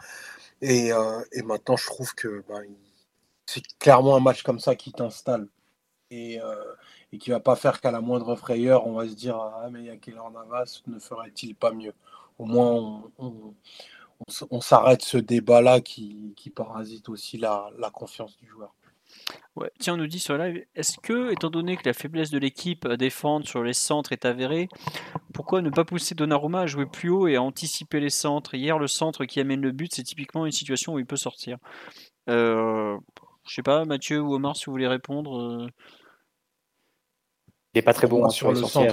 Et, 0.60 0.92
euh, 0.92 1.22
et, 1.32 1.42
maintenant, 1.42 1.76
je 1.76 1.86
trouve 1.86 2.14
que 2.14 2.44
bah, 2.48 2.60
c'est 3.46 3.62
clairement 3.78 4.16
un 4.16 4.20
match 4.20 4.42
comme 4.42 4.60
ça 4.60 4.76
qui 4.76 4.92
t'installe 4.92 5.48
et, 6.10 6.40
euh, 6.40 6.74
et 7.12 7.18
qui 7.18 7.30
va 7.30 7.40
pas 7.40 7.56
faire 7.56 7.80
qu'à 7.80 7.90
la 7.90 8.00
moindre 8.00 8.36
frayeur, 8.36 8.86
on 8.86 8.94
va 8.94 9.08
se 9.08 9.14
dire 9.14 9.36
Ah, 9.36 9.68
mais 9.70 9.80
il 9.80 9.86
y 9.86 9.90
a 9.90 9.96
Keller 9.96 10.20
Navas, 10.32 10.82
ne 10.86 10.98
ferait-il 10.98 11.54
pas 11.54 11.72
mieux? 11.72 11.94
Au 12.38 12.44
moins, 12.46 13.02
on, 14.50 14.60
s'arrête 14.60 15.02
ce 15.02 15.18
débat-là 15.18 15.80
qui, 15.80 16.34
parasite 16.54 17.08
aussi 17.08 17.38
la, 17.38 17.70
confiance 17.92 18.36
du 18.38 18.48
joueur. 18.48 18.74
Ouais. 19.54 19.70
Tiens, 19.78 19.94
on 19.94 19.96
nous 19.98 20.06
dit 20.06 20.18
sur 20.18 20.38
live, 20.38 20.64
est-ce 20.74 20.98
que, 20.98 21.30
étant 21.30 21.50
donné 21.50 21.76
que 21.76 21.82
la 21.84 21.92
faiblesse 21.92 22.30
de 22.30 22.38
l'équipe 22.38 22.86
à 22.86 22.96
défendre 22.96 23.46
sur 23.46 23.62
les 23.62 23.74
centres 23.74 24.12
est 24.12 24.24
avérée, 24.24 24.68
pourquoi 25.34 25.60
ne 25.60 25.68
pas 25.68 25.84
pousser 25.84 26.14
Donnarumma 26.14 26.62
à 26.62 26.66
jouer 26.66 26.86
plus 26.86 27.10
haut 27.10 27.28
et 27.28 27.36
à 27.36 27.42
anticiper 27.42 28.00
les 28.00 28.10
centres? 28.10 28.54
Hier, 28.54 28.78
le 28.78 28.86
centre 28.86 29.26
qui 29.26 29.40
amène 29.40 29.60
le 29.60 29.72
but, 29.72 29.94
c'est 29.94 30.04
typiquement 30.04 30.46
une 30.46 30.52
situation 30.52 30.94
où 30.94 30.98
il 30.98 31.06
peut 31.06 31.16
sortir. 31.16 31.58
Euh, 32.30 32.96
je 33.46 33.54
sais 33.54 33.62
pas, 33.62 33.84
Mathieu 33.84 34.22
ou 34.22 34.34
Omar, 34.34 34.56
si 34.56 34.66
vous 34.66 34.72
voulez 34.72 34.88
répondre. 34.88 35.38
Euh. 35.38 35.68
Il 37.74 37.78
n'est 37.78 37.82
pas 37.82 37.94
très 37.94 38.06
bon 38.06 38.24
hein, 38.24 38.30
sur, 38.30 38.50
le 38.50 38.56
centre. 38.56 38.92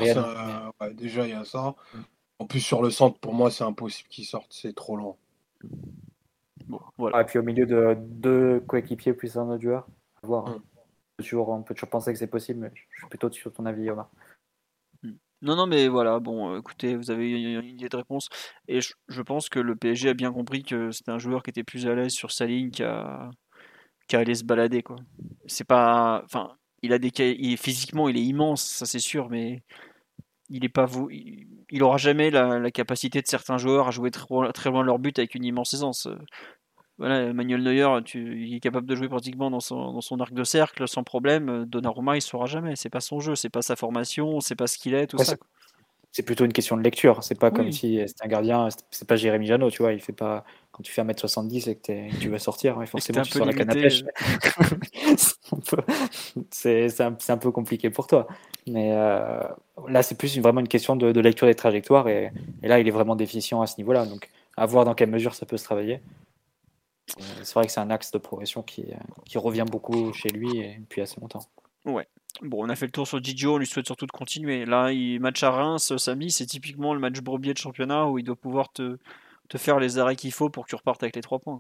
déjà, 0.93 1.25
il 1.25 1.29
y 1.29 1.33
a 1.33 1.45
ça. 1.45 1.75
En 2.39 2.45
plus, 2.45 2.61
sur 2.61 2.81
le 2.81 2.89
centre, 2.89 3.17
pour 3.19 3.33
moi, 3.33 3.51
c'est 3.51 3.63
impossible 3.63 4.09
qu'il 4.09 4.25
sorte. 4.25 4.47
C'est 4.49 4.73
trop 4.73 4.97
lent. 4.97 5.17
voilà. 6.97 7.21
et 7.21 7.25
puis 7.25 7.39
au 7.39 7.43
milieu 7.43 7.65
de 7.65 7.97
deux 7.99 8.61
coéquipiers 8.61 9.13
plus 9.13 9.37
un 9.37 9.49
autre 9.49 9.61
joueur, 9.61 9.87
voir. 10.23 10.45
On, 10.45 10.53
peut 11.63 11.73
toujours, 11.73 11.89
penser 11.89 12.13
que 12.13 12.19
c'est 12.19 12.27
possible, 12.27 12.59
mais 12.59 12.71
je 12.73 12.99
suis 12.99 13.07
plutôt 13.09 13.31
sur 13.31 13.51
ton 13.51 13.65
avis, 13.65 13.89
Omar. 13.89 14.09
Mm. 15.03 15.11
Non, 15.41 15.55
non, 15.55 15.67
mais 15.67 15.87
voilà, 15.87 16.19
bon, 16.19 16.57
écoutez, 16.57 16.95
vous 16.95 17.11
avez 17.11 17.31
une 17.31 17.65
idée 17.65 17.89
de 17.89 17.97
réponse. 17.97 18.29
Et 18.67 18.79
je, 18.81 19.21
pense 19.21 19.49
que 19.49 19.59
le 19.59 19.75
PSG 19.75 20.09
a 20.09 20.13
bien 20.13 20.31
compris 20.31 20.63
que 20.63 20.91
c'était 20.91 21.11
un 21.11 21.19
joueur 21.19 21.43
qui 21.43 21.49
était 21.49 21.63
plus 21.63 21.87
à 21.87 21.95
l'aise 21.95 22.13
sur 22.13 22.31
sa 22.31 22.45
ligne 22.45 22.71
qu'à 22.71 23.29
qu'à 24.07 24.19
aller 24.19 24.35
se 24.35 24.43
balader 24.43 24.81
quoi. 24.83 24.97
C'est 25.45 25.63
pas, 25.63 26.23
enfin, 26.25 26.57
il 26.81 26.93
a 26.93 26.99
des, 26.99 27.11
il, 27.17 27.57
physiquement 27.57 28.09
il 28.09 28.17
est 28.17 28.23
immense, 28.23 28.63
ça 28.63 28.85
c'est 28.85 28.99
sûr, 28.99 29.29
mais 29.29 29.63
il 30.49 30.65
est 30.65 30.69
pas 30.69 30.85
vous, 30.85 31.09
il, 31.11 31.83
aura 31.83 31.97
jamais 31.97 32.31
la, 32.31 32.71
capacité 32.71 33.21
de 33.21 33.27
certains 33.27 33.57
joueurs 33.57 33.87
à 33.87 33.91
jouer 33.91 34.11
très, 34.11 34.25
très 34.53 34.69
loin 34.71 34.81
de 34.81 34.87
leur 34.87 34.99
but 34.99 35.17
avec 35.19 35.35
une 35.35 35.45
immense 35.45 35.73
aisance. 35.73 36.07
Voilà, 36.99 37.33
Manuel 37.33 37.63
Neuer, 37.63 38.03
tu, 38.03 38.45
il 38.45 38.55
est 38.55 38.59
capable 38.59 38.85
de 38.85 38.95
jouer 38.95 39.07
pratiquement 39.07 39.49
dans 39.49 39.61
son, 39.61 39.93
dans 39.93 40.01
son 40.01 40.19
arc 40.19 40.33
de 40.33 40.43
cercle 40.43 40.87
sans 40.87 41.03
problème. 41.03 41.65
Donnarumma, 41.65 42.17
il 42.17 42.21
saura 42.21 42.45
jamais. 42.45 42.75
C'est 42.75 42.89
pas 42.89 42.99
son 42.99 43.19
jeu, 43.19 43.35
c'est 43.35 43.49
pas 43.49 43.61
sa 43.61 43.75
formation, 43.75 44.41
c'est 44.41 44.55
pas 44.55 44.67
ce 44.67 44.77
qu'il 44.77 44.93
est, 44.93 45.07
tout 45.07 45.17
ça 45.17 45.35
c'est 46.11 46.23
plutôt 46.23 46.45
une 46.45 46.53
question 46.53 46.75
de 46.75 46.81
lecture. 46.81 47.23
C'est 47.23 47.37
pas 47.37 47.51
comme 47.51 47.71
si 47.71 47.99
c'était 48.07 48.25
un 48.25 48.27
gardien, 48.27 48.69
c'est 48.89 49.07
pas 49.07 49.15
Jérémy 49.15 49.45
Janot, 49.45 49.69
tu 49.69 49.83
vois. 49.83 49.93
Il 49.93 49.99
fait 49.99 50.13
pas 50.13 50.43
quand 50.71 50.81
tu 50.81 50.91
fais 50.91 51.03
1m70 51.03 51.69
et 51.69 51.75
que, 51.75 52.19
tu 52.19 52.29
vas 52.29 52.39
sortir, 52.39 52.81
forcément 52.87 53.21
tu 53.21 53.31
sors 53.31 53.45
la 53.45 53.53
canne 53.53 53.69
à 53.69 53.73
pêche. 53.73 54.03
c'est 56.51 57.01
un, 57.01 57.37
peu 57.37 57.51
compliqué 57.51 57.89
pour 57.89 58.07
toi. 58.07 58.27
Mais 58.67 58.91
euh, 58.93 59.39
là, 59.87 60.01
c'est 60.01 60.17
plus 60.17 60.39
vraiment 60.39 60.61
une 60.61 60.67
question 60.67 60.95
de, 60.95 61.19
lecture 61.19 61.47
des 61.47 61.55
trajectoires 61.55 62.07
et, 62.07 62.31
là, 62.63 62.79
il 62.79 62.87
est 62.87 62.91
vraiment 62.91 63.15
déficient 63.15 63.61
à 63.61 63.67
ce 63.67 63.77
niveau-là. 63.77 64.05
Donc, 64.05 64.29
à 64.57 64.65
voir 64.65 64.85
dans 64.85 64.95
quelle 64.95 65.09
mesure 65.09 65.35
ça 65.35 65.45
peut 65.45 65.57
se 65.57 65.63
travailler. 65.63 66.01
Euh, 67.19 67.23
c'est 67.43 67.53
vrai 67.53 67.65
que 67.65 67.71
c'est 67.71 67.79
un 67.79 67.89
axe 67.89 68.11
de 68.11 68.17
progression 68.17 68.61
qui, 68.61 68.85
qui 69.25 69.37
revient 69.37 69.65
beaucoup 69.69 70.13
chez 70.13 70.29
lui 70.29 70.59
et 70.59 70.77
depuis 70.79 71.01
assez 71.01 71.19
longtemps. 71.19 71.45
Ouais. 71.85 72.07
Bon, 72.41 72.65
on 72.65 72.69
a 72.69 72.75
fait 72.75 72.85
le 72.85 72.91
tour 72.91 73.07
sur 73.07 73.19
Didio, 73.19 73.55
on 73.55 73.57
lui 73.57 73.67
souhaite 73.67 73.85
surtout 73.85 74.05
de 74.05 74.11
continuer. 74.11 74.65
Là, 74.65 74.91
il 74.91 75.19
match 75.19 75.43
à 75.43 75.51
Reims 75.51 75.95
samedi, 75.97 76.31
c'est 76.31 76.45
typiquement 76.45 76.93
le 76.93 76.99
match 76.99 77.19
brebier 77.19 77.53
de 77.53 77.57
championnat 77.57 78.07
où 78.07 78.17
il 78.17 78.23
doit 78.23 78.35
pouvoir 78.35 78.71
te, 78.71 78.97
faire 79.57 79.79
les 79.79 79.97
arrêts 79.97 80.15
qu'il 80.15 80.31
faut 80.31 80.49
pour 80.49 80.65
que 80.65 80.69
tu 80.69 80.75
repartes 80.75 81.03
avec 81.03 81.15
les 81.15 81.21
trois 81.21 81.39
points. 81.39 81.59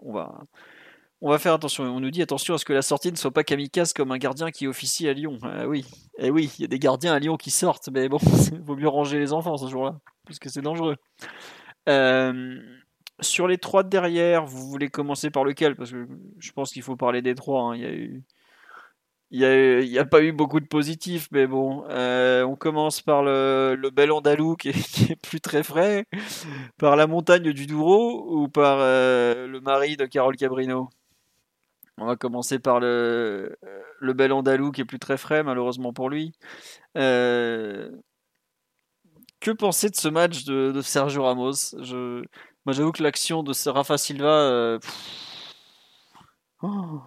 On, 0.00 0.12
va, 0.12 1.38
faire 1.38 1.54
attention. 1.54 1.84
On 1.84 2.00
nous 2.00 2.10
dit 2.10 2.22
attention 2.22 2.54
à 2.54 2.58
ce 2.58 2.64
que 2.64 2.72
la 2.72 2.82
sortie 2.82 3.10
ne 3.10 3.16
soit 3.16 3.32
pas 3.32 3.42
kamikaze 3.42 3.92
comme 3.92 4.12
un 4.12 4.18
gardien 4.18 4.50
qui 4.50 4.66
officie 4.66 5.08
à 5.08 5.12
Lyon. 5.12 5.38
Ah 5.42 5.66
oui, 5.66 5.84
eh 6.18 6.30
oui, 6.30 6.52
il 6.58 6.62
y 6.62 6.64
a 6.64 6.68
des 6.68 6.78
gardiens 6.78 7.12
à 7.12 7.18
Lyon 7.18 7.36
qui 7.36 7.50
sortent, 7.50 7.88
mais 7.88 8.08
bon, 8.08 8.18
il 8.52 8.60
vaut 8.62 8.76
mieux 8.76 8.88
ranger 8.88 9.18
les 9.18 9.32
enfants 9.32 9.56
ce 9.56 9.68
jour-là, 9.68 9.98
puisque 10.26 10.48
c'est 10.48 10.62
dangereux. 10.62 10.96
Euh, 11.88 12.60
sur 13.20 13.48
les 13.48 13.58
trois 13.58 13.82
de 13.82 13.88
derrière, 13.88 14.44
vous 14.46 14.68
voulez 14.68 14.88
commencer 14.88 15.30
par 15.30 15.44
lequel? 15.44 15.76
Parce 15.76 15.92
que 15.92 16.06
je 16.38 16.52
pense 16.52 16.72
qu'il 16.72 16.82
faut 16.82 16.96
parler 16.96 17.22
des 17.22 17.34
trois. 17.34 17.74
Hein. 17.74 18.22
Il 19.32 19.44
a 19.44 19.82
n'y 19.82 19.98
a, 19.98 20.04
pas 20.04 20.22
eu 20.22 20.32
beaucoup 20.32 20.58
de 20.58 20.66
positifs, 20.66 21.28
mais 21.30 21.46
bon, 21.46 21.84
euh, 21.88 22.42
on 22.44 22.56
commence 22.56 23.00
par 23.00 23.22
le, 23.22 23.90
bel 23.92 24.10
Andalou 24.10 24.56
qui 24.58 24.70
est, 24.70 25.22
plus 25.22 25.40
très 25.40 25.62
frais, 25.62 26.04
par 26.78 26.96
la 26.96 27.06
montagne 27.06 27.52
du 27.52 27.66
Douro 27.66 28.42
ou 28.42 28.48
par 28.48 28.78
euh, 28.80 29.46
le 29.46 29.60
mari 29.60 29.96
de 29.96 30.06
Carole 30.06 30.36
Cabrino? 30.36 30.90
On 31.96 32.06
va 32.06 32.16
commencer 32.16 32.58
par 32.58 32.80
le, 32.80 33.56
le 34.00 34.12
bel 34.14 34.32
Andalou 34.32 34.72
qui 34.72 34.80
est 34.80 34.84
plus 34.84 34.98
très 34.98 35.18
frais, 35.18 35.44
malheureusement 35.44 35.92
pour 35.92 36.10
lui. 36.10 36.32
Euh, 36.96 37.90
que 39.40 39.50
penser 39.50 39.88
de 39.90 39.96
ce 39.96 40.08
match 40.08 40.44
de, 40.44 40.80
Sergio 40.82 41.22
Ramos? 41.22 41.74
Moi, 42.66 42.74
j'avoue 42.74 42.92
que 42.92 43.02
l'action 43.02 43.42
de 43.42 43.52
Rafa 43.70 43.98
Silva. 43.98 44.78
Oh. 46.62 47.00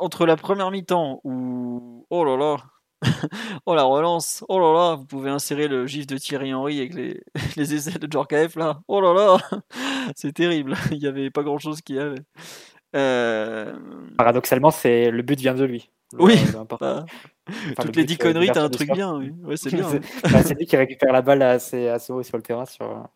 Entre 0.00 0.26
la 0.26 0.36
première 0.36 0.70
mi-temps 0.70 1.20
où 1.24 2.06
oh 2.10 2.24
là 2.24 2.36
là 2.36 2.56
oh 3.66 3.76
la 3.76 3.84
relance 3.84 4.44
oh 4.48 4.58
là 4.58 4.72
là 4.72 4.96
vous 4.96 5.04
pouvez 5.04 5.30
insérer 5.30 5.68
le 5.68 5.86
gif 5.86 6.04
de 6.06 6.18
Thierry 6.18 6.52
Henry 6.52 6.80
avec 6.80 6.94
les, 6.94 7.22
les 7.56 7.74
essais 7.74 7.98
de 7.98 8.10
Djorkaeff 8.10 8.56
là. 8.56 8.80
Oh 8.88 9.00
là 9.00 9.14
là. 9.14 9.60
C'est 10.16 10.32
terrible. 10.32 10.74
Il 10.90 10.98
n'y 10.98 11.06
avait 11.06 11.30
pas 11.30 11.42
grand 11.42 11.58
chose 11.58 11.80
qui 11.80 11.98
avait. 11.98 12.20
Euh, 12.96 13.74
paradoxalement 14.16 14.70
c'est 14.70 15.10
le 15.10 15.22
but 15.22 15.38
vient 15.38 15.54
de 15.54 15.64
lui. 15.64 15.90
Oui. 16.14 16.36
bah, 16.80 17.04
toutes 17.82 17.96
les 17.96 18.04
dix 18.04 18.16
conneries 18.16 18.50
t'as 18.50 18.62
un 18.62 18.70
truc 18.70 18.90
bien 18.92 19.14
oui. 19.14 19.30
ouais, 19.44 19.58
c'est 19.58 19.70
bien 19.70 19.86
bah, 20.32 20.42
c'est 20.42 20.54
lui 20.54 20.64
qui 20.64 20.74
récupère 20.74 21.12
la 21.12 21.20
balle 21.20 21.42
assez, 21.42 21.86
assez 21.88 22.14
haut 22.14 22.22
sur 22.22 22.38
le 22.38 22.42
terrain 22.42 22.64
sur 22.64 23.06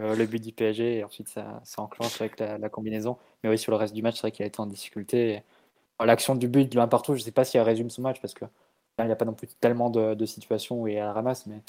euh, 0.00 0.16
le 0.16 0.26
but 0.26 0.42
du 0.42 0.52
PSG 0.52 0.98
et 0.98 1.04
ensuite 1.04 1.28
ça, 1.28 1.60
ça 1.64 1.82
enclenche 1.82 2.20
avec 2.20 2.38
la, 2.40 2.68
combinaison 2.68 3.16
mais 3.42 3.50
oui 3.50 3.58
sur 3.58 3.72
le 3.72 3.76
reste 3.76 3.94
du 3.94 4.02
match 4.02 4.16
c'est 4.16 4.22
vrai 4.22 4.32
qu'il 4.32 4.42
a 4.42 4.46
été 4.46 4.60
en 4.60 4.66
difficulté 4.66 5.42
L'action 6.04 6.34
du 6.34 6.48
but 6.48 6.70
de 6.70 6.76
l'un 6.76 6.88
partout, 6.88 7.14
je 7.14 7.20
ne 7.20 7.24
sais 7.24 7.30
pas 7.30 7.44
si 7.44 7.56
elle 7.56 7.62
résume 7.62 7.88
son 7.88 8.02
match 8.02 8.20
parce 8.20 8.34
que 8.34 8.44
il 8.98 9.06
n'y 9.06 9.12
a 9.12 9.16
pas 9.16 9.24
non 9.24 9.32
plus 9.32 9.48
tellement 9.60 9.90
de, 9.90 10.24
situations 10.24 10.82
où 10.82 10.88
il 10.88 10.94
la 10.94 11.12
ramasse, 11.12 11.46
mais 11.46 11.60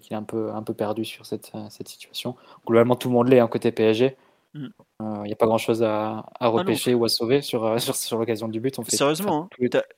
qu'il 0.00 0.12
est 0.12 0.16
un 0.16 0.22
peu, 0.22 0.74
perdu 0.74 1.04
sur 1.04 1.26
cette, 1.26 1.52
situation. 1.86 2.36
Globalement, 2.66 2.96
tout 2.96 3.08
le 3.08 3.14
monde 3.14 3.28
l'est, 3.28 3.40
hein, 3.40 3.48
côté 3.48 3.72
PSG. 3.72 4.16
Mm. 4.54 4.66
Euh, 5.00 5.20
il 5.24 5.28
n'y 5.28 5.32
a 5.32 5.36
pas 5.36 5.46
grand 5.46 5.58
chose 5.58 5.82
à, 5.82 6.26
à 6.38 6.48
repêcher 6.48 6.92
ou 6.94 7.04
à 7.04 7.08
sauver 7.08 7.40
sur, 7.40 7.64
euh, 7.64 7.78
sur, 7.78 7.96
sur 7.96 8.18
l'occasion 8.18 8.48
du 8.48 8.60
but. 8.60 8.78
On 8.78 8.82
fait 8.84 8.96
Sérieusement, 8.96 9.44
hein. 9.44 9.48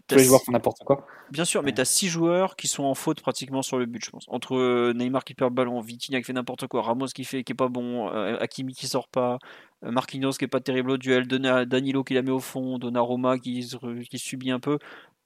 tous, 0.06 0.16
les, 0.16 0.24
joueurs 0.24 0.42
font 0.42 0.52
n'importe 0.52 0.84
quoi. 0.84 1.06
Bien 1.30 1.44
sûr, 1.44 1.62
mais 1.62 1.72
tu 1.72 1.80
as 1.80 1.84
6 1.84 2.08
joueurs 2.08 2.56
qui 2.56 2.68
sont 2.68 2.84
en 2.84 2.94
faute 2.94 3.20
pratiquement 3.20 3.62
sur 3.62 3.78
le 3.78 3.86
but, 3.86 4.04
je 4.04 4.10
pense. 4.10 4.24
Entre 4.28 4.56
euh, 4.56 4.92
Neymar 4.94 5.24
qui 5.24 5.34
perd 5.34 5.50
le 5.50 5.54
ballon, 5.54 5.80
Vitinha 5.80 6.20
qui 6.20 6.24
fait 6.24 6.32
n'importe 6.32 6.66
quoi, 6.68 6.82
Ramos 6.82 7.06
qui 7.06 7.24
fait 7.24 7.42
qui 7.42 7.52
est 7.52 7.56
pas 7.56 7.68
bon, 7.68 8.08
Hakimi 8.08 8.74
qui 8.74 8.86
sort 8.86 9.08
pas, 9.08 9.38
Marquinhos 9.82 10.32
qui 10.32 10.44
est 10.44 10.48
pas 10.48 10.60
terrible 10.60 10.92
au 10.92 10.96
duel, 10.98 11.26
Danilo 11.26 12.04
qui 12.04 12.14
la 12.14 12.22
met 12.22 12.30
au 12.30 12.40
fond, 12.40 12.78
Donnarumma 12.78 13.38
qui, 13.38 13.68
qui 14.08 14.18
subit 14.18 14.50
un 14.50 14.60
peu. 14.60 14.78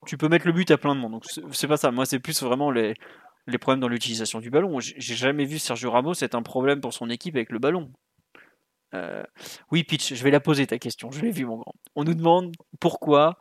Tu 0.06 0.16
peux 0.16 0.28
mettre 0.28 0.46
le 0.46 0.52
but 0.52 0.70
à 0.70 0.78
plein 0.78 0.94
de 0.94 1.00
monde. 1.00 1.12
Donc 1.12 1.24
c'est 1.52 1.68
pas 1.68 1.76
ça. 1.76 1.90
Moi, 1.90 2.06
c'est 2.06 2.20
plus 2.20 2.42
vraiment 2.42 2.70
les, 2.70 2.94
les 3.46 3.58
problèmes 3.58 3.80
dans 3.80 3.88
l'utilisation 3.88 4.40
du 4.40 4.48
ballon. 4.48 4.78
J'ai 4.80 5.14
jamais 5.14 5.44
vu 5.44 5.58
Sergio 5.58 5.90
Ramos 5.90 6.14
être 6.20 6.34
un 6.34 6.42
problème 6.42 6.80
pour 6.80 6.94
son 6.94 7.10
équipe 7.10 7.34
avec 7.34 7.50
le 7.50 7.58
ballon. 7.58 7.90
Euh, 8.94 9.22
oui, 9.70 9.84
Pitch, 9.84 10.14
je 10.14 10.24
vais 10.24 10.30
la 10.30 10.40
poser 10.40 10.66
ta 10.66 10.78
question. 10.78 11.10
Je 11.10 11.20
l'ai 11.20 11.30
vu, 11.30 11.44
mon 11.44 11.56
grand. 11.56 11.74
On 11.94 12.04
nous 12.04 12.14
demande 12.14 12.54
pourquoi 12.80 13.38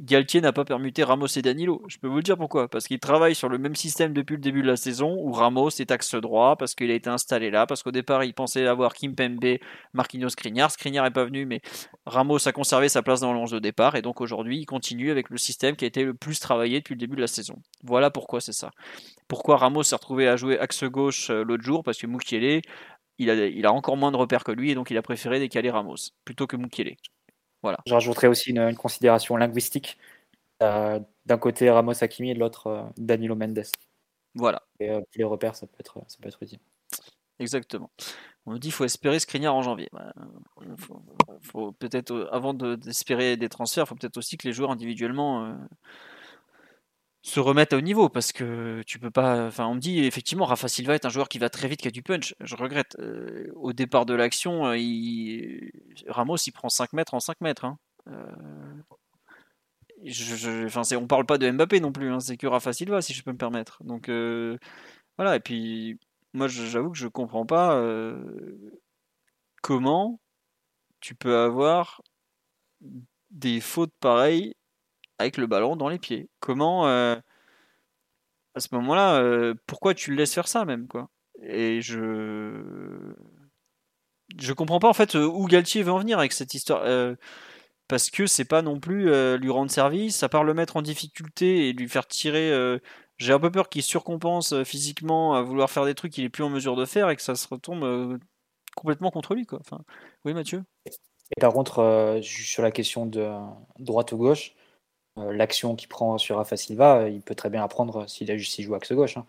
Galtier 0.00 0.40
n'a 0.40 0.52
pas 0.52 0.64
permuté 0.64 1.02
Ramos 1.02 1.26
et 1.26 1.42
Danilo. 1.42 1.82
Je 1.88 1.98
peux 1.98 2.06
vous 2.06 2.18
le 2.18 2.22
dire 2.22 2.36
pourquoi. 2.36 2.68
Parce 2.68 2.86
qu'il 2.86 3.00
travaille 3.00 3.34
sur 3.34 3.48
le 3.48 3.58
même 3.58 3.74
système 3.74 4.12
depuis 4.12 4.36
le 4.36 4.40
début 4.40 4.62
de 4.62 4.68
la 4.68 4.76
saison 4.76 5.16
où 5.18 5.32
Ramos 5.32 5.70
est 5.70 5.90
axe 5.90 6.14
droit, 6.14 6.54
parce 6.54 6.76
qu'il 6.76 6.92
a 6.92 6.94
été 6.94 7.10
installé 7.10 7.50
là, 7.50 7.66
parce 7.66 7.82
qu'au 7.82 7.90
départ 7.90 8.22
il 8.22 8.32
pensait 8.32 8.68
avoir 8.68 8.94
Kim 8.94 9.16
Pembe, 9.16 9.58
Marquinhos, 9.94 10.28
Skriniar. 10.28 10.70
Skriniar 10.70 11.04
n'est 11.04 11.10
pas 11.10 11.24
venu, 11.24 11.46
mais 11.46 11.60
Ramos 12.06 12.46
a 12.46 12.52
conservé 12.52 12.88
sa 12.88 13.02
place 13.02 13.20
dans 13.20 13.32
l'ange 13.32 13.50
de 13.50 13.58
départ 13.58 13.96
et 13.96 14.02
donc 14.02 14.20
aujourd'hui 14.20 14.58
il 14.58 14.66
continue 14.66 15.10
avec 15.10 15.30
le 15.30 15.36
système 15.36 15.74
qui 15.74 15.84
a 15.84 15.88
été 15.88 16.04
le 16.04 16.14
plus 16.14 16.38
travaillé 16.38 16.78
depuis 16.78 16.94
le 16.94 17.00
début 17.00 17.16
de 17.16 17.22
la 17.22 17.26
saison. 17.26 17.56
Voilà 17.82 18.10
pourquoi 18.10 18.40
c'est 18.40 18.52
ça. 18.52 18.70
Pourquoi 19.26 19.56
Ramos 19.56 19.82
s'est 19.82 19.96
retrouvé 19.96 20.28
à 20.28 20.36
jouer 20.36 20.60
axe 20.60 20.84
gauche 20.84 21.28
euh, 21.30 21.42
l'autre 21.42 21.64
jour 21.64 21.82
Parce 21.82 21.98
que 21.98 22.06
Mukiele 22.06 22.62
il 23.18 23.30
a, 23.30 23.46
il 23.46 23.66
a 23.66 23.72
encore 23.72 23.96
moins 23.96 24.12
de 24.12 24.16
repères 24.16 24.44
que 24.44 24.52
lui 24.52 24.70
et 24.70 24.74
donc 24.74 24.90
il 24.90 24.96
a 24.96 25.02
préféré 25.02 25.38
décaler 25.38 25.70
Ramos 25.70 25.96
plutôt 26.24 26.46
que 26.46 26.56
Mukiele. 26.56 26.96
Voilà. 27.62 27.78
Je 27.86 27.94
rajouterais 27.94 28.28
aussi 28.28 28.50
une, 28.50 28.74
considération 28.76 29.36
linguistique. 29.36 29.98
Euh, 30.62 30.98
d'un 31.24 31.38
côté 31.38 31.70
Ramos 31.70 32.02
Hakimi 32.02 32.30
et 32.30 32.34
de 32.34 32.40
l'autre 32.40 32.66
euh, 32.66 32.82
Danilo 32.96 33.36
Mendes. 33.36 33.62
Voilà. 34.34 34.62
Et 34.80 34.90
euh, 34.90 35.00
les 35.14 35.22
repères, 35.22 35.54
ça 35.54 35.66
peut 35.66 35.76
être, 35.78 36.02
ça 36.08 36.16
peut 36.20 36.28
être 36.28 36.42
utile. 36.42 36.58
Exactement. 37.38 37.90
On 38.44 38.52
nous 38.52 38.58
dit 38.58 38.68
qu'il 38.68 38.72
faut 38.72 38.84
espérer 38.84 39.20
Skriniar 39.20 39.54
en 39.54 39.62
janvier. 39.62 39.88
Bah, 39.92 40.12
faut, 41.42 41.70
peut-être, 41.72 42.28
avant 42.32 42.54
d'espérer 42.54 43.36
des 43.36 43.48
transferts, 43.48 43.84
il 43.84 43.88
faut 43.88 43.94
peut-être 43.94 44.16
aussi 44.16 44.36
que 44.36 44.48
les 44.48 44.52
joueurs 44.52 44.72
individuellement 44.72 45.56
se 47.22 47.40
remettre 47.40 47.76
au 47.76 47.80
niveau 47.80 48.08
parce 48.08 48.32
que 48.32 48.82
tu 48.86 48.98
peux 48.98 49.10
pas. 49.10 49.46
Enfin, 49.46 49.66
on 49.66 49.74
me 49.74 49.80
dit 49.80 50.04
effectivement, 50.04 50.46
Rafa 50.46 50.68
Silva 50.68 50.94
est 50.94 51.04
un 51.04 51.08
joueur 51.08 51.28
qui 51.28 51.38
va 51.38 51.50
très 51.50 51.68
vite, 51.68 51.80
qui 51.80 51.88
a 51.88 51.90
du 51.90 52.02
punch. 52.02 52.34
Je 52.40 52.56
regrette. 52.56 52.96
Euh, 53.00 53.50
au 53.56 53.72
départ 53.72 54.06
de 54.06 54.14
l'action, 54.14 54.66
euh, 54.66 54.78
il... 54.78 55.72
Ramos 56.06 56.36
il 56.36 56.52
prend 56.52 56.68
5 56.68 56.92
mètres 56.92 57.14
en 57.14 57.20
5 57.20 57.40
mètres. 57.40 57.64
Hein. 57.64 57.78
Euh... 58.08 58.26
Je, 60.04 60.96
on 60.96 61.06
parle 61.08 61.26
pas 61.26 61.38
de 61.38 61.50
Mbappé 61.50 61.80
non 61.80 61.90
plus, 61.90 62.12
hein, 62.12 62.20
c'est 62.20 62.36
que 62.36 62.46
Rafa 62.46 62.72
Silva 62.72 63.02
si 63.02 63.12
je 63.14 63.24
peux 63.24 63.32
me 63.32 63.36
permettre. 63.36 63.82
Donc 63.82 64.08
euh, 64.08 64.56
voilà, 65.16 65.34
et 65.34 65.40
puis 65.40 65.98
moi 66.32 66.46
j'avoue 66.46 66.92
que 66.92 66.98
je 66.98 67.08
comprends 67.08 67.44
pas 67.46 67.82
comment 69.60 70.20
tu 71.00 71.16
peux 71.16 71.36
avoir 71.36 72.00
des 73.30 73.60
fautes 73.60 73.92
pareilles 73.98 74.54
avec 75.18 75.36
le 75.36 75.46
ballon 75.46 75.76
dans 75.76 75.88
les 75.88 75.98
pieds. 75.98 76.28
Comment, 76.40 76.86
euh, 76.86 77.16
à 78.54 78.60
ce 78.60 78.68
moment-là, 78.72 79.20
euh, 79.20 79.54
pourquoi 79.66 79.94
tu 79.94 80.10
le 80.10 80.16
laisses 80.16 80.34
faire 80.34 80.48
ça 80.48 80.64
même 80.64 80.86
quoi? 80.86 81.10
Et 81.42 81.80
je 81.80 83.14
je 84.38 84.52
comprends 84.52 84.78
pas 84.78 84.88
en 84.88 84.94
fait 84.94 85.14
où 85.14 85.46
Galtier 85.46 85.82
veut 85.82 85.92
en 85.92 85.98
venir 85.98 86.18
avec 86.18 86.32
cette 86.32 86.54
histoire. 86.54 86.82
Euh, 86.84 87.14
parce 87.88 88.10
que 88.10 88.26
c'est 88.26 88.44
pas 88.44 88.60
non 88.60 88.80
plus 88.80 89.10
lui 89.38 89.50
rendre 89.50 89.70
service, 89.70 90.22
à 90.22 90.28
part 90.28 90.44
le 90.44 90.52
mettre 90.52 90.76
en 90.76 90.82
difficulté 90.82 91.68
et 91.68 91.72
lui 91.72 91.88
faire 91.88 92.06
tirer. 92.06 92.52
J'ai 93.16 93.32
un 93.32 93.40
peu 93.40 93.50
peur 93.50 93.70
qu'il 93.70 93.82
surcompense 93.82 94.62
physiquement 94.64 95.32
à 95.34 95.40
vouloir 95.40 95.70
faire 95.70 95.86
des 95.86 95.94
trucs 95.94 96.12
qu'il 96.12 96.24
est 96.24 96.28
plus 96.28 96.44
en 96.44 96.50
mesure 96.50 96.76
de 96.76 96.84
faire 96.84 97.08
et 97.08 97.16
que 97.16 97.22
ça 97.22 97.34
se 97.34 97.48
retombe 97.48 98.18
complètement 98.76 99.10
contre 99.10 99.34
lui. 99.34 99.46
Quoi. 99.46 99.60
Enfin, 99.60 99.80
oui, 100.26 100.34
Mathieu? 100.34 100.64
Et 100.84 101.40
par 101.40 101.54
contre, 101.54 102.20
sur 102.20 102.62
la 102.62 102.70
question 102.72 103.06
de 103.06 103.26
droite 103.78 104.12
ou 104.12 104.18
gauche, 104.18 104.52
euh, 104.52 104.57
l'action 105.32 105.76
qu'il 105.76 105.88
prend 105.88 106.18
sur 106.18 106.36
Rafa 106.36 106.56
Silva, 106.56 106.98
euh, 106.98 107.08
il 107.08 107.20
peut 107.20 107.34
très 107.34 107.50
bien 107.50 107.62
apprendre 107.62 108.08
s'il 108.08 108.36
joue 108.38 108.74
axe 108.74 108.92
gauche. 108.92 109.16
Hein. 109.16 109.26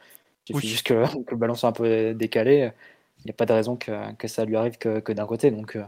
Il 0.47 0.55
suffit 0.55 0.69
juste 0.69 0.87
que, 0.87 1.05
le 1.29 1.35
ballon 1.35 1.55
soit 1.55 1.69
un 1.69 1.73
peu 1.73 2.13
décalé. 2.13 2.71
Il 3.19 3.25
n'y 3.25 3.31
a 3.31 3.33
pas 3.33 3.45
de 3.45 3.53
raison 3.53 3.75
que, 3.75 4.13
que 4.15 4.27
ça 4.27 4.45
lui 4.45 4.55
arrive 4.55 4.77
que, 4.77 4.99
que 4.99 5.11
d'un 5.11 5.25
côté. 5.25 5.51
Donc, 5.51 5.75
euh, 5.75 5.83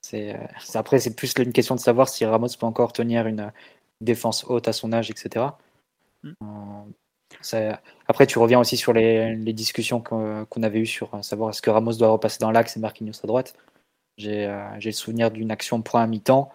c'est, 0.00 0.36
après, 0.74 0.98
c'est 0.98 1.14
plus 1.14 1.32
une 1.38 1.52
question 1.52 1.74
de 1.74 1.80
savoir 1.80 2.08
si 2.08 2.24
Ramos 2.24 2.48
peut 2.58 2.66
encore 2.66 2.92
tenir 2.92 3.26
une 3.26 3.52
défense 4.00 4.44
haute 4.44 4.66
à 4.68 4.72
son 4.72 4.92
âge, 4.92 5.10
etc. 5.10 5.46
Mm. 6.24 6.32
après, 8.08 8.26
tu 8.26 8.38
reviens 8.38 8.60
aussi 8.60 8.76
sur 8.76 8.92
les, 8.92 9.34
les 9.36 9.52
discussions 9.52 10.00
qu'on 10.00 10.62
avait 10.62 10.80
eues 10.80 10.86
sur 10.86 11.24
savoir 11.24 11.50
est-ce 11.50 11.62
que 11.62 11.70
Ramos 11.70 11.94
doit 11.94 12.08
repasser 12.08 12.38
dans 12.40 12.50
l'axe 12.50 12.76
et 12.76 12.80
Marquinhos 12.80 13.20
à 13.22 13.26
droite. 13.26 13.54
J'ai, 14.18 14.52
j'ai 14.78 14.90
le 14.90 14.94
souvenir 14.94 15.30
d'une 15.30 15.50
action 15.50 15.82
point 15.82 16.02
à 16.02 16.06
mi-temps 16.06 16.52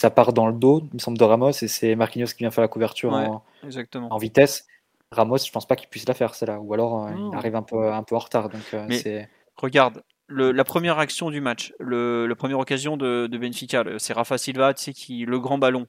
ça 0.00 0.08
part 0.08 0.32
dans 0.32 0.46
le 0.46 0.54
dos, 0.54 0.80
il 0.80 0.94
me 0.94 0.98
semble, 0.98 1.18
de 1.18 1.24
Ramos, 1.24 1.50
et 1.50 1.68
c'est 1.68 1.94
Marquinhos 1.94 2.28
qui 2.28 2.38
vient 2.38 2.50
faire 2.50 2.62
la 2.62 2.68
couverture 2.68 3.12
en, 3.12 4.16
vitesse. 4.16 4.66
Ramos, 5.12 5.36
je 5.36 5.52
pense 5.52 5.66
pas 5.66 5.76
qu'il 5.76 5.90
puisse 5.90 6.08
la 6.08 6.14
faire, 6.14 6.34
celle-là, 6.34 6.58
ou 6.58 6.72
alors 6.72 7.04
euh, 7.04 7.10
il 7.14 7.36
arrive 7.36 7.54
un 7.54 7.62
peu, 7.62 7.92
un 7.92 8.02
peu 8.02 8.16
en 8.16 8.20
retard. 8.20 8.48
Donc, 8.48 8.62
euh, 8.72 8.86
Mais 8.88 9.28
regarde, 9.56 10.02
la 10.30 10.64
première 10.64 10.98
action 10.98 11.30
du 11.30 11.42
match, 11.42 11.74
le, 11.78 12.26
la 12.26 12.34
première 12.34 12.58
occasion 12.58 12.96
de, 12.96 13.28
Benfica, 13.30 13.84
c'est 13.98 14.14
Rafa 14.14 14.38
Silva, 14.38 14.72
tu 14.72 14.84
sais, 14.84 14.92
qui, 14.94 15.26
le 15.26 15.38
grand 15.38 15.58
ballon. 15.58 15.86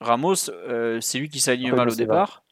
Ramos, 0.00 0.50
euh, 0.50 1.00
c'est 1.00 1.20
lui 1.20 1.28
qui 1.28 1.38
s'aligne 1.38 1.72
mal 1.72 1.88
au 1.88 1.94
départ. 1.94 2.42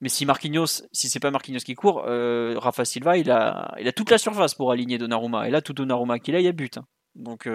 Mais 0.00 0.08
si 0.08 0.24
Marquinhos, 0.24 0.84
si 0.92 1.08
c'est 1.08 1.18
pas 1.18 1.32
Marquinhos 1.32 1.64
qui 1.64 1.74
court, 1.74 2.04
Rafa 2.04 2.84
Silva, 2.84 3.16
il 3.16 3.32
a, 3.32 3.74
il 3.80 3.88
a 3.88 3.92
toute 3.92 4.12
la 4.12 4.18
surface 4.18 4.54
pour 4.54 4.70
aligner 4.70 4.98
Donnarumma. 4.98 5.48
Et 5.48 5.50
là, 5.50 5.62
tout 5.62 5.72
Donnarumma 5.72 6.20
qu'il 6.20 6.36
a, 6.36 6.38
il 6.38 6.44
y 6.44 6.48
a 6.48 6.52
but. 6.52 6.78
Hein. 6.78 6.84
Donc, 7.16 7.48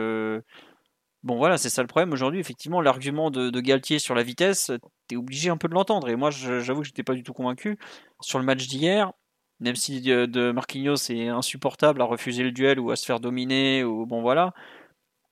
Bon 1.24 1.38
voilà, 1.38 1.58
c'est 1.58 1.70
ça 1.70 1.82
le 1.82 1.88
problème 1.88 2.12
aujourd'hui. 2.12 2.40
Effectivement, 2.40 2.82
l'argument 2.82 3.32
de, 3.32 3.60
Galtier 3.62 4.00
sur 4.00 4.14
la 4.14 4.24
vitesse, 4.24 4.72
tu 5.08 5.16
es 5.16 5.18
obligé 5.18 5.50
un 5.50 5.58
peu 5.58 5.70
de 5.70 5.74
l'entendre. 5.74 6.10
Et 6.10 6.16
moi, 6.18 6.32
j'avoue 6.32 6.82
que 6.82 6.88
j'étais 6.88 7.04
pas 7.04 7.14
du 7.14 7.24
tout 7.24 7.34
convaincu. 7.34 7.78
Sur 8.22 8.40
le 8.40 8.46
match 8.46 8.68
d'hier, 8.68 9.14
même 9.62 9.76
si 9.76 10.02
de 10.02 10.52
Marquinhos 10.52 11.10
est 11.10 11.30
insupportable 11.30 12.02
à 12.02 12.06
refuser 12.06 12.44
le 12.44 12.52
duel 12.52 12.80
ou 12.80 12.92
à 12.92 12.98
se 12.98 13.06
faire 13.06 13.22
dominer, 13.22 13.86
ou 13.86 14.06
bon 14.06 14.22
voilà, 14.22 14.54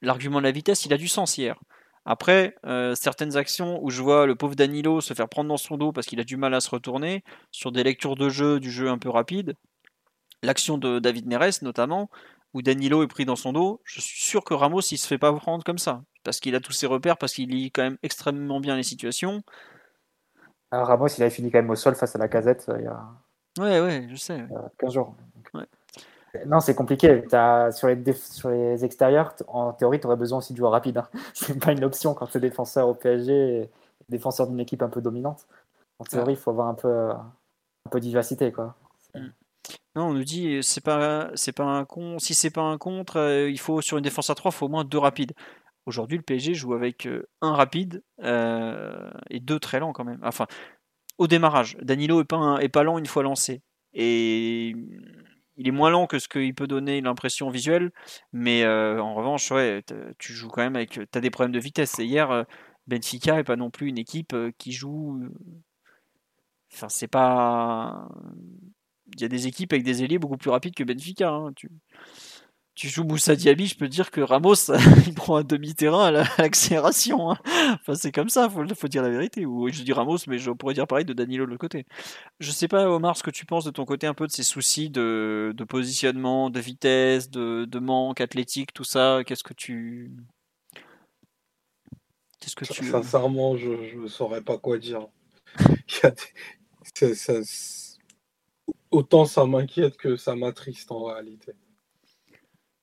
l'argument 0.01 0.39
de 0.39 0.45
la 0.45 0.51
vitesse, 0.51 0.85
il 0.85 0.93
a 0.93 0.97
du 0.97 1.09
sens 1.09 1.37
hier. 1.37 1.59
Après, 2.05 2.55
euh, 2.65 2.95
certaines 2.95 3.37
actions 3.37 3.79
où 3.83 3.89
je 3.91 4.01
vois 4.01 4.25
le 4.25 4.35
pauvre 4.35 4.55
Danilo 4.55 5.01
se 5.01 5.13
faire 5.13 5.29
prendre 5.29 5.49
dans 5.49 5.57
son 5.57 5.77
dos 5.77 5.91
parce 5.91 6.07
qu'il 6.07 6.19
a 6.19 6.23
du 6.23 6.35
mal 6.37 6.53
à 6.53 6.61
se 6.61 6.69
retourner, 6.69 7.23
sur 7.51 7.71
des 7.71 7.83
lectures 7.83 8.15
de 8.15 8.29
jeu, 8.29 8.59
du 8.59 8.71
jeu 8.71 8.89
un 8.89 8.97
peu 8.97 9.09
rapide, 9.09 9.55
l'action 10.41 10.77
de 10.77 10.99
David 10.99 11.27
Neres 11.27 11.61
notamment, 11.61 12.09
où 12.53 12.61
Danilo 12.61 13.03
est 13.03 13.07
pris 13.07 13.25
dans 13.25 13.35
son 13.35 13.53
dos, 13.53 13.81
je 13.83 14.01
suis 14.01 14.25
sûr 14.25 14.43
que 14.43 14.53
Ramos 14.53 14.81
il 14.81 14.97
se 14.97 15.07
fait 15.07 15.17
pas 15.17 15.31
prendre 15.33 15.63
comme 15.63 15.77
ça 15.77 16.03
parce 16.23 16.39
qu'il 16.39 16.55
a 16.55 16.59
tous 16.59 16.73
ses 16.73 16.87
repères, 16.87 17.17
parce 17.17 17.33
qu'il 17.33 17.49
lit 17.49 17.71
quand 17.71 17.83
même 17.83 17.97
extrêmement 18.03 18.59
bien 18.59 18.75
les 18.75 18.83
situations. 18.83 19.41
Alors 20.71 20.87
Ramos, 20.87 21.07
il 21.07 21.23
a 21.23 21.29
fini 21.29 21.51
quand 21.51 21.59
même 21.59 21.69
au 21.69 21.75
sol 21.75 21.95
face 21.95 22.15
à 22.15 22.19
la 22.19 22.27
casette 22.27 22.65
euh, 22.69 22.77
il 22.79 22.85
y 22.85 22.87
a. 22.87 23.01
Ouais, 23.59 23.81
ouais, 23.81 24.07
je 24.09 24.15
sais. 24.15 24.45
15 24.79 24.93
jours. 24.93 25.15
Non, 26.45 26.61
c'est 26.61 26.75
compliqué. 26.75 27.23
As, 27.33 27.73
sur, 27.73 27.89
les 27.89 28.13
sur 28.13 28.49
les 28.49 28.85
extérieurs, 28.85 29.35
en 29.47 29.73
théorie, 29.73 29.99
tu 29.99 30.07
aurais 30.07 30.15
besoin 30.15 30.37
aussi 30.37 30.53
de 30.53 30.57
joueurs 30.57 30.71
rapides. 30.71 30.97
Hein. 30.97 31.09
C'est 31.33 31.59
pas 31.59 31.73
une 31.73 31.83
option 31.83 32.13
quand 32.13 32.27
tu 32.27 32.37
es 32.37 32.41
défenseur 32.41 32.87
au 32.87 32.93
PSG 32.93 33.69
défenseur 34.11 34.47
d'une 34.47 34.59
équipe 34.59 34.83
un 34.83 34.89
peu 34.89 35.01
dominante. 35.01 35.47
En 35.99 36.03
théorie, 36.03 36.33
il 36.33 36.37
faut 36.37 36.51
avoir 36.51 36.67
un 36.67 36.73
peu, 36.73 37.09
un 37.09 37.89
peu 37.89 37.99
de 37.99 38.05
vivacité. 38.05 38.51
Quoi. 38.51 38.75
Mm. 39.15 39.27
On 39.95 40.13
nous 40.13 40.23
dit 40.23 40.63
c'est 40.63 40.83
pas 40.83 41.31
c'est 41.35 41.51
pas 41.51 41.63
un. 41.63 41.85
Si 42.19 42.33
c'est 42.33 42.49
pas 42.49 42.61
un 42.61 42.77
contre, 42.77 43.47
il 43.49 43.59
faut 43.59 43.81
sur 43.81 43.97
une 43.97 44.03
défense 44.03 44.29
à 44.29 44.35
3, 44.35 44.51
il 44.51 44.55
faut 44.55 44.65
au 44.67 44.69
moins 44.69 44.85
deux 44.85 44.97
rapides. 44.97 45.33
Aujourd'hui, 45.85 46.17
le 46.17 46.23
PSG 46.23 46.53
joue 46.53 46.73
avec 46.73 47.07
un 47.41 47.53
rapide 47.53 48.03
et 48.23 49.39
deux 49.39 49.59
très 49.59 49.79
lents 49.79 49.93
quand 49.93 50.05
même. 50.05 50.21
Au 51.17 51.27
démarrage, 51.27 51.75
Danilo 51.81 52.21
est 52.21 52.25
pas, 52.25 52.57
est 52.61 52.75
lent 52.75 52.97
une 52.97 53.05
fois 53.05 53.23
lancé. 53.23 53.61
Et 53.93 54.73
il 55.57 55.67
est 55.67 55.71
moins 55.71 55.89
lent 55.89 56.07
que 56.07 56.19
ce 56.19 56.29
qu'il 56.29 56.55
peut 56.55 56.67
donner 56.67 57.01
l'impression 57.01 57.49
visuelle, 57.49 57.91
mais 58.31 58.65
en 58.65 59.13
revanche, 59.13 59.51
tu 60.17 60.33
joues 60.33 60.49
quand 60.49 60.61
même 60.61 60.75
avec. 60.75 60.91
Tu 60.91 61.07
as 61.13 61.19
des 61.19 61.29
problèmes 61.29 61.51
de 61.51 61.59
vitesse. 61.59 61.97
Hier, 61.97 62.45
Benfica 62.87 63.35
n'est 63.35 63.43
pas 63.43 63.57
non 63.57 63.69
plus 63.69 63.89
une 63.89 63.97
équipe 63.97 64.35
qui 64.57 64.71
joue. 64.71 65.21
Enfin, 66.73 66.89
c'est 66.89 67.07
pas. 67.07 68.07
Il 69.13 69.21
y 69.21 69.25
a 69.25 69.27
des 69.27 69.47
équipes 69.47 69.73
avec 69.73 69.83
des 69.83 70.03
ailiers 70.03 70.19
beaucoup 70.19 70.37
plus 70.37 70.49
rapides 70.49 70.75
que 70.75 70.83
Benfica. 70.83 71.29
Hein. 71.29 71.51
Tu 71.55 71.69
tu 72.73 72.87
joues 72.87 73.03
Moussa 73.03 73.35
Diaby, 73.35 73.67
je 73.67 73.75
peux 73.75 73.85
te 73.87 73.91
dire 73.91 74.11
que 74.11 74.21
Ramos, 74.21 74.55
il 75.05 75.13
prend 75.13 75.35
un 75.35 75.43
demi-terrain 75.43 76.05
à 76.05 76.11
l'accélération. 76.39 77.31
Hein. 77.31 77.37
Enfin, 77.73 77.95
c'est 77.95 78.11
comme 78.11 78.29
ça, 78.29 78.49
faut, 78.49 78.63
faut 78.75 78.87
dire 78.87 79.03
la 79.03 79.09
vérité. 79.09 79.45
Ou 79.45 79.69
je 79.69 79.83
dis 79.83 79.93
Ramos, 79.93 80.17
mais 80.27 80.37
je 80.37 80.51
pourrais 80.51 80.73
dire 80.73 80.87
pareil 80.87 81.05
de 81.05 81.13
Danilo 81.13 81.45
de 81.45 81.51
l'autre 81.51 81.61
côté. 81.61 81.85
Je 82.39 82.49
sais 82.51 82.67
pas, 82.67 82.89
Omar, 82.89 83.17
ce 83.17 83.23
que 83.23 83.29
tu 83.29 83.45
penses 83.45 83.65
de 83.65 83.71
ton 83.71 83.85
côté 83.85 84.07
un 84.07 84.13
peu 84.13 84.25
de 84.25 84.31
ces 84.31 84.43
soucis 84.43 84.89
de, 84.89 85.53
positionnement, 85.67 86.49
de 86.49 86.59
vitesse, 86.59 87.29
de, 87.29 87.79
manque 87.79 88.21
athlétique, 88.21 88.73
tout 88.73 88.83
ça. 88.83 89.21
Qu'est-ce 89.25 89.43
que 89.43 89.53
tu. 89.53 90.11
Qu'est-ce 92.39 92.55
que 92.55 92.65
tu. 92.65 92.89
Sincèrement, 92.89 93.57
je 93.57 93.97
ne 93.97 94.07
saurais 94.07 94.41
pas 94.41 94.57
quoi 94.57 94.77
dire. 94.77 95.07
Autant 98.91 99.25
ça 99.25 99.45
m'inquiète 99.45 99.97
que 99.97 100.17
ça 100.17 100.35
m'attriste 100.35 100.91
en 100.91 101.05
réalité. 101.05 101.53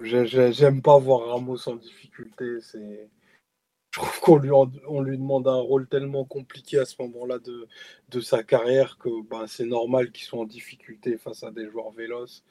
J'aime 0.01 0.81
pas 0.81 0.99
voir 0.99 1.29
Ramos 1.29 1.69
en 1.69 1.77
difficulté. 1.77 2.59
Je 2.73 4.01
trouve 4.01 4.21
qu'on 4.21 4.37
lui, 4.37 4.51
on 4.53 5.01
lui 5.01 5.19
demande 5.19 5.49
un 5.49 5.61
rôle 5.61 5.89
tellement 5.89 6.25
compliqué 6.25 6.79
à 6.79 6.85
ce 6.85 6.95
moment-là 7.03 7.39
de, 7.39 8.21
sa 8.21 8.43
carrière 8.43 8.97
que 8.99 9.23
ben, 9.29 9.47
c'est 9.47 9.67
normal 9.67 10.13
qu'il 10.13 10.25
soit 10.25 10.41
en 10.41 10.45
difficulté 10.45 11.19
face 11.19 11.43
à 11.43 11.51
des 11.51 11.69
joueurs 11.69 11.91
véloces. 11.91 12.45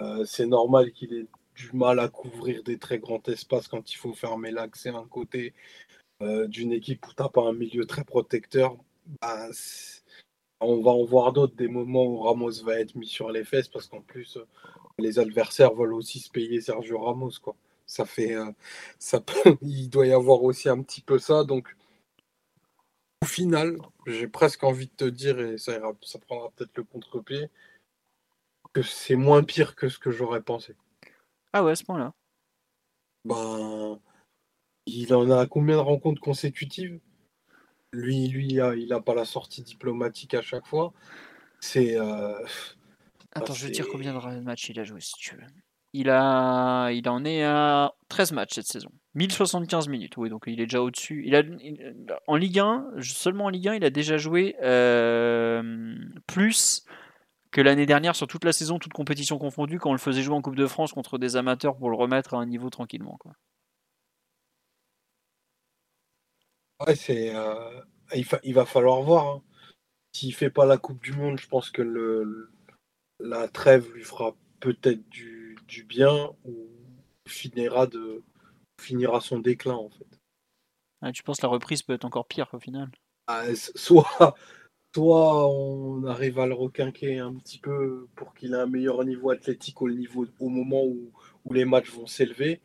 Euh, 0.00 0.24
c'est 0.24 0.46
normal 0.46 0.92
qu'il 0.92 1.14
ait 1.14 1.26
du 1.54 1.70
mal 1.72 1.98
à 1.98 2.08
couvrir 2.08 2.62
des 2.62 2.78
très 2.78 2.98
grands 2.98 3.22
espaces 3.26 3.68
quand 3.68 3.92
il 3.92 3.96
faut 3.96 4.12
fermer 4.12 4.50
l'accès 4.50 4.90
à 4.90 4.96
un 4.96 5.06
côté 5.06 5.54
euh, 6.22 6.46
d'une 6.46 6.72
équipe 6.72 7.06
où 7.06 7.10
tu 7.10 7.22
pas 7.32 7.42
un 7.42 7.52
milieu 7.52 7.86
très 7.86 8.04
protecteur. 8.04 8.76
Ben, 9.22 9.50
on 10.60 10.82
va 10.82 10.90
en 10.90 11.04
voir 11.04 11.32
d'autres, 11.32 11.54
des 11.56 11.68
moments 11.68 12.04
où 12.04 12.18
Ramos 12.20 12.62
va 12.64 12.80
être 12.80 12.94
mis 12.94 13.06
sur 13.06 13.30
les 13.30 13.44
fesses 13.44 13.68
parce 13.68 13.86
qu'en 13.86 14.00
plus, 14.00 14.38
les 14.98 15.18
adversaires 15.18 15.74
veulent 15.74 15.94
aussi 15.94 16.18
se 16.18 16.30
payer 16.30 16.60
Sergio 16.60 16.98
Ramos. 16.98 17.32
Quoi. 17.42 17.54
Ça 17.86 18.04
fait, 18.04 18.34
euh, 18.34 18.50
ça 18.98 19.22
il 19.62 19.88
doit 19.88 20.06
y 20.06 20.12
avoir 20.12 20.42
aussi 20.42 20.68
un 20.68 20.82
petit 20.82 21.00
peu 21.00 21.18
ça. 21.18 21.44
Donc, 21.44 21.76
au 23.22 23.26
final, 23.26 23.78
j'ai 24.06 24.28
presque 24.28 24.64
envie 24.64 24.86
de 24.86 24.92
te 24.92 25.04
dire, 25.04 25.38
et 25.40 25.58
ça, 25.58 25.80
ça 26.02 26.18
prendra 26.18 26.50
peut-être 26.50 26.76
le 26.76 26.84
contre-pied, 26.84 27.50
que 28.72 28.82
c'est 28.82 29.16
moins 29.16 29.42
pire 29.42 29.74
que 29.74 29.88
ce 29.88 29.98
que 29.98 30.10
j'aurais 30.10 30.42
pensé. 30.42 30.74
Ah 31.52 31.64
ouais, 31.64 31.72
à 31.72 31.76
ce 31.76 31.84
point-là. 31.84 32.12
Ben, 33.24 33.98
il 34.86 35.14
en 35.14 35.30
a 35.30 35.46
combien 35.46 35.76
de 35.76 35.80
rencontres 35.80 36.20
consécutives? 36.20 37.00
Lui, 37.92 38.28
lui, 38.28 38.46
il 38.46 38.86
n'a 38.88 39.00
pas 39.00 39.14
la 39.14 39.24
sortie 39.24 39.62
diplomatique 39.62 40.34
à 40.34 40.42
chaque 40.42 40.66
fois. 40.66 40.92
C'est. 41.60 41.98
Euh, 41.98 42.38
Attends, 43.32 43.54
je 43.54 43.66
vais 43.66 43.72
dire 43.72 43.86
combien 43.90 44.14
de 44.14 44.40
matchs 44.40 44.70
il 44.70 44.80
a 44.80 44.84
joué 44.84 45.00
si 45.00 45.14
tu 45.18 45.36
veux. 45.36 45.42
Il, 45.94 46.10
a, 46.10 46.90
il 46.90 47.08
en 47.08 47.24
est 47.24 47.44
à 47.44 47.94
13 48.08 48.32
matchs 48.32 48.54
cette 48.54 48.66
saison. 48.66 48.90
1075 49.14 49.88
minutes, 49.88 50.16
oui, 50.16 50.28
donc 50.28 50.44
il 50.46 50.60
est 50.60 50.66
déjà 50.66 50.82
au-dessus. 50.82 51.24
Il 51.26 51.34
a, 51.34 51.42
en 52.26 52.36
Ligue 52.36 52.58
1, 52.58 52.90
seulement 53.00 53.46
en 53.46 53.48
Ligue 53.48 53.68
1, 53.68 53.74
il 53.76 53.84
a 53.84 53.90
déjà 53.90 54.18
joué 54.18 54.54
euh, 54.62 55.94
plus 56.26 56.84
que 57.50 57.60
l'année 57.62 57.86
dernière 57.86 58.14
sur 58.14 58.26
toute 58.26 58.44
la 58.44 58.52
saison, 58.52 58.78
toute 58.78 58.92
compétition 58.92 59.38
confondue, 59.38 59.78
quand 59.78 59.90
on 59.90 59.94
le 59.94 59.98
faisait 59.98 60.22
jouer 60.22 60.36
en 60.36 60.42
Coupe 60.42 60.56
de 60.56 60.66
France 60.66 60.92
contre 60.92 61.16
des 61.16 61.36
amateurs 61.36 61.76
pour 61.76 61.88
le 61.88 61.96
remettre 61.96 62.34
à 62.34 62.38
un 62.38 62.46
niveau 62.46 62.68
tranquillement. 62.68 63.16
Quoi. 63.18 63.32
Ouais, 66.86 66.94
c'est, 66.94 67.34
euh, 67.34 67.80
il, 68.44 68.54
va 68.54 68.64
falloir 68.64 69.02
voir. 69.02 69.26
Hein. 69.26 69.42
S'il 70.12 70.34
fait 70.34 70.50
pas 70.50 70.64
la 70.64 70.78
Coupe 70.78 71.02
du 71.02 71.12
Monde, 71.12 71.38
je 71.40 71.48
pense 71.48 71.70
que 71.70 71.82
le, 71.82 72.50
la 73.18 73.48
trêve 73.48 73.92
lui 73.92 74.04
fera 74.04 74.36
peut-être 74.60 75.08
du, 75.08 75.56
bien 75.88 76.30
ou 76.44 76.68
finira, 77.26 77.86
de, 77.86 78.22
finira 78.80 79.20
son 79.20 79.38
déclin 79.38 79.74
en 79.74 79.90
fait. 79.90 80.06
Ah, 81.02 81.12
tu 81.12 81.22
penses 81.22 81.38
que 81.38 81.46
la 81.46 81.52
reprise 81.52 81.82
peut 81.82 81.92
être 81.92 82.04
encore 82.04 82.26
pire 82.26 82.48
au 82.52 82.58
final? 82.58 82.90
Ah, 83.26 83.44
soit, 83.54 84.36
soit 84.94 85.48
on 85.48 86.04
arrive 86.04 86.38
à 86.38 86.46
le 86.46 86.54
requinquer 86.54 87.18
un 87.18 87.34
petit 87.34 87.58
peu 87.58 88.08
pour 88.16 88.34
qu'il 88.34 88.54
ait 88.54 88.56
un 88.56 88.66
meilleur 88.66 89.04
niveau 89.04 89.30
athlétique 89.30 89.82
au, 89.82 89.90
niveau, 89.90 90.26
au 90.40 90.48
moment 90.48 90.84
où, 90.84 91.12
où 91.44 91.52
les 91.52 91.64
matchs 91.64 91.90
vont 91.90 92.06
s'élever, 92.06 92.60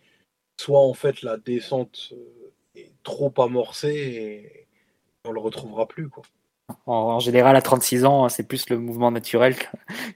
soit 0.59 0.81
en 0.81 0.93
fait 0.93 1.21
la 1.21 1.37
descente 1.37 2.13
euh, 2.13 2.42
trop 3.03 3.33
amorcée 3.37 3.95
et 3.95 4.67
on 5.25 5.31
le 5.31 5.39
retrouvera 5.39 5.87
plus. 5.87 6.09
Quoi. 6.09 6.23
En, 6.85 7.19
général, 7.19 7.55
à 7.55 7.61
36 7.61 8.05
ans, 8.05 8.29
c'est 8.29 8.43
plus 8.43 8.69
le 8.69 8.77
mouvement 8.77 9.11
naturel 9.11 9.55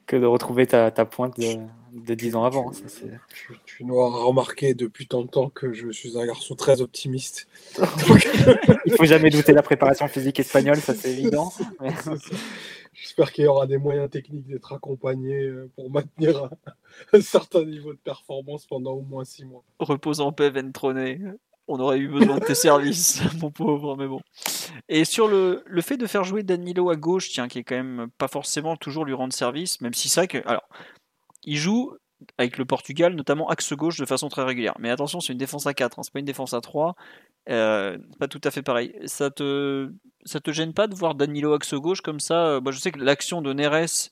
que, 0.06 0.16
de 0.16 0.26
retrouver 0.26 0.66
ta, 0.66 0.92
pointe 1.06 1.38
de, 1.38 2.14
10 2.14 2.36
ans 2.36 2.46
avant. 2.46 2.72
Hein, 2.72 3.18
tu, 3.66 3.84
dois 3.84 4.10
remarquer 4.24 4.74
depuis 4.74 5.08
tant 5.08 5.24
de 5.24 5.28
temps 5.28 5.50
que 5.50 5.74
je 5.74 5.92
suis 5.92 6.18
un 6.18 6.26
garçon 6.26 6.56
très 6.56 6.82
optimiste. 6.82 7.48
Il 8.86 8.94
faut 8.94 9.06
jamais 9.06 9.30
douter 9.30 9.52
de 9.52 9.58
la 9.58 9.64
préparation 9.64 10.08
physique 10.08 10.40
espagnole, 10.40 10.78
ça 10.78 10.94
c'est 10.94 11.12
évident. 11.12 11.52
J'espère 12.94 13.32
qu'il 13.32 13.44
y 13.44 13.48
aura 13.48 13.68
des 13.68 13.78
moyens 13.78 14.10
techniques 14.10 14.48
d'être 14.48 14.74
accompagné 14.74 15.44
euh, 15.44 15.70
pour 15.76 15.92
maintenir 15.92 16.50
un, 17.14 17.22
certain 17.22 17.64
niveau 17.64 17.94
de 17.94 18.00
performance 18.00 18.66
pendant 18.66 18.94
au 18.94 19.02
moins 19.02 19.24
6 19.24 19.46
mois. 19.46 19.64
Repose 19.80 20.20
en 20.20 20.32
paix, 20.32 20.50
Ventroné 20.50 21.20
on 21.68 21.80
aurait 21.80 22.00
eu 22.00 22.08
besoin 22.08 22.38
de 22.38 22.46
tes 22.46 22.56
services, 22.56 23.22
mon 23.42 23.52
pauvre, 23.52 23.96
mais 23.98 24.08
bon. 24.08 24.22
Et 24.90 25.06
sur 25.06 25.28
le, 25.28 25.64
le, 25.66 25.82
fait 25.82 25.98
de 25.98 26.08
faire 26.08 26.24
jouer 26.24 26.44
Danilo 26.44 26.90
à 26.90 26.96
gauche, 26.96 27.30
tiens, 27.30 27.48
qui 27.48 27.60
est 27.60 27.64
quand 27.64 27.76
même 27.76 28.08
pas 28.18 28.28
forcément 28.28 28.78
toujours 28.78 29.06
lui 29.06 29.14
rendre 29.14 29.34
service, 29.34 29.82
même 29.82 29.94
si 29.94 30.10
c'est 30.10 30.28
que. 30.28 30.38
Alors, 30.48 30.68
il 31.44 31.58
joue 31.58 31.94
avec 32.38 32.58
le 32.58 32.66
Portugal, 32.66 33.14
notamment 33.16 33.48
axe 33.50 33.74
gauche 33.74 33.98
de 33.98 34.06
façon 34.06 34.30
très 34.30 34.44
régulière. 34.44 34.76
Mais 34.80 34.90
attention, 34.90 35.20
c'est 35.20 35.34
une 35.34 35.40
défense 35.40 35.68
à 35.68 35.74
4, 35.74 36.00
hein, 36.00 36.04
c'est 36.04 36.14
pas 36.14 36.20
une 36.20 36.26
défense 36.26 36.54
à 36.54 36.62
3. 36.62 36.96
Euh, 37.50 37.98
pas 38.20 38.28
tout 38.28 38.42
à 38.44 38.52
fait 38.52 38.64
pareil. 38.64 38.96
Ça 39.06 39.30
te, 39.30 39.92
ça 40.26 40.40
te 40.40 40.52
gêne 40.52 40.74
pas 40.74 40.88
de 40.88 40.96
voir 40.96 41.16
Danilo 41.16 41.54
axe 41.54 41.74
gauche 41.76 42.02
comme 42.02 42.20
ça 42.20 42.60
Moi, 42.62 42.72
Je 42.72 42.80
sais 42.80 42.92
que 42.92 43.00
l'action 43.00 43.42
de 43.42 43.54
Neres, 43.54 44.10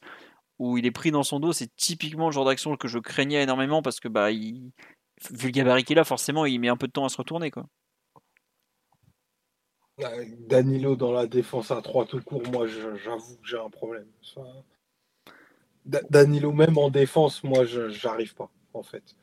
où 0.60 0.78
il 0.78 0.86
est 0.86 0.92
pris 0.92 1.12
dans 1.12 1.24
son 1.24 1.40
dos, 1.40 1.52
c'est 1.52 1.76
typiquement 1.76 2.28
le 2.28 2.32
genre 2.32 2.46
d'action 2.46 2.76
que 2.78 2.88
je 2.88 3.00
craignais 3.00 3.44
énormément 3.44 3.82
parce 3.82 4.00
que 4.00 4.08
bah, 4.08 4.32
il, 4.32 4.72
vu 5.32 5.48
le 5.48 5.52
gabarit 5.52 5.84
qu'il 5.84 6.00
a, 6.00 6.04
forcément, 6.04 6.46
il 6.46 6.60
met 6.60 6.70
un 6.70 6.78
peu 6.78 6.88
de 6.88 6.92
temps 6.92 7.06
à 7.06 7.10
se 7.10 7.18
retourner. 7.18 7.52
Quoi. 7.52 7.66
Danilo 10.40 10.96
dans 10.96 11.12
la 11.12 11.26
défense 11.26 11.72
à 11.72 11.82
3 11.82 12.06
tout 12.06 12.22
court, 12.22 12.44
moi 12.52 12.68
j'avoue 12.68 13.38
que 13.38 13.48
j'ai 13.48 13.58
un 13.58 13.70
problème. 13.70 14.08
Danilo 15.86 16.52
même 16.52 16.78
en 16.78 16.90
défense, 16.90 17.44
moi 17.44 17.66
j'arrive 17.66 18.36
pas 18.36 18.52
en 18.74 18.84
fait. 18.84 19.16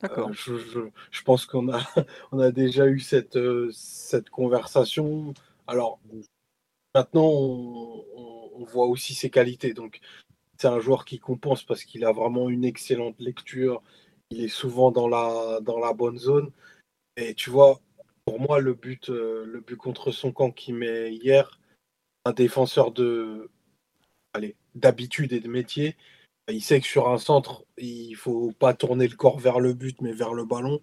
D'accord. 0.00 0.30
Euh, 0.30 0.90
je, 1.12 1.22
pense 1.22 1.46
qu'on 1.46 1.72
a, 1.72 1.80
on 2.32 2.40
a 2.40 2.50
déjà 2.50 2.88
eu 2.88 2.98
cette, 2.98 3.36
euh, 3.36 3.70
cette 3.72 4.30
conversation. 4.30 5.32
Alors 5.68 6.00
maintenant 6.92 7.28
on, 7.28 8.04
on, 8.56 8.64
voit 8.64 8.86
aussi 8.86 9.14
ses 9.14 9.30
qualités. 9.30 9.74
Donc 9.74 10.00
c'est 10.58 10.66
un 10.66 10.80
joueur 10.80 11.04
qui 11.04 11.20
compense 11.20 11.62
parce 11.62 11.84
qu'il 11.84 12.04
a 12.04 12.12
vraiment 12.12 12.50
une 12.50 12.64
excellente 12.64 13.20
lecture, 13.20 13.80
il 14.32 14.44
est 14.44 14.48
souvent 14.48 14.90
dans 14.90 15.08
la, 15.08 15.92
bonne 15.94 16.18
zone. 16.18 16.50
Et 17.16 17.34
tu 17.34 17.50
vois, 17.50 17.80
pour 18.24 18.40
moi, 18.40 18.60
le 18.60 18.74
but, 18.74 19.10
euh, 19.10 19.44
le 19.46 19.60
but 19.60 19.76
contre 19.76 20.10
son 20.12 20.32
camp 20.32 20.50
qui 20.50 20.72
met 20.72 21.14
hier, 21.14 21.58
un 22.24 22.32
défenseur 22.32 22.92
de 22.92 23.50
d'habitude 24.74 25.32
et 25.34 25.40
de 25.40 25.48
métier, 25.48 25.96
il 26.48 26.62
sait 26.62 26.80
que 26.80 26.86
sur 26.86 27.08
un 27.08 27.18
centre, 27.18 27.64
il 27.78 28.14
faut 28.14 28.52
pas 28.58 28.74
tourner 28.74 29.06
le 29.08 29.16
corps 29.16 29.38
vers 29.38 29.60
le 29.60 29.74
but, 29.74 30.00
mais 30.00 30.12
vers 30.12 30.34
le 30.34 30.44
ballon. 30.44 30.80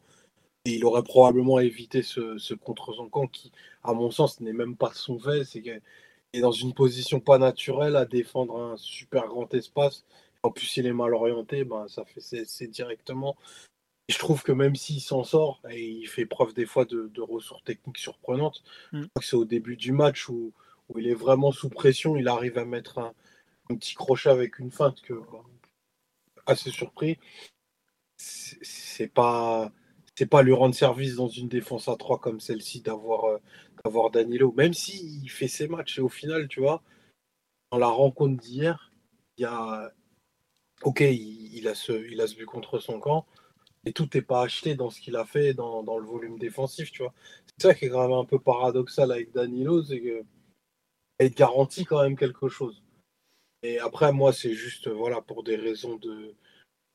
Et 0.66 0.76
il 0.76 0.86
aurait 0.86 1.04
probablement 1.04 1.60
évité 1.60 2.04
ce, 2.04 2.54
contre 2.56 2.94
son 2.94 3.10
camp 3.10 3.28
qui, 3.28 3.52
à 3.84 3.94
mon 3.94 4.12
sens, 4.12 4.40
n'est 4.42 4.54
même 4.54 4.76
pas 4.78 4.92
son 4.94 5.20
fait. 5.20 5.46
C'est 5.46 5.62
qu'il 5.62 5.82
est 6.34 6.42
dans 6.42 6.52
une 6.52 6.74
position 6.74 7.20
pas 7.20 7.40
naturelle 7.40 7.96
à 7.96 8.06
défendre 8.06 8.60
un 8.60 8.78
super 8.78 9.28
grand 9.28 9.54
espace. 9.54 10.06
En 10.44 10.52
plus, 10.52 10.78
il 10.78 10.86
est 10.86 10.94
mal 10.94 11.14
orienté, 11.14 11.64
ben, 11.66 11.88
ça 11.88 12.06
fait 12.06 12.22
c'est 12.22 12.68
directement. 12.68 13.38
Et 14.08 14.14
je 14.14 14.20
trouve 14.20 14.42
que 14.42 14.52
même 14.52 14.76
s'il 14.76 15.02
s'en 15.02 15.24
sort, 15.24 15.62
et 15.70 15.88
il 15.88 16.08
fait 16.08 16.26
preuve 16.26 16.54
des 16.54 16.66
fois 16.66 16.86
de, 16.86 17.22
ressources 17.22 17.64
techniques 17.64 17.98
surprenantes, 17.98 18.64
mm. 18.92 19.02
je 19.02 19.08
crois 19.08 19.22
que 19.22 19.26
c'est 19.26 19.36
au 19.36 19.46
début 19.46 19.78
du 19.78 19.92
match 19.92 20.30
où, 20.30 20.54
où, 20.90 21.00
il 21.00 21.08
est 21.08 21.14
vraiment 21.14 21.52
sous 21.52 21.70
pression, 21.70 22.16
il 22.16 22.28
arrive 22.28 22.58
à 22.58 22.66
mettre 22.66 23.00
un, 23.00 23.14
un 23.70 23.76
petit 23.76 23.96
crochet 23.96 24.30
avec 24.30 24.60
une 24.60 24.72
feinte 24.72 25.02
que 25.02 25.14
assez 26.46 26.72
surpris. 26.72 27.18
C'est 28.18 29.08
pas 29.08 29.72
c'est 30.16 30.26
pas 30.26 30.42
lui 30.44 30.54
rendre 30.54 30.76
service 30.76 31.16
dans 31.16 31.30
une 31.30 31.48
défense 31.48 31.88
à 31.88 31.96
3 31.96 32.20
comme 32.20 32.42
celle-ci 32.42 32.82
d'avoir 32.82 33.26
euh, 33.26 33.38
d'avoir 33.86 34.12
Danilo, 34.12 34.52
même 34.58 34.74
s'il 34.74 35.24
il 35.24 35.30
fait 35.30 35.48
ses 35.48 35.68
matchs 35.70 36.00
et 36.00 36.02
au 36.02 36.10
final, 36.10 36.50
tu 36.50 36.60
vois, 36.60 36.84
dans 37.72 37.78
la 37.78 37.88
rencontre 37.88 38.42
d'hier, 38.42 38.92
il 39.38 39.44
y 39.44 39.46
a 39.46 39.94
ok, 40.84 41.02
il, 41.02 41.68
a 41.68 41.76
ce 41.76 41.92
il 42.10 42.22
a 42.22 42.28
ce 42.28 42.36
but 42.36 42.46
contre 42.46 42.80
son 42.80 43.00
camp, 43.00 43.26
et 43.86 43.94
tout 43.94 44.10
n'est 44.14 44.22
pas 44.22 44.44
acheté 44.44 44.76
dans 44.76 44.90
ce 44.90 45.02
qu'il 45.02 45.16
a 45.16 45.26
fait 45.26 45.54
dans, 45.54 45.84
dans, 45.84 45.98
le 45.98 46.06
volume 46.06 46.38
défensif, 46.38 46.92
tu 46.92 47.04
vois. 47.04 47.14
C'est 47.48 47.68
ça 47.68 47.74
qui 47.76 47.86
est 47.86 47.90
quand 47.90 48.02
même 48.02 48.18
un 48.18 48.26
peu 48.26 48.40
paradoxal 48.40 49.12
avec 49.12 49.32
Danilo, 49.32 49.84
c'est 49.84 50.02
que 50.02 50.24
il 51.22 51.32
garantit 51.32 51.86
quand 51.86 52.02
même 52.02 52.18
quelque 52.18 52.48
chose. 52.48 52.82
Et 53.62 53.80
après, 53.80 54.14
moi, 54.14 54.32
c'est 54.32 54.54
juste 54.54 54.88
voilà, 54.88 55.22
pour 55.22 55.44
des 55.44 55.58
raisons 55.58 55.98
de, 55.98 56.34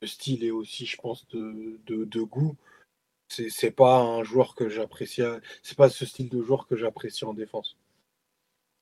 style 0.02 0.44
et 0.44 0.50
aussi, 0.50 0.86
je 0.86 0.96
pense, 0.96 1.26
de, 1.28 1.78
de, 1.86 2.22
goût. 2.22 2.56
C'est 3.28 3.70
pas 3.70 4.00
un 4.00 4.22
joueur 4.22 4.54
que 4.54 4.68
j'apprécie. 4.68 5.22
C'est 5.62 5.76
pas 5.76 5.88
ce 5.90 6.06
style 6.06 6.28
de 6.28 6.42
joueur 6.42 6.66
que 6.66 6.76
j'apprécie 6.76 7.24
en 7.24 7.34
défense. 7.34 7.76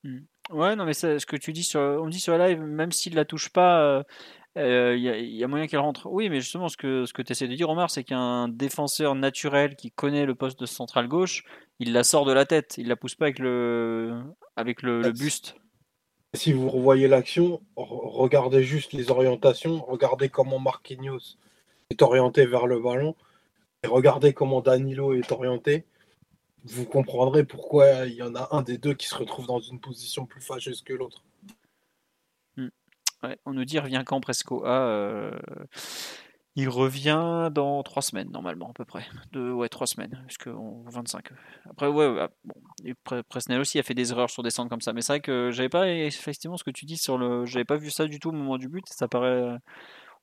Hmm. 0.05 0.21
Ouais, 0.51 0.77
non, 0.77 0.85
mais 0.85 0.95
ce 0.95 1.25
que 1.25 1.37
tu 1.37 1.53
dis 1.53 1.65
sur, 1.65 1.81
on 1.81 2.09
dit 2.09 2.21
sur 2.21 2.37
la 2.37 2.49
live, 2.49 2.61
même 2.61 2.93
s'il 2.93 3.15
la 3.15 3.25
touche 3.25 3.49
pas, 3.49 4.05
il 4.57 4.63
euh, 4.63 4.93
euh, 4.93 4.97
y, 4.97 5.45
a 5.45 5.49
moyen 5.49 5.67
qu'elle 5.67 5.81
rentre. 5.81 6.07
Oui, 6.11 6.29
mais 6.29 6.41
justement, 6.41 6.69
ce 6.69 6.77
que, 6.77 7.07
ce 7.07 7.13
que 7.13 7.23
tu 7.23 7.33
essaies 7.33 7.49
de 7.49 7.55
dire, 7.55 7.71
Omar, 7.71 7.91
c'est 7.91 8.05
qu'un 8.05 8.49
défenseur 8.49 9.15
naturel 9.15 9.77
qui 9.77 9.91
connaît 9.91 10.27
le 10.27 10.35
poste 10.35 10.59
de 10.61 10.67
central 10.67 11.09
gauche, 11.09 11.45
il 11.79 11.93
la 11.93 12.05
sort 12.05 12.25
de 12.25 12.33
la 12.33 12.45
tête, 12.45 12.75
il 12.77 12.89
la 12.89 12.97
pousse 12.97 13.15
pas 13.15 13.27
avec 13.27 13.39
le, 13.39 14.21
avec 14.57 14.83
le 14.83 15.11
buste. 15.13 15.57
Si 16.35 16.53
vous 16.53 16.69
revoyez 16.69 17.09
l'action, 17.09 17.61
regardez 17.77 18.63
juste 18.63 18.95
les 18.95 19.11
orientations, 19.11 19.85
regardez 19.87 20.31
comment 20.31 20.59
Marquinhos 20.59 21.37
est 21.91 22.01
orienté 22.01 22.47
vers 22.47 22.67
le 22.67 22.81
ballon 22.81 23.15
et 23.83 23.87
regardez 23.87 24.33
comment 24.33 24.63
Danilo 24.63 25.13
est 25.13 25.31
orienté. 25.31 25.85
Vous 26.65 26.85
comprendrez 26.85 27.45
pourquoi 27.45 28.07
il 28.07 28.15
y 28.15 28.23
en 28.23 28.35
a 28.35 28.49
un 28.53 28.63
des 28.63 28.79
deux 28.79 28.95
qui 28.95 29.09
se 29.09 29.15
retrouve 29.15 29.47
dans 29.47 29.61
une 29.61 29.81
position 29.81 30.27
plus 30.27 30.41
fâcheuse 30.41 30.83
que 30.83 30.93
l'autre. 30.93 31.23
Hmm. 32.57 32.69
on 33.47 33.53
nous 33.53 33.65
dit 33.65 33.79
revient 33.79 34.03
quand 34.07 34.21
Presco? 34.21 34.63
Ah, 34.65 34.87
euh, 34.87 35.39
il 36.55 36.69
revient 36.69 37.51
dans 37.51 37.83
trois 37.83 38.03
semaines, 38.03 38.31
normalement, 38.31 38.71
à 38.71 38.73
peu 38.75 38.85
près. 38.85 39.07
De, 39.33 39.51
ouais, 39.51 39.71
trois 39.71 39.87
semaines, 39.87 40.23
jusqu'à 40.29 40.53
25. 40.53 41.31
Après, 41.71 41.89
ouais, 41.89 42.15
ah, 42.21 42.29
bon, 42.45 43.23
Presnel 43.29 43.59
aussi 43.59 43.79
a 43.79 43.83
fait 43.83 43.95
des 43.95 44.13
erreurs 44.13 44.29
sur 44.29 44.43
des 44.43 44.51
centres 44.51 44.69
comme 44.69 44.83
ça. 44.83 44.93
Mais 44.93 45.01
c'est 45.01 45.15
vrai 45.15 45.21
que 45.21 45.51
j'avais 45.51 45.71
pas, 45.71 45.89
effectivement, 45.89 46.59
ce 46.59 46.65
que 46.65 46.71
tu 46.71 46.85
dis 46.85 46.99
sur 46.99 47.17
le. 47.17 47.47
J'avais 47.47 47.65
pas 47.65 47.77
vu 47.77 47.91
ça 47.91 48.07
du 48.07 48.21
tout 48.21 48.29
au 48.29 48.33
moment 48.33 48.59
du 48.59 48.69
but. 48.69 48.85
Ça 48.89 49.09
paraît 49.09 49.29
euh, 49.29 49.57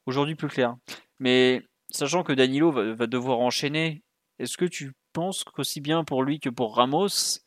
aujourd'hui 0.06 0.36
plus 0.36 0.50
clair. 0.50 0.76
Mais 1.18 1.64
sachant 1.90 2.24
que 2.24 2.34
Danilo 2.34 2.72
va, 2.72 3.08
devoir 3.08 3.40
enchaîner, 3.40 4.04
est-ce 4.38 4.58
que 4.58 4.66
tu 4.66 4.94
penses 5.14 5.44
qu'aussi 5.44 5.82
bien 5.82 6.04
pour 6.04 6.24
lui 6.24 6.40
que 6.40 6.50
pour 6.50 6.76
Ramos, 6.76 7.40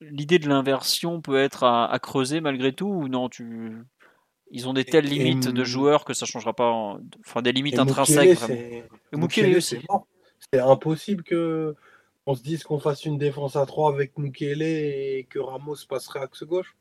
l'idée 0.00 0.38
de 0.38 0.48
l'inversion 0.48 1.20
peut 1.20 1.38
être 1.38 1.64
à, 1.64 1.90
à, 1.90 1.98
creuser 1.98 2.40
malgré 2.40 2.72
tout 2.72 2.86
ou 2.86 3.08
non 3.08 3.28
tu 3.28 3.84
ils 4.50 4.68
ont 4.68 4.72
des 4.72 4.84
telles 4.84 5.04
limites 5.04 5.48
de 5.48 5.64
joueurs 5.64 6.04
que 6.04 6.14
ça 6.14 6.26
changera 6.26 6.54
pas. 6.54 6.98
Enfin, 7.20 7.42
des 7.42 7.52
limites 7.52 7.78
intrinsèques. 7.78 8.38
C'est 10.52 10.60
impossible 10.60 11.22
que 11.24 11.74
on 12.26 12.34
se 12.34 12.42
dise 12.42 12.62
qu'on 12.62 12.78
fasse 12.78 13.04
une 13.04 13.18
défense 13.18 13.56
à 13.56 13.66
3 13.66 13.92
avec 13.92 14.16
Mukele 14.18 14.62
et 14.62 15.26
que 15.30 15.38
Ramos 15.38 15.76
passerait 15.88 16.20
axe 16.20 16.44
gauche. 16.44 16.76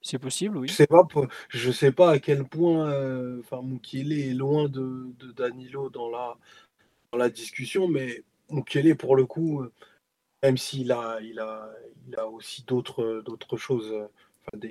C'est 0.00 0.18
possible, 0.18 0.58
oui. 0.58 0.68
Je 0.68 0.74
sais 0.74 0.86
pas, 0.86 1.06
je 1.48 1.70
sais 1.70 1.92
pas 1.92 2.10
à 2.10 2.18
quel 2.18 2.44
point 2.44 2.90
euh, 2.90 3.40
enfin, 3.40 3.62
Mukele 3.62 4.12
est 4.12 4.34
loin 4.34 4.68
de, 4.68 5.14
Danilo 5.36 5.90
dans 5.90 6.10
la, 6.10 6.36
dans 7.10 7.18
la 7.18 7.30
discussion, 7.30 7.88
mais 7.88 8.22
Mukele, 8.50 8.96
pour 8.96 9.16
le 9.16 9.26
coup, 9.26 9.64
même 10.42 10.56
s'il 10.56 10.92
a, 10.92 11.18
il 11.22 11.38
a, 11.38 11.70
il 12.06 12.16
a 12.16 12.28
aussi 12.28 12.64
d'autres 12.64 13.56
choses 13.56 14.08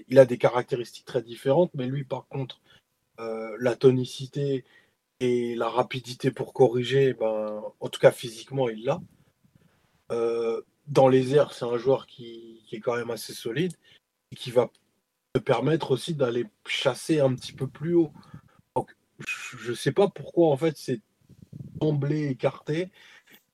il 0.08 0.20
a 0.20 0.26
des 0.26 0.38
caractéristiques 0.38 1.06
très 1.06 1.22
différentes, 1.22 1.72
mais 1.74 1.88
lui, 1.88 2.04
par 2.04 2.28
contre, 2.28 2.62
euh, 3.20 3.56
la 3.60 3.76
tonicité 3.76 4.66
et 5.20 5.56
la 5.56 5.70
rapidité 5.70 6.32
pour 6.32 6.54
corriger, 6.54 7.14
ben, 7.14 7.64
en 7.80 7.90
tout 7.90 8.00
cas 8.00 8.12
physiquement, 8.12 8.70
il 8.70 8.84
l'a. 8.84 9.02
Euh, 10.12 10.62
dans 10.88 11.08
les 11.08 11.36
airs, 11.36 11.54
c'est 11.54 11.66
un 11.66 11.78
joueur 11.78 12.08
qui, 12.08 12.62
est 12.72 12.80
quand 12.80 12.96
même 12.96 13.12
assez 13.12 13.34
solide 13.34 13.74
et 14.32 14.36
qui 14.36 14.50
va 14.50 14.72
te 15.34 15.40
permettre 15.40 15.92
aussi 15.92 16.16
d'aller 16.16 16.46
chasser 16.66 17.20
un 17.20 17.36
petit 17.36 17.54
peu 17.54 17.68
plus 17.68 17.94
haut. 17.94 18.12
Donc, 18.76 18.96
je 19.28 19.70
ne 19.72 19.76
sais 19.76 19.92
pas 19.92 20.08
pourquoi, 20.08 20.50
en 20.50 20.58
fait, 20.58 20.76
c'est 20.76 21.02
semblé 21.82 22.28
écarté. 22.30 22.90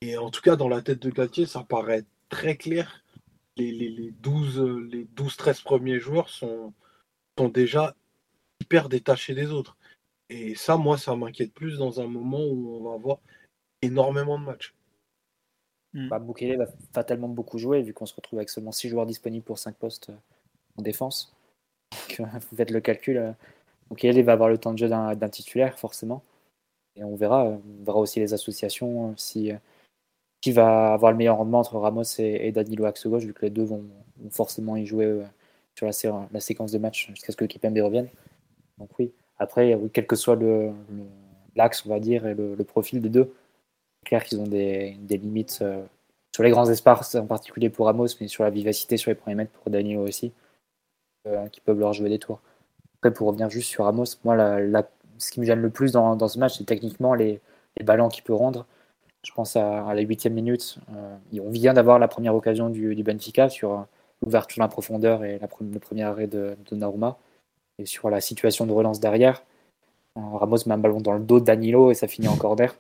Et 0.01 0.17
en 0.17 0.29
tout 0.29 0.41
cas, 0.41 0.55
dans 0.55 0.69
la 0.69 0.81
tête 0.81 0.99
de 0.99 1.09
Galtier, 1.09 1.45
ça 1.45 1.63
paraît 1.63 2.05
très 2.29 2.55
clair 2.55 3.03
les, 3.59 4.13
12, 4.21 4.59
les 4.91 5.05
12-13 5.05 5.63
premiers 5.63 5.99
joueurs 5.99 6.29
sont, 6.29 6.73
sont 7.37 7.49
déjà 7.49 7.95
hyper 8.61 8.89
détachés 8.89 9.33
des 9.33 9.51
autres. 9.51 9.77
Et 10.29 10.55
ça, 10.55 10.77
moi, 10.77 10.97
ça 10.97 11.15
m'inquiète 11.15 11.53
plus 11.53 11.77
dans 11.77 11.99
un 12.01 12.07
moment 12.07 12.43
où 12.43 12.77
on 12.77 12.89
va 12.89 12.95
avoir 12.95 13.19
énormément 13.81 14.39
de 14.39 14.45
matchs. 14.45 14.73
Bah, 15.93 16.19
va 16.19 16.65
fatalement 16.93 17.29
beaucoup 17.29 17.57
jouer, 17.57 17.81
vu 17.81 17.93
qu'on 17.93 18.05
se 18.05 18.13
retrouve 18.13 18.37
avec 18.37 18.49
seulement 18.49 18.71
6 18.71 18.89
joueurs 18.89 19.07
disponibles 19.07 19.43
pour 19.43 19.57
5 19.57 19.75
postes 19.75 20.11
euh, 20.11 20.15
en 20.77 20.83
défense. 20.83 21.33
Euh, 22.19 22.25
vous 22.51 22.57
faites 22.57 22.69
le 22.69 22.79
calcul. 22.79 23.17
Euh, 23.17 23.31
Boukele 23.89 24.21
va 24.21 24.33
avoir 24.33 24.49
le 24.49 24.59
temps 24.59 24.71
de 24.71 24.77
jeu 24.77 24.87
d'un 24.87 25.29
titulaire, 25.29 25.79
forcément. 25.79 26.21
Et 26.95 27.03
on 27.03 27.15
verra, 27.15 27.45
on 27.45 27.83
verra 27.83 27.97
aussi 27.97 28.19
les 28.19 28.35
associations, 28.35 29.17
si 29.17 29.51
qui 30.41 30.51
va 30.51 30.93
avoir 30.93 31.11
le 31.11 31.17
meilleur 31.17 31.37
rendement 31.37 31.59
entre 31.59 31.77
Ramos 31.77 32.03
et, 32.17 32.51
Danilo 32.51 32.85
axe 32.85 33.05
gauche, 33.07 33.23
vu 33.23 33.33
que 33.33 33.41
les 33.41 33.49
deux 33.49 33.63
vont, 33.63 33.83
forcément 34.31 34.75
y 34.75 34.85
jouer 34.85 35.05
euh, 35.05 35.23
sur 35.75 35.85
la, 36.31 36.39
séquence 36.39 36.71
de 36.71 36.77
match 36.77 37.09
jusqu'à 37.09 37.31
ce 37.31 37.37
que 37.37 37.45
MB 37.45 37.77
revienne. 37.79 38.07
Donc 38.77 38.89
oui, 38.99 39.11
après, 39.37 39.77
quel 39.93 40.07
que 40.07 40.15
soit 40.15 40.37
l'axe, 41.55 41.85
on 41.85 41.89
va 41.89 41.99
dire, 41.99 42.25
et 42.25 42.33
le, 42.33 42.63
profil 42.63 43.01
des 43.01 43.09
deux, 43.09 43.33
c'est 44.01 44.09
clair 44.09 44.23
qu'ils 44.23 44.39
ont 44.39 44.47
des, 44.47 44.97
limites 45.09 45.59
euh, 45.61 45.83
sur 46.33 46.43
les 46.43 46.51
grands 46.51 46.69
espaces, 46.69 47.15
en 47.15 47.25
particulier 47.25 47.69
pour 47.69 47.87
Ramos, 47.87 48.07
mais 48.21 48.27
sur 48.27 48.43
la 48.43 48.49
vivacité 48.49 48.97
sur 48.97 49.11
les 49.11 49.15
premiers 49.15 49.35
mètres 49.35 49.51
pour 49.51 49.71
Danilo 49.71 50.01
aussi, 50.07 50.31
euh, 51.27 51.47
qui 51.47 51.59
peuvent 51.59 51.79
leur 51.79 51.93
jouer 51.93 52.09
des 52.09 52.19
tours. 52.19 52.39
Après, 52.99 53.13
pour 53.13 53.27
revenir 53.27 53.49
juste 53.49 53.69
sur 53.69 53.85
Ramos, 53.85 54.05
moi, 54.23 54.37
ce 55.17 55.31
qui 55.31 55.41
me 55.41 55.45
gêne 55.45 55.61
le 55.61 55.69
plus 55.69 55.91
dans, 55.91 56.27
ce 56.27 56.39
match, 56.39 56.57
c'est 56.57 56.65
techniquement 56.65 57.13
les 57.13 57.41
ballons 57.83 58.09
qu'il 58.09 58.23
peut 58.23 58.33
rendre 58.33 58.65
je 59.23 59.31
pense 59.33 59.55
à, 59.55 59.93
la 59.93 60.01
huitième 60.01 60.33
minute. 60.33 60.77
Euh, 60.95 61.39
on 61.41 61.49
vient 61.49 61.73
d'avoir 61.73 61.99
la 61.99 62.07
première 62.07 62.35
occasion 62.35 62.69
du, 62.69 63.03
Benfica 63.03 63.49
sur 63.49 63.71
euh, 63.71 63.81
l'ouverture 64.21 64.61
la 64.61 64.67
profondeur 64.67 65.23
et 65.23 65.39
la, 65.39 65.47
le 65.61 65.79
premier 65.79 66.03
arrêt 66.03 66.27
de, 66.27 66.55
de 66.71 66.85
Et 67.79 67.85
sur 67.85 68.09
la 68.09 68.21
situation 68.21 68.65
de 68.65 68.71
relance 68.71 68.99
derrière, 68.99 69.43
euh, 70.17 70.21
Ramos 70.33 70.57
met 70.65 70.73
un 70.73 70.77
ballon 70.77 71.01
dans 71.01 71.13
le 71.13 71.19
dos 71.19 71.39
de 71.39 71.45
Danilo 71.45 71.91
et 71.91 71.95
ça 71.95 72.07
finit 72.07 72.27
en 72.27 72.37
corner. 72.37 72.73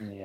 Et, 0.00 0.24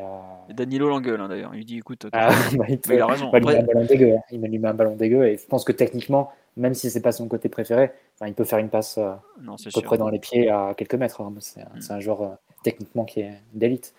Danilo 0.53 0.89
l'engueule 0.89 1.21
hein, 1.21 1.29
d'ailleurs. 1.29 1.53
Il 1.53 1.63
dit 1.63 1.77
écoute, 1.77 2.07
ah, 2.11 2.29
bah, 2.57 2.65
il, 2.67 3.01
a 3.01 3.05
raison. 3.05 3.31
Il, 3.31 3.45
met 3.45 3.57
un 3.57 3.63
ballon 3.63 3.85
dégueu, 3.85 4.15
hein. 4.15 4.21
il 4.31 4.39
met 4.39 4.67
un 4.67 4.73
ballon 4.73 4.95
dégueu 4.95 5.27
et 5.27 5.37
je 5.37 5.45
pense 5.45 5.63
que 5.63 5.71
techniquement, 5.71 6.31
même 6.55 6.73
si 6.73 6.89
c'est 6.89 7.01
pas 7.01 7.11
son 7.11 7.27
côté 7.27 7.47
préféré, 7.47 7.91
il 8.25 8.33
peut 8.33 8.43
faire 8.43 8.57
une 8.57 8.69
passe 8.69 8.97
à 8.97 9.21
peu 9.73 9.81
près 9.81 9.99
dans 9.99 10.09
les 10.09 10.19
pieds 10.19 10.49
à 10.49 10.73
quelques 10.75 10.95
mètres. 10.95 11.21
Hein. 11.21 11.31
C'est 11.39 11.61
un, 11.91 11.97
mm. 11.97 12.01
joueur 12.01 12.37
techniquement 12.63 13.05
qui 13.05 13.19
est 13.21 13.33
d'élite. 13.53 13.93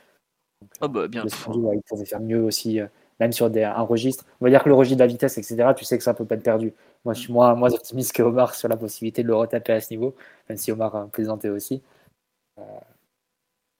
Ah 0.80 0.88
bah, 0.88 1.08
bien. 1.08 1.24
il 1.24 1.82
pouvait 1.82 2.04
faire 2.04 2.20
mieux 2.20 2.42
aussi, 2.42 2.80
euh, 2.80 2.86
même 3.20 3.32
sur 3.32 3.50
des, 3.50 3.64
un 3.64 3.82
registre. 3.82 4.24
On 4.40 4.44
va 4.44 4.50
dire 4.50 4.62
que 4.62 4.68
le 4.68 4.74
registre 4.74 4.98
de 4.98 5.02
la 5.04 5.06
vitesse, 5.06 5.38
etc., 5.38 5.72
tu 5.76 5.84
sais 5.84 5.98
que 5.98 6.04
ça 6.04 6.14
peut 6.14 6.24
pas 6.24 6.36
être 6.36 6.42
perdu. 6.42 6.72
Moi, 7.04 7.14
je 7.14 7.20
suis 7.20 7.32
moins, 7.32 7.54
moins 7.54 7.72
optimiste 7.72 8.12
que 8.12 8.22
Omar 8.22 8.54
sur 8.54 8.68
la 8.68 8.76
possibilité 8.76 9.22
de 9.22 9.28
le 9.28 9.34
retaper 9.36 9.72
à 9.72 9.80
ce 9.80 9.92
niveau, 9.92 10.14
même 10.48 10.58
si 10.58 10.72
Omar 10.72 10.94
a 10.94 11.06
plaisanté 11.06 11.50
aussi. 11.50 11.82
Euh, 12.58 12.62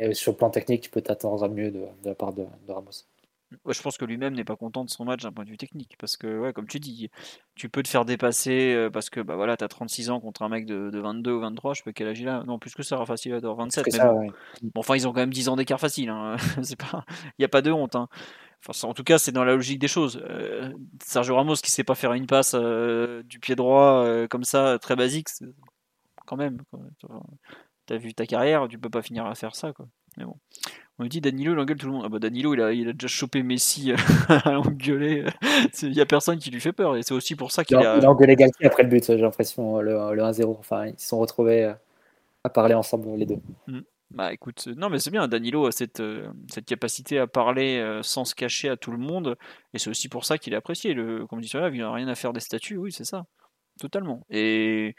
et 0.01 0.15
sur 0.15 0.33
le 0.33 0.39
plan 0.39 0.51
technique, 0.51 0.83
tu 0.83 0.91
peux 0.91 1.03
t'attendre 1.03 1.43
à 1.45 1.49
mieux 1.49 1.71
de, 1.71 1.85
la 2.05 2.15
part 2.15 2.33
de, 2.33 2.47
Ramos. 2.69 3.05
Je 3.67 3.83
pense 3.83 3.97
que 3.97 4.05
lui-même 4.05 4.35
n'est 4.35 4.45
pas 4.45 4.57
content 4.57 4.85
de 4.85 4.91
son 4.91 5.05
match 5.05 5.23
d'un 5.23 5.33
point 5.33 5.45
de 5.45 5.51
vue 5.51 5.57
technique. 5.57 5.97
Parce 5.99 6.17
que, 6.17 6.39
ouais, 6.39 6.53
comme 6.53 6.67
tu 6.67 6.81
dis, 6.81 7.11
tu 7.55 7.69
peux 7.69 7.83
te 7.83 7.89
faire 7.89 8.05
dépasser 8.05 8.75
euh, 8.75 8.91
parce 8.91 9.11
que 9.11 9.21
bah, 9.21 9.37
voilà, 9.37 9.57
tu 9.57 9.65
as 9.65 9.69
36 9.69 10.11
ans 10.11 10.21
contre 10.21 10.43
un 10.43 10.49
mec 10.49 10.67
de, 10.67 10.91
22 10.99 11.33
ou 11.33 11.41
23. 11.41 11.75
Je 11.75 11.79
sais 11.79 11.85
pas 11.85 11.93
quel 11.93 12.09
âge 12.09 12.21
il 12.21 12.29
a. 12.29 12.43
Non, 12.45 12.59
plus 12.59 12.75
que 12.75 12.83
ça, 12.83 12.97
Rafa 12.97 13.17
Silva 13.17 13.41
27. 13.41 13.87
bon. 13.95 14.33
enfin, 14.77 14.97
ils 14.97 15.09
ont 15.09 15.13
quand 15.13 15.21
même 15.21 15.33
10 15.33 15.49
ans 15.49 15.57
d'écart 15.57 15.81
facile. 15.81 16.11
Hein. 16.11 16.37
Il 16.59 17.41
n'y 17.41 17.45
a 17.45 17.49
pas 17.49 17.63
de 17.63 17.71
honte. 17.71 17.97
Hein. 17.97 18.09
Enfin, 18.67 18.89
en 18.89 18.95
tout 18.95 19.05
cas, 19.05 19.19
c'est 19.19 19.33
dans 19.33 19.45
la 19.45 19.55
logique 19.55 19.79
des 19.79 19.89
choses. 19.89 20.21
Euh, 20.29 20.73
Sergio 21.03 21.37
Ramos 21.37 21.55
qui 21.55 21.71
sait 21.71 21.85
pas 21.85 21.95
faire 21.95 22.13
une 22.13 22.27
passe 22.27 22.55
euh, 22.55 23.23
du 23.23 23.39
pied 23.39 23.55
droit 23.55 24.05
comme 24.29 24.45
ça, 24.45 24.79
très 24.79 24.97
basique, 24.97 25.29
quand 26.27 26.37
même. 26.37 26.59
Tu 27.87 27.95
as 27.95 27.97
vu 27.97 28.13
ta 28.15 28.27
carrière, 28.27 28.67
tu 28.69 28.79
peux 28.79 28.91
pas 28.91 29.01
finir 29.01 29.27
à 29.27 29.35
faire 29.35 29.55
ça. 29.55 29.73
Quoi. 29.73 29.87
Mais 30.19 30.25
bon. 30.25 30.37
On 31.01 31.05
me 31.05 31.09
dit 31.09 31.21
Danilo, 31.21 31.53
il 31.53 31.59
engueule 31.61 31.77
tout 31.77 31.87
le 31.87 31.93
monde. 31.93 32.03
Ah 32.05 32.09
bah 32.09 32.19
Danilo, 32.19 32.55
il 32.55 32.61
a, 32.61 32.73
il 32.73 32.89
a 32.89 32.93
déjà 32.93 33.07
chopé 33.07 33.45
Messi 33.45 33.93
à 34.29 34.51
l'engueuler. 34.51 35.25
Il 35.83 35.91
n'y 35.93 36.01
a 36.01 36.07
personne 36.07 36.39
qui 36.39 36.51
lui 36.51 36.61
fait 36.61 36.73
peur. 36.73 36.97
Et 36.97 37.03
c'est 37.03 37.15
aussi 37.15 37.37
pour 37.37 37.53
ça 37.53 37.65
qu'il 37.65 37.77
a. 37.77 37.99
Il 37.99 38.05
a 38.05 38.11
engueulé 38.11 38.35
Galtier 38.35 38.67
après 38.67 38.83
le 38.83 38.89
but, 38.89 39.05
j'ai 39.07 39.17
l'impression, 39.17 39.81
le, 39.81 39.95
1-0. 39.95 40.57
Enfin, 40.59 40.87
ils 40.87 40.99
se 40.99 41.09
sont 41.09 41.19
retrouvés 41.19 41.65
euh, 41.65 41.75
à 42.43 42.49
parler 42.49 42.75
ensemble, 42.75 43.15
les 43.17 43.27
deux. 43.27 43.39
Mm. 43.69 43.81
Bah 44.11 44.33
écoute, 44.33 44.69
non 44.75 44.89
mais 44.89 44.99
c'est 44.99 45.11
bien, 45.11 45.29
Danilo 45.29 45.67
a 45.67 45.73
cette, 45.73 46.01
euh, 46.01 46.29
cette 46.51 46.65
capacité 46.65 47.19
à 47.19 47.27
parler 47.27 47.77
euh, 47.77 48.03
sans 48.03 48.25
se 48.25 48.35
cacher 48.35 48.71
à 48.71 48.79
tout 48.79 48.91
le 48.91 48.97
monde. 48.97 49.37
Et 49.75 49.79
c'est 49.79 49.91
aussi 49.91 50.09
pour 50.09 50.25
ça 50.25 50.39
qu'il 50.39 50.55
est 50.55 50.57
apprécié. 50.57 50.95
Le, 50.95 51.27
là, 51.53 51.69
il 51.71 51.79
n'a 51.79 51.93
rien 51.93 52.09
à 52.09 52.15
faire 52.15 52.33
des 52.33 52.41
statuts, 52.41 52.79
oui, 52.79 52.91
c'est 52.91 53.05
ça. 53.05 53.27
Totalement. 53.79 54.25
Et 54.31 54.97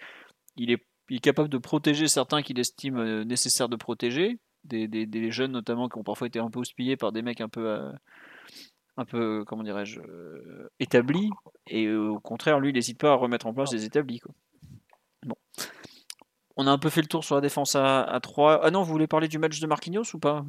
il 0.57 0.69
est, 0.71 0.85
il 1.09 1.17
est 1.17 1.21
capable 1.21 1.49
de 1.49 1.57
protéger 1.57 2.07
certains 2.07 2.43
qu'il 2.43 2.59
estime 2.59 3.23
nécessaire 3.23 3.67
de 3.67 3.75
protéger 3.75 4.37
des, 4.69 5.31
jeunes 5.31 5.51
notamment 5.51 5.89
qui 5.89 5.97
ont 5.97 6.03
parfois 6.03 6.27
été 6.27 6.39
un 6.39 6.49
peu 6.49 6.59
houspillés 6.59 6.97
par 6.97 7.11
des 7.11 7.21
mecs 7.21 7.41
un 7.41 7.49
peu, 7.49 7.67
euh, 7.67 7.91
un 8.97 9.05
peu 9.05 9.43
comment 9.45 9.63
dirais-je, 9.63 9.99
euh, 9.99 10.69
établis. 10.79 11.29
Et 11.67 11.85
euh, 11.85 12.09
au 12.09 12.19
contraire, 12.19 12.59
lui, 12.59 12.69
il 12.69 12.73
n'hésite 12.73 12.99
pas 12.99 13.11
à 13.11 13.15
remettre 13.15 13.47
en 13.47 13.53
place 13.53 13.71
des 13.71 13.85
établis. 13.85 14.21
Bon. 15.25 15.35
On 16.55 16.67
a 16.67 16.71
un 16.71 16.77
peu 16.77 16.89
fait 16.89 17.01
le 17.01 17.07
tour 17.07 17.23
sur 17.23 17.35
la 17.35 17.41
défense 17.41 17.75
à, 17.75 18.01
à 18.01 18.19
3. 18.19 18.61
Ah 18.63 18.71
non, 18.71 18.83
vous 18.83 18.91
voulez 18.91 19.07
parler 19.07 19.27
du 19.27 19.39
match 19.39 19.59
de 19.59 19.67
Marquinhos 19.67 20.13
ou 20.13 20.19
pas 20.19 20.45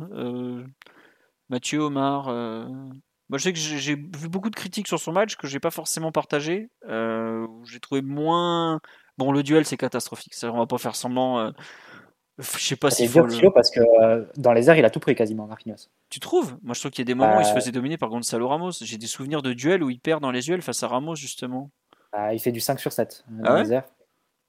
Mathieu, 1.49 1.81
Omar 1.81 2.27
Moi, 2.27 3.39
je 3.39 3.43
sais 3.43 3.53
que 3.53 3.59
j'ai 3.59 3.95
vu 3.95 4.29
beaucoup 4.29 4.51
de 4.51 4.57
critiques 4.57 4.89
sur 4.89 4.99
son 4.99 5.13
match 5.13 5.37
que 5.37 5.47
j'ai 5.47 5.61
pas 5.61 5.71
forcément 5.71 6.13
partagé. 6.13 6.71
j'ai 6.89 7.81
trouvé 7.81 8.03
moins. 8.03 8.81
Bon, 9.19 9.33
le 9.33 9.43
duel, 9.43 9.65
c'est 9.65 9.77
catastrophique. 9.77 10.35
On 10.43 10.59
va 10.59 10.67
pas 10.67 10.79
faire 10.79 10.97
semblant. 10.97 11.53
Je 12.41 12.59
sais 12.59 12.77
pas 12.77 12.91
si. 12.91 13.09
C'est 13.09 13.23
dur, 13.27 13.53
parce 13.53 13.71
que 13.71 13.81
euh, 13.81 14.25
dans 14.37 14.53
les 14.53 14.69
airs, 14.71 14.77
il 14.77 14.85
a 14.85 14.91
tout 14.91 15.01
pris 15.01 15.15
quasiment, 15.15 15.47
Marquinhos. 15.47 15.89
Tu 16.09 16.21
trouves? 16.21 16.57
Moi, 16.62 16.75
je 16.75 16.81
trouve 16.81 16.91
qu'il 16.91 17.03
y 17.03 17.07
a 17.07 17.12
des 17.12 17.15
moments 17.15 17.37
où 17.37 17.41
il 17.41 17.45
se 17.45 17.51
bah, 17.51 17.61
faisait 17.61 17.73
dominer 17.73 17.99
par 17.99 18.09
Gonzalo 18.09 18.49
Ramos. 18.49 18.73
J'ai 18.81 18.99
des 18.99 19.07
souvenirs 19.07 19.43
de 19.43 19.53
duels 19.53 19.83
où 19.83 19.91
il 19.91 20.01
perd 20.01 20.23
dans 20.23 20.31
les 20.31 20.41
duels 20.41 20.62
face 20.62 20.83
à 20.83 20.89
Ramos, 20.89 21.17
justement. 21.17 21.71
Bah, 22.12 22.33
il 22.35 22.41
fait 22.41 22.53
du 22.53 22.61
5 22.61 22.81
sur 22.81 22.93
7 22.93 23.25
euh, 23.29 23.43
dans 23.43 23.53
ah 23.53 23.62
les 23.62 23.73
airs. 23.73 23.85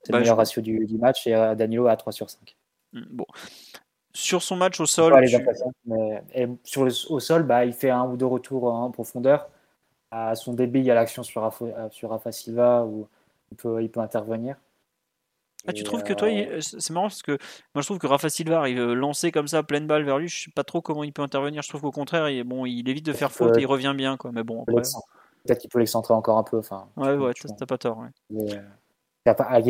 C'est 0.03 0.11
le 0.11 0.17
bah, 0.17 0.21
meilleur 0.21 0.37
ratio 0.37 0.61
du, 0.61 0.97
match 0.97 1.27
et 1.27 1.35
euh, 1.35 1.53
Danilo 1.53 1.87
a 1.87 1.95
3 1.95 2.11
sur 2.13 2.29
5. 2.29 2.55
Hmm, 2.93 3.01
bon. 3.09 3.25
Sur 4.13 4.41
son 4.41 4.55
match 4.55 4.79
au 4.79 4.85
sol. 4.85 5.13
et 6.33 6.47
sur 6.63 6.87
au 7.09 7.19
sol, 7.19 7.43
bah, 7.43 7.65
il 7.65 7.73
fait 7.73 7.89
un 7.89 8.05
ou 8.05 8.17
deux 8.17 8.25
retours 8.25 8.65
en 8.73 8.89
profondeur. 8.91 9.49
À 10.09 10.35
son 10.35 10.53
débit, 10.53 10.79
il 10.79 10.85
y 10.85 10.91
a 10.91 10.95
l'action 10.95 11.23
sur, 11.23 11.53
sur 11.91 12.09
Rafa 12.09 12.31
Silva 12.31 12.83
où 12.83 13.07
il 13.51 13.57
peut, 13.57 13.81
il 13.81 13.89
peut 13.89 14.01
intervenir. 14.01 14.57
Ah, 15.67 15.73
tu 15.73 15.83
trouves 15.83 16.03
que 16.03 16.13
toi, 16.13 16.27
euh, 16.27 16.59
c'est 16.61 16.89
marrant 16.89 17.07
parce 17.07 17.21
que 17.21 17.33
moi 17.75 17.81
je 17.81 17.85
trouve 17.85 17.99
que 17.99 18.07
Rafa 18.07 18.29
Silva 18.29 18.59
arrive 18.59 18.79
euh, 18.79 18.93
lancé 18.93 19.31
comme 19.31 19.47
ça, 19.47 19.61
pleine 19.61 19.85
balle 19.85 20.03
vers 20.03 20.17
lui. 20.17 20.27
Je 20.27 20.45
sais 20.45 20.51
pas 20.51 20.63
trop 20.63 20.81
comment 20.81 21.03
il 21.03 21.13
peut 21.13 21.21
intervenir. 21.21 21.61
Je 21.61 21.69
trouve 21.69 21.81
qu'au 21.81 21.91
contraire, 21.91 22.29
il, 22.29 22.43
bon, 22.43 22.65
il 22.65 22.87
évite 22.89 23.05
de 23.05 23.13
faire 23.13 23.31
faute 23.31 23.57
et 23.57 23.61
il 23.61 23.65
revient 23.67 23.93
bien. 23.95 24.17
Quoi. 24.17 24.31
Mais 24.31 24.43
bon, 24.43 24.65
peut-être 24.65 25.59
qu'il 25.59 25.69
peut 25.69 25.79
l'excentrer 25.79 26.13
encore 26.13 26.37
un 26.37 26.43
peu. 26.43 26.57
Enfin, 26.57 26.87
ouais, 26.97 27.15
ouais, 27.15 27.33
t'as 27.57 27.65
pas 27.65 27.77
tort. 27.77 28.03
Euh, 28.33 28.61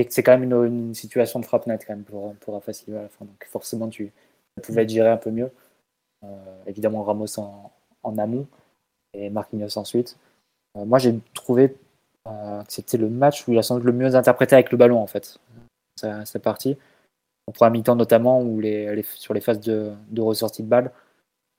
c'est 0.10 0.24
quand 0.24 0.38
même 0.38 0.66
une, 0.66 0.94
situation 0.94 1.40
de 1.40 1.46
frappe 1.46 1.68
nette 1.68 1.84
quand 1.86 1.94
même 1.94 2.04
pour, 2.04 2.36
pour 2.36 2.54
Rafa 2.54 2.72
Silva 2.72 3.00
à 3.00 3.04
la 3.04 3.10
fin. 3.10 3.26
Donc 3.26 3.46
forcément, 3.50 3.90
tu 3.90 4.12
pouvais 4.64 4.84
être 4.84 4.90
géré 4.90 5.10
un 5.10 5.18
peu 5.18 5.32
mieux. 5.32 5.52
évidemment, 6.68 7.04
Ramos 7.04 7.38
en, 7.38 7.72
en, 8.04 8.18
amont 8.18 8.48
et 9.14 9.30
Marquinhos 9.30 9.78
ensuite. 9.78 10.18
moi, 10.76 11.00
j'ai 11.00 11.20
trouvé 11.34 11.76
que 12.26 12.30
c'était 12.70 12.98
le 12.98 13.10
match 13.10 13.46
où 13.46 13.52
il 13.52 13.58
a 13.58 13.64
sans 13.64 13.76
doute 13.76 13.84
le 13.84 13.92
mieux 13.92 14.16
interprété 14.16 14.56
avec 14.56 14.72
le 14.72 14.78
ballon 14.78 15.02
en 15.02 15.08
fait 15.08 15.40
sa, 16.02 16.40
partie. 16.40 16.78
En 17.48 17.52
première 17.52 17.72
mi-temps 17.72 17.96
notamment, 17.96 18.42
où 18.42 18.60
les, 18.60 19.04
sur 19.16 19.34
les 19.34 19.42
phases 19.42 19.60
de, 19.60 19.92
de 20.10 20.22
ressortie 20.22 20.64
de 20.64 20.68
balle, 20.68 20.92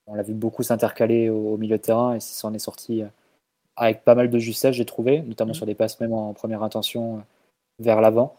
on 0.07 0.15
l'a 0.15 0.23
vu 0.23 0.35
beaucoup 0.35 0.63
s'intercaler 0.63 1.29
au, 1.29 1.57
milieu 1.57 1.77
de 1.77 1.83
terrain 1.83 2.15
et 2.15 2.21
s'en 2.21 2.53
est 2.55 2.59
sorti 2.59 3.03
euh, 3.03 3.07
avec 3.77 4.05
pas 4.05 4.15
mal 4.15 4.31
de 4.31 4.39
justesse, 4.39 4.75
j'ai 4.75 4.85
trouvé, 4.85 5.23
notamment 5.23 5.53
mmh. 5.53 5.55
sur 5.55 5.67
des 5.67 5.75
passes 5.75 6.01
même 6.01 6.13
en 6.13 6.35
première 6.35 6.63
intention 6.63 7.19
euh, 7.19 7.21
vers 7.79 8.01
l'avant. 8.01 8.37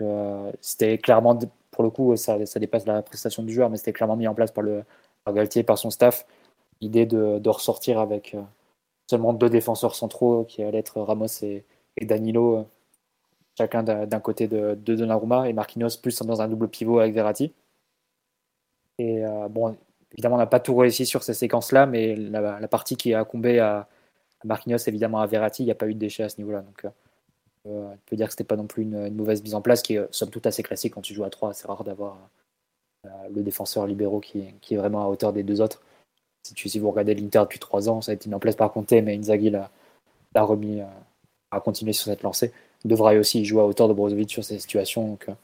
Euh, 0.00 0.52
c'était 0.60 0.98
clairement, 0.98 1.38
pour 1.70 1.84
le 1.84 1.90
coup, 1.90 2.16
ça, 2.16 2.44
ça, 2.46 2.58
dépasse 2.58 2.86
la 2.86 3.02
prestation 3.02 3.42
du 3.42 3.52
joueur, 3.52 3.70
mais 3.70 3.76
c'était 3.76 3.92
clairement 3.92 4.16
mis 4.16 4.26
en 4.28 4.34
place 4.34 4.50
par, 4.50 4.64
le, 4.64 4.84
par 5.24 5.34
Galtier, 5.34 5.62
par 5.62 5.78
son 5.78 5.90
staff, 5.90 6.26
l'idée 6.80 7.06
de, 7.06 7.38
de, 7.38 7.48
ressortir 7.48 7.98
avec 8.00 8.36
seulement 9.08 9.32
deux 9.32 9.48
défenseurs 9.48 9.94
centraux 9.94 10.44
qui 10.44 10.62
allaient 10.62 10.78
être 10.78 11.00
Ramos 11.00 11.26
et, 11.42 11.64
et 11.96 12.06
Danilo 12.06 12.66
chacun 13.56 13.82
d'un 13.82 14.20
côté 14.20 14.48
de, 14.48 14.74
de, 14.74 14.94
Donnarumma 14.94 15.48
et 15.48 15.52
Marquinhos 15.52 15.98
plus 16.00 16.20
dans 16.22 16.40
un 16.40 16.48
double 16.48 16.68
pivot 16.68 17.00
avec 17.00 17.14
Verratti. 17.14 17.52
Et 18.98 19.24
euh, 19.24 19.48
bon, 19.48 19.76
évidemment, 20.12 20.36
on 20.36 20.38
n'a 20.38 20.46
pas 20.46 20.60
tout 20.60 20.76
réussi 20.76 21.06
sur 21.06 21.22
ces 21.22 21.34
séquences-là, 21.34 21.86
mais 21.86 22.16
la, 22.16 22.68
partie 22.68 22.96
qui 22.96 23.14
a 23.14 23.20
incombé 23.20 23.58
à, 23.58 23.88
Marquinhos, 24.44 24.78
évidemment 24.86 25.20
à 25.20 25.26
Verratti, 25.26 25.62
il 25.62 25.66
n'y 25.66 25.72
a 25.72 25.76
pas 25.76 25.88
eu 25.88 25.94
de 25.94 25.98
déchets 25.98 26.24
à 26.24 26.28
ce 26.28 26.38
niveau-là. 26.38 26.62
Donc, 26.62 26.84
euh, 26.84 26.90
euh, 27.68 27.92
on 27.92 27.98
peut 28.06 28.16
dire 28.16 28.26
que 28.26 28.32
c'était 28.32 28.44
pas 28.44 28.56
non 28.56 28.66
plus 28.66 28.82
une, 28.82 29.14
mauvaise 29.14 29.42
mise 29.42 29.54
en 29.54 29.62
place, 29.62 29.82
qui 29.82 29.94
est 29.94 30.12
somme 30.12 30.30
toute 30.30 30.46
assez 30.46 30.62
classique 30.62 30.94
quand 30.94 31.02
tu 31.02 31.14
joues 31.14 31.24
à 31.24 31.30
3. 31.30 31.54
C'est 31.54 31.66
rare 31.66 31.84
d'avoir 31.84 32.18
le 33.34 33.42
défenseur 33.42 33.86
libéraux 33.86 34.20
qui, 34.20 34.40
est 34.70 34.76
vraiment 34.76 35.04
à 35.04 35.06
hauteur 35.06 35.32
des 35.32 35.42
deux 35.42 35.60
autres. 35.60 35.82
Si 36.44 36.78
vous 36.78 36.90
regardez 36.90 37.14
l'Inter 37.14 37.40
depuis 37.40 37.58
3 37.58 37.88
ans, 37.88 38.00
ça 38.00 38.12
a 38.12 38.14
été 38.14 38.28
mis 38.28 38.34
en 38.34 38.40
place 38.40 38.56
par 38.56 38.72
Conte, 38.72 38.92
mais 38.92 39.16
Inzaghi 39.16 39.50
l'a 39.50 39.70
remis 40.34 40.80
à 41.50 41.60
continuer 41.60 41.92
sur 41.92 42.06
cette 42.06 42.22
lancée 42.22 42.52
devrait 42.88 43.18
aussi 43.18 43.44
jouer 43.44 43.62
à 43.62 43.64
hauteur 43.64 43.88
de 43.88 43.92
Brozovic 43.92 44.30
sur 44.30 44.44
ces 44.44 44.58
situations. 44.58 45.06
Donc, 45.06 45.28
euh, 45.28 45.34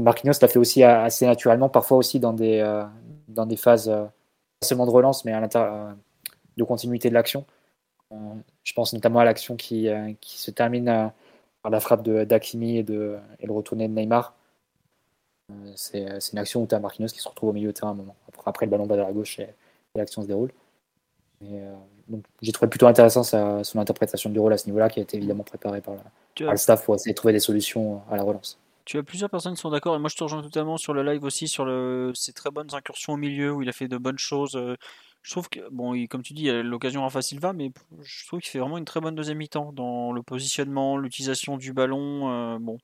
Marquinhos 0.00 0.34
l'a 0.40 0.48
fait 0.48 0.58
aussi 0.58 0.82
assez 0.82 1.26
naturellement, 1.26 1.68
parfois 1.68 1.98
aussi 1.98 2.20
dans 2.20 2.32
des, 2.32 2.60
euh, 2.60 2.84
dans 3.28 3.46
des 3.46 3.56
phases, 3.56 3.88
euh, 3.88 4.04
pas 4.60 4.66
seulement 4.66 4.86
de 4.86 4.90
relance, 4.90 5.24
mais 5.24 5.32
à 5.32 5.96
de 6.56 6.64
continuité 6.64 7.08
de 7.08 7.14
l'action. 7.14 7.44
je 8.64 8.72
pense 8.74 8.92
notamment 8.92 9.20
à 9.20 9.24
l'action 9.24 9.56
qui, 9.56 9.88
qui 10.20 10.38
se 10.38 10.50
termine 10.50 11.12
par 11.62 11.70
la 11.70 11.80
frappe 11.80 12.02
d'Akimi 12.02 12.78
et, 12.78 12.80
et 12.80 13.46
le 13.46 13.52
retourné 13.52 13.88
de 13.88 13.94
Neymar. 13.94 14.34
C'est 15.76 16.06
une 16.32 16.38
action 16.38 16.62
où 16.62 16.66
tu 16.66 16.74
as 16.74 16.80
Marquinhos 16.80 17.08
qui 17.08 17.20
se 17.20 17.28
retrouve 17.28 17.50
au 17.50 17.52
milieu 17.52 17.68
de 17.68 17.72
terrain 17.72 17.92
un 17.92 17.94
moment. 17.94 18.16
Après, 18.44 18.66
le 18.66 18.70
ballon 18.70 18.86
va 18.86 18.96
vers 18.96 19.06
la 19.06 19.12
gauche 19.12 19.38
et, 19.38 19.48
l'action 19.94 20.22
se 20.22 20.26
déroule. 20.26 20.52
J'ai 22.42 22.52
trouvé 22.52 22.68
plutôt 22.68 22.86
intéressant 22.86 23.22
son 23.22 23.78
interprétation 23.78 24.30
du 24.30 24.38
rôle 24.38 24.52
à 24.52 24.58
ce 24.58 24.66
niveau-là, 24.66 24.88
qui 24.88 25.00
a 25.00 25.02
été 25.02 25.16
évidemment 25.16 25.44
préparée 25.44 25.80
par 25.80 25.94
la, 25.94 26.50
le 26.50 26.56
staff 26.56 26.84
pour 26.84 26.94
essayer 26.94 27.12
de 27.12 27.16
trouver 27.16 27.32
des 27.32 27.40
solutions 27.40 28.02
à 28.10 28.16
la 28.16 28.22
relance. 28.22 28.58
Tu 28.84 28.98
as 28.98 29.02
plusieurs 29.02 29.30
personnes 29.30 29.54
qui 29.54 29.60
sont 29.60 29.70
d'accord, 29.70 29.94
et 29.94 29.98
moi 29.98 30.08
je 30.08 30.16
te 30.16 30.24
rejoins 30.24 30.42
totalement 30.42 30.76
sur 30.76 30.94
le 30.94 31.02
live 31.02 31.22
aussi, 31.24 31.46
sur 31.46 31.64
le, 31.64 32.12
ses 32.14 32.32
très 32.32 32.50
bonnes 32.50 32.74
incursions 32.74 33.12
au 33.12 33.16
milieu, 33.16 33.52
où 33.52 33.62
il 33.62 33.68
a 33.68 33.72
fait 33.72 33.88
de 33.88 33.98
bonnes 33.98 34.18
choses. 34.18 34.56
Euh, 34.56 34.74
je 35.22 35.32
trouve 35.32 35.48
que, 35.48 35.60
bon, 35.70 35.94
comme 36.08 36.22
tu 36.22 36.32
dis, 36.32 36.50
l'occasion 36.62 37.02
Rafa 37.02 37.20
Silva, 37.20 37.52
mais 37.52 37.72
je 38.02 38.26
trouve 38.26 38.40
qu'il 38.40 38.50
fait 38.50 38.58
vraiment 38.58 38.78
une 38.78 38.86
très 38.86 39.00
bonne 39.00 39.14
deuxième 39.14 39.38
mi-temps 39.38 39.72
dans 39.72 40.12
le 40.12 40.22
positionnement, 40.22 40.96
l'utilisation 40.96 41.58
du 41.58 41.72
ballon. 41.72 42.30
Euh, 42.30 42.58
bon. 42.58 42.78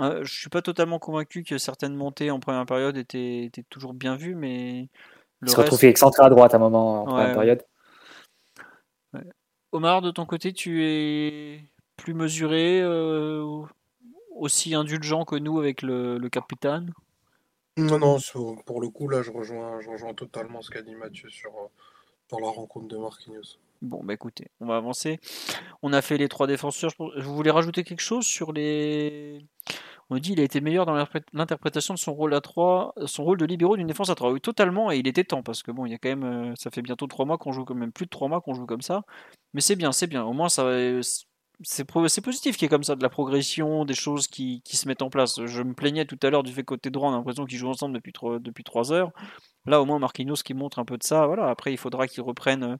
Euh, 0.00 0.24
je 0.24 0.32
suis 0.32 0.48
pas 0.48 0.62
totalement 0.62 0.98
convaincu 0.98 1.44
que 1.44 1.58
certaines 1.58 1.94
montées 1.94 2.30
en 2.30 2.40
première 2.40 2.64
période 2.64 2.96
étaient, 2.96 3.44
étaient 3.44 3.64
toujours 3.68 3.92
bien 3.92 4.16
vues, 4.16 4.34
mais. 4.34 4.88
Le 5.40 5.48
il 5.48 5.50
se 5.50 5.56
retrouve 5.56 5.84
excentré 5.84 6.24
à 6.24 6.30
droite 6.30 6.54
à 6.54 6.56
un 6.56 6.60
moment 6.60 7.02
en 7.02 7.04
première 7.04 7.34
période. 7.34 7.62
Omar, 9.72 10.02
de 10.02 10.10
ton 10.10 10.26
côté, 10.26 10.52
tu 10.52 10.84
es 10.84 11.64
plus 11.96 12.14
mesuré, 12.14 12.80
euh, 12.82 13.62
aussi 14.36 14.74
indulgent 14.74 15.24
que 15.24 15.36
nous 15.36 15.58
avec 15.58 15.82
le, 15.82 16.18
capitaine? 16.28 16.92
Non, 17.78 17.98
non, 17.98 18.18
pour 18.66 18.82
le 18.82 18.88
coup, 18.90 19.08
là, 19.08 19.22
je 19.22 19.30
rejoins, 19.30 19.80
je 19.80 19.88
rejoins 19.88 20.12
totalement 20.12 20.60
ce 20.60 20.70
qu'a 20.70 20.82
dit 20.82 20.94
Mathieu 20.94 21.30
sur, 21.30 21.50
euh, 21.50 21.68
sur 22.28 22.40
la 22.40 22.48
rencontre 22.48 22.86
de 22.88 22.98
Marquinhos. 22.98 23.58
Bon, 23.80 24.00
bah 24.04 24.14
écoutez, 24.14 24.48
on 24.60 24.66
va 24.66 24.76
avancer. 24.76 25.18
On 25.82 25.92
a 25.92 26.02
fait 26.02 26.16
les 26.16 26.28
trois 26.28 26.46
défenseurs. 26.46 26.92
Vous 26.98 27.34
voulez 27.34 27.50
rajouter 27.50 27.82
quelque 27.82 28.02
chose 28.02 28.24
sur 28.24 28.52
les. 28.52 29.44
On 30.12 30.18
dit 30.18 30.30
qu'il 30.30 30.40
a 30.40 30.44
été 30.44 30.60
meilleur 30.60 30.84
dans 30.84 30.94
l'interprétation 31.32 31.94
de 31.94 31.98
son 31.98 32.12
rôle 32.12 32.34
à 32.34 32.40
3, 32.40 32.94
son 33.06 33.24
rôle 33.24 33.38
de 33.38 33.46
libéraux 33.46 33.76
d'une 33.76 33.86
défense 33.86 34.10
à 34.10 34.14
3. 34.14 34.32
Oui, 34.32 34.40
totalement, 34.40 34.92
et 34.92 34.98
il 34.98 35.08
était 35.08 35.24
temps, 35.24 35.42
parce 35.42 35.62
que 35.62 35.70
bon, 35.70 35.86
il 35.86 35.92
y 35.92 35.94
a 35.94 35.98
quand 35.98 36.10
même. 36.10 36.24
Euh, 36.24 36.52
ça 36.56 36.70
fait 36.70 36.82
bientôt 36.82 37.06
3 37.06 37.24
mois 37.24 37.38
qu'on 37.38 37.52
joue, 37.52 37.64
quand 37.64 37.74
même 37.74 37.92
plus 37.92 38.04
de 38.04 38.10
3 38.10 38.28
mois 38.28 38.40
qu'on 38.42 38.54
joue 38.54 38.66
comme 38.66 38.82
ça. 38.82 39.04
Mais 39.54 39.62
c'est 39.62 39.76
bien, 39.76 39.90
c'est 39.92 40.06
bien. 40.06 40.24
Au 40.24 40.32
moins, 40.34 40.48
ça 40.48 40.64
c'est 41.64 41.84
positif 41.84 42.56
qu'il 42.56 42.64
y 42.64 42.66
ait 42.66 42.68
comme 42.68 42.84
ça 42.84 42.96
de 42.96 43.02
la 43.02 43.08
progression, 43.08 43.84
des 43.84 43.94
choses 43.94 44.26
qui, 44.26 44.62
qui, 44.62 44.76
se 44.76 44.88
mettent 44.88 45.02
en 45.02 45.10
place. 45.10 45.44
Je 45.46 45.62
me 45.62 45.74
plaignais 45.74 46.04
tout 46.04 46.18
à 46.22 46.30
l'heure 46.30 46.42
du 46.42 46.52
fait 46.52 46.64
côté 46.64 46.90
droit, 46.90 47.10
on 47.10 47.14
a 47.14 47.16
l'impression 47.16 47.44
qu'ils 47.44 47.58
jouent 47.58 47.68
ensemble 47.68 47.94
depuis, 47.94 48.12
depuis 48.40 48.64
3 48.64 48.92
heures. 48.92 49.12
Là, 49.66 49.80
au 49.80 49.84
moins, 49.86 49.98
Marquinhos 49.98 50.42
qui 50.44 50.54
montre 50.54 50.78
un 50.78 50.84
peu 50.84 50.98
de 50.98 51.04
ça. 51.04 51.26
Voilà. 51.26 51.48
Après, 51.48 51.72
il 51.72 51.78
faudra 51.78 52.08
qu'ils 52.08 52.22
reprennent 52.22 52.64
euh, 52.64 52.76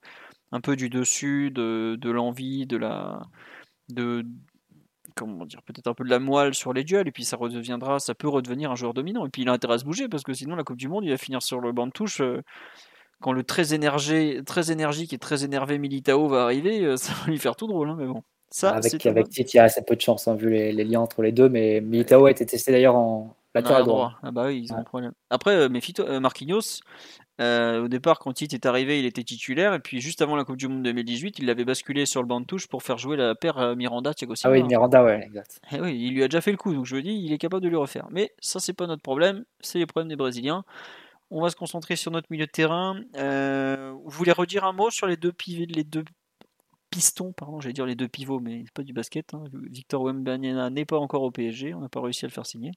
un 0.52 0.60
peu 0.60 0.76
du 0.76 0.90
dessus, 0.90 1.50
de, 1.50 1.96
de 2.00 2.10
l'envie, 2.10 2.66
de 2.66 2.76
la. 2.76 3.22
De, 3.88 4.24
comment 5.14 5.44
dire, 5.44 5.62
peut-être 5.62 5.86
un 5.86 5.94
peu 5.94 6.04
de 6.04 6.10
la 6.10 6.18
moelle 6.18 6.54
sur 6.54 6.72
les 6.72 6.84
duels, 6.84 7.08
et 7.08 7.12
puis 7.12 7.24
ça 7.24 7.36
redeviendra, 7.36 7.98
ça 7.98 8.14
peut 8.14 8.28
redevenir 8.28 8.70
un 8.70 8.74
joueur 8.74 8.94
dominant. 8.94 9.26
Et 9.26 9.28
puis 9.28 9.42
il 9.42 9.48
a 9.48 9.52
intérêt 9.52 9.74
à 9.74 9.78
se 9.78 9.84
bouger, 9.84 10.08
parce 10.08 10.22
que 10.22 10.32
sinon 10.32 10.56
la 10.56 10.64
Coupe 10.64 10.76
du 10.76 10.88
Monde, 10.88 11.04
il 11.04 11.10
va 11.10 11.16
finir 11.16 11.42
sur 11.42 11.60
le 11.60 11.72
banc 11.72 11.86
de 11.86 11.92
touche. 11.92 12.20
Euh, 12.20 12.42
quand 13.20 13.32
le 13.32 13.44
très, 13.44 13.72
énergé, 13.72 14.40
très 14.44 14.72
énergique 14.72 15.12
et 15.12 15.18
très 15.18 15.44
énervé 15.44 15.78
Militao 15.78 16.28
va 16.28 16.42
arriver, 16.42 16.84
euh, 16.84 16.96
ça 16.96 17.12
va 17.12 17.30
lui 17.30 17.38
faire 17.38 17.56
tout 17.56 17.66
drôle, 17.66 17.90
hein, 17.90 17.96
mais 17.98 18.06
bon. 18.06 18.22
Ça, 18.50 18.72
avec 18.72 19.06
avec 19.06 19.30
Titi, 19.30 19.52
il 19.54 19.56
y 19.56 19.60
a 19.60 19.64
assez 19.64 19.80
peu 19.82 19.96
de 19.96 20.00
chance, 20.02 20.28
hein, 20.28 20.34
vu 20.34 20.50
les, 20.50 20.72
liens 20.84 21.00
entre 21.00 21.22
les 21.22 21.32
deux, 21.32 21.48
mais 21.48 21.80
Militao 21.80 22.26
a 22.26 22.30
été 22.30 22.44
testé 22.44 22.70
d'ailleurs 22.70 22.96
en 22.96 23.34
latéral 23.54 23.84
droit. 23.84 24.12
Ah 24.22 24.30
bah 24.30 24.44
oui, 24.46 24.62
ils 24.64 24.72
ont 24.74 24.76
un 24.76 24.84
problème. 24.84 25.12
Après, 25.30 25.52
euh, 25.56 26.20
Marquinhos, 26.20 26.80
euh, 27.40 27.84
au 27.84 27.88
départ, 27.88 28.18
quand 28.18 28.32
Tite 28.32 28.52
est 28.52 28.66
arrivé, 28.66 28.98
il 28.98 29.06
était 29.06 29.24
titulaire. 29.24 29.74
Et 29.74 29.80
puis, 29.80 30.00
juste 30.00 30.22
avant 30.22 30.36
la 30.36 30.44
Coupe 30.44 30.56
du 30.56 30.68
Monde 30.68 30.82
2018, 30.82 31.38
il 31.38 31.46
l'avait 31.46 31.64
basculé 31.64 32.06
sur 32.06 32.20
le 32.22 32.28
banc 32.28 32.40
de 32.40 32.46
touche 32.46 32.68
pour 32.68 32.82
faire 32.82 32.98
jouer 32.98 33.16
la 33.16 33.34
paire 33.34 33.58
euh, 33.58 33.74
Miranda-Thiago 33.74 34.34
Ah 34.44 34.50
oui, 34.50 34.62
Miranda, 34.62 35.02
ouais, 35.02 35.22
exact. 35.24 35.60
Et 35.70 35.76
eh 35.76 35.80
oui, 35.80 35.98
il 35.98 36.14
lui 36.14 36.22
a 36.22 36.28
déjà 36.28 36.40
fait 36.40 36.50
le 36.50 36.56
coup. 36.56 36.74
Donc, 36.74 36.84
je 36.84 36.96
me 36.96 37.02
dis, 37.02 37.12
il 37.12 37.32
est 37.32 37.38
capable 37.38 37.62
de 37.62 37.68
lui 37.68 37.76
refaire. 37.76 38.06
Mais 38.10 38.32
ça, 38.38 38.60
c'est 38.60 38.74
pas 38.74 38.86
notre 38.86 39.02
problème. 39.02 39.44
C'est 39.60 39.78
les 39.78 39.86
problèmes 39.86 40.08
des 40.08 40.16
Brésiliens. 40.16 40.64
On 41.30 41.40
va 41.40 41.48
se 41.48 41.56
concentrer 41.56 41.96
sur 41.96 42.10
notre 42.10 42.26
milieu 42.30 42.46
de 42.46 42.50
terrain. 42.50 43.00
Euh, 43.16 43.92
vous 44.04 44.10
voulez 44.10 44.32
redire 44.32 44.64
un 44.64 44.72
mot 44.72 44.90
sur 44.90 45.06
les 45.06 45.16
deux 45.16 45.32
pivots, 45.32 45.64
les 45.66 45.84
deux 45.84 46.04
pistons, 46.90 47.32
pardon, 47.32 47.58
j'allais 47.58 47.72
dire 47.72 47.86
les 47.86 47.94
deux 47.94 48.06
pivots, 48.06 48.38
mais 48.38 48.64
c'est 48.66 48.74
pas 48.74 48.82
du 48.82 48.92
basket. 48.92 49.32
Hein. 49.32 49.44
Victor 49.70 50.02
Wembanyama 50.02 50.68
n'est 50.68 50.84
pas 50.84 50.98
encore 50.98 51.22
au 51.22 51.30
PSG. 51.30 51.72
On 51.72 51.80
n'a 51.80 51.88
pas 51.88 52.02
réussi 52.02 52.26
à 52.26 52.28
le 52.28 52.32
faire 52.32 52.44
signer. 52.44 52.72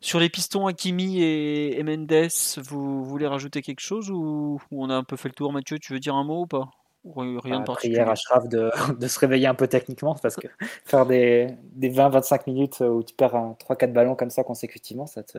Sur 0.00 0.20
les 0.20 0.28
pistons 0.28 0.66
Hakimi 0.66 1.22
et, 1.22 1.82
Mendes, 1.82 2.28
vous, 2.58 3.04
voulez 3.04 3.26
rajouter 3.26 3.62
quelque 3.62 3.80
chose 3.80 4.10
ou, 4.10 4.60
on 4.70 4.90
a 4.90 4.94
un 4.94 5.04
peu 5.04 5.16
fait 5.16 5.28
le 5.28 5.34
tour 5.34 5.52
Mathieu, 5.52 5.78
tu 5.78 5.92
veux 5.92 5.98
dire 5.98 6.14
un 6.14 6.24
mot 6.24 6.42
ou 6.42 6.46
pas? 6.46 6.70
Rien 7.04 7.60
de 7.60 7.64
particulier? 7.64 7.94
Prière 7.94 8.10
à 8.10 8.14
Shraf 8.14 8.48
de, 8.48 8.70
de, 8.98 9.08
se 9.08 9.18
réveiller 9.18 9.46
un 9.46 9.54
peu 9.54 9.66
techniquement 9.66 10.14
parce 10.14 10.36
que 10.36 10.46
faire 10.84 11.06
des, 11.06 11.48
des 11.62 11.90
20-25 11.90 12.42
minutes 12.46 12.80
où 12.80 13.02
tu 13.02 13.14
perds 13.14 13.54
3-4 13.60 13.92
ballons 13.92 14.14
comme 14.14 14.30
ça 14.30 14.44
consécutivement, 14.44 15.06
ça 15.06 15.22
te 15.22 15.38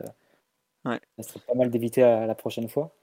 ça 0.85 1.23
serait 1.23 1.41
pas 1.45 1.53
mal 1.55 1.69
d'éviter 1.69 2.03
à 2.03 2.25
la 2.25 2.35
prochaine 2.35 2.69
fois. 2.69 2.95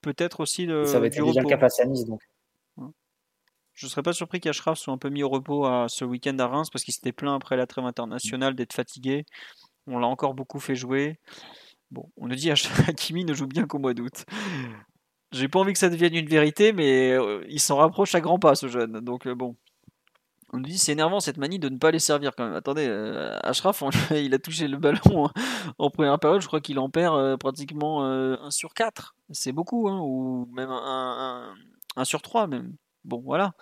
Peut-être 0.00 0.40
aussi 0.40 0.66
de, 0.66 0.84
ça 0.84 1.00
va 1.00 1.06
être 1.06 1.22
déjà 1.22 1.40
le 1.40 1.48
cas 1.48 1.58
à 1.58 1.84
Nice 1.86 2.04
donc. 2.04 2.22
Je 3.74 3.88
serais 3.88 4.02
pas 4.02 4.14
surpris 4.14 4.40
qu'Ashraf 4.40 4.78
soit 4.78 4.94
un 4.94 4.96
peu 4.96 5.10
mis 5.10 5.22
au 5.22 5.28
repos 5.28 5.66
à 5.66 5.86
ce 5.90 6.06
week-end 6.06 6.38
à 6.38 6.46
Reims 6.46 6.70
parce 6.70 6.82
qu'il 6.82 6.94
s'était 6.94 7.12
plaint 7.12 7.36
après 7.36 7.58
la 7.58 7.66
trêve 7.66 7.84
internationale 7.84 8.54
d'être 8.54 8.72
fatigué. 8.72 9.26
On 9.86 9.98
l'a 9.98 10.06
encore 10.06 10.34
beaucoup 10.34 10.60
fait 10.60 10.74
jouer. 10.74 11.18
Bon, 11.90 12.10
on 12.16 12.28
nous 12.28 12.34
dit 12.34 12.50
Hakimi 12.88 13.24
ne 13.24 13.34
joue 13.34 13.46
bien 13.46 13.66
qu'au 13.66 13.78
mois 13.78 13.94
d'août. 13.94 14.24
J'ai 15.32 15.48
pas 15.48 15.58
envie 15.58 15.72
que 15.72 15.78
ça 15.78 15.88
devienne 15.88 16.14
une 16.14 16.28
vérité, 16.28 16.72
mais 16.72 17.12
euh, 17.12 17.44
il 17.48 17.60
s'en 17.60 17.76
rapproche 17.76 18.14
à 18.14 18.20
grands 18.20 18.38
pas, 18.38 18.54
ce 18.54 18.68
jeune. 18.68 19.00
Donc 19.00 19.26
euh, 19.26 19.34
bon. 19.34 19.56
On 20.52 20.58
nous 20.58 20.64
dit 20.64 20.78
c'est 20.78 20.92
énervant 20.92 21.18
cette 21.18 21.38
manie 21.38 21.58
de 21.58 21.68
ne 21.68 21.76
pas 21.76 21.90
les 21.90 21.98
servir 21.98 22.34
quand 22.36 22.44
même. 22.46 22.54
Attendez, 22.54 22.86
euh, 22.88 23.36
Ashraf, 23.42 23.82
il 24.12 24.32
a 24.32 24.38
touché 24.38 24.68
le 24.68 24.78
ballon 24.78 25.28
en, 25.78 25.90
première 25.90 26.18
période, 26.20 26.40
je 26.40 26.46
crois 26.46 26.60
qu'il 26.60 26.78
en 26.78 26.88
perd 26.88 27.36
pratiquement 27.38 28.04
1 28.04 28.50
sur 28.50 28.72
4. 28.72 29.16
C'est 29.30 29.52
beaucoup, 29.52 29.88
hein, 29.88 29.98
ou 30.00 30.48
même 30.52 30.70
1, 30.70 31.54
1 31.96 32.04
sur 32.04 32.22
3 32.22 32.46
même. 32.46 32.76
Bon, 33.04 33.20
voilà. 33.24 33.54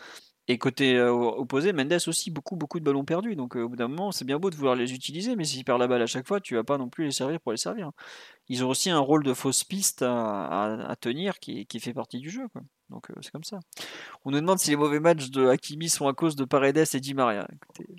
Et 0.47 0.59
côté 0.59 0.97
euh, 0.97 1.11
opposé, 1.11 1.73
Mendes 1.73 1.97
aussi, 2.07 2.31
beaucoup, 2.31 2.57
beaucoup 2.57 2.79
de 2.79 2.85
ballons 2.85 3.05
perdus. 3.05 3.35
Donc 3.35 3.57
euh, 3.57 3.63
au 3.63 3.69
bout 3.71 3.77
d'un 3.77 3.89
moment, 3.89 4.13
c'est 4.13 4.27
bien 4.27 4.39
beau 4.39 4.51
de 4.51 4.57
vouloir 4.57 4.75
les 4.75 4.93
utiliser, 4.93 5.37
mais 5.37 5.45
s'ils 5.45 5.65
perdent 5.65 5.81
la 5.81 5.87
balle 5.87 6.03
à 6.03 6.07
chaque 6.07 6.27
fois, 6.27 6.41
tu 6.41 6.55
vas 6.55 6.65
pas 6.65 6.77
non 6.77 6.91
plus 6.91 7.07
les 7.07 7.13
servir 7.13 7.41
pour 7.41 7.53
les 7.53 7.59
servir. 7.59 7.91
Ils 8.49 8.63
ont 8.63 8.69
aussi 8.69 8.91
un 8.91 8.99
rôle 8.99 9.25
de 9.25 9.33
fausse 9.33 9.65
piste 9.65 10.03
à, 10.03 10.95
tenir 11.01 11.39
qui, 11.39 11.67
fait 11.81 11.95
partie 11.95 12.19
du 12.19 12.29
jeu. 12.29 12.47
Donc 12.91 13.11
euh, 13.11 13.15
c'est 13.23 13.31
comme 13.31 13.45
ça. 13.45 13.59
On 14.27 14.33
nous 14.33 14.41
demande 14.41 14.59
si 14.59 14.69
les 14.69 14.77
mauvais 14.77 15.01
matchs 15.01 15.31
de 15.31 15.47
Hakimi 15.47 15.89
sont 15.89 16.09
à 16.09 16.13
cause 16.13 16.37
de 16.37 16.45
Paredes 16.45 16.85
et 16.93 17.01
Di 17.01 17.15
Maria. 17.15 17.49
Écoutez, 17.51 17.95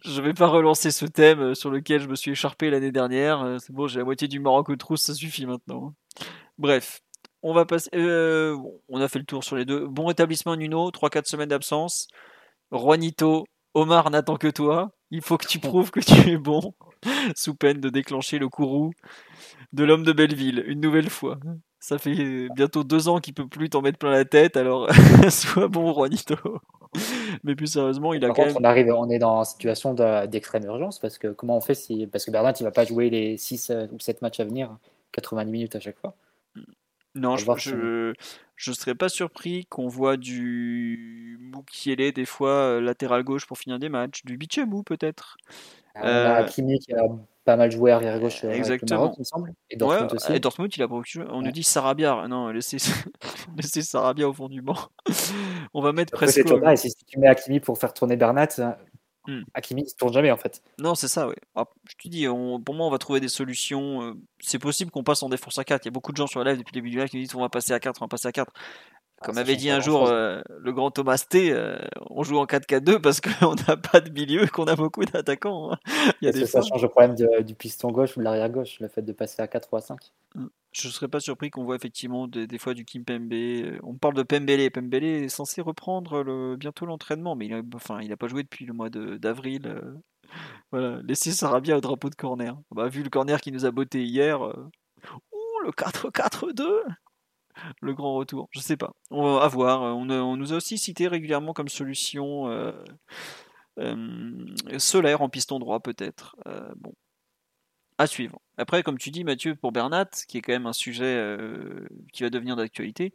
je 0.00 0.22
vais 0.22 0.32
pas 0.32 0.46
relancer 0.46 0.90
ce 0.90 1.04
thème 1.04 1.54
sur 1.54 1.70
lequel 1.70 2.00
je 2.00 2.08
me 2.08 2.14
suis 2.14 2.30
écharpé 2.30 2.70
l'année 2.70 2.92
dernière. 2.92 3.58
C'est 3.60 3.74
bon, 3.74 3.86
j'ai 3.86 3.98
la 3.98 4.06
moitié 4.06 4.28
du 4.28 4.40
Maroc 4.40 4.70
aux 4.70 4.76
trousses, 4.76 5.02
ça 5.02 5.14
suffit 5.14 5.44
maintenant. 5.44 5.94
Bref, 6.56 7.02
on 7.42 7.52
va 7.52 7.64
passer. 7.64 7.90
Euh, 7.94 8.56
on 8.88 9.00
a 9.00 9.08
fait 9.08 9.18
le 9.18 9.24
tour 9.24 9.44
sur 9.44 9.56
les 9.56 9.64
deux. 9.64 9.86
Bon 9.86 10.06
rétablissement 10.06 10.56
Nuno, 10.56 10.90
3-4 10.90 11.26
semaines 11.26 11.48
d'absence. 11.48 12.08
Juanito, 12.72 13.44
Omar 13.74 14.10
n'attend 14.10 14.36
que 14.36 14.48
toi. 14.48 14.90
Il 15.10 15.22
faut 15.22 15.38
que 15.38 15.46
tu 15.46 15.58
prouves 15.60 15.90
que 15.90 16.00
tu 16.00 16.30
es 16.30 16.36
bon, 16.36 16.74
sous 17.36 17.54
peine 17.54 17.80
de 17.80 17.88
déclencher 17.88 18.38
le 18.38 18.48
courroux 18.48 18.92
de 19.72 19.84
l'homme 19.84 20.02
de 20.02 20.12
Belleville, 20.12 20.64
une 20.66 20.80
nouvelle 20.80 21.10
fois. 21.10 21.38
Ça 21.80 21.98
fait 21.98 22.48
bientôt 22.54 22.82
deux 22.84 23.08
ans 23.08 23.20
qu'il 23.20 23.34
peut 23.34 23.46
plus 23.46 23.70
t'en 23.70 23.82
mettre 23.82 23.98
plein 23.98 24.10
la 24.10 24.24
tête, 24.24 24.56
alors 24.56 24.88
sois 25.30 25.68
bon, 25.68 25.92
Juanito. 25.94 26.34
Mais 27.44 27.54
plus 27.54 27.66
sérieusement, 27.66 28.14
il 28.14 28.24
a 28.24 28.30
quand 28.30 28.46
même... 28.46 28.56
on 28.58 28.64
arrive, 28.64 28.88
on 28.88 29.10
est 29.10 29.18
dans 29.18 29.40
une 29.40 29.44
situation 29.44 29.94
d'extrême 29.94 30.64
urgence 30.64 30.98
parce 30.98 31.18
que 31.18 31.28
comment 31.28 31.58
on 31.58 31.60
fait 31.60 31.74
si 31.74 32.06
parce 32.06 32.24
que 32.24 32.30
Bernard 32.30 32.54
il 32.58 32.64
va 32.64 32.70
pas 32.70 32.84
jouer 32.84 33.10
les 33.10 33.36
6 33.36 33.72
ou 33.92 34.00
7 34.00 34.22
matchs 34.22 34.40
à 34.40 34.44
venir, 34.44 34.76
90 35.12 35.52
minutes 35.52 35.76
à 35.76 35.80
chaque 35.80 35.98
fois. 35.98 36.14
Non, 37.18 37.36
je, 37.36 38.12
ne 38.70 38.74
serais 38.74 38.94
pas 38.94 39.08
surpris 39.08 39.66
qu'on 39.66 39.88
voit 39.88 40.16
du 40.16 41.38
Moukielé 41.40 42.12
des 42.12 42.24
fois 42.24 42.50
euh, 42.50 42.80
latéral 42.80 43.22
gauche 43.24 43.46
pour 43.46 43.58
finir 43.58 43.78
des 43.78 43.88
matchs, 43.88 44.24
du 44.24 44.36
Bichemou 44.36 44.82
peut-être. 44.82 45.36
Ah, 45.94 46.36
Hakimi 46.36 46.78
qui 46.78 46.92
a 46.94 47.02
pas 47.44 47.56
mal 47.56 47.70
joué 47.70 47.90
arrière 47.90 48.20
gauche 48.20 48.44
euh, 48.44 48.50
Exactement. 48.50 49.12
il 49.16 49.20
me 49.20 49.24
semble. 49.24 49.52
Et 49.70 49.76
Dortmund 49.76 50.12
aussi. 50.12 50.32
Et 50.32 50.38
Dortmund, 50.38 50.76
il 50.76 50.82
a 50.82 50.86
beaucoup 50.86 51.04
joué. 51.06 51.24
On 51.30 51.42
nous 51.42 51.50
dit 51.50 51.62
Sarabia. 51.62 52.28
Non, 52.28 52.48
laissez, 52.48 52.76
laissez 53.56 53.82
Sarabia 53.82 54.28
au 54.28 54.32
fond 54.32 54.48
du 54.48 54.62
banc. 54.62 54.76
on 55.74 55.80
va 55.80 55.92
mettre 55.92 56.12
presque. 56.12 56.46
Si 56.76 56.94
tu 57.06 57.18
mets 57.18 57.28
Hakimi 57.28 57.60
pour 57.60 57.78
faire 57.78 57.94
tourner 57.94 58.16
Bernat, 58.16 58.48
Hmm. 59.28 59.42
Hakimi 59.52 59.82
ne 59.82 59.88
tourne 59.98 60.14
jamais 60.14 60.30
en 60.30 60.38
fait. 60.38 60.62
Non, 60.78 60.94
c'est 60.94 61.06
ça, 61.06 61.28
oui. 61.28 61.34
Ah, 61.54 61.66
je 61.86 61.96
te 61.96 62.08
dis, 62.08 62.26
pour 62.26 62.74
moi, 62.74 62.86
on 62.86 62.90
va 62.90 62.96
trouver 62.96 63.20
des 63.20 63.28
solutions. 63.28 64.02
Euh, 64.02 64.14
c'est 64.40 64.58
possible 64.58 64.90
qu'on 64.90 65.04
passe 65.04 65.22
en 65.22 65.28
défense 65.28 65.58
à 65.58 65.64
4. 65.64 65.84
Il 65.84 65.88
y 65.88 65.90
a 65.90 65.92
beaucoup 65.92 66.12
de 66.12 66.16
gens 66.16 66.26
sur 66.26 66.42
la 66.42 66.52
live 66.52 66.60
depuis 66.60 66.72
le 66.72 66.80
début 66.80 66.90
du 66.90 66.96
live 66.96 67.08
qui 67.10 67.18
disent 67.18 67.34
on 67.34 67.42
va 67.42 67.50
passer 67.50 67.74
à 67.74 67.78
4, 67.78 68.00
on 68.00 68.06
va 68.06 68.08
passer 68.08 68.26
à 68.26 68.32
4. 68.32 68.50
Ah, 69.20 69.26
Comme 69.26 69.36
avait 69.36 69.56
dit 69.56 69.68
un 69.68 69.80
jour 69.80 70.06
euh, 70.06 70.40
le 70.58 70.72
grand 70.72 70.90
Thomas 70.90 71.22
T, 71.28 71.52
euh, 71.52 71.76
on 72.08 72.22
joue 72.22 72.38
en 72.38 72.46
4-4-2 72.46 73.00
parce 73.00 73.20
qu'on 73.20 73.54
n'a 73.68 73.76
pas 73.76 74.00
de 74.00 74.08
milieu 74.08 74.44
et 74.44 74.48
qu'on 74.48 74.64
a 74.64 74.76
beaucoup 74.76 75.04
d'attaquants. 75.04 75.72
Hein. 75.72 75.78
Il 76.22 76.24
y 76.24 76.28
a 76.28 76.32
des 76.32 76.46
ça 76.46 76.62
change 76.62 76.80
le 76.80 76.88
problème 76.88 77.14
du 77.44 77.54
piston 77.54 77.90
gauche 77.90 78.16
ou 78.16 78.20
de 78.20 78.24
l'arrière 78.24 78.48
gauche, 78.48 78.80
le 78.80 78.88
fait 78.88 79.02
de 79.02 79.12
passer 79.12 79.42
à 79.42 79.46
4 79.46 79.68
ou 79.72 79.76
à 79.76 79.82
5 79.82 79.98
je 80.72 80.88
ne 80.88 80.92
serais 80.92 81.08
pas 81.08 81.20
surpris 81.20 81.50
qu'on 81.50 81.64
voit 81.64 81.76
effectivement 81.76 82.28
des, 82.28 82.58
fois 82.58 82.74
du 82.74 82.84
Kim 82.84 83.04
Pembe. 83.04 83.32
On 83.82 83.96
parle 83.96 84.14
de 84.14 84.22
Pembele. 84.22 84.70
Pembele 84.70 85.04
est 85.04 85.28
censé 85.28 85.60
reprendre 85.60 86.56
bientôt 86.56 86.86
l'entraînement, 86.86 87.36
mais 87.36 87.46
il 87.46 87.52
n'a 87.52 87.62
enfin, 87.74 88.00
pas 88.18 88.28
joué 88.28 88.42
depuis 88.42 88.66
le 88.66 88.72
mois 88.74 88.90
d'avril. 88.90 89.80
Euh, 90.74 91.02
laissez 91.06 91.32
Sarabia 91.32 91.76
au 91.76 91.80
drapeau 91.80 92.10
de 92.10 92.14
corner. 92.14 92.56
Bah, 92.70 92.88
vu 92.88 93.02
le 93.02 93.10
corner 93.10 93.40
qui 93.40 93.52
nous 93.52 93.64
a 93.64 93.70
botté 93.70 94.04
hier, 94.04 94.44
euh, 94.44 94.70
ouh, 95.32 95.64
le 95.64 95.70
4-4-2 95.70 96.82
le 97.82 97.92
grand 97.92 98.14
retour. 98.14 98.48
Je 98.52 98.60
sais 98.60 98.76
pas. 98.76 98.92
On 99.10 99.36
va 99.36 99.48
voir. 99.48 99.82
On, 99.82 100.36
nous 100.36 100.52
a 100.52 100.56
aussi 100.56 100.78
cité 100.78 101.08
régulièrement 101.08 101.52
comme 101.52 101.66
solution 101.66 102.48
euh, 102.48 102.72
solaire 104.78 105.22
en 105.22 105.28
piston 105.28 105.58
droit, 105.58 105.80
peut-être. 105.80 106.36
bon, 106.76 106.94
à 107.98 108.06
suivre. 108.06 108.40
Après, 108.56 108.82
comme 108.82 108.96
tu 108.96 109.10
dis, 109.10 109.24
Mathieu, 109.24 109.56
pour 109.56 109.72
Bernat, 109.72 110.08
qui 110.28 110.38
est 110.38 110.40
quand 110.40 110.52
même 110.52 110.66
un 110.66 110.72
sujet 110.72 111.04
euh, 111.04 111.86
qui 112.12 112.22
va 112.22 112.30
devenir 112.30 112.56
d'actualité, 112.56 113.12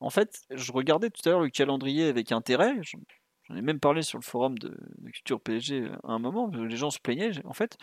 en 0.00 0.10
fait, 0.10 0.40
je 0.50 0.72
regardais 0.72 1.10
tout 1.10 1.20
à 1.28 1.30
l'heure 1.30 1.40
le 1.40 1.50
calendrier 1.50 2.06
avec 2.06 2.32
intérêt. 2.32 2.74
J'en 2.82 3.56
ai 3.56 3.62
même 3.62 3.78
parlé 3.78 4.02
sur 4.02 4.18
le 4.18 4.24
forum 4.24 4.58
de, 4.58 4.74
Culture 5.12 5.40
PSG 5.40 5.90
à 6.04 6.12
un 6.12 6.18
moment, 6.18 6.48
les 6.48 6.76
gens 6.76 6.90
se 6.90 6.98
plaignaient. 6.98 7.32
En 7.44 7.52
fait, 7.52 7.76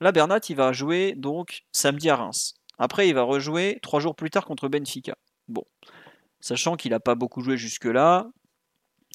là, 0.00 0.10
Bernat, 0.10 0.40
il 0.48 0.56
va 0.56 0.72
jouer 0.72 1.14
donc 1.16 1.62
samedi 1.72 2.10
à 2.10 2.16
Reims. 2.16 2.54
Après, 2.78 3.08
il 3.08 3.14
va 3.14 3.22
rejouer 3.22 3.78
trois 3.82 4.00
jours 4.00 4.16
plus 4.16 4.30
tard 4.30 4.44
contre 4.44 4.68
Benfica. 4.68 5.16
Bon, 5.46 5.64
sachant 6.40 6.76
qu'il 6.76 6.90
n'a 6.90 7.00
pas 7.00 7.14
beaucoup 7.14 7.42
joué 7.42 7.56
jusque-là, 7.56 8.28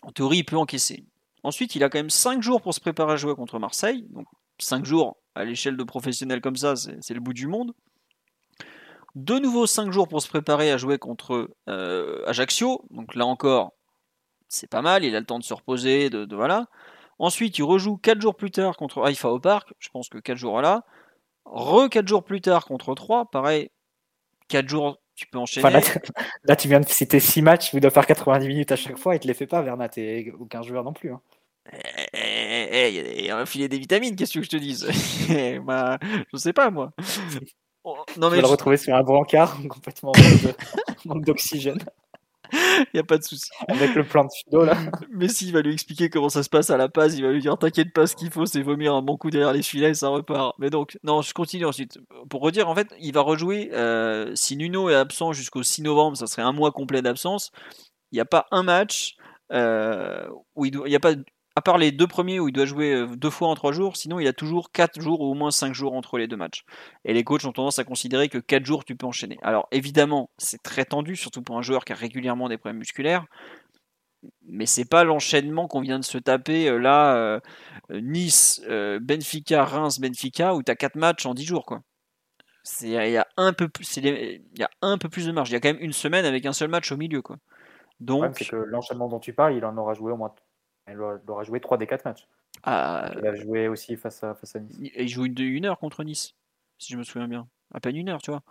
en 0.04 0.12
théorie, 0.12 0.38
il 0.38 0.46
peut 0.46 0.58
encaisser. 0.58 1.04
Ensuite, 1.44 1.76
il 1.76 1.84
a 1.84 1.90
quand 1.90 2.00
même 2.00 2.10
cinq 2.10 2.42
jours 2.42 2.62
pour 2.62 2.74
se 2.74 2.80
préparer 2.80 3.14
à 3.14 3.16
jouer 3.18 3.36
contre 3.36 3.60
Marseille. 3.60 4.06
Donc, 4.12 4.28
5 4.62 4.86
jours 4.86 5.18
à 5.40 5.46
l'échelle 5.46 5.78
de 5.78 5.84
professionnels 5.84 6.42
comme 6.42 6.58
ça, 6.58 6.76
c'est 6.76 7.14
le 7.14 7.22
bout 7.22 7.34
du 7.34 7.48
monde. 7.48 7.74
De 9.16 9.40
nouveau 9.40 9.66
5 9.66 9.92
jours 9.92 10.08
pour 10.08 10.22
se 10.22 10.28
préparer 10.28 10.70
à 10.70 10.78
jouer 10.78 10.98
contre 10.98 11.50
euh, 11.70 12.22
Ajaccio. 12.28 12.86
Donc 12.92 13.16
là 13.16 13.26
encore, 13.26 13.74
c'est 14.50 14.70
pas 14.70 14.82
mal, 14.82 15.06
il 15.06 15.16
a 15.16 15.20
le 15.20 15.26
temps 15.26 15.40
de 15.40 15.44
se 15.44 15.54
reposer, 15.54 16.10
de, 16.10 16.36
voilà. 16.36 16.68
Ensuite, 17.20 17.58
il 17.58 17.64
rejoue 17.64 17.98
4 17.98 18.22
jours 18.22 18.36
plus 18.36 18.52
tard 18.52 18.76
contre 18.76 19.02
Haïfa 19.02 19.30
au 19.30 19.40
parc. 19.40 19.74
Je 19.80 19.90
pense 19.90 20.10
que 20.10 20.18
4 20.18 20.38
jours 20.38 20.62
là. 20.62 20.84
Re 21.46 21.90
4 21.90 22.08
jours 22.08 22.24
plus 22.24 22.42
tard 22.42 22.66
contre 22.66 22.94
3. 22.94 23.32
Pareil, 23.32 23.72
4 24.50 24.68
jours, 24.68 25.00
tu 25.16 25.26
peux 25.28 25.40
enchaîner. 25.40 25.82
là, 26.44 26.56
tu 26.58 26.68
viens 26.68 26.82
de 26.82 26.88
citer 26.88 27.22
6 27.22 27.42
matchs, 27.42 27.74
vous 27.74 27.80
devez 27.80 27.94
faire 27.94 28.06
90 28.06 28.48
minutes 28.48 28.72
à 28.74 28.76
chaque 28.76 28.98
fois 28.98 29.16
et 29.16 29.20
te 29.20 29.28
les 29.28 29.34
fait 29.34 29.48
pas, 29.48 29.62
Vernat 29.62 29.90
et 29.96 30.34
aucun 30.38 30.62
joueur 30.64 30.84
non 30.84 30.94
plus. 30.94 31.14
Hein. 31.14 31.22
Eh, 31.72 32.68
eh, 32.72 33.20
il 33.20 33.26
y 33.26 33.30
a 33.30 33.38
un 33.38 33.46
filet 33.46 33.68
des 33.68 33.78
vitamines, 33.78 34.16
qu'est-ce 34.16 34.34
que 34.34 34.44
je 34.44 34.50
te 34.50 34.58
dise? 34.58 34.88
Bah, 35.66 36.00
Je 36.32 36.38
sais 36.38 36.54
pas, 36.54 36.70
moi. 36.70 36.92
Oh, 37.84 37.96
non, 38.18 38.30
mais 38.30 38.38
je 38.38 38.42
vais 38.42 38.42
le 38.42 38.48
retrouver 38.48 38.78
sur 38.78 38.96
un 38.96 39.04
brancard, 39.04 39.58
complètement 39.70 40.12
manque 41.06 41.26
d'oxygène. 41.26 41.80
Il 42.52 42.88
n'y 42.96 43.00
a 43.00 43.04
pas 43.04 43.18
de 43.18 43.24
souci. 43.24 43.50
Avec 43.68 43.94
le 43.94 44.04
plan 44.04 44.24
de 44.24 44.30
Fido, 44.36 44.66
là. 44.66 44.76
Messi 45.12 45.48
il 45.48 45.54
va 45.54 45.62
lui 45.62 45.72
expliquer 45.72 46.10
comment 46.10 46.30
ça 46.30 46.42
se 46.42 46.50
passe 46.50 46.72
à 46.72 46.78
la 46.78 46.90
passe. 46.90 47.16
Il 47.16 47.24
va 47.24 47.32
lui 47.32 47.42
dire 47.42 47.58
T'inquiète 47.58 47.94
pas, 47.94 48.08
ce 48.08 48.16
qu'il 48.16 48.32
faut, 48.32 48.48
c'est 48.48 48.64
vomir 48.64 48.96
un 48.96 49.04
bon 49.04 49.18
coup 49.18 49.30
derrière 49.30 49.54
les 49.54 49.62
filets 49.62 49.92
et 49.92 49.94
ça 49.94 50.08
repart. 50.08 50.56
Mais 50.58 50.72
donc, 50.72 50.98
non, 51.04 51.22
je 51.22 51.34
continue 51.34 51.66
ensuite. 51.66 52.00
Pour 52.30 52.42
redire, 52.42 52.68
en 52.68 52.74
fait, 52.74 52.88
il 53.00 53.14
va 53.14 53.22
rejouer. 53.22 53.70
Euh, 53.74 54.32
si 54.34 54.58
Nuno 54.58 54.90
est 54.90 54.96
absent 54.96 55.32
jusqu'au 55.32 55.62
6 55.62 55.84
novembre, 55.84 56.18
ça 56.18 56.26
serait 56.26 56.42
un 56.42 56.52
mois 56.52 56.72
complet 56.72 57.04
d'absence. 57.04 57.52
Il 58.12 58.16
n'y 58.16 58.22
a 58.22 58.26
pas 58.26 58.48
un 58.50 58.64
match 58.64 59.16
euh, 59.52 60.28
où 60.56 60.66
il 60.66 60.76
n'y 60.86 60.96
a 60.96 61.00
pas 61.00 61.14
à 61.60 61.62
part 61.62 61.78
les 61.78 61.92
deux 61.92 62.08
premiers 62.08 62.40
où 62.40 62.48
il 62.48 62.54
doit 62.54 62.66
jouer 62.66 62.94
euh, 62.94 63.06
deux 63.18 63.30
fois 63.30 63.50
en 63.50 63.54
trois 63.54 63.74
jours, 63.74 63.98
sinon 63.98 64.18
il 64.22 64.28
a 64.28 64.32
toujours 64.32 64.72
quatre 64.72 65.02
jours 65.02 65.20
ou 65.20 65.26
au 65.26 65.34
moins 65.34 65.52
cinq 65.52 65.74
jours 65.74 65.94
entre 65.94 66.18
les 66.18 66.26
deux 66.26 66.38
matchs. 66.38 66.64
Et 67.04 67.14
les 67.14 67.26
coachs 67.26 67.44
ont 67.44 67.52
tendance 67.52 67.80
à 67.80 67.84
considérer 67.84 68.30
que 68.30 68.38
quatre 68.38 68.66
jours 68.66 68.86
tu 68.86 68.96
peux 68.96 69.06
enchaîner. 69.06 69.38
Alors 69.42 69.68
évidemment, 69.74 70.30
c'est 70.38 70.64
très 70.64 70.86
tendu, 70.86 71.18
surtout 71.18 71.42
pour 71.42 71.58
un 71.58 71.62
joueur 71.62 71.84
qui 71.84 71.92
a 71.92 71.98
régulièrement 71.98 72.48
des 72.48 72.58
problèmes 72.58 72.78
musculaires. 72.78 73.26
Mais 74.46 74.66
c'est 74.66 74.88
pas 74.88 75.04
l'enchaînement 75.04 75.68
qu'on 75.68 75.82
vient 75.82 76.00
de 76.00 76.06
se 76.06 76.18
taper 76.18 76.70
euh, 76.70 76.78
là, 76.78 77.18
euh, 77.18 77.40
Nice, 77.90 78.62
Benfica, 79.02 79.66
Reims, 79.66 80.00
Benfica, 80.00 80.56
où 80.56 80.64
tu 80.64 80.72
as 80.72 80.78
quatre 80.78 80.96
matchs 80.96 81.26
en 81.26 81.34
dix 81.34 81.46
jours. 81.46 81.66
quoi. 81.66 81.82
Il 82.82 82.90
y, 82.90 83.18
a 83.18 83.28
un 83.36 83.52
peu 83.52 83.68
plus, 83.68 83.98
il 83.98 84.06
y 84.58 84.64
a 84.64 84.70
un 84.82 84.98
peu 84.98 85.10
plus 85.10 85.26
de 85.26 85.34
marge. 85.34 85.50
Il 85.50 85.54
y 85.54 85.56
a 85.58 85.60
quand 85.60 85.74
même 85.74 85.82
une 85.82 85.92
semaine 85.92 86.24
avec 86.24 86.46
un 86.46 86.54
seul 86.54 86.70
match 86.70 86.90
au 86.94 86.98
milieu. 86.98 87.22
quoi. 87.22 87.36
Donc, 88.00 88.50
l'enchaînement 88.54 89.10
dont 89.10 89.20
tu 89.20 89.34
parles, 89.34 89.56
il 89.56 89.66
en 89.66 89.76
aura 89.78 89.94
joué 89.94 90.14
au 90.14 90.18
moins 90.18 90.34
il 90.92 91.00
aura 91.00 91.44
joué 91.44 91.60
3 91.60 91.78
des 91.78 91.88
4 91.88 92.06
matchs. 92.06 92.28
Ah, 92.64 93.12
il 93.18 93.26
a 93.26 93.36
joué 93.36 93.68
aussi 93.68 93.96
face 93.96 94.24
à, 94.24 94.36
face 94.36 94.56
à 94.56 94.60
Nice. 94.60 94.78
Il 94.80 95.08
joue 95.08 95.26
une, 95.26 95.40
une 95.40 95.66
heure 95.66 95.80
contre 95.80 96.04
Nice, 96.04 96.36
si 96.78 96.94
je 96.94 96.98
me 96.98 97.04
souviens 97.04 97.28
bien. 97.28 97.48
À 97.74 97.80
peine 97.80 97.96
une 97.96 98.10
heure, 98.10 98.22
tu 98.22 98.32
vois. 98.32 98.44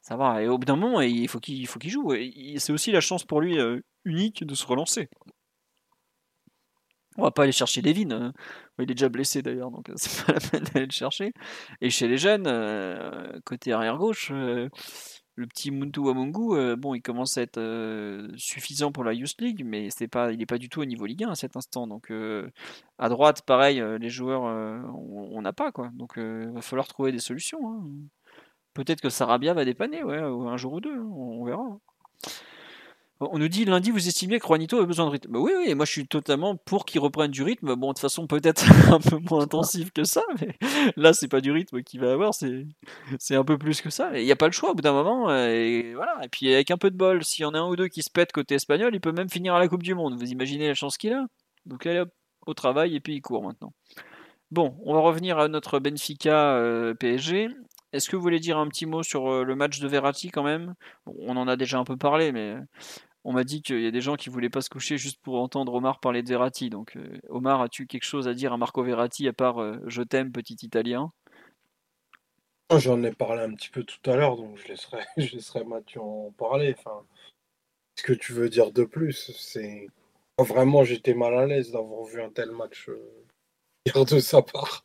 Ça 0.00 0.16
va. 0.16 0.42
Et 0.42 0.48
au 0.48 0.58
bout 0.58 0.64
d'un 0.64 0.76
moment, 0.76 1.00
il 1.00 1.28
faut 1.28 1.40
qu'il 1.40 1.66
joue. 1.84 2.14
C'est 2.56 2.72
aussi 2.72 2.92
la 2.92 3.00
chance 3.00 3.24
pour 3.24 3.40
lui 3.40 3.58
euh, 3.58 3.80
unique 4.04 4.44
de 4.44 4.54
se 4.54 4.66
relancer. 4.66 5.08
On 7.16 7.22
va 7.22 7.30
pas 7.30 7.42
aller 7.42 7.52
chercher 7.52 7.82
Devin. 7.82 8.10
Hein. 8.12 8.32
Il 8.78 8.84
est 8.84 8.94
déjà 8.94 9.08
blessé 9.08 9.42
d'ailleurs, 9.42 9.70
donc 9.70 9.90
c'est 9.96 10.24
pas 10.24 10.32
la 10.32 10.40
peine 10.40 10.64
d'aller 10.64 10.86
le 10.86 10.92
chercher. 10.92 11.32
Et 11.80 11.90
chez 11.90 12.08
les 12.08 12.16
jeunes, 12.16 12.46
euh, 12.46 13.38
côté 13.44 13.72
arrière 13.72 13.98
gauche, 13.98 14.30
euh, 14.32 14.68
le 15.36 15.46
petit 15.46 15.70
Muntu 15.70 16.00
Wamungu, 16.00 16.56
euh, 16.56 16.76
bon, 16.76 16.94
il 16.94 17.02
commence 17.02 17.38
à 17.38 17.42
être 17.42 17.58
euh, 17.58 18.28
suffisant 18.36 18.92
pour 18.92 19.04
la 19.04 19.12
Youth 19.12 19.40
League, 19.40 19.62
mais 19.64 19.88
il 19.88 20.38
n'est 20.38 20.46
pas 20.46 20.58
du 20.58 20.68
tout 20.68 20.80
au 20.80 20.84
niveau 20.84 21.06
Ligue 21.06 21.24
1 21.24 21.30
à 21.30 21.34
cet 21.34 21.56
instant. 21.56 21.86
Donc 21.86 22.10
euh, 22.10 22.50
à 22.98 23.08
droite, 23.08 23.42
pareil, 23.42 23.82
les 23.98 24.10
joueurs, 24.10 24.42
on 24.42 25.40
n'a 25.42 25.52
pas 25.52 25.72
quoi. 25.72 25.90
Donc 25.94 26.14
il 26.16 26.50
va 26.52 26.60
falloir 26.62 26.88
trouver 26.88 27.12
des 27.12 27.18
solutions. 27.18 27.60
Hein. 27.70 27.84
Peut-être 28.74 29.00
que 29.00 29.10
Sarabia 29.10 29.54
va 29.54 29.64
dépanner, 29.64 30.02
ouais, 30.04 30.18
un 30.18 30.56
jour 30.56 30.74
ou 30.74 30.80
deux, 30.80 30.94
hein, 30.94 31.10
on 31.10 31.44
verra. 31.44 31.78
On 33.22 33.38
nous 33.38 33.48
dit 33.48 33.66
lundi, 33.66 33.90
vous 33.90 34.08
estimez 34.08 34.40
que 34.40 34.46
Juanito 34.46 34.80
a 34.80 34.86
besoin 34.86 35.04
de 35.04 35.10
rythme. 35.10 35.30
Bah 35.30 35.40
oui, 35.40 35.52
oui, 35.54 35.74
moi 35.74 35.84
je 35.84 35.92
suis 35.92 36.06
totalement 36.06 36.56
pour 36.56 36.86
qu'il 36.86 37.00
reprenne 37.00 37.30
du 37.30 37.42
rythme. 37.42 37.74
Bon, 37.74 37.92
de 37.92 37.98
façon, 37.98 38.26
peut-être 38.26 38.64
un 38.92 38.98
peu 38.98 39.18
moins 39.18 39.42
intensif 39.42 39.92
que 39.92 40.04
ça, 40.04 40.22
mais 40.40 40.56
là, 40.96 41.12
c'est 41.12 41.28
pas 41.28 41.42
du 41.42 41.52
rythme 41.52 41.82
qu'il 41.82 42.00
va 42.00 42.12
avoir, 42.12 42.32
c'est, 42.32 42.64
un 43.34 43.44
peu 43.44 43.58
plus 43.58 43.82
que 43.82 43.90
ça. 43.90 44.18
Il 44.18 44.24
n'y 44.24 44.32
a 44.32 44.36
pas 44.36 44.46
le 44.46 44.52
choix 44.52 44.70
au 44.70 44.74
bout 44.74 44.80
d'un 44.80 44.94
moment. 44.94 45.28
Euh, 45.28 45.48
et 45.48 45.94
voilà. 45.94 46.18
Et 46.22 46.28
puis, 46.28 46.52
avec 46.52 46.70
un 46.70 46.78
peu 46.78 46.90
de 46.90 46.96
bol, 46.96 47.22
s'il 47.22 47.42
y 47.42 47.46
en 47.46 47.52
a 47.52 47.58
un 47.58 47.68
ou 47.68 47.76
deux 47.76 47.88
qui 47.88 48.02
se 48.02 48.10
pètent 48.10 48.32
côté 48.32 48.54
espagnol, 48.54 48.94
il 48.94 49.00
peut 49.02 49.12
même 49.12 49.28
finir 49.28 49.54
à 49.54 49.58
la 49.58 49.68
Coupe 49.68 49.82
du 49.82 49.94
Monde. 49.94 50.18
Vous 50.18 50.30
imaginez 50.32 50.68
la 50.68 50.74
chance 50.74 50.96
qu'il 50.96 51.12
a? 51.12 51.26
Donc, 51.66 51.84
allez 51.86 52.04
au 52.46 52.54
travail 52.54 52.96
et 52.96 53.00
puis 53.00 53.14
il 53.14 53.20
court 53.20 53.42
maintenant. 53.42 53.74
Bon, 54.50 54.76
on 54.84 54.94
va 54.94 55.00
revenir 55.00 55.38
à 55.38 55.48
notre 55.48 55.78
Benfica 55.78 56.54
euh, 56.56 56.94
PSG. 56.94 57.50
Est-ce 57.92 58.08
que 58.08 58.16
vous 58.16 58.22
voulez 58.22 58.40
dire 58.40 58.56
un 58.56 58.68
petit 58.68 58.86
mot 58.86 59.02
sur 59.02 59.30
euh, 59.30 59.44
le 59.44 59.54
match 59.56 59.80
de 59.80 59.88
Verratti 59.88 60.30
quand 60.30 60.42
même? 60.42 60.74
On 61.06 61.36
en 61.36 61.48
a 61.48 61.56
déjà 61.56 61.78
un 61.78 61.84
peu 61.84 61.96
parlé, 61.96 62.32
mais 62.32 62.56
on 63.24 63.32
m'a 63.32 63.44
dit 63.44 63.62
qu'il 63.62 63.82
y 63.82 63.86
a 63.86 63.90
des 63.90 64.00
gens 64.00 64.16
qui 64.16 64.30
voulaient 64.30 64.50
pas 64.50 64.62
se 64.62 64.70
coucher 64.70 64.96
juste 64.96 65.20
pour 65.20 65.40
entendre 65.40 65.74
Omar 65.74 66.00
parler 66.00 66.22
de 66.22 66.28
Verratti. 66.28 66.70
Donc, 66.70 66.96
euh, 66.96 67.18
Omar, 67.28 67.60
as-tu 67.60 67.86
quelque 67.86 68.04
chose 68.04 68.28
à 68.28 68.34
dire 68.34 68.52
à 68.52 68.56
Marco 68.56 68.82
Verratti 68.82 69.28
à 69.28 69.32
part 69.32 69.60
euh, 69.60 69.78
je 69.86 70.02
t'aime, 70.02 70.32
petit 70.32 70.56
Italien? 70.62 71.12
J'en 72.74 73.02
ai 73.02 73.12
parlé 73.12 73.42
un 73.42 73.52
petit 73.54 73.68
peu 73.68 73.82
tout 73.82 74.10
à 74.10 74.16
l'heure, 74.16 74.36
donc 74.36 74.56
je 74.56 74.68
laisserai, 74.68 75.04
je 75.16 75.34
laisserai 75.34 75.64
Mathieu 75.64 76.00
en 76.00 76.32
parler. 76.38 76.74
Enfin, 76.78 77.02
ce 77.96 78.02
que 78.04 78.12
tu 78.12 78.32
veux 78.32 78.48
dire 78.48 78.72
de 78.72 78.84
plus, 78.84 79.32
c'est 79.36 79.88
vraiment 80.38 80.84
j'étais 80.84 81.14
mal 81.14 81.34
à 81.34 81.46
l'aise 81.46 81.72
d'avoir 81.72 82.04
vu 82.04 82.22
un 82.22 82.30
tel 82.30 82.52
match 82.52 82.88
euh, 82.88 84.04
de 84.04 84.18
sa 84.18 84.40
part. 84.40 84.84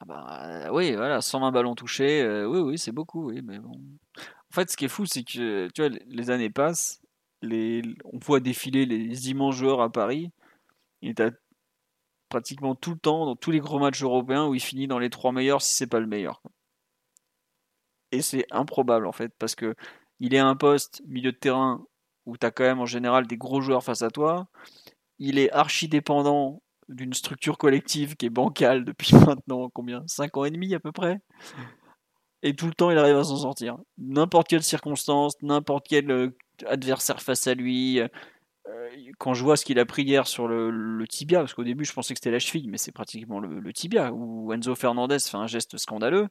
Ah 0.00 0.04
bah, 0.04 0.72
oui, 0.72 0.96
voilà, 0.96 1.20
120 1.20 1.52
ballons 1.52 1.76
touchés, 1.76 2.26
oui, 2.44 2.58
oui, 2.58 2.76
c'est 2.76 2.90
beaucoup, 2.90 3.28
oui, 3.28 3.40
mais 3.40 3.60
bon. 3.60 3.78
En 4.52 4.54
fait, 4.54 4.70
ce 4.70 4.76
qui 4.76 4.84
est 4.84 4.88
fou, 4.88 5.06
c'est 5.06 5.24
que 5.24 5.68
tu 5.68 5.80
vois, 5.80 5.98
les 6.06 6.28
années 6.28 6.50
passent, 6.50 7.00
on 7.42 8.18
voit 8.20 8.38
défiler 8.38 8.84
les 8.84 9.30
immenses 9.30 9.54
joueurs 9.54 9.80
à 9.80 9.90
Paris. 9.90 10.30
Il 11.00 11.08
est 11.08 11.22
pratiquement 12.28 12.74
tout 12.74 12.90
le 12.90 12.98
temps 12.98 13.24
dans 13.24 13.34
tous 13.34 13.50
les 13.50 13.60
gros 13.60 13.78
matchs 13.78 14.02
européens 14.02 14.46
où 14.46 14.54
il 14.54 14.60
finit 14.60 14.86
dans 14.86 14.98
les 14.98 15.08
trois 15.08 15.32
meilleurs 15.32 15.62
si 15.62 15.74
c'est 15.74 15.86
pas 15.86 16.00
le 16.00 16.06
meilleur. 16.06 16.42
Et 18.10 18.20
c'est 18.20 18.44
improbable 18.50 19.06
en 19.06 19.12
fait 19.12 19.32
parce 19.38 19.54
que 19.54 19.74
il 20.20 20.34
est 20.34 20.38
à 20.38 20.46
un 20.46 20.56
poste 20.56 21.00
milieu 21.06 21.32
de 21.32 21.38
terrain 21.38 21.82
où 22.26 22.36
tu 22.36 22.44
as 22.44 22.50
quand 22.50 22.64
même 22.64 22.80
en 22.80 22.86
général 22.86 23.26
des 23.26 23.38
gros 23.38 23.62
joueurs 23.62 23.82
face 23.82 24.02
à 24.02 24.10
toi. 24.10 24.48
Il 25.18 25.38
est 25.38 25.50
archi 25.50 25.88
dépendant 25.88 26.62
d'une 26.90 27.14
structure 27.14 27.56
collective 27.56 28.16
qui 28.16 28.26
est 28.26 28.30
bancale 28.30 28.84
depuis 28.84 29.14
maintenant 29.26 29.70
combien? 29.70 30.04
5 30.06 30.36
ans 30.36 30.44
et 30.44 30.50
demi 30.50 30.74
à 30.74 30.80
peu 30.80 30.92
près? 30.92 31.20
Et 32.42 32.54
tout 32.54 32.66
le 32.66 32.74
temps 32.74 32.90
il 32.90 32.98
arrive 32.98 33.16
à 33.16 33.24
s'en 33.24 33.36
sortir. 33.36 33.78
N'importe 33.98 34.48
quelle 34.48 34.62
circonstance, 34.62 35.34
n'importe 35.42 35.86
quel 35.88 36.10
euh, 36.10 36.36
adversaire 36.66 37.22
face 37.22 37.46
à 37.46 37.54
lui. 37.54 38.00
Euh, 38.00 38.08
quand 39.18 39.34
je 39.34 39.42
vois 39.42 39.56
ce 39.56 39.64
qu'il 39.64 39.78
a 39.78 39.86
pris 39.86 40.02
hier 40.02 40.26
sur 40.26 40.48
le, 40.48 41.04
tibia, 41.08 41.40
parce 41.40 41.54
qu'au 41.54 41.64
début 41.64 41.84
je 41.84 41.92
pensais 41.92 42.14
que 42.14 42.18
c'était 42.18 42.30
la 42.30 42.38
cheville, 42.38 42.68
mais 42.68 42.78
c'est 42.78 42.92
pratiquement 42.92 43.40
le, 43.40 43.72
tibia, 43.72 44.12
où 44.12 44.52
Enzo 44.52 44.74
Fernandez 44.74 45.18
fait 45.18 45.36
un 45.36 45.46
geste 45.46 45.78
scandaleux. 45.78 46.28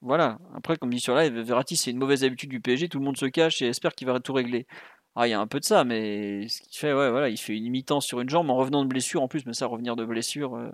voilà, 0.00 0.38
après 0.54 0.76
comme 0.76 0.90
dit 0.90 1.00
sur 1.00 1.14
live, 1.16 1.38
Verratti 1.40 1.76
c'est 1.76 1.90
une 1.90 1.98
mauvaise 1.98 2.24
habitude 2.24 2.50
du 2.50 2.60
PSG, 2.60 2.88
tout 2.88 2.98
le 2.98 3.04
monde 3.04 3.16
se 3.16 3.26
cache 3.26 3.62
et 3.62 3.66
espère 3.66 3.94
qu'il 3.94 4.06
va 4.06 4.20
tout 4.20 4.32
régler. 4.32 4.66
Ah, 5.14 5.26
il 5.28 5.30
y 5.30 5.34
a 5.34 5.40
un 5.40 5.46
peu 5.46 5.60
de 5.60 5.64
ça, 5.64 5.84
mais 5.84 6.48
ce 6.48 6.62
qu'il 6.62 6.78
fait, 6.78 6.94
ouais, 6.94 7.10
voilà, 7.10 7.28
il 7.28 7.36
fait 7.36 7.54
une 7.54 7.66
imitance 7.66 8.06
sur 8.06 8.20
une 8.20 8.30
jambe 8.30 8.48
en 8.50 8.56
revenant 8.56 8.82
de 8.82 8.88
blessure 8.88 9.22
en 9.22 9.28
plus, 9.28 9.44
mais 9.44 9.52
ça, 9.52 9.66
revenir 9.66 9.94
de 9.94 10.06
blessure, 10.06 10.56
euh, 10.56 10.70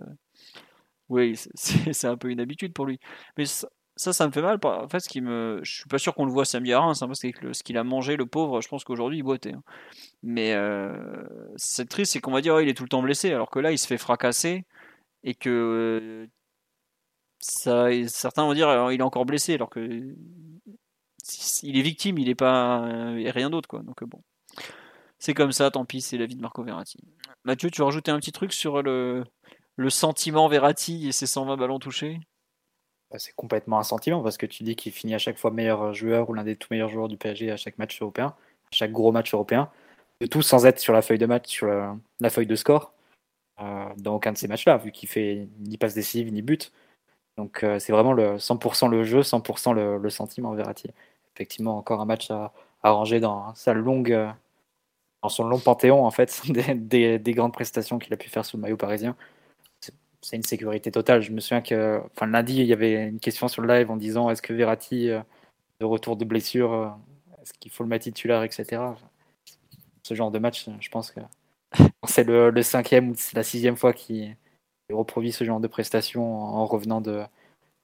oui, 1.09 1.35
c'est 1.55 2.06
un 2.06 2.16
peu 2.16 2.30
une 2.30 2.40
habitude 2.40 2.72
pour 2.72 2.86
lui. 2.86 2.98
Mais 3.36 3.47
ça, 3.47 3.68
ça, 3.97 4.26
me 4.26 4.32
fait 4.32 4.43
mal. 4.43 4.59
En 4.62 4.89
fait, 4.89 5.01
ce 5.01 5.09
qui 5.09 5.20
me, 5.20 5.60
je 5.62 5.72
suis 5.72 5.89
pas 5.89 5.98
sûr 5.98 6.14
qu'on 6.14 6.24
le 6.26 6.32
voit 6.32 6.44
samedi 6.44 6.72
à 6.72 6.80
Reims, 6.80 7.02
hein, 7.02 7.06
parce 7.06 7.20
que 7.20 7.52
ce 7.52 7.62
qu'il 7.62 7.76
a 7.78 7.85
mangé, 7.85 8.16
le 8.16 8.26
pauvre, 8.26 8.60
je 8.60 8.68
pense 8.68 8.85
qu'aujourd'hui 8.85 9.18
il 9.18 9.22
boitait. 9.22 9.55
Hein. 9.55 9.62
Mais 10.22 10.55
euh, 10.55 10.93
c'est 11.56 11.89
triste, 11.89 12.12
c'est 12.12 12.20
qu'on 12.20 12.32
va 12.32 12.40
dire 12.40 12.55
oh, 12.55 12.60
il 12.60 12.68
est 12.68 12.74
tout 12.74 12.85
le 12.85 12.89
temps 12.89 13.02
blessé, 13.02 13.32
alors 13.32 13.51
que 13.51 13.59
là 13.59 13.72
il 13.72 13.78
se 13.78 13.86
fait 13.86 13.98
fracasser 13.98 14.64
et 15.24 15.35
que 15.35 16.28
ça, 17.40 17.89
certains 18.09 18.44
vont 18.44 18.55
dire 18.55 18.90
il 18.93 19.01
est 19.01 19.02
encore 19.02 19.26
blessé, 19.26 19.55
alors 19.55 19.70
que 19.70 20.14
il 21.62 21.78
est 21.78 21.82
victime, 21.82 22.18
il 22.18 22.28
est 22.28 22.35
pas 22.35 22.89
et 23.18 23.30
rien 23.30 23.51
d'autre 23.51 23.68
quoi. 23.68 23.82
Donc 23.82 24.05
bon, 24.05 24.22
c'est 25.18 25.35
comme 25.35 25.52
ça, 25.52 25.70
tant 25.70 25.85
pis, 25.85 26.01
c'est 26.01 26.18
la 26.18 26.26
vie 26.26 26.36
de 26.36 26.40
Marco 26.40 26.62
Verratti. 26.62 26.98
Mathieu, 27.44 27.70
tu 27.70 27.80
veux 27.80 27.85
rajouter 27.86 28.10
un 28.10 28.18
petit 28.18 28.32
truc 28.32 28.52
sur 28.52 28.82
le 28.82 29.24
le 29.79 29.91
sentiment 29.91 30.49
Verratti 30.49 31.09
et 31.09 31.13
ses 31.13 31.27
120 31.27 31.57
ballons 31.57 31.79
touchés 31.79 32.21
bah, 33.11 33.19
C'est 33.19 33.35
complètement 33.37 33.79
un 33.79 33.85
sentiment 33.85 34.23
parce 34.23 34.37
que 34.37 34.45
tu 34.45 34.65
dis 34.65 34.75
qu'il 34.75 34.93
finit 34.93 35.15
à 35.15 35.19
chaque 35.19 35.39
fois 35.39 35.53
meilleur 35.53 35.95
joueur 35.95 36.29
ou 36.29 36.35
l'un 36.35 36.43
des 36.43 36.57
tout 36.57 36.69
meilleurs 36.73 36.89
joueurs 36.89 37.09
du 37.09 37.17
PSG 37.17 37.53
à 37.53 37.57
chaque 37.57 37.79
match 37.79 38.03
européen, 38.03 38.35
à 38.73 38.75
chaque 38.77 38.91
gros 38.91 39.13
match 39.13 39.33
européen, 39.33 39.71
de 40.21 40.27
tout 40.27 40.43
sans 40.43 40.67
être 40.67 40.81
sur 40.81 40.93
la 40.93 41.01
feuille 41.01 41.19
de 41.19 41.27
match, 41.27 41.47
sur 41.49 41.69
la, 41.69 42.31
feuille 42.31 42.49
de 42.49 42.57
score, 42.57 42.93
euh, 43.61 43.85
dans 43.99 44.17
aucun 44.17 44.33
de 44.33 44.37
ces 44.37 44.49
matchs-là, 44.49 44.79
vu 44.79 44.91
qu'il 44.91 45.09
fait 45.09 45.49
ni 45.61 45.79
passe 45.79 45.95
décisive 45.95 46.33
ni 46.33 46.43
but. 46.43 46.73
Donc 47.37 47.63
euh, 47.63 47.79
c'est 47.79 47.93
vraiment 47.93 48.13
le 48.13 48.37
100% 48.37 48.91
le 48.91 49.05
jeu, 49.05 49.21
100% 49.21 49.75
le, 49.75 50.11
sentiment 50.11 50.53
Verratti. 50.55 50.89
Effectivement, 51.37 51.79
encore 51.79 52.01
un 52.01 52.05
match 52.05 52.33
à, 52.33 52.53
ranger 52.83 53.21
dans 53.21 53.55
sa 53.55 53.75
longue, 53.75 54.11
dans 55.23 55.29
son 55.29 55.45
long 55.45 55.61
panthéon 55.61 56.05
en 56.05 56.11
fait 56.11 56.43
des, 56.75 57.21
des 57.21 57.33
grandes 57.33 57.53
prestations 57.53 58.01
qu'il 58.01 58.13
a 58.13 58.17
pu 58.17 58.29
faire 58.29 58.45
sous 58.45 58.57
le 58.57 58.63
maillot 58.63 58.77
parisien 58.77 59.15
c'est 60.20 60.36
une 60.36 60.43
sécurité 60.43 60.90
totale. 60.90 61.23
Je 61.23 61.32
me 61.32 61.40
souviens 61.40 61.62
que 61.62 62.01
enfin, 62.15 62.27
lundi, 62.27 62.57
il 62.57 62.66
y 62.66 62.73
avait 62.73 63.09
une 63.09 63.20
question 63.20 63.49
sur 63.49 63.62
le 63.62 63.73
live 63.73 63.90
en 63.90 63.97
disant 63.97 64.31
est-ce 64.31 64.43
que 64.43 64.53
Verratti, 64.53 65.11
euh, 65.11 65.20
de 65.81 65.86
retour 65.86 66.16
de 66.16 66.24
blessure, 66.24 66.73
euh, 66.73 66.89
est-ce 67.43 67.53
qu'il 67.55 67.70
faut 67.70 67.85
le 67.85 67.89
mettre 67.89 68.05
titulaire, 68.05 68.43
etc. 68.43 68.82
Ce 70.03 70.15
genre 70.15 70.31
de 70.31 70.39
match, 70.39 70.69
je 70.81 70.89
pense 70.89 71.11
que 71.11 71.20
c'est 72.07 72.24
le, 72.24 72.62
cinquième 72.62 73.11
ou 73.11 73.15
la 73.35 73.43
sixième 73.43 73.77
fois 73.77 73.93
qu'il 73.93 74.36
reproduit 74.90 75.32
ce 75.32 75.45
genre 75.45 75.61
de 75.61 75.69
prestation 75.69 76.36
en 76.36 76.65
revenant 76.66 77.03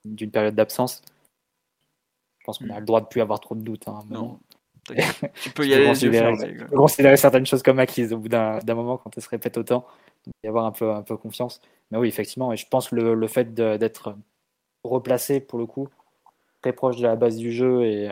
d'une 0.04 0.30
période 0.30 0.54
d'absence. 0.54 1.02
Je 2.40 2.44
pense 2.44 2.58
qu'on 2.58 2.70
a 2.70 2.80
le 2.80 2.86
droit 2.86 3.00
de 3.00 3.06
plus 3.06 3.20
avoir 3.20 3.40
trop 3.40 3.54
de 3.54 3.62
doutes. 3.62 3.88
Hein, 3.88 4.00
non. 4.10 4.38
tu 5.42 5.50
peux 5.50 5.66
y 5.66 5.72
aller 5.72 5.86
considérer, 5.86 7.16
certaines 7.16 7.46
choses 7.46 7.62
comme 7.62 7.78
acquises 7.78 8.12
au 8.12 8.18
bout 8.18 8.28
d'un 8.28 8.60
moment 8.66 8.98
quand 8.98 9.16
elles 9.16 9.22
se 9.22 9.28
répètent 9.30 9.56
autant, 9.56 9.86
y 10.42 10.48
avoir 10.48 10.64
un 10.66 10.72
peu, 10.72 10.90
un 10.90 11.02
peu 11.02 11.16
confiance. 11.16 11.60
Mais 11.90 11.98
oui, 11.98 12.08
effectivement, 12.08 12.52
et 12.52 12.56
je 12.56 12.66
pense 12.66 12.88
que 12.88 12.96
le, 12.96 13.14
le 13.14 13.28
fait 13.28 13.54
d'être 13.54 14.16
replacé 14.84 15.40
pour 15.40 15.58
le 15.58 15.66
coup, 15.66 15.88
très 16.62 16.72
proche 16.72 16.96
de 16.96 17.02
la 17.02 17.16
base 17.16 17.36
du 17.36 17.52
jeu 17.52 17.84
et, 17.84 18.10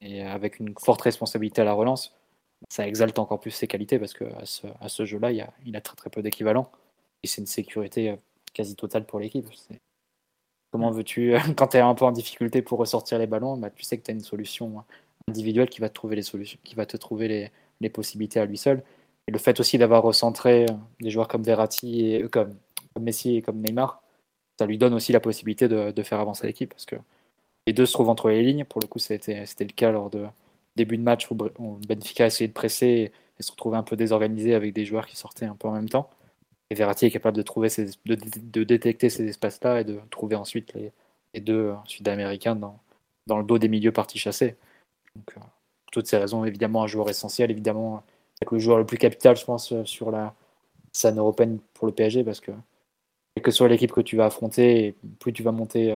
et 0.00 0.22
avec 0.22 0.60
une 0.60 0.74
forte 0.78 1.02
responsabilité 1.02 1.62
à 1.62 1.64
la 1.64 1.72
relance, 1.72 2.14
ça 2.68 2.86
exalte 2.86 3.18
encore 3.18 3.40
plus 3.40 3.50
ses 3.50 3.66
qualités 3.66 3.98
parce 3.98 4.14
qu'à 4.14 4.44
ce, 4.44 4.66
à 4.80 4.88
ce 4.88 5.04
jeu-là, 5.04 5.32
il, 5.32 5.46
il, 5.66 5.76
a 5.76 5.80
très 5.80 5.96
très 5.96 6.10
peu 6.10 6.22
d'équivalent 6.22 6.70
et 7.22 7.26
c'est 7.26 7.40
une 7.40 7.46
sécurité 7.46 8.10
euh, 8.10 8.16
quasi 8.52 8.76
totale 8.76 9.06
pour 9.06 9.18
l'équipe. 9.20 9.46
Comment 10.70 10.90
veux-tu, 10.90 11.34
quand 11.56 11.68
tu 11.68 11.76
es 11.76 11.80
un 11.80 11.94
peu 11.94 12.04
en 12.04 12.12
difficulté 12.12 12.62
pour 12.62 12.78
ressortir 12.78 13.18
les 13.18 13.26
ballons, 13.26 13.56
bah, 13.56 13.70
tu 13.70 13.82
sais 13.82 13.98
que 13.98 14.02
tu 14.02 14.10
as 14.10 14.14
une 14.14 14.20
solution 14.20 14.84
individuelle 15.28 15.68
qui 15.68 15.80
va 15.80 15.88
te 15.88 15.94
trouver 15.94 16.16
les 16.16 16.22
solutions, 16.22 16.58
qui 16.64 16.74
va 16.74 16.86
te 16.86 16.96
trouver 16.96 17.28
les, 17.28 17.50
les 17.80 17.90
possibilités 17.90 18.40
à 18.40 18.44
lui 18.44 18.58
seul. 18.58 18.82
Et 19.26 19.32
le 19.32 19.38
fait 19.38 19.58
aussi 19.60 19.78
d'avoir 19.78 20.02
recentré 20.02 20.64
euh, 20.64 20.74
des 21.00 21.10
joueurs 21.10 21.28
comme 21.28 21.42
Verratti, 21.42 22.06
et, 22.06 22.22
euh, 22.24 22.28
comme, 22.28 22.54
Messi 23.00 23.36
et 23.36 23.42
comme 23.42 23.60
Neymar, 23.60 24.02
ça 24.58 24.66
lui 24.66 24.78
donne 24.78 24.94
aussi 24.94 25.12
la 25.12 25.20
possibilité 25.20 25.68
de, 25.68 26.02
faire 26.02 26.20
avancer 26.20 26.46
l'équipe 26.46 26.70
parce 26.70 26.86
que 26.86 26.96
les 27.66 27.72
deux 27.72 27.86
se 27.86 27.92
trouvent 27.92 28.08
entre 28.08 28.28
les 28.28 28.42
lignes. 28.42 28.64
Pour 28.64 28.80
le 28.80 28.86
coup, 28.86 29.00
c'était 29.00 29.44
le 29.44 29.72
cas 29.72 29.90
lors 29.90 30.10
de 30.10 30.26
début 30.76 30.96
de 30.96 31.02
match 31.02 31.28
où 31.30 31.34
Benfica 31.88 32.24
a 32.24 32.26
essayé 32.28 32.46
de 32.46 32.52
presser 32.52 33.12
et 33.38 33.42
se 33.42 33.50
retrouvait 33.50 33.76
un 33.76 33.82
peu 33.82 33.96
désorganisé 33.96 34.54
avec 34.54 34.72
des 34.72 34.84
joueurs 34.84 35.06
qui 35.06 35.16
sortaient 35.16 35.46
un 35.46 35.56
peu 35.56 35.66
en 35.66 35.72
même 35.72 35.88
temps. 35.88 36.08
Et 36.70 36.74
Verratti 36.74 37.06
est 37.06 37.10
capable 37.10 37.36
de, 37.36 37.42
trouver 37.42 37.68
de, 38.06 38.64
détecter 38.64 39.10
ces 39.10 39.26
espaces-là 39.28 39.80
et 39.80 39.84
de 39.84 40.00
trouver 40.10 40.36
ensuite 40.36 40.72
les, 40.74 40.92
les 41.34 41.40
deux 41.40 41.70
euh, 41.70 41.74
Sud-Américains 41.86 42.56
dans, 42.56 42.80
dans, 43.26 43.38
le 43.38 43.44
dos 43.44 43.58
des 43.58 43.68
milieux 43.68 43.92
partis 43.92 44.18
chassés. 44.18 44.56
Donc, 45.14 45.34
pour 45.34 45.90
toutes 45.92 46.06
ces 46.06 46.16
raisons, 46.16 46.44
évidemment, 46.44 46.82
un 46.82 46.86
joueur 46.86 47.10
essentiel, 47.10 47.50
évidemment, 47.50 48.02
le 48.50 48.58
joueur 48.58 48.78
le 48.78 48.86
plus 48.86 48.98
capital, 48.98 49.36
je 49.36 49.44
pense, 49.44 49.72
euh, 49.72 49.84
sur 49.84 50.10
la 50.10 50.34
scène 50.92 51.18
européenne 51.18 51.58
pour 51.74 51.86
le 51.86 51.92
PSG, 51.92 52.24
parce 52.24 52.40
que 52.40 52.52
quelle 53.34 53.44
que 53.44 53.50
soit 53.50 53.68
l'équipe 53.68 53.92
que 53.92 54.00
tu 54.00 54.16
vas 54.16 54.26
affronter, 54.26 54.94
plus 55.18 55.32
tu 55.32 55.42
vas 55.42 55.52
monter. 55.52 55.90
Euh, 55.90 55.94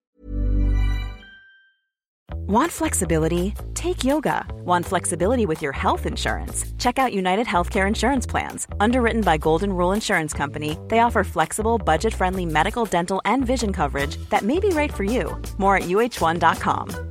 Want 2.47 2.71
flexibility? 2.71 3.53
Take 3.75 4.03
yoga. 4.03 4.43
Want 4.65 4.83
flexibility 4.83 5.45
with 5.45 5.61
your 5.61 5.71
health 5.71 6.07
insurance? 6.07 6.65
Check 6.79 6.97
out 6.97 7.13
United 7.13 7.45
Healthcare 7.45 7.87
Insurance 7.87 8.25
Plans. 8.25 8.67
Underwritten 8.79 9.21
by 9.21 9.37
Golden 9.37 9.71
Rule 9.71 9.91
Insurance 9.91 10.33
Company, 10.33 10.75
they 10.87 10.99
offer 10.99 11.23
flexible, 11.23 11.77
budget 11.77 12.13
friendly 12.13 12.47
medical, 12.47 12.85
dental, 12.85 13.21
and 13.23 13.45
vision 13.45 13.71
coverage 13.71 14.17
that 14.31 14.41
may 14.41 14.59
be 14.59 14.69
right 14.69 14.91
for 14.91 15.03
you. 15.03 15.39
More 15.59 15.77
at 15.77 15.83
uh1.com. 15.83 17.08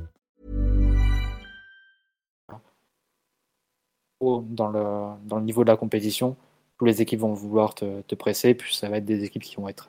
dans 4.21 4.67
le, 4.67 5.27
dans 5.27 5.37
le 5.37 5.43
niveau 5.43 5.63
de 5.63 5.69
la 5.69 5.77
compétition, 5.77 6.35
tous 6.77 6.85
les 6.85 7.01
équipes 7.01 7.19
vont 7.19 7.33
vouloir 7.33 7.75
te, 7.75 8.01
te, 8.01 8.15
presser, 8.15 8.53
puis 8.53 8.75
ça 8.75 8.89
va 8.89 8.97
être 8.97 9.05
des 9.05 9.23
équipes 9.23 9.43
qui 9.43 9.55
vont 9.55 9.67
être 9.67 9.87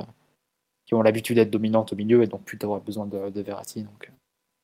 qui 0.87 0.95
ont 0.95 1.03
l'habitude 1.03 1.37
d'être 1.37 1.51
dominantes 1.51 1.93
au 1.93 1.97
milieu 1.97 2.23
et 2.23 2.27
donc 2.27 2.43
plus 2.43 2.57
d'avoir 2.57 2.81
besoin 2.81 3.07
de, 3.07 3.31
de 3.31 3.41
Verratti. 3.41 3.85
Donc 3.85 4.11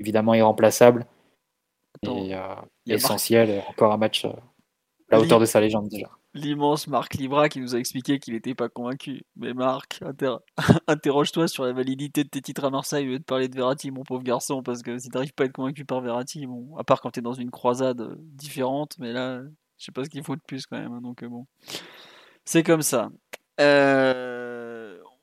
évidemment 0.00 0.34
irremplaçable 0.34 1.06
et 2.02 2.34
euh, 2.34 2.54
essentiel. 2.86 3.62
Encore 3.68 3.92
un 3.92 3.96
match 3.96 4.24
euh, 4.24 4.30
à 5.10 5.16
la 5.16 5.20
hauteur 5.20 5.40
de 5.40 5.44
sa 5.44 5.60
légende 5.60 5.88
déjà. 5.88 6.10
L'immense 6.36 6.86
Marc 6.86 7.14
Libra 7.14 7.48
qui 7.48 7.60
nous 7.60 7.74
a 7.74 7.78
expliqué 7.78 8.18
qu'il 8.18 8.34
n'était 8.34 8.54
pas 8.54 8.68
convaincu. 8.68 9.22
Mais 9.36 9.54
Marc, 9.54 10.00
interroge-toi 10.86 11.48
sur 11.48 11.64
la 11.64 11.72
validité 11.72 12.24
de 12.24 12.28
tes 12.28 12.42
titres 12.42 12.64
à 12.64 12.70
Marseille 12.70 13.06
au 13.08 13.12
lieu 13.12 13.18
de 13.18 13.24
parler 13.24 13.48
de 13.48 13.54
Verratti, 13.54 13.90
mon 13.90 14.04
pauvre 14.04 14.22
garçon, 14.22 14.62
parce 14.62 14.82
que 14.82 14.98
si 14.98 15.08
t'arrives 15.08 15.32
pas 15.32 15.44
à 15.44 15.46
être 15.46 15.52
convaincu 15.52 15.84
par 15.84 16.00
Verratti, 16.00 16.46
bon, 16.46 16.76
à 16.76 16.84
part 16.84 17.00
quand 17.00 17.10
tu 17.10 17.20
es 17.20 17.22
dans 17.22 17.32
une 17.32 17.50
croisade 17.50 18.02
euh, 18.02 18.16
différente, 18.18 18.96
mais 18.98 19.12
là, 19.12 19.40
je 19.78 19.84
sais 19.84 19.92
pas 19.92 20.04
ce 20.04 20.10
qu'il 20.10 20.22
faut 20.22 20.36
de 20.36 20.42
plus 20.46 20.66
quand 20.66 20.78
même. 20.78 20.92
Hein, 20.92 21.00
donc 21.00 21.24
bon, 21.24 21.46
c'est 22.44 22.62
comme 22.62 22.82
ça. 22.82 23.08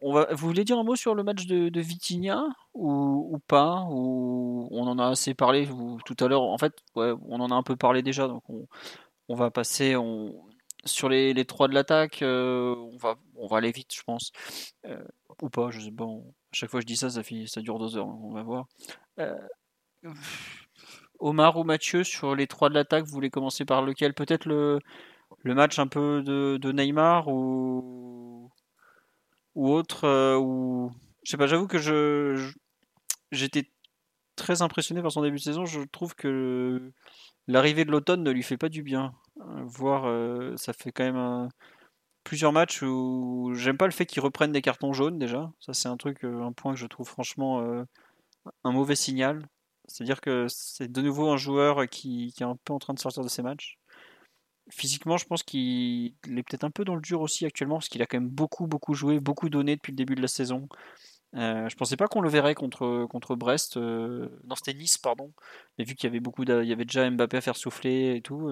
On 0.05 0.11
va, 0.11 0.27
vous 0.31 0.47
voulez 0.47 0.65
dire 0.65 0.77
un 0.77 0.83
mot 0.83 0.97
sur 0.97 1.15
le 1.15 1.23
match 1.23 1.45
de, 1.45 1.69
de 1.69 1.79
Vitinha 1.79 2.43
ou, 2.73 3.37
pas 3.47 3.85
ou 3.89 4.67
On 4.71 4.85
en 4.87 4.99
a 4.99 5.07
assez 5.07 5.33
parlé 5.33 5.69
tout 6.05 6.15
à 6.19 6.27
l'heure. 6.27 6.41
En 6.41 6.57
fait, 6.57 6.73
ouais, 6.95 7.13
on 7.25 7.39
en 7.39 7.51
a 7.51 7.55
un 7.55 7.63
peu 7.63 7.77
parlé 7.77 8.01
déjà, 8.01 8.27
donc 8.27 8.43
on, 8.49 8.67
on 9.29 9.35
va 9.35 9.49
passer. 9.51 9.95
Sur 10.85 11.09
les, 11.09 11.33
les 11.33 11.45
trois 11.45 11.67
de 11.67 11.73
l'attaque, 11.73 12.21
euh, 12.21 12.75
on, 12.75 12.97
va, 12.97 13.15
on 13.35 13.47
va 13.47 13.57
aller 13.57 13.71
vite, 13.71 13.93
je 13.95 14.03
pense. 14.03 14.31
Euh, 14.85 15.03
ou 15.41 15.49
pas, 15.49 15.71
je 15.71 15.79
sais 15.79 15.91
pas. 15.91 16.05
à 16.05 16.19
chaque 16.53 16.69
fois 16.69 16.79
que 16.79 16.83
je 16.83 16.87
dis 16.87 16.97
ça, 16.97 17.09
ça, 17.09 17.23
fait, 17.23 17.45
ça 17.47 17.61
dure 17.61 17.79
deux 17.79 17.97
heures. 17.97 18.07
On 18.07 18.33
va 18.33 18.43
voir. 18.43 18.67
Euh, 19.19 19.37
Omar 21.19 21.57
ou 21.57 21.63
Mathieu, 21.63 22.03
sur 22.03 22.35
les 22.35 22.47
trois 22.47 22.69
de 22.69 22.73
l'attaque, 22.73 23.05
vous 23.05 23.11
voulez 23.11 23.29
commencer 23.29 23.65
par 23.65 23.81
lequel? 23.81 24.13
Peut-être 24.13 24.45
le, 24.45 24.79
le 25.41 25.55
match 25.55 25.79
un 25.79 25.87
peu 25.87 26.21
de, 26.21 26.57
de 26.57 26.71
Neymar 26.71 27.27
ou, 27.27 28.51
ou 29.55 29.69
autre 29.71 30.37
ou... 30.37 30.91
Je 31.23 31.31
sais 31.31 31.37
pas, 31.37 31.47
j'avoue 31.47 31.67
que 31.67 31.77
je, 31.77 32.51
j'étais 33.31 33.71
très 34.35 34.61
impressionné 34.61 35.01
par 35.01 35.11
son 35.11 35.21
début 35.21 35.37
de 35.37 35.41
saison. 35.41 35.65
Je 35.65 35.81
trouve 35.81 36.15
que 36.15 36.91
l'arrivée 37.47 37.85
de 37.85 37.91
l'automne 37.91 38.23
ne 38.23 38.31
lui 38.31 38.43
fait 38.43 38.57
pas 38.57 38.69
du 38.69 38.83
bien. 38.83 39.13
Euh, 39.39 39.63
voir, 39.63 40.05
euh, 40.05 40.55
ça 40.57 40.73
fait 40.73 40.91
quand 40.91 41.03
même 41.03 41.49
plusieurs 42.23 42.53
matchs 42.53 42.81
où 42.83 43.51
j'aime 43.55 43.77
pas 43.77 43.85
le 43.85 43.91
fait 43.91 44.05
qu'ils 44.05 44.21
reprennent 44.21 44.51
des 44.51 44.61
cartons 44.61 44.93
jaunes 44.93 45.19
déjà. 45.19 45.51
Ça, 45.59 45.73
c'est 45.73 45.89
un 45.89 45.97
truc, 45.97 46.23
euh, 46.23 46.43
un 46.43 46.53
point 46.53 46.73
que 46.73 46.79
je 46.79 46.87
trouve 46.87 47.07
franchement 47.07 47.85
un 48.63 48.71
mauvais 48.71 48.95
signal. 48.95 49.47
C'est-à-dire 49.87 50.21
que 50.21 50.47
c'est 50.49 50.91
de 50.91 51.01
nouveau 51.01 51.29
un 51.29 51.37
joueur 51.37 51.87
qui, 51.89 52.33
est 52.39 52.43
un 52.43 52.57
peu 52.65 52.73
en 52.73 52.79
train 52.79 52.93
de 52.93 52.99
sortir 52.99 53.23
de 53.23 53.29
ses 53.29 53.41
matchs. 53.41 53.77
Physiquement, 54.69 55.17
je 55.17 55.25
pense 55.25 55.43
qu'il 55.43 56.15
est 56.25 56.43
peut-être 56.43 56.63
un 56.63 56.71
peu 56.71 56.85
dans 56.85 56.95
le 56.95 57.01
dur 57.01 57.21
aussi 57.21 57.45
actuellement 57.45 57.75
parce 57.75 57.89
qu'il 57.89 58.01
a 58.01 58.05
quand 58.05 58.17
même 58.19 58.29
beaucoup, 58.29 58.65
beaucoup 58.65 58.93
joué, 58.93 59.19
beaucoup 59.19 59.49
donné 59.49 59.75
depuis 59.75 59.91
le 59.91 59.97
début 59.97 60.15
de 60.15 60.21
la 60.21 60.29
saison. 60.29 60.69
Je 61.33 61.75
pensais 61.75 61.97
pas 61.97 62.07
qu'on 62.07 62.21
le 62.21 62.29
verrait 62.29 62.55
contre, 62.55 63.07
contre 63.09 63.35
Brest. 63.35 63.77
Euh, 63.77 64.29
non, 64.45 64.55
c'était 64.55 64.73
Nice, 64.73 64.97
pardon. 64.97 65.33
Mais 65.77 65.83
vu 65.83 65.95
qu'il 65.95 66.07
y 66.07 66.11
avait 66.11 66.19
beaucoup, 66.19 66.43
il 66.43 66.49
y 66.49 66.73
avait 66.73 66.85
déjà 66.85 67.09
Mbappé 67.09 67.37
à 67.37 67.41
faire 67.41 67.55
souffler 67.57 68.15
et 68.15 68.21
tout. 68.21 68.51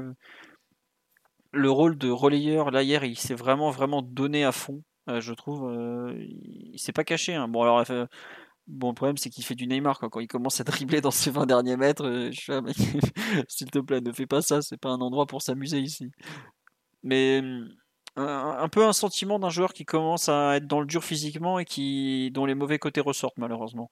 Euh, 1.55 1.59
le 1.59 1.71
rôle 1.71 1.97
de 1.97 2.09
relayeur, 2.09 2.71
là 2.71 2.83
hier, 2.83 3.03
il 3.03 3.17
s'est 3.17 3.35
vraiment, 3.35 3.69
vraiment 3.71 4.01
donné 4.01 4.43
à 4.45 4.51
fond. 4.51 4.83
Euh, 5.09 5.21
je 5.21 5.33
trouve. 5.33 5.71
il, 6.17 6.79
s'est 6.79 6.93
pas 6.93 7.03
caché. 7.03 7.35
Hein. 7.35 7.47
Bon, 7.47 7.63
alors, 7.63 7.85
bon, 8.67 8.89
le 8.89 8.95
problème, 8.95 9.17
c'est 9.17 9.29
qu'il 9.29 9.43
fait 9.43 9.55
du 9.55 9.67
Neymar 9.67 9.99
quand 9.99 10.19
il 10.19 10.27
commence 10.27 10.59
à 10.61 10.63
dribbler 10.63 11.01
dans 11.01 11.11
ses 11.11 11.31
20 11.31 11.45
derniers 11.45 11.77
mètres. 11.77 12.29
je 12.31 12.39
suis, 12.39 12.53
s'il 13.47 13.71
te 13.71 13.79
plaît, 13.79 14.01
ne 14.01 14.11
fais 14.11 14.27
pas 14.27 14.41
ça. 14.41 14.61
C'est 14.61 14.77
pas 14.77 14.89
un 14.89 15.01
endroit 15.01 15.25
pour 15.25 15.41
s'amuser 15.41 15.79
ici. 15.79 16.11
Mais 17.03 17.41
un, 18.15 18.69
peu 18.69 18.85
un 18.85 18.93
sentiment 18.93 19.39
d'un 19.39 19.49
joueur 19.49 19.73
qui 19.73 19.85
commence 19.85 20.29
à 20.29 20.57
être 20.57 20.67
dans 20.67 20.81
le 20.81 20.85
dur 20.85 21.03
physiquement 21.03 21.59
et 21.59 21.65
qui 21.65 22.31
dont 22.33 22.45
les 22.45 22.55
mauvais 22.55 22.79
côtés 22.79 23.01
ressortent 23.01 23.37
malheureusement. 23.37 23.89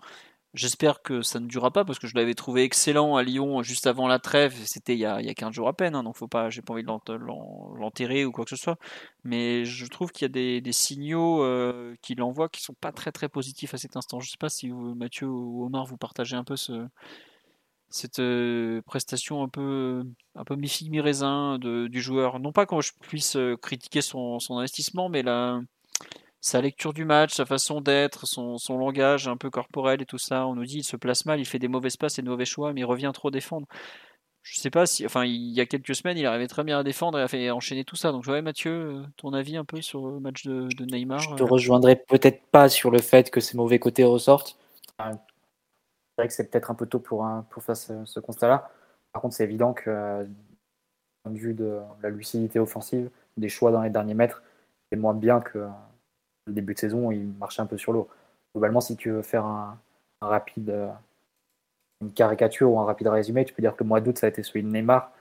J'espère 0.56 1.04
que 1.04 1.22
ça 1.22 1.40
ne 1.40 1.46
durera 1.46 1.72
pas 1.72 1.86
parce 1.86 2.00
que 2.00 2.08
je 2.08 2.16
l'avais 2.16 2.34
trouvé 2.34 2.64
excellent 2.64 3.16
à 3.16 3.24
Lyon 3.24 3.62
juste 3.62 3.86
avant 3.86 4.08
la 4.08 4.18
trêve. 4.18 4.56
C'était 4.66 4.96
il, 4.96 5.00
y 5.00 5.06
a, 5.06 5.22
il 5.22 5.28
y 5.28 5.30
a 5.30 5.36
15 5.36 5.54
jours 5.54 5.68
à 5.68 5.74
peine, 5.74 5.94
hein, 5.94 6.02
donc 6.02 6.18
faut 6.18 6.28
pas, 6.28 6.50
j'ai 6.50 6.64
pas 6.64 6.74
envie 6.74 6.84
de 6.84 6.88
l'enterrer 7.78 8.26
ou 8.26 8.32
quoi 8.32 8.46
que 8.46 8.50
ce 8.50 8.56
soit. 8.56 8.78
Mais 9.24 9.64
je 9.66 9.86
trouve 9.86 10.12
qu'il 10.12 10.24
y 10.24 10.26
a 10.26 10.62
des, 10.62 10.72
signaux 10.72 11.44
euh, 11.44 11.96
qu'il 12.02 12.22
envoie 12.24 12.50
qui 12.50 12.62
sont 12.62 12.74
pas 12.74 12.92
très 12.92 13.12
très 13.12 13.30
positifs 13.30 13.76
à 13.76 13.78
cet 13.78 13.96
instant. 13.96 14.20
Je 14.20 14.30
sais 14.30 14.38
pas 14.40 14.50
si 14.50 14.72
Mathieu 14.72 15.28
ou 15.28 15.66
Omar 15.66 15.86
vous 15.86 15.98
partagez 15.98 16.36
un 16.36 16.44
peu 16.44 16.56
ce, 16.56 16.88
cette 17.90 18.20
euh, 18.20 18.82
prestation 18.84 19.44
un 19.44 19.50
peu 19.50 20.04
un 20.36 20.44
peu 20.44 20.56
mi 20.56 20.68
figue 20.70 20.92
mi 20.92 21.02
raisin 21.02 21.58
de, 21.60 21.88
du 21.88 22.02
joueur. 22.02 22.40
Non 22.40 22.52
pas 22.52 22.66
qu'on 22.66 22.82
je 22.82 22.92
puisse 23.02 23.36
euh, 23.36 23.56
critiquer 23.58 24.02
son, 24.02 24.40
son, 24.40 24.58
investissement, 24.58 25.10
mais 25.10 25.24
la, 25.24 25.62
sa 26.42 26.62
lecture 26.62 26.94
du 26.94 27.06
match, 27.06 27.34
sa 27.34 27.46
façon 27.46 27.82
d'être, 27.82 28.26
son, 28.26 28.58
son, 28.58 28.78
langage 28.78 29.28
un 29.28 29.38
peu 29.38 29.50
corporel 29.50 30.02
et 30.02 30.06
tout 30.06 30.18
ça. 30.18 30.48
On 30.48 30.56
nous 30.56 30.66
dit 30.66 30.80
il 30.80 30.84
se 30.84 30.96
place 30.96 31.26
mal, 31.26 31.40
il 31.40 31.46
fait 31.46 31.60
des 31.60 31.68
mauvais 31.68 31.90
passes 32.00 32.20
et 32.20 32.22
de 32.22 32.30
mauvais 32.30 32.46
choix, 32.46 32.74
mais 32.74 32.82
il 32.82 32.86
revient 32.86 33.12
trop 33.14 33.32
défendre. 33.32 33.68
Je 34.42 34.60
sais 34.60 34.70
pas 34.70 34.86
si, 34.86 35.06
enfin, 35.06 35.26
il 35.26 35.52
y 35.52 35.60
a 35.60 35.66
quelques 35.66 35.94
semaines, 35.96 36.18
il 36.18 36.26
arrivait 36.26 36.48
très 36.48 36.64
bien 36.64 36.80
à 36.80 36.84
défendre 36.84 37.20
et 37.20 37.22
a 37.22 37.28
fait 37.28 37.52
enchaîner 37.52 37.84
tout 37.84 37.98
ça. 37.98 38.12
Donc, 38.12 38.26
ouais, 38.28 38.42
Mathieu, 38.42 38.72
euh, 38.72 39.04
ton 39.18 39.34
avis 39.34 39.58
un 39.58 39.66
peu 39.66 39.82
sur 39.82 40.08
le 40.08 40.20
match 40.22 40.46
de, 40.46 40.68
de 40.76 40.86
Neymar 40.86 41.20
Je 41.20 41.36
te 41.36 41.44
rejoindrai 41.44 41.98
peut-être 41.98 42.42
pas 42.52 42.70
sur 42.70 42.90
le 42.90 43.00
fait 43.00 43.32
que 43.32 43.42
ses 43.42 43.58
mauvais 43.58 43.80
côtés 43.80 44.06
ressortent 44.06 44.58
vrai 46.20 46.28
que 46.28 46.34
c'est 46.34 46.50
peut-être 46.50 46.70
un 46.70 46.76
peu 46.76 46.86
tôt 46.86 47.00
pour, 47.00 47.28
pour 47.50 47.64
faire 47.64 47.78
ce, 47.78 48.20
constat-là. 48.20 48.70
Par 49.12 49.22
contre, 49.22 49.36
c'est 49.36 49.44
évident 49.44 49.74
que, 49.74 50.24
du 50.24 50.34
point 51.24 51.32
de 51.32 51.38
vue 51.38 51.54
de 51.54 51.80
la 52.04 52.10
lucidité 52.10 52.60
offensive, 52.60 53.10
des 53.38 53.50
choix 53.50 53.72
dans 53.72 53.82
les 53.82 53.90
derniers 53.90 54.14
mètres, 54.14 54.44
c'est 54.92 54.98
moins 54.98 55.14
bien 55.14 55.40
que 55.40 55.68
le 56.50 56.56
début 56.56 56.74
de 56.74 56.80
saison 56.80 57.12
il 57.12 57.28
marchait 57.40 57.62
un 57.62 57.66
peu 57.66 57.78
sur 57.78 57.94
l'eau. 57.94 58.10
Globalement, 58.54 58.82
si 58.82 58.96
tu 58.96 59.12
veux 59.12 59.22
faire 59.22 59.46
un, 59.46 59.80
rapide, 60.22 60.74
une 62.02 62.12
caricature 62.12 62.72
ou 62.72 62.80
un 62.80 62.86
rapide 62.86 63.08
résumé, 63.08 63.46
tu 63.46 63.54
peux 63.54 63.62
dire 63.62 63.76
que 63.76 63.84
le 63.84 63.88
mois 63.88 64.02
d'août, 64.02 64.18
ça 64.18 64.28
a 64.28 64.30
été 64.30 64.44
celui 64.44 64.64
de 64.64 64.70
Neymar. 64.70 65.12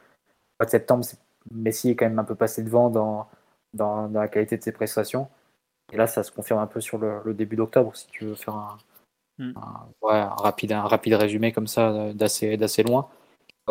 Le 0.58 0.64
mois 0.64 0.66
de 0.66 0.70
septembre, 0.70 1.04
Messi 1.52 1.90
est 1.90 1.96
quand 1.96 2.06
même 2.06 2.18
un 2.18 2.24
peu 2.24 2.34
passé 2.34 2.62
devant 2.62 2.90
dans, 2.90 3.28
dans, 3.74 4.08
la 4.08 4.28
qualité 4.28 4.56
de 4.56 4.62
ses 4.62 4.72
prestations. 4.72 5.28
Et 5.92 5.96
là, 5.96 6.06
ça 6.06 6.22
se 6.22 6.32
confirme 6.32 6.60
un 6.60 6.66
peu 6.66 6.80
sur 6.80 6.98
le 6.98 7.34
début 7.34 7.56
d'octobre, 7.56 7.96
si 7.96 8.06
tu 8.08 8.24
veux 8.24 8.34
faire 8.34 8.54
un, 8.54 8.78
Hmm. 9.38 9.52
Un, 9.56 9.88
ouais, 10.02 10.14
un, 10.14 10.34
rapide, 10.34 10.72
un 10.72 10.82
rapide 10.82 11.14
résumé 11.14 11.52
comme 11.52 11.68
ça 11.68 12.12
d'assez, 12.12 12.56
d'assez 12.56 12.82
loin. 12.82 13.08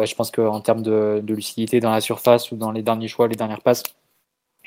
je 0.02 0.16
pense 0.16 0.32
qu'en 0.32 0.62
termes 0.62 0.82
de, 0.82 1.22
lucidité 1.28 1.80
dans 1.82 1.92
la 1.92 2.02
surface 2.02 2.52
ou 2.52 2.56
dans 2.56 2.72
les 2.72 2.84
derniers 2.84 3.10
choix, 3.10 3.28
les 3.28 3.36
dernières 3.36 3.62
passes, 3.62 3.84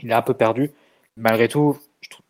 il 0.03 0.11
est 0.11 0.15
un 0.15 0.23
peu 0.23 0.35
perdu. 0.35 0.73
Malgré 1.17 1.49
tout, 1.49 1.79
je 2.03 2.11
trouve, 2.11 2.25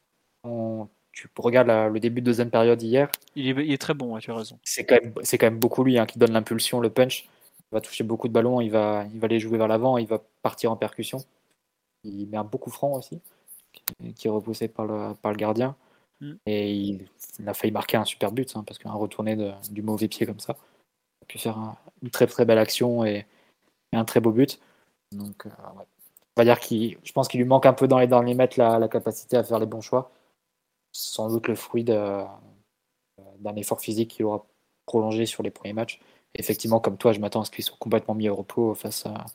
tu 1.13 1.29
regardes 1.37 1.93
le 1.93 2.01
début 2.01 2.21
de 2.21 2.27
deuxième 2.27 2.51
période 2.51 2.81
hier. 2.83 3.11
Il 3.35 3.73
est, 3.73 3.79
très 3.79 3.95
bon, 3.95 4.19
tu 4.19 4.31
as 4.31 4.35
raison. 4.35 4.59
C'est 4.63 4.85
quand, 4.85 5.01
même, 5.03 5.13
quand 5.15 5.43
même 5.43 5.59
beaucoup 5.59 5.85
lui 5.85 5.99
hein, 5.99 6.07
qui 6.07 6.19
donne 6.19 6.33
l'impulsion, 6.33 6.81
le 6.81 6.91
punch. 6.91 7.29
Il 7.73 7.75
va 7.75 7.81
toucher 7.81 8.05
beaucoup 8.05 8.29
de 8.29 8.33
ballons, 8.33 8.61
il 8.61 8.71
va, 8.71 9.05
il 9.13 9.21
va 9.21 9.29
les 9.29 9.39
jouer 9.39 9.59
vers 9.59 9.69
l'avant, 9.69 9.99
il 9.99 10.07
va 10.07 10.21
partir 10.43 10.73
en 10.73 10.77
percussion. 10.77 11.19
Il 12.05 12.27
met 12.29 12.37
un 12.37 12.45
beaucoup 12.45 12.71
franc 12.71 12.93
aussi, 12.93 13.21
qui 14.17 14.27
est 14.27 14.31
repoussé 14.31 14.69
par 14.69 14.87
le, 14.87 15.15
par 15.15 15.31
le 15.31 15.37
gardien. 15.37 15.77
Mm. 16.21 16.33
Et 16.47 16.75
il, 16.75 17.09
a 17.47 17.55
failli 17.55 17.73
marquer 17.73 17.97
un 17.97 18.05
super 18.05 18.33
but, 18.33 18.57
hein, 18.57 18.65
parce 18.67 18.79
qu'un 18.79 18.93
retourné 18.93 19.37
du 19.71 19.83
mauvais 19.83 20.09
pied 20.09 20.27
comme 20.27 20.41
ça, 20.41 20.57
il 21.21 21.25
a 21.25 21.27
pu 21.27 21.39
faire 21.39 21.77
une 22.03 22.11
très 22.11 22.27
très 22.27 22.45
belle 22.45 22.59
action 22.59 23.05
et, 23.05 23.27
un 23.93 24.05
très 24.05 24.21
beau 24.21 24.31
but. 24.31 24.61
Donc, 25.11 25.47
euh, 25.47 25.51
on 25.77 26.41
va 26.41 26.45
dire 26.45 26.61
qu'il, 26.61 26.97
je 27.03 27.13
pense 27.13 27.27
qu'il 27.27 27.41
lui 27.41 27.47
manque 27.47 27.67
un 27.67 27.73
peu 27.73 27.89
dans 27.89 27.99
les 27.99 28.07
derniers 28.07 28.35
mètres 28.35 28.57
la, 28.57 28.79
la, 28.79 28.89
capacité 28.89 29.37
à 29.37 29.43
faire 29.43 29.59
les 29.59 29.67
bons 29.67 29.81
choix. 29.81 30.13
Sans 30.93 31.31
doute 31.31 31.49
le 31.49 31.55
fruit 31.55 31.85
d'un 31.85 32.31
effort 33.57 33.81
physique 33.81 34.11
qu'il 34.11 34.25
aura 34.25 34.47
prolongé 34.87 35.27
sur 35.27 35.43
les 35.43 35.51
premiers 35.51 35.73
matchs. 35.73 36.01
effectivement, 36.35 36.81
comme 36.81 36.97
toi, 36.97 37.13
je 37.13 37.21
m'attends 37.21 37.43
à 37.43 37.45
ce 37.45 37.51
qu'il 37.51 37.65
soit 37.65 37.77
complètement 37.79 38.15
mis 38.15 38.29
au 38.29 38.37
repos 38.37 38.75
face 38.75 39.07
à, 39.07 39.27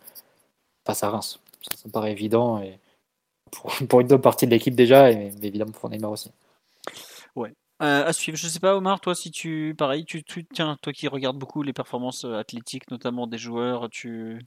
face 0.86 1.04
à 1.04 1.10
Reims. 1.10 1.40
Ça, 1.76 1.88
me 1.88 1.92
paraît 1.92 2.12
évident 2.12 2.62
et 2.62 2.80
pour, 3.52 3.72
pour 3.90 4.02
une 4.02 4.08
bonne 4.08 4.22
partie 4.22 4.46
de 4.46 4.52
l'équipe 4.52 4.76
déjà, 4.76 5.12
et 5.12 5.16
mais 5.16 5.48
évidemment 5.48 5.72
pour 5.72 5.90
Neymar 5.90 6.12
aussi. 6.12 6.32
Ouais. 7.36 7.54
Euh, 7.82 8.06
à 8.06 8.14
suivre. 8.14 8.38
Je 8.38 8.48
sais 8.48 8.60
pas, 8.60 8.76
Omar, 8.76 9.02
toi, 9.02 9.16
si 9.16 9.32
tu, 9.32 9.76
pareil, 9.78 10.06
tu, 10.06 10.24
tiens, 10.24 10.78
toi 10.82 10.94
qui 10.94 11.08
regardes 11.08 11.38
beaucoup 11.38 11.62
les 11.62 11.74
performances 11.74 12.24
euh, 12.24 12.36
athlétiques, 12.36 12.90
notamment 12.90 13.28
des 13.28 13.38
joueurs, 13.38 13.90
tu, 13.90 14.46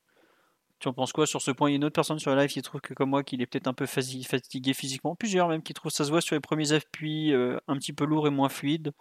tu 0.78 0.88
en 0.88 0.92
penses 0.92 1.12
quoi 1.12 1.26
sur 1.26 1.42
ce 1.42 1.50
point? 1.50 1.70
Il 1.70 1.72
y 1.72 1.74
a 1.74 1.76
une 1.76 1.84
autre 1.84 1.94
personne 1.94 2.18
sur 2.18 2.34
la 2.34 2.42
live 2.42 2.50
qui 2.50 2.62
trouve 2.62 2.80
que, 2.80 2.94
comme 2.94 3.10
moi, 3.10 3.24
qu'il 3.24 3.42
est 3.42 3.46
peut-être 3.46 3.66
un 3.66 3.74
peu 3.74 3.86
fatigué 3.86 4.74
physiquement. 4.74 5.16
Plusieurs 5.16 5.48
même 5.48 5.62
qui 5.62 5.74
trouvent 5.74 5.92
ça 5.92 6.04
se 6.04 6.10
voit 6.10 6.20
sur 6.20 6.34
les 6.34 6.40
premiers 6.40 6.72
appuis 6.72 7.32
euh, 7.32 7.58
un 7.66 7.76
petit 7.76 7.92
peu 7.92 8.04
lourd 8.04 8.26
et 8.26 8.30
moins 8.30 8.48
fluide. 8.48 8.92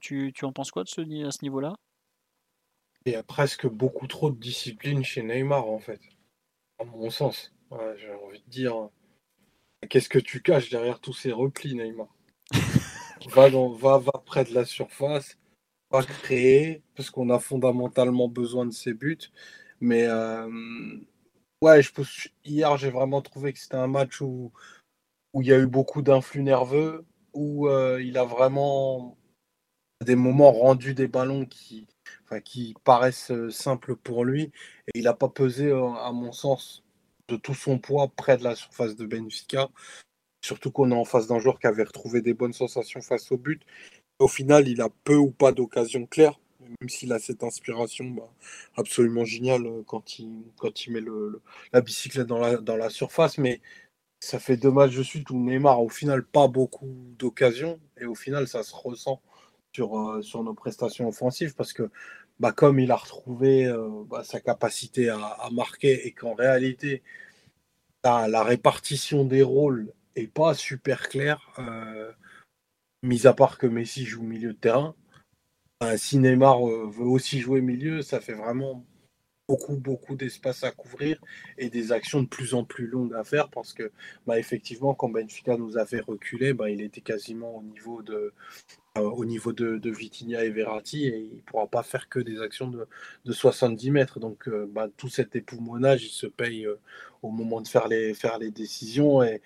Tu, 0.00 0.32
tu 0.34 0.44
en 0.44 0.52
penses 0.52 0.70
quoi 0.70 0.84
de 0.84 0.88
ce, 0.88 1.00
à 1.26 1.30
ce 1.30 1.38
niveau-là? 1.42 1.74
Il 3.06 3.12
y 3.12 3.16
a 3.16 3.22
presque 3.22 3.66
beaucoup 3.66 4.06
trop 4.06 4.30
de 4.30 4.38
discipline 4.38 5.04
chez 5.04 5.22
Neymar, 5.22 5.66
en 5.66 5.78
fait. 5.78 6.00
À 6.78 6.84
mon 6.84 7.10
sens. 7.10 7.52
J'ai 7.98 8.12
envie 8.12 8.40
de 8.40 8.50
dire. 8.50 8.88
Qu'est-ce 9.90 10.08
que 10.08 10.18
tu 10.18 10.40
caches 10.40 10.70
derrière 10.70 11.00
tous 11.00 11.12
ces 11.12 11.32
replis, 11.32 11.74
Neymar? 11.74 12.08
Va, 13.30 13.48
va, 13.48 13.98
va 13.98 14.12
près 14.26 14.44
de 14.44 14.52
la 14.52 14.66
surface, 14.66 15.38
va 15.90 16.02
créer, 16.02 16.82
parce 16.94 17.08
qu'on 17.08 17.30
a 17.30 17.38
fondamentalement 17.38 18.28
besoin 18.28 18.66
de 18.66 18.72
ses 18.72 18.92
buts. 18.92 19.30
Mais 19.80 20.04
euh, 20.06 20.46
ouais, 21.64 21.80
hier, 22.44 22.76
j'ai 22.76 22.90
vraiment 22.90 23.22
trouvé 23.22 23.52
que 23.52 23.58
c'était 23.58 23.76
un 23.76 23.86
match 23.86 24.20
où, 24.20 24.52
il 25.34 25.46
y 25.46 25.52
a 25.52 25.58
eu 25.58 25.66
beaucoup 25.66 26.02
d'influx 26.02 26.42
nerveux, 26.42 27.04
où 27.32 27.68
euh, 27.68 28.02
il 28.02 28.18
a 28.18 28.24
vraiment 28.24 29.16
des 30.04 30.16
moments 30.16 30.52
rendus 30.52 30.94
des 30.94 31.08
ballons 31.08 31.46
qui, 31.46 31.88
qui 32.44 32.74
paraissent 32.84 33.30
euh, 33.30 33.50
simples 33.50 33.96
pour 33.96 34.24
lui. 34.24 34.52
Et 34.88 34.98
il 34.98 35.04
n'a 35.04 35.14
pas 35.14 35.28
pesé, 35.28 35.72
à 35.72 36.12
mon 36.12 36.32
sens, 36.32 36.84
de 37.28 37.36
tout 37.36 37.54
son 37.54 37.78
poids 37.78 38.08
près 38.14 38.36
de 38.36 38.44
la 38.44 38.54
surface 38.54 38.96
de 38.96 39.06
Benfica. 39.06 39.70
Surtout 40.42 40.70
qu'on 40.70 40.90
est 40.92 40.94
en 40.94 41.04
face 41.06 41.28
d'un 41.28 41.38
joueur 41.38 41.58
qui 41.58 41.66
avait 41.66 41.84
retrouvé 41.84 42.20
des 42.22 42.34
bonnes 42.34 42.52
sensations 42.52 43.00
face 43.00 43.32
au 43.32 43.38
but. 43.38 43.62
Au 44.18 44.28
final, 44.28 44.68
il 44.68 44.82
a 44.82 44.90
peu 45.04 45.16
ou 45.16 45.30
pas 45.30 45.52
d'occasions 45.52 46.06
claires, 46.06 46.38
même 46.80 46.88
s'il 46.88 47.12
a 47.12 47.18
cette 47.18 47.44
inspiration 47.44 48.04
bah, 48.06 48.30
absolument 48.76 49.24
géniale 49.24 49.66
euh, 49.66 49.82
quand 49.86 50.18
il, 50.18 50.44
met 50.88 51.02
la 51.72 51.80
bicyclette 51.80 52.26
dans 52.26 52.76
la, 52.76 52.90
surface. 52.90 53.38
Mais 53.38 53.60
ça 54.20 54.38
fait 54.38 54.56
deux 54.56 54.70
matchs 54.70 54.96
de 54.96 55.02
suite 55.02 55.30
où 55.30 55.38
Neymar, 55.38 55.82
au 55.82 55.88
final, 55.88 56.24
pas 56.24 56.48
beaucoup 56.48 56.88
d'occasions. 57.18 57.80
Et 58.00 58.06
au 58.06 58.14
final, 58.14 58.48
ça 58.48 58.62
se 58.62 58.74
ressent 58.74 59.20
sur, 59.74 59.98
euh, 59.98 60.22
nos 60.34 60.54
prestations 60.54 61.08
offensives 61.08 61.54
parce 61.54 61.72
que 61.72 61.90
bah, 62.40 62.52
comme 62.52 62.80
il 62.80 62.90
a 62.90 62.96
retrouvé 62.96 63.66
euh, 63.66 63.88
bah, 64.08 64.24
sa 64.24 64.40
capacité 64.40 65.08
à, 65.08 65.48
marquer 65.52 66.06
et 66.06 66.12
qu'en 66.12 66.34
réalité, 66.34 67.02
la 68.04 68.42
répartition 68.42 69.24
des 69.24 69.42
rôles 69.42 69.92
est 70.16 70.26
pas 70.26 70.54
super 70.54 71.08
clair, 71.08 71.50
euh, 71.58 72.12
mis 73.02 73.26
à 73.26 73.32
part 73.32 73.58
que 73.58 73.66
Messi 73.66 74.04
joue 74.04 74.22
milieu 74.22 74.52
de 74.52 74.58
terrain. 74.58 74.94
Si 75.96 76.18
Neymar 76.18 76.66
euh, 76.68 76.88
veut 76.88 77.06
aussi 77.06 77.40
jouer 77.40 77.60
milieu, 77.60 78.02
ça 78.02 78.20
fait 78.20 78.34
vraiment 78.34 78.84
beaucoup, 79.48 79.76
beaucoup 79.76 80.16
d'espace 80.16 80.64
à 80.64 80.70
couvrir 80.70 81.20
et 81.58 81.68
des 81.68 81.92
actions 81.92 82.22
de 82.22 82.28
plus 82.28 82.54
en 82.54 82.64
plus 82.64 82.86
longues 82.86 83.14
à 83.14 83.24
faire 83.24 83.50
parce 83.50 83.74
que, 83.74 83.92
bah, 84.26 84.38
effectivement, 84.38 84.94
quand 84.94 85.10
Benfica 85.10 85.56
nous 85.56 85.76
a 85.76 85.84
fait 85.84 86.00
reculer, 86.00 86.54
bah, 86.54 86.70
il 86.70 86.80
était 86.80 87.02
quasiment 87.02 87.56
au 87.56 87.62
niveau 87.62 88.02
de, 88.02 88.32
euh, 88.98 89.52
de, 89.52 89.78
de, 89.78 90.42
et 90.42 90.50
Verratti 90.50 91.06
et 91.06 91.18
il 91.18 91.36
ne 91.36 91.42
pourra 91.42 91.66
pas 91.66 91.82
faire 91.82 92.08
que 92.08 92.20
des 92.20 92.40
actions 92.40 92.68
de, 92.68 92.86
de 93.24 93.32
70 93.32 93.90
mètres. 93.90 94.20
Donc, 94.20 94.48
bah, 94.68 94.88
tout 94.96 95.08
cet 95.08 95.36
époumonage, 95.36 96.04
il 96.04 96.10
se 96.10 96.26
paye 96.26 96.66
au 97.22 97.30
moment 97.30 97.60
de 97.60 97.68
faire 97.68 97.88
les, 97.88 98.14
faire 98.14 98.38
les 98.38 98.50
décisions 98.50 99.22
et 99.22 99.42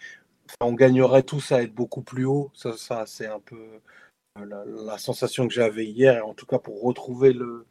on 0.61 0.73
gagnerait 0.73 1.23
tous 1.23 1.53
à 1.53 1.63
être 1.63 1.75
beaucoup 1.75 2.03
plus 2.03 2.25
haut. 2.25 2.51
Ça, 2.55 2.77
ça 2.77 3.05
c'est 3.07 3.27
un 3.27 3.41
peu 3.41 3.81
euh, 4.41 4.85
la, 4.85 4.99
sensation 4.99 5.47
que 5.49 5.55
j'avais 5.55 5.87
hier. 5.87 6.27
En 6.27 6.35
tout 6.35 6.47
cas, 6.47 6.59
pour 6.59 6.83
retrouver 6.83 7.33
le, 7.33 7.67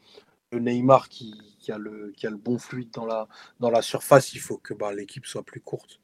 Neymar 0.53 1.09
qui, 1.09 1.33
a 1.69 1.77
le, 1.77 2.11
qui 2.15 2.27
a 2.27 2.29
le 2.29 2.37
bon 2.37 2.57
fluide 2.57 2.91
dans 2.91 3.05
la, 3.05 3.27
dans 3.59 3.69
la 3.69 3.81
surface, 3.81 4.33
il 4.33 4.39
faut 4.39 4.57
que 4.57 4.73
bah, 4.73 4.93
l'équipe 4.93 5.25
soit 5.25 5.43
plus 5.43 5.61
courte. 5.61 5.99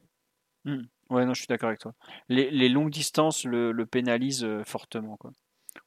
Hmm. 0.65 0.84
Ouais, 1.10 1.26
non, 1.26 1.34
je 1.34 1.41
suis 1.41 1.48
d'accord 1.48 1.68
avec 1.68 1.80
toi. 1.80 1.94
Les, 2.30 2.69
longues 2.69 2.90
distances 2.90 3.45
le, 3.45 3.85
pénalisent 3.85 4.44
euh, 4.44 4.64
fortement. 4.64 5.18
Quoi. 5.18 5.31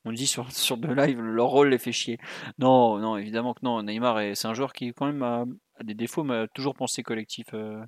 On 0.04 0.12
dit 0.12 0.26
sur, 0.26 0.50
sur 0.52 0.76
de 0.76 0.92
live, 0.92 1.20
leur 1.20 1.48
rôle 1.48 1.68
les 1.68 1.78
fait 1.78 1.92
chier. 1.92 2.18
Non, 2.58 2.98
non, 2.98 3.16
évidemment 3.16 3.54
que 3.54 3.60
non. 3.62 3.82
Neymar, 3.82 4.36
c'est 4.36 4.48
un 4.48 4.54
joueur 4.54 4.72
qui, 4.72 4.92
quand 4.92 5.06
même, 5.06 5.22
a, 5.22 5.44
des 5.82 5.94
défauts, 5.94 6.24
mais 6.24 6.34
a 6.34 6.48
toujours 6.48 6.74
pensé 6.74 7.02
collectif 7.02 7.46
euh, 7.54 7.82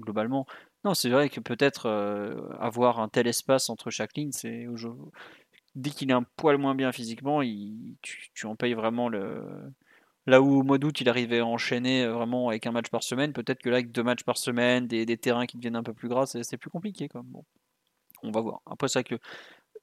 globalement. 0.00 0.46
Non, 0.84 0.94
c'est 0.94 1.10
vrai 1.10 1.28
que 1.28 1.40
peut-être 1.40 1.88
avoir 2.60 3.00
un 3.00 3.08
tel 3.08 3.26
espace 3.26 3.68
entre 3.68 3.90
chaque 3.90 4.16
ligne, 4.16 4.30
c'est 4.30 4.66
dès 5.78 5.90
qu'il 5.90 6.10
est 6.10 6.14
un 6.14 6.24
poil 6.36 6.58
moins 6.58 6.74
bien 6.74 6.92
physiquement, 6.92 7.40
tu, 8.02 8.46
en 8.46 8.56
payes 8.56 8.74
vraiment 8.74 9.08
le. 9.08 9.44
Là 10.26 10.42
où 10.42 10.60
au 10.60 10.62
mois 10.62 10.76
d'août, 10.76 11.00
il 11.00 11.08
arrivait 11.08 11.38
à 11.38 11.46
enchaîner 11.46 12.04
euh, 12.04 12.12
vraiment 12.12 12.50
avec 12.50 12.66
un 12.66 12.72
match 12.72 12.90
par 12.90 13.02
semaine, 13.02 13.32
peut-être 13.32 13.62
que 13.62 13.70
là, 13.70 13.76
avec 13.76 13.92
deux 13.92 14.02
matchs 14.02 14.24
par 14.24 14.36
semaine, 14.36 14.86
des, 14.86 15.16
terrains 15.16 15.46
qui 15.46 15.56
deviennent 15.56 15.76
un 15.76 15.82
peu 15.82 15.94
plus 15.94 16.08
gras, 16.08 16.26
c'est 16.26 16.58
plus 16.58 16.68
compliqué. 16.68 17.08
Quoi. 17.08 17.22
Bon, 17.24 17.44
on 18.22 18.30
va 18.30 18.42
voir. 18.42 18.60
Après, 18.66 18.88
c'est 18.88 19.04
que 19.04 19.14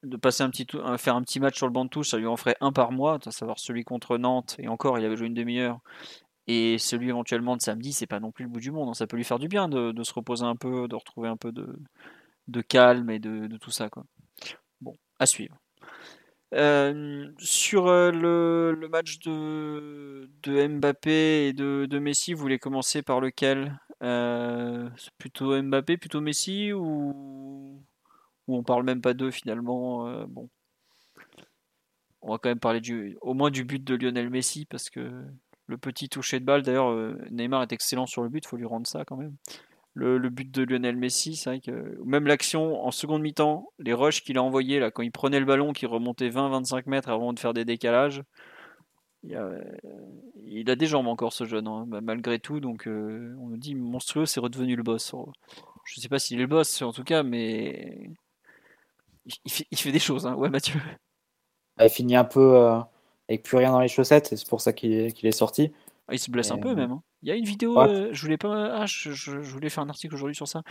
de 0.03 0.17
passer 0.17 0.43
un 0.43 0.51
petit 0.51 0.67
faire 0.97 1.15
un 1.15 1.23
petit 1.23 1.39
match 1.39 1.57
sur 1.57 1.65
le 1.65 1.73
banc 1.73 1.85
de 1.85 1.89
touche, 1.89 2.09
ça 2.09 2.17
lui 2.17 2.27
en 2.27 2.37
ferait 2.37 2.57
un 2.61 2.71
par 2.71 2.91
mois, 2.91 3.17
à 3.25 3.31
savoir 3.31 3.57
celui 3.57 3.83
contre 3.83 4.17
Nantes, 4.17 4.55
et 4.59 4.67
encore, 4.67 4.99
il 4.99 5.05
avait 5.05 5.15
joué 5.15 5.27
une 5.27 5.33
demi-heure, 5.33 5.79
et 6.47 6.77
celui 6.77 7.09
éventuellement 7.09 7.57
de 7.57 7.61
samedi, 7.61 7.91
c'est 7.91 8.05
pas 8.05 8.19
non 8.19 8.31
plus 8.31 8.43
le 8.43 8.51
bout 8.51 8.59
du 8.59 8.71
monde. 8.71 8.89
Hein. 8.89 8.93
Ça 8.93 9.07
peut 9.07 9.17
lui 9.17 9.23
faire 9.23 9.39
du 9.39 9.47
bien 9.47 9.67
de, 9.67 10.03
se 10.03 10.13
reposer 10.13 10.45
un 10.45 10.55
peu, 10.55 10.87
de 10.87 10.95
retrouver 10.95 11.29
un 11.29 11.37
peu 11.37 11.51
de, 11.51 12.61
calme 12.61 13.09
et 13.09 13.19
de, 13.19 13.57
tout 13.57 13.71
ça. 13.71 13.89
Bon, 14.81 14.95
à 15.17 15.25
suivre. 15.25 15.57
Euh, 16.53 17.27
sur 17.37 17.87
euh, 17.87 18.11
le, 18.11 18.87
match 18.87 19.19
de, 19.19 20.29
Mbappé 20.45 21.47
et 21.47 21.53
de, 21.53 21.99
Messi, 21.99 22.33
vous 22.33 22.41
voulez 22.41 22.59
commencer 22.59 23.01
par 23.01 23.19
lequel? 23.19 23.79
Euh, 24.03 24.89
Plutôt 25.17 25.61
Mbappé, 25.61 25.97
plutôt 25.97 26.21
Messi 26.21 26.71
ou, 26.71 27.81
ou 28.47 28.57
on 28.57 28.63
parle 28.63 28.83
même 28.83 29.01
pas 29.01 29.13
d'eux 29.13 29.31
finalement 29.31 30.25
Bon, 30.27 30.49
on 32.21 32.31
va 32.31 32.37
quand 32.37 32.49
même 32.49 32.59
parler 32.59 32.81
du, 32.81 33.17
au 33.21 33.33
moins 33.33 33.51
du 33.51 33.63
but 33.63 33.83
de 33.83 33.95
Lionel 33.95 34.29
Messi 34.29 34.65
parce 34.65 34.89
que 34.89 35.23
le 35.67 35.77
petit 35.77 36.09
toucher 36.09 36.39
de 36.39 36.45
balle. 36.45 36.61
D'ailleurs, 36.61 36.93
Neymar 37.31 37.63
est 37.63 37.73
excellent 37.73 38.05
sur 38.05 38.21
le 38.21 38.29
but, 38.29 38.45
il 38.45 38.47
faut 38.47 38.57
lui 38.57 38.65
rendre 38.65 38.87
ça 38.87 39.03
quand 39.03 39.17
même. 39.17 39.35
Le, 39.97 40.29
but 40.29 40.51
de 40.51 40.63
Lionel 40.63 40.97
Messi, 40.97 41.37
c'est 41.37 41.49
vrai 41.49 41.61
même 42.03 42.27
l'action 42.27 42.85
en 42.85 42.91
seconde 42.91 43.21
mi-temps, 43.21 43.71
les 43.79 43.93
rushs 43.93 44.21
qu'il 44.23 44.37
a 44.37 44.43
envoyés 44.43 44.79
là, 44.79 44.91
quand 44.91 45.03
il 45.03 45.11
prenait 45.11 45.39
le 45.39 45.45
ballon, 45.45 45.71
qui 45.71 45.85
remontait 45.85 46.29
20-25 46.29 46.83
mètres 46.87 47.09
avant 47.09 47.31
de 47.31 47.39
faire 47.39 47.53
des 47.53 47.63
décalages, 47.63 48.21
il 49.23 50.69
a, 50.69 50.75
des 50.75 50.85
jambes 50.85 51.07
encore 51.07 51.31
ce 51.33 51.45
jeune, 51.45 51.67
hein, 51.67 51.87
malgré 52.03 52.39
tout. 52.39 52.59
Donc 52.59 52.87
euh, 52.87 53.35
on 53.39 53.47
me 53.47 53.57
dit 53.57 53.73
monstrueux, 53.73 54.25
c'est 54.25 54.41
redevenu 54.41 54.75
le 54.75 54.83
boss. 54.83 55.15
Je 55.85 55.99
ne 55.99 56.01
sais 56.01 56.09
pas 56.09 56.19
s'il 56.19 56.37
est 56.39 56.41
le 56.41 56.47
boss 56.47 56.81
en 56.81 56.91
tout 56.91 57.03
cas, 57.03 57.23
mais 57.23 58.09
il, 59.45 59.77
fait, 59.77 59.91
des 59.91 59.99
choses. 59.99 60.27
Hein. 60.27 60.35
Ouais, 60.35 60.49
Mathieu. 60.49 60.79
Il 61.79 61.89
finit 61.89 62.15
un 62.15 62.25
peu. 62.25 62.57
Euh, 62.57 62.79
avec 63.27 63.43
plus 63.43 63.57
rien 63.57 63.71
dans 63.71 63.79
les 63.79 63.87
chaussettes, 63.87 64.31
et 64.33 64.37
c'est 64.37 64.47
pour 64.47 64.61
ça 64.61 64.73
qu'il 64.73 64.91
est, 64.91 65.31
sorti. 65.31 65.71
Ah, 66.07 66.13
il 66.13 66.19
se 66.19 66.29
blesse 66.29 66.51
un 66.51 66.59
peu 66.59 66.75
même. 66.75 66.91
Hein. 66.91 67.03
Il 67.23 67.29
y 67.29 67.31
a 67.31 67.35
une 67.35 67.45
vidéo, 67.45 67.79
euh, 67.79 68.09
je 68.11 68.21
voulais 68.21 68.37
pas, 68.37 68.75
ah, 68.75 68.85
je, 68.85 69.09
voulais 69.39 69.69
faire 69.69 69.83
un 69.83 69.89
article 69.89 70.13
aujourd'hui 70.13 70.35
sur 70.35 70.47
ça. 70.47 70.61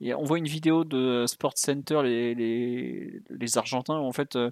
on 0.00 0.24
voit 0.24 0.38
une 0.38 0.46
vidéo 0.46 0.84
de 0.84 1.26
Sport 1.26 1.52
Center, 1.56 2.00
les, 2.02 2.34
les, 2.34 3.20
les 3.28 3.58
Argentins, 3.58 3.98
en 3.98 4.12
fait, 4.12 4.34
euh, 4.36 4.48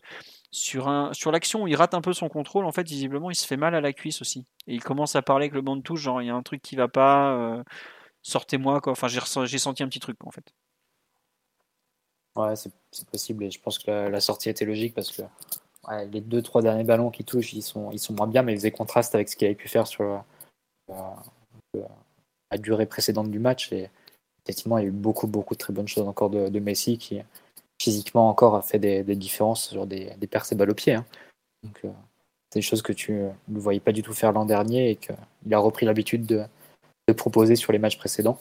sur, 0.51 0.89
un, 0.89 1.15
sur 1.15 1.33
l'action 1.33 1.63
où 1.63 1.69
il 1.69 1.75
rate 1.75 1.95
un 1.95 2.03
peu 2.03 2.13
son 2.13 2.29
contrôle, 2.29 2.67
en 2.67 2.73
fait, 2.73 2.87
visiblement, 2.87 3.31
il 3.31 3.35
se 3.35 3.47
fait 3.47 3.57
mal 3.57 3.75
à 3.75 3.81
la 3.81 3.95
cuisse 3.95 4.21
aussi. 4.21 4.45
Et 4.67 4.75
il 4.75 4.83
commence 4.83 5.17
à 5.17 5.23
parler 5.23 5.45
avec 5.45 5.55
le 5.55 5.63
banc 5.63 5.77
de 5.77 5.83
touche, 5.83 6.01
genre, 6.01 6.21
il 6.21 6.27
y 6.27 6.31
a 6.31 6.35
un 6.35 6.43
truc 6.43 6.61
qui 6.61 6.77
va 6.77 6.89
pas, 6.89 7.33
euh, 7.33 7.63
sortez-moi, 8.21 8.83
quoi. 8.83 8.93
Enfin, 8.93 9.09
j'ai, 9.09 9.59
senti 9.59 9.83
un 9.83 9.89
petit 9.89 10.01
truc, 10.01 10.19
en 10.27 10.31
fait. 10.31 10.53
Ouais, 12.35 12.55
c'est, 12.57 12.71
possible, 13.11 13.45
et 13.45 13.51
je 13.51 13.59
pense 13.59 13.79
que 13.79 13.91
la, 13.91 14.21
sortie 14.21 14.51
était 14.51 14.67
logique 14.67 14.95
parce 14.95 15.11
que 15.11 15.23
les 16.11 16.21
deux, 16.21 16.43
trois 16.43 16.63
derniers 16.63 16.85
ballons 16.85 17.11
qui 17.11 17.25
touchent, 17.25 17.53
ils 17.53 17.63
sont, 17.63 17.91
ils 17.93 17.99
sont 17.99 18.15
moins 18.15 18.27
bien, 18.27 18.43
mais 18.43 18.53
ils 18.53 18.57
faisaient 18.57 18.71
contraste 18.71 19.15
avec 19.15 19.29
ce 19.29 19.37
qu'il 19.37 19.47
avait 19.47 19.55
pu 19.55 19.69
faire 19.69 19.87
sur 19.87 20.25
la 20.89 22.59
durée 22.59 22.87
précédente 22.87 23.31
du 23.31 23.39
match. 23.39 23.73
Et 23.73 23.89
effectivement, 24.45 24.79
il 24.79 24.83
y 24.83 24.85
a 24.85 24.89
eu 24.89 24.93
beaucoup, 24.93 25.27
beaucoup 25.27 25.55
de 25.55 25.59
très 25.59 25.73
bonnes 25.73 25.89
choses 25.89 26.07
encore 26.07 26.31
de, 26.31 26.61
Messi 26.61 26.99
qui, 26.99 27.21
physiquement, 27.81 28.29
encore 28.29 28.57
a 28.57 28.63
fait 28.63 28.79
des, 28.79 29.03
différences 29.17 29.69
sur 29.69 29.87
des, 29.87 30.13
des 30.19 30.27
percées 30.27 30.55
balles 30.55 30.71
au 30.71 30.75
pied. 30.75 30.95
Hein. 30.95 31.05
Donc, 31.63 31.81
euh, 31.85 31.91
c'est 32.51 32.61
des 32.61 32.63
choses 32.63 32.83
que 32.83 32.93
tu 32.93 33.13
ne 33.13 33.59
voyais 33.59 33.81
pas 33.81 33.93
du 33.93 34.03
tout 34.03 34.13
faire 34.13 34.33
l'an 34.33 34.45
dernier 34.45 34.91
et 34.91 34.97
qu'il 34.97 35.55
a 35.55 35.59
repris 35.59 35.87
l'habitude 35.87 36.27
de, 36.27 36.45
proposer 37.17 37.55
sur 37.55 37.73
les 37.73 37.79
matchs 37.79 37.99
précédents. 37.99 38.39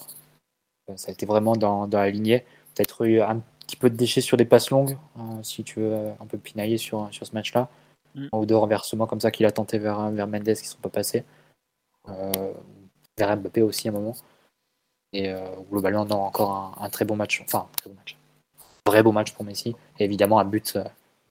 Euh, 0.90 0.98
ça 0.98 1.10
a 1.10 1.12
été 1.12 1.26
vraiment 1.26 1.56
dans, 1.56 1.88
la 1.88 2.10
lignée. 2.10 2.46
Peut-être 2.74 3.06
eu 3.06 3.22
un 3.22 3.42
petit 3.66 3.76
peu 3.76 3.90
de 3.90 3.96
déchets 3.96 4.22
sur 4.22 4.38
des 4.38 4.46
passes 4.46 4.70
longues, 4.70 4.98
hein, 5.18 5.40
si 5.44 5.64
tu 5.64 5.80
veux 5.80 6.10
un 6.20 6.26
peu 6.26 6.38
pinailler 6.38 6.78
sur, 6.78 7.08
sur 7.12 7.26
ce 7.26 7.34
match-là. 7.34 7.70
Mm. 8.16 8.28
Ou 8.32 8.46
de 8.46 8.54
renversements 8.54 9.08
comme 9.08 9.20
ça 9.20 9.32
qu'il 9.32 9.46
a 9.46 9.52
tenté 9.52 9.78
vers, 9.78 10.10
vers 10.12 10.28
Mendes 10.28 10.44
qui 10.44 10.50
ne 10.50 10.56
sont 10.56 10.78
pas 10.82 10.90
passés. 10.90 11.24
Euh, 12.10 12.54
vers 13.18 13.38
Mbappé 13.38 13.62
aussi 13.62 13.88
à 13.88 13.92
un 13.92 13.94
moment. 13.94 14.16
Et 15.14 15.30
euh, 15.30 15.56
globalement, 15.72 16.06
non, 16.06 16.22
encore 16.22 16.78
un, 16.80 16.90
très 16.90 17.06
bon 17.06 17.16
match. 17.16 17.42
Enfin, 17.46 17.68
un 17.72 17.78
très 17.78 17.90
bon 17.90 17.96
match. 17.96 18.18
vrai 18.86 19.04
beau 19.04 19.12
match 19.12 19.34
pour 19.34 19.46
Messi. 19.46 19.76
Et 20.00 20.06
évidemment, 20.06 20.40
un 20.40 20.46
but 20.46 20.76
euh, 20.76 20.84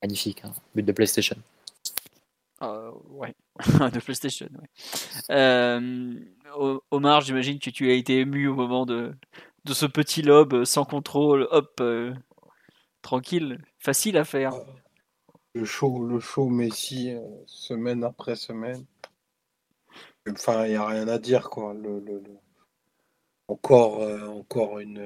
magnifique. 0.02 0.44
Un 0.44 0.48
hein. 0.48 0.55
but 0.74 0.85
de 0.85 0.93
PlayStation. 0.93 1.36
ouais, 2.61 3.35
de 3.66 4.01
PlayStation. 4.01 4.48
Omar, 6.90 7.20
j'imagine 7.23 7.59
que 7.59 7.70
tu 7.70 7.90
as 7.90 7.94
été 7.94 8.20
ému 8.20 8.47
au 8.47 8.55
moment 8.55 8.86
de, 8.86 9.15
de 9.64 9.72
ce 9.72 9.86
petit 9.86 10.22
lob 10.22 10.64
sans 10.64 10.84
contrôle, 10.84 11.48
hop, 11.50 11.82
tranquille, 13.02 13.58
facile 13.78 14.16
à 14.16 14.24
faire. 14.24 14.52
Le 15.54 15.64
show, 15.64 16.04
le 16.04 16.20
show 16.20 16.48
Messi, 16.48 17.14
semaine 17.46 18.02
après 18.04 18.36
semaine. 18.36 18.84
Enfin, 20.30 20.66
il 20.66 20.70
n'y 20.70 20.76
a 20.76 20.86
rien 20.86 21.08
à 21.08 21.18
dire, 21.18 21.50
quoi. 21.50 21.74
Le, 21.74 22.02
Encore, 23.48 24.00
euh, 24.00 24.26
encore 24.26 24.78
une, 24.78 24.98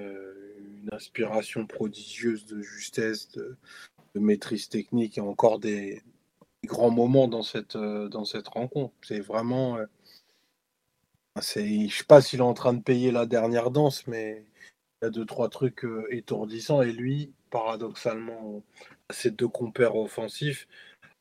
une, 0.59 0.89
inspiration 0.93 1.67
prodigieuse 1.67 2.47
de 2.47 2.63
justesse, 2.63 3.29
de, 3.33 3.57
maîtrise 4.15 4.69
technique 4.69 5.19
et 5.19 5.21
encore 5.21 5.59
des, 5.59 6.03
grands 6.65 6.91
moments 6.91 7.29
dans 7.29 7.43
cette, 7.43 7.77
euh, 7.77 8.09
dans 8.09 8.25
cette 8.25 8.49
rencontre. 8.49 8.95
C'est 9.03 9.21
vraiment. 9.21 9.77
Euh, 9.79 9.87
c'est, 11.43 11.89
je 11.89 11.97
sais 11.97 12.05
pas 12.05 12.21
s'il 12.21 12.41
est 12.41 12.43
en 12.43 12.55
train 12.55 12.75
de 12.75 12.83
payer 12.83 13.11
la 13.11 13.27
dernière 13.27 13.71
danse, 13.71 14.07
mais 14.07 14.45
il 15.03 15.07
y 15.07 15.09
a 15.09 15.11
deux, 15.11 15.27
trois 15.27 15.49
trucs 15.49 15.87
étourdissants. 16.11 16.83
Et 16.83 16.93
lui, 16.93 17.33
paradoxalement, 17.51 18.63
ces 19.11 19.31
deux 19.31 19.49
compères 19.49 19.97
offensifs, 19.97 20.67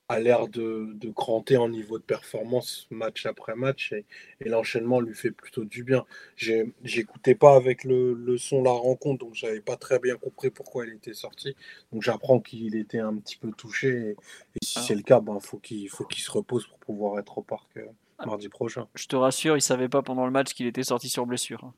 a 0.10 0.20
l'air 0.20 0.48
de, 0.48 0.94
de, 0.94 1.10
cranter 1.10 1.58
en 1.58 1.68
niveau 1.68 2.00
de 2.00 2.04
performance 2.04 2.88
match 2.92 3.26
après 3.26 3.56
match 3.56 3.92
et, 3.92 4.06
l'enchaînement 4.48 5.02
lui 5.02 5.14
fait 5.14 5.32
plutôt 5.32 5.66
du 5.66 5.84
bien. 5.84 6.06
J'écoutais 6.38 7.36
pas 7.36 7.56
avec 7.56 7.84
le, 7.84 8.14
le, 8.14 8.38
son 8.38 8.64
la 8.64 8.72
rencontre, 8.72 9.26
donc 9.26 9.34
j'avais 9.34 9.60
pas 9.60 9.76
très 9.76 10.00
bien 10.00 10.16
compris 10.16 10.50
pourquoi 10.50 10.86
il 10.86 10.94
était 10.94 11.14
sorti. 11.14 11.56
Donc 11.92 12.04
j'apprends 12.04 12.40
qu'il 12.40 12.76
était 12.76 13.00
un 13.00 13.16
petit 13.18 13.36
peu 13.36 13.52
touché 13.52 13.90
et, 13.90 14.16
si 14.64 14.80
ah. 14.80 14.84
c'est 14.88 14.96
le 14.96 15.04
cas, 15.04 15.20
ben 15.20 15.40
faut 15.40 15.58
qu'il 15.58 15.90
faut 15.90 16.06
qu'il 16.06 16.24
se 16.24 16.32
repose 16.32 16.66
pour 16.68 16.80
pouvoir 16.80 17.20
être 17.20 17.38
au 17.38 17.44
parc 17.44 17.78
euh, 17.78 17.86
ah. 17.88 18.07
Mardi 18.26 18.50
prochain. 18.50 18.88
Je 18.96 19.08
te 19.08 19.16
rassure, 19.16 19.58
il 19.58 19.62
savait 19.62 19.90
pas 19.90 20.02
pendant 20.02 20.26
le 20.26 20.32
match 20.32 20.54
qu'il 20.54 20.68
était 20.68 20.84
sorti 20.84 21.10
sur 21.10 21.26
blessure. 21.26 21.64
Hein. 21.64 21.74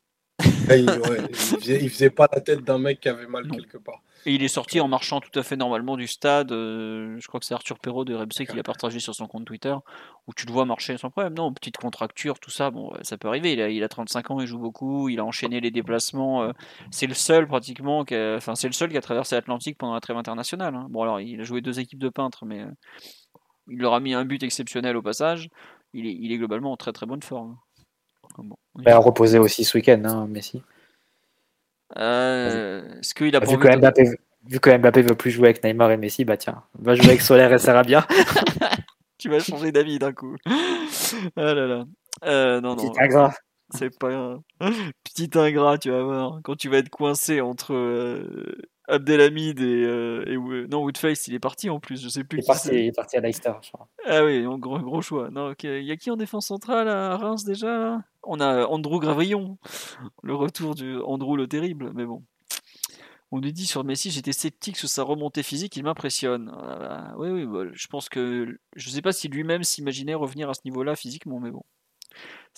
il, 0.70 0.90
faisait, 1.36 1.90
faisait, 1.90 2.10
pas 2.10 2.30
la 2.32 2.40
tête 2.40 2.64
d'un 2.64 2.78
mec 2.78 3.02
qui 3.02 3.10
avait 3.10 3.28
mal 3.28 3.50
quelque 3.50 3.78
part. 3.78 4.02
Et 4.26 4.36
il 4.36 4.44
est 4.44 4.50
sorti 4.50 4.80
en 4.80 4.88
marchant 4.88 5.22
tout 5.22 5.38
à 5.38 5.44
fait 5.44 5.56
normalement 5.56 5.98
du 5.98 6.08
stade. 6.08 6.52
Euh, 6.52 7.18
je 7.20 7.28
crois 7.28 7.40
que 7.40 7.46
c'est 7.46 7.54
Arthur 7.54 7.80
Perrault 7.80 8.06
de 8.06 8.14
RMC 8.14 8.46
qui 8.48 8.56
l'a 8.56 8.64
partagé 8.64 9.00
sur 9.00 9.16
son 9.16 9.28
compte 9.28 9.46
Twitter, 9.46 9.74
où 10.28 10.34
tu 10.34 10.46
le 10.46 10.52
vois 10.52 10.66
marcher 10.66 10.98
sans 10.98 11.10
problème. 11.10 11.34
Non, 11.34 11.54
petite 11.54 11.78
contracture, 11.78 12.40
tout 12.40 12.52
ça, 12.52 12.72
bon, 12.72 12.92
ça 13.02 13.18
peut 13.18 13.28
arriver. 13.28 13.54
Il 13.54 13.62
a, 13.62 13.70
il 13.70 13.84
a 13.84 13.90
35 13.90 14.32
ans, 14.32 14.42
il 14.42 14.48
joue 14.48 14.60
beaucoup, 14.60 15.10
il 15.10 15.20
a 15.20 15.26
enchaîné 15.26 15.62
les 15.62 15.72
déplacements. 15.72 16.44
Euh, 16.44 16.52
c'est 16.92 17.08
le 17.08 17.14
seul 17.14 17.48
pratiquement, 17.48 18.04
qui 18.04 18.16
a, 18.16 18.36
enfin 18.36 18.56
c'est 18.56 18.68
le 18.68 18.74
seul 18.74 18.90
qui 18.90 18.98
a 18.98 19.02
traversé 19.02 19.36
l'Atlantique 19.36 19.78
pendant 19.78 19.94
la 19.94 20.02
trêve 20.02 20.18
internationale. 20.18 20.76
Hein. 20.76 20.88
Bon 20.90 21.02
alors, 21.02 21.22
il 21.22 21.40
a 21.40 21.44
joué 21.44 21.62
deux 21.62 21.80
équipes 21.80 22.00
de 22.00 22.10
peintres, 22.10 22.46
mais 22.46 22.62
euh, 22.62 22.72
il 23.70 23.80
leur 23.80 23.94
a 23.94 24.00
mis 24.00 24.14
un 24.14 24.26
but 24.26 24.44
exceptionnel 24.44 24.98
au 24.98 25.02
passage. 25.02 25.50
Il 25.94 26.06
est, 26.06 26.14
il 26.14 26.32
est 26.32 26.38
globalement 26.38 26.72
en 26.72 26.78
très 26.78 26.92
très 26.94 27.06
bonne 27.06 27.24
forme. 27.24 27.58
Bon, 28.38 28.56
il 28.80 28.90
a 28.90 28.98
reposé 28.98 29.40
aussi 29.40 29.64
ce 29.66 29.78
week-end, 29.78 30.02
hein, 30.06 30.28
Messi. 30.28 30.62
Euh, 31.98 32.84
ce 33.02 33.14
qu'il 33.14 33.36
a 33.36 33.40
vu, 33.40 33.58
que 33.58 33.78
Mbappé, 33.78 34.04
vu 34.46 34.60
que 34.60 34.78
Mbappé 34.78 35.02
veut 35.02 35.16
plus 35.16 35.32
jouer 35.32 35.50
avec 35.50 35.64
Neymar 35.64 35.92
et 35.92 35.98
Messi, 35.98 36.24
bah 36.24 36.38
tiens, 36.38 36.64
va 36.78 36.96
jouer 36.96 37.08
avec 37.08 37.22
Soler 37.22 37.50
et 37.52 37.58
Sarabia. 37.58 38.08
tu 39.18 39.30
vas 39.30 39.40
changer 39.40 39.72
d'avis 39.72 40.00
d'un 40.00 40.14
coup. 40.14 40.36
Ah 41.36 41.54
là 41.54 41.66
là. 41.68 41.86
Euh, 42.26 42.62
non, 42.62 42.76
non. 42.76 42.90
Petit 42.90 43.02
ingrat. 43.02 43.34
C'est 43.72 43.98
pas 43.98 44.38
petit 45.04 45.30
ingrat, 45.36 45.78
tu 45.78 45.90
vas 45.90 46.04
voir. 46.04 46.40
Quand 46.44 46.56
tu 46.56 46.70
vas 46.70 46.78
être 46.78 46.90
coincé 46.90 47.42
entre 47.42 47.74
euh, 47.74 48.56
Abdelhamid 48.90 49.60
et, 49.60 49.84
euh, 49.86 50.24
et, 50.28 50.68
non 50.68 50.84
Woodface, 50.84 51.28
il 51.28 51.34
est 51.34 51.40
parti 51.40 51.70
en 51.70 51.80
plus. 51.80 52.02
Je 52.02 52.10
sais 52.10 52.24
plus. 52.24 52.40
Il 52.40 52.44
est, 52.44 52.48
parti, 52.48 52.70
il 52.72 52.86
est 52.88 52.92
parti, 52.92 53.18
à 53.18 53.22
Leicester, 53.22 53.52
je 53.62 53.72
crois. 53.72 53.88
Ah 54.06 54.24
oui, 54.26 54.44
gros, 54.58 54.80
gros 54.80 55.02
choix. 55.02 55.30
Non, 55.30 55.54
il 55.64 55.84
y 55.84 55.92
a 55.92 55.98
qui 55.98 56.12
en 56.12 56.18
défense 56.18 56.48
centrale 56.48 56.88
à 56.90 57.18
Reims 57.18 57.44
déjà 57.44 58.02
On 58.24 58.40
a 58.40 58.66
Andrew 58.66 59.00
Gravillon, 59.00 59.58
le 60.24 60.36
retour 60.36 60.76
du 60.76 60.98
Andrew 61.02 61.36
le 61.36 61.48
terrible, 61.48 61.92
mais 61.94 62.06
bon. 62.06 62.24
On 63.32 63.42
nous 63.42 63.52
dit 63.52 63.68
sur 63.68 63.84
Messi, 63.84 64.10
j'étais 64.10 64.34
sceptique 64.34 64.76
sur 64.76 64.90
sa 64.90 65.04
remontée 65.04 65.44
physique, 65.44 65.76
il 65.78 65.84
m'impressionne. 65.84 66.52
Ah, 66.52 67.14
oui, 67.18 67.30
oui, 67.30 67.46
bah, 67.46 67.70
je 67.72 67.88
pense 67.88 68.10
que 68.10 68.58
je 68.76 68.90
ne 68.90 68.94
sais 68.94 69.04
pas 69.04 69.12
si 69.12 69.28
lui-même 69.28 69.64
s'imaginait 69.64 70.16
revenir 70.16 70.50
à 70.50 70.56
ce 70.56 70.62
niveau-là 70.66 70.96
physiquement, 70.96 71.40
mais 71.40 71.52
bon. 71.52 71.64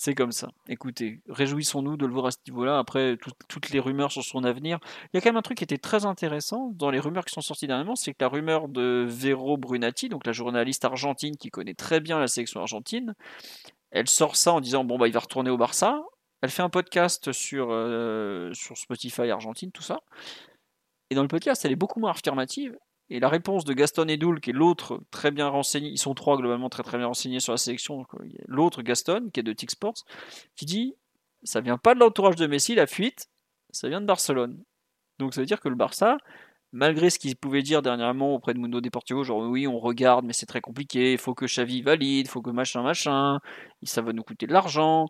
C'est 0.04 0.16
comme 0.16 0.32
ça. 0.32 0.50
Écoutez, 0.68 1.22
réjouissons-nous 1.30 1.96
de 1.96 2.08
le 2.08 2.12
voir 2.12 2.26
à 2.26 2.32
ce 2.32 2.40
niveau-là. 2.48 2.80
Après, 2.80 3.20
toutes 3.48 3.70
les 3.70 3.80
rumeurs 3.80 4.12
sur 4.12 4.24
son 4.24 4.44
avenir. 4.44 4.80
Il 5.04 5.10
y 5.14 5.18
a 5.20 5.22
quand 5.22 5.30
même 5.30 5.38
un 5.38 5.44
truc 5.44 5.60
qui 5.60 5.64
était 5.64 5.78
très 5.78 6.06
intéressant 6.08 6.72
dans 6.74 6.90
les 6.90 7.00
rumeurs 7.00 7.24
qui 7.24 7.32
sont 7.32 7.42
sorties 7.42 7.68
dernièrement, 7.68 7.96
c'est 7.96 8.14
que 8.14 8.18
la 8.20 8.28
rumeur 8.28 8.68
de 8.68 9.06
Vero 9.08 9.58
Brunati, 9.58 10.10
donc 10.10 10.26
la 10.26 10.32
journaliste 10.32 10.86
argentine 10.86 11.38
qui 11.38 11.52
connaît 11.52 11.76
très 11.76 12.00
bien 12.00 12.18
la 12.18 12.28
sélection 12.28 12.62
argentine, 12.62 13.14
elle 13.92 14.10
sort 14.10 14.38
ça 14.38 14.54
en 14.54 14.60
disant 14.60 14.84
bon 14.84 14.98
bah 14.98 15.08
il 15.08 15.14
va 15.14 15.20
retourner 15.20 15.52
au 15.52 15.58
Barça. 15.58 16.02
Elle 16.42 16.50
fait 16.50 16.64
un 16.64 16.72
podcast 16.72 17.32
sur, 17.32 17.68
euh, 17.70 18.52
sur 18.56 18.76
Spotify 18.80 19.30
Argentine, 19.30 19.72
tout 19.72 19.84
ça. 19.84 20.00
Et 21.12 21.16
dans 21.16 21.22
le 21.22 21.28
podcast, 21.28 21.64
elle 21.64 21.74
est 21.74 21.76
beaucoup 21.76 22.00
moins 22.00 22.10
affirmative. 22.10 22.76
Et 23.14 23.20
la 23.20 23.28
réponse 23.28 23.66
de 23.66 23.74
Gaston 23.74 24.08
Edoul, 24.08 24.40
qui 24.40 24.52
est 24.52 24.54
l'autre 24.54 25.02
très 25.12 25.32
bien 25.32 25.50
renseigné, 25.50 25.90
ils 25.90 25.98
sont 25.98 26.14
trois 26.14 26.38
globalement 26.38 26.70
très 26.70 26.82
très 26.82 26.98
bien 26.98 27.08
renseignés 27.08 27.42
sur 27.42 27.52
la 27.52 27.58
sélection. 27.58 28.06
L'autre 28.48 28.82
Gaston, 28.84 29.30
qui 29.34 29.42
est 29.42 29.44
de 29.44 29.52
Tix 29.52 29.72
Sports, 29.72 30.06
qui 30.56 30.66
dit 30.66 30.96
ça 31.44 31.60
vient 31.60 31.78
pas 31.78 31.94
de 31.94 32.00
l'entourage 32.00 32.38
de 32.38 32.48
Messi, 32.48 32.74
la 32.74 32.88
fuite, 32.88 33.28
ça 33.72 33.90
vient 33.90 34.00
de 34.00 34.06
Barcelone. 34.06 34.64
Donc 35.20 35.34
ça 35.34 35.42
veut 35.42 35.46
dire 35.46 35.60
que 35.60 35.68
le 35.68 35.76
Barça, 35.76 36.20
malgré 36.72 37.10
ce 37.10 37.20
qu'il 37.20 37.36
pouvait 37.36 37.64
dire 37.64 37.82
dernièrement 37.82 38.34
auprès 38.34 38.54
de 38.54 38.60
Mundo 38.60 38.80
Deportivo, 38.80 39.26
genre 39.26 39.42
oui, 39.42 39.68
on 39.68 39.78
regarde, 39.78 40.24
mais 40.24 40.32
c'est 40.32 40.46
très 40.46 40.62
compliqué, 40.62 41.12
il 41.12 41.18
faut 41.18 41.34
que 41.34 41.48
Xavi 41.48 41.82
valide, 41.82 42.28
il 42.28 42.30
faut 42.30 42.42
que 42.42 42.50
machin 42.50 42.82
machin, 42.82 43.40
ça 43.84 44.02
va 44.02 44.14
nous 44.14 44.24
coûter 44.24 44.48
de 44.48 44.54
l'argent. 44.54 45.08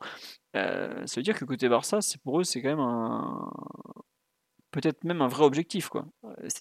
Euh, 0.56 1.06
ça 1.06 1.20
veut 1.20 1.24
dire 1.24 1.38
que 1.38 1.46
côté 1.46 1.70
Barça, 1.70 2.00
pour 2.24 2.40
eux, 2.40 2.44
c'est 2.46 2.64
quand 2.64 2.70
même 2.70 2.80
un, 2.80 3.52
peut-être 4.72 5.04
même 5.04 5.22
un 5.22 5.28
vrai 5.28 5.44
objectif. 5.44 5.90
Quoi. 5.90 6.06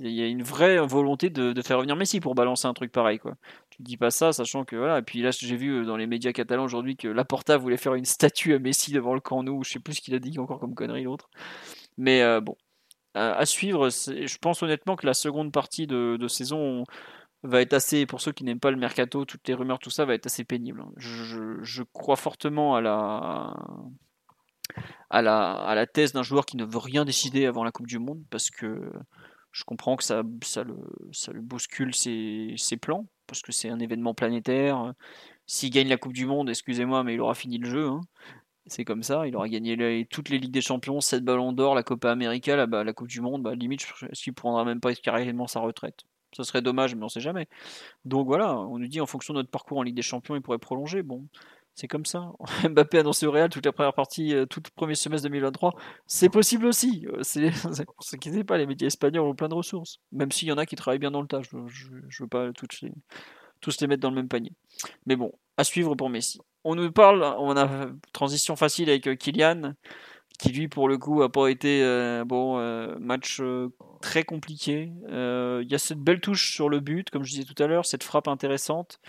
Il 0.00 0.10
y 0.10 0.22
a 0.22 0.26
une 0.26 0.42
vraie 0.42 0.78
volonté 0.78 1.30
de, 1.30 1.62
faire 1.62 1.78
revenir 1.78 1.96
Messi 1.96 2.20
pour 2.20 2.34
balancer 2.34 2.66
un 2.66 2.74
truc 2.74 2.92
pareil. 2.92 3.18
Quoi. 3.18 3.36
Tu 3.70 3.82
dis 3.82 3.96
pas 3.96 4.10
ça, 4.10 4.32
sachant 4.32 4.64
que 4.64 4.76
voilà. 4.76 4.98
Et 4.98 5.02
puis 5.02 5.22
là, 5.22 5.30
j'ai 5.30 5.56
vu 5.56 5.70
euh, 5.80 5.84
dans 5.84 5.96
les 5.96 6.06
médias 6.06 6.32
catalans 6.32 6.64
aujourd'hui 6.64 6.96
que 6.96 7.08
Laporta 7.08 7.56
voulait 7.56 7.76
faire 7.76 7.94
une 7.94 8.04
statue 8.04 8.54
à 8.54 8.58
Messi 8.58 8.92
devant 8.92 9.14
le 9.14 9.20
camp 9.20 9.42
nous. 9.42 9.64
Je 9.64 9.70
sais 9.70 9.80
plus 9.80 9.94
ce 9.94 10.00
qu'il 10.00 10.14
a 10.14 10.18
dit 10.18 10.38
encore 10.38 10.60
comme 10.60 10.74
connerie 10.74 11.04
l'autre. 11.04 11.30
Mais 11.96 12.22
euh, 12.22 12.40
bon, 12.40 12.56
à, 13.14 13.46
suivre. 13.46 13.88
Je 13.90 14.38
pense 14.38 14.62
honnêtement 14.62 14.96
que 14.96 15.06
la 15.06 15.14
seconde 15.14 15.52
partie 15.52 15.86
de, 15.86 16.28
saison 16.28 16.84
va 17.42 17.62
être 17.62 17.72
assez, 17.72 18.04
pour 18.06 18.20
ceux 18.20 18.32
qui 18.32 18.44
n'aiment 18.44 18.60
pas 18.60 18.70
le 18.70 18.76
mercato, 18.76 19.24
toutes 19.24 19.48
les 19.48 19.54
rumeurs, 19.54 19.78
tout 19.78 19.90
ça 19.90 20.04
va 20.04 20.14
être 20.14 20.26
assez 20.26 20.44
pénible. 20.44 20.84
je 20.96 21.82
crois 21.92 22.16
fortement 22.16 22.76
à 22.76 22.80
la 22.82 23.54
à 25.10 25.22
la, 25.22 25.52
à 25.52 25.74
la 25.74 25.86
thèse 25.86 26.12
d'un 26.12 26.22
joueur 26.22 26.46
qui 26.46 26.56
ne 26.56 26.64
veut 26.64 26.78
rien 26.78 27.04
décider 27.04 27.46
avant 27.46 27.64
la 27.64 27.72
Coupe 27.72 27.86
du 27.86 27.98
Monde 27.98 28.22
parce 28.30 28.50
que 28.50 28.90
je 29.52 29.64
comprends 29.64 29.96
que 29.96 30.04
ça, 30.04 30.22
ça, 30.42 30.62
le, 30.62 30.76
ça 31.12 31.32
le 31.32 31.40
bouscule 31.40 31.94
ses, 31.94 32.54
ses 32.56 32.76
plans 32.76 33.06
parce 33.26 33.42
que 33.42 33.52
c'est 33.52 33.68
un 33.68 33.78
événement 33.78 34.14
planétaire. 34.14 34.92
S'il 35.46 35.70
gagne 35.70 35.88
la 35.88 35.96
Coupe 35.96 36.12
du 36.12 36.26
Monde, 36.26 36.50
excusez-moi, 36.50 37.02
mais 37.04 37.14
il 37.14 37.20
aura 37.20 37.34
fini 37.34 37.58
le 37.58 37.68
jeu. 37.68 37.88
Hein. 37.88 38.00
C'est 38.66 38.84
comme 38.84 39.02
ça, 39.02 39.26
il 39.26 39.34
aura 39.34 39.48
gagné 39.48 40.06
toutes 40.10 40.28
les 40.28 40.38
Ligues 40.38 40.52
des 40.52 40.60
Champions, 40.60 41.00
7 41.00 41.24
ballons 41.24 41.52
d'or, 41.52 41.74
la 41.74 41.82
Copa 41.82 42.12
América, 42.12 42.56
la, 42.56 42.66
bah, 42.66 42.84
la 42.84 42.92
Coupe 42.92 43.08
du 43.08 43.20
Monde, 43.20 43.42
bah, 43.42 43.54
limite, 43.54 43.82
est-ce 44.10 44.22
qu'il 44.22 44.34
prendra 44.34 44.64
même 44.64 44.80
pas 44.80 44.94
carrément 44.94 45.46
sa 45.46 45.60
retraite? 45.60 46.04
Ça 46.36 46.44
serait 46.44 46.62
dommage, 46.62 46.94
mais 46.94 47.04
on 47.04 47.08
sait 47.08 47.20
jamais. 47.20 47.48
Donc 48.04 48.26
voilà, 48.26 48.56
on 48.56 48.78
nous 48.78 48.86
dit 48.86 49.00
en 49.00 49.06
fonction 49.06 49.34
de 49.34 49.40
notre 49.40 49.50
parcours 49.50 49.78
en 49.78 49.82
Ligue 49.82 49.96
des 49.96 50.02
Champions, 50.02 50.36
il 50.36 50.42
pourrait 50.42 50.58
prolonger. 50.58 51.02
Bon, 51.02 51.26
c'est 51.74 51.88
comme 51.88 52.04
ça. 52.04 52.32
Mbappé 52.68 52.98
annoncé 52.98 53.26
au 53.26 53.32
Real 53.32 53.48
toute 53.48 53.64
la 53.66 53.72
première 53.72 53.94
partie, 53.94 54.34
euh, 54.34 54.46
tout 54.46 54.60
le 54.64 54.70
premier 54.74 54.94
semestre 54.94 55.24
2023. 55.28 55.74
C'est 56.06 56.28
possible 56.28 56.66
aussi. 56.66 57.06
Euh, 57.08 57.22
c'est, 57.22 57.50
s'inquiétez 58.00 58.44
pas, 58.44 58.58
les 58.58 58.66
médias 58.66 58.86
espagnols 58.86 59.26
ont 59.26 59.34
plein 59.34 59.48
de 59.48 59.54
ressources. 59.54 59.98
Même 60.12 60.32
s'il 60.32 60.48
y 60.48 60.52
en 60.52 60.58
a 60.58 60.66
qui 60.66 60.76
travaillent 60.76 60.98
bien 60.98 61.10
dans 61.10 61.22
le 61.22 61.28
tas. 61.28 61.40
Je, 61.42 61.56
ne 61.56 62.20
veux 62.20 62.28
pas 62.28 62.52
tous 62.52 62.82
les, 62.82 62.92
tous 63.60 63.80
les 63.80 63.86
mettre 63.86 64.02
dans 64.02 64.10
le 64.10 64.16
même 64.16 64.28
panier. 64.28 64.52
Mais 65.06 65.16
bon, 65.16 65.32
à 65.56 65.64
suivre 65.64 65.94
pour 65.94 66.10
Messi. 66.10 66.40
On 66.64 66.74
nous 66.74 66.92
parle, 66.92 67.22
on 67.38 67.56
a 67.56 67.88
transition 68.12 68.54
facile 68.54 68.90
avec 68.90 69.08
euh, 69.08 69.14
Kylian, 69.14 69.72
qui 70.38 70.52
lui 70.52 70.68
pour 70.68 70.88
le 70.88 70.98
coup 70.98 71.22
a 71.22 71.32
pas 71.32 71.48
été 71.48 71.82
bon 72.26 72.58
match 72.98 73.42
très 74.00 74.24
compliqué. 74.24 74.90
Il 75.08 75.66
y 75.68 75.74
a 75.74 75.78
cette 75.78 75.98
belle 75.98 76.20
touche 76.20 76.54
sur 76.54 76.70
le 76.70 76.80
but, 76.80 77.10
comme 77.10 77.24
je 77.24 77.30
disais 77.32 77.44
tout 77.44 77.60
à 77.62 77.66
l'heure, 77.66 77.84
cette 77.84 78.04
frappe 78.04 78.26
intéressante 78.26 79.00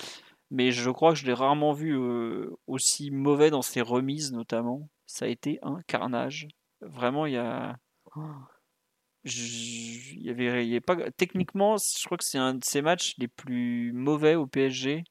mais 0.52 0.72
je 0.72 0.91
crois 0.91 1.14
que 1.14 1.18
je 1.18 1.26
l'ai 1.26 1.34
rarement 1.34 1.73
vu 1.73 1.98
aussi 2.68 3.10
mauvais 3.10 3.49
dans 3.49 3.64
ses 3.64 3.82
remises 3.82 4.32
notamment. 4.32 4.88
Ça 5.07 5.26
a 5.26 5.28
été 5.30 5.57
un 5.64 5.82
carnage. 5.88 6.48
Vraiment, 6.82 7.26
il 7.26 7.34
y 7.34 7.38
a. 7.38 7.78
Il 9.23 10.22
y 10.22 10.30
avait, 10.30 10.65
il 10.65 10.73
y 10.73 10.80
pas 10.80 10.98
techniquement, 11.11 11.78
je 11.78 12.06
crois 12.06 12.18
que 12.18 12.23
c'est 12.23 12.38
un 12.38 12.56
de 12.56 12.64
ses 12.64 12.82
matchs 12.82 13.15
les 13.18 13.28
plus 13.28 13.91
mauvais 13.94 14.36
au 14.36 14.48
PSG 14.48 15.03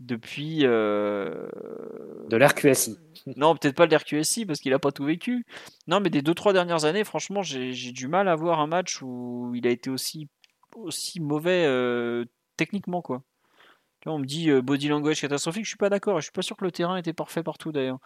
depuis 0.00 0.58
de 0.60 2.36
l'RQSI. 2.36 2.96
Non, 3.36 3.56
peut-être 3.56 3.74
pas 3.74 3.86
de 3.86 3.94
l'RQSI 3.94 4.46
parce 4.46 4.60
qu'il 4.60 4.72
a 4.72 4.78
pas 4.78 4.92
tout 4.92 5.04
vécu. 5.04 5.44
Non, 5.88 6.00
mais 6.00 6.10
des 6.10 6.22
deux 6.22 6.34
trois 6.34 6.52
dernières 6.52 6.84
années, 6.84 7.02
franchement, 7.02 7.42
j'ai 7.42 7.92
du 7.92 8.06
mal 8.06 8.28
à 8.28 8.36
voir 8.36 8.60
un 8.60 8.68
match 8.68 9.02
où 9.02 9.52
il 9.54 9.66
a 9.66 9.70
été 9.70 9.90
aussi 9.90 10.28
aussi 10.76 11.18
mauvais 11.18 11.66
techniquement 12.56 13.02
quoi 13.02 13.24
on 14.06 14.18
me 14.18 14.24
dit 14.24 14.50
euh, 14.50 14.62
body 14.62 14.88
language 14.88 15.20
catastrophique, 15.20 15.64
je 15.64 15.70
suis 15.70 15.76
pas 15.76 15.90
d'accord. 15.90 16.20
Je 16.20 16.24
suis 16.24 16.32
pas 16.32 16.42
sûr 16.42 16.56
que 16.56 16.64
le 16.64 16.72
terrain 16.72 16.96
était 16.96 17.12
parfait 17.12 17.42
partout 17.42 17.72
d'ailleurs. 17.72 17.98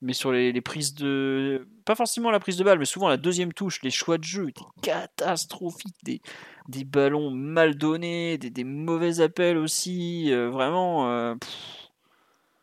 Mais 0.00 0.12
sur 0.12 0.30
les, 0.30 0.60
prises 0.60 0.94
de. 0.94 1.66
Pas 1.84 1.94
forcément 1.94 2.30
la 2.30 2.38
prise 2.38 2.56
de 2.56 2.64
balle, 2.64 2.78
mais 2.78 2.84
souvent 2.84 3.08
la 3.08 3.16
deuxième 3.16 3.52
touche, 3.52 3.82
les 3.82 3.90
choix 3.90 4.18
de 4.18 4.24
jeu 4.24 4.48
étaient 4.48 4.60
catastrophiques. 4.82 5.96
Des, 6.04 6.20
des 6.68 6.84
ballons 6.84 7.30
mal 7.30 7.76
donnés, 7.76 8.38
des, 8.38 8.64
mauvais 8.64 9.20
appels 9.20 9.56
aussi. 9.56 10.32
Euh, 10.32 10.50
vraiment. 10.50 11.10
Euh, 11.10 11.34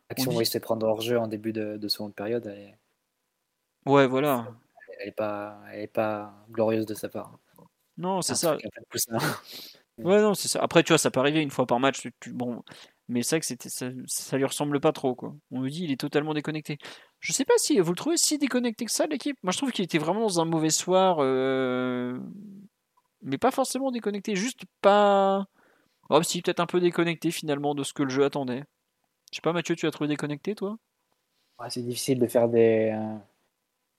L'action 0.10 0.36
où 0.36 0.40
il 0.40 0.46
se 0.46 0.52
fait 0.52 0.60
prendre 0.60 0.88
hors 0.88 1.02
jeu 1.02 1.18
en 1.18 1.28
début 1.28 1.52
de, 1.52 1.78
de 1.78 1.88
seconde 1.88 2.14
période, 2.14 2.46
elle 2.46 2.78
Ouais, 3.86 4.08
voilà. 4.08 4.48
Elle 5.00 5.10
est 5.10 5.12
pas, 5.12 5.60
elle 5.72 5.82
est 5.82 5.88
pas 5.88 6.34
glorieuse 6.50 6.86
de 6.86 6.94
sa 6.94 7.10
part. 7.10 7.38
Non, 7.98 8.22
c'est 8.22 8.36
ça. 8.36 8.58
Ouais, 9.98 10.22
non, 10.22 10.34
c'est 10.34 10.50
ça. 10.50 10.60
Après, 10.62 10.84
tu 10.84 10.92
vois, 10.92 10.98
ça 10.98 11.10
peut 11.10 11.20
arriver 11.20 11.42
une 11.42 11.52
fois 11.52 11.66
par 11.66 11.80
match. 11.80 12.08
bon, 12.28 12.62
mais 13.08 13.22
vrai 13.22 13.40
que 13.40 13.46
ça, 13.46 13.56
ça, 14.08 14.38
lui 14.38 14.46
ressemble 14.46 14.80
pas 14.80 14.92
trop, 14.92 15.16
quoi. 15.16 15.36
On 15.52 15.60
me 15.60 15.70
dit, 15.70 15.84
il 15.86 15.92
est 15.92 16.00
totalement 16.00 16.34
déconnecté. 16.34 16.78
Je 17.20 17.32
sais 17.32 17.46
pas 17.46 17.54
si 17.58 17.80
vous 17.80 17.92
le 17.92 17.96
trouvez 17.96 18.18
si 18.18 18.38
déconnecté 18.38 18.86
que 18.86 18.92
ça, 18.92 19.08
l'équipe? 19.08 19.38
Moi, 19.44 19.52
je 19.52 19.58
trouve 19.58 19.72
qu'il 19.72 19.86
était 19.86 19.98
vraiment 19.98 20.22
dans 20.22 20.42
un 20.42 20.46
mauvais 20.46 20.70
soir, 20.70 21.18
euh, 21.20 22.20
mais 23.22 23.38
pas 23.38 23.52
forcément 23.52 23.92
déconnecté, 23.92 24.36
juste 24.36 24.64
pas. 24.82 25.46
Oh, 26.10 26.22
si, 26.24 26.42
peut-être 26.42 26.60
un 26.60 26.66
peu 26.66 26.80
déconnecté 26.82 27.32
finalement 27.32 27.74
de 27.74 27.84
ce 27.84 27.94
que 27.94 28.04
le 28.04 28.10
jeu 28.10 28.26
attendait. 28.26 28.64
Je 29.32 29.38
sais 29.38 29.42
pas, 29.42 29.54
Mathieu, 29.54 29.76
tu 29.76 29.88
as 29.88 29.92
trouvé 29.92 30.08
déconnecté, 30.10 30.56
toi? 30.56 30.78
C'est 31.70 31.84
difficile 31.84 32.20
de 32.20 32.28
faire 32.28 32.50
des, 32.50 32.92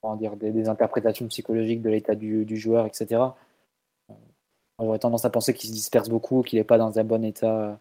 euh, 0.03 0.15
dire, 0.15 0.35
des, 0.35 0.69
interprétations 0.69 1.27
psychologiques 1.27 1.81
de 1.81 1.89
l'état 1.89 2.13
du 2.13 2.57
joueur, 2.57 2.85
etc. 2.85 3.35
J'aurais 4.79 4.99
tendance 4.99 5.25
à 5.25 5.29
penser 5.29 5.53
qu'il 5.53 5.69
se 5.69 5.73
disperse 5.73 6.09
beaucoup, 6.09 6.43
qu'il 6.43 6.59
n'est 6.59 6.65
pas 6.65 6.77
dans 6.77 6.99
un 6.99 7.03
bon 7.03 7.23
état 7.23 7.59
euh, 7.61 7.75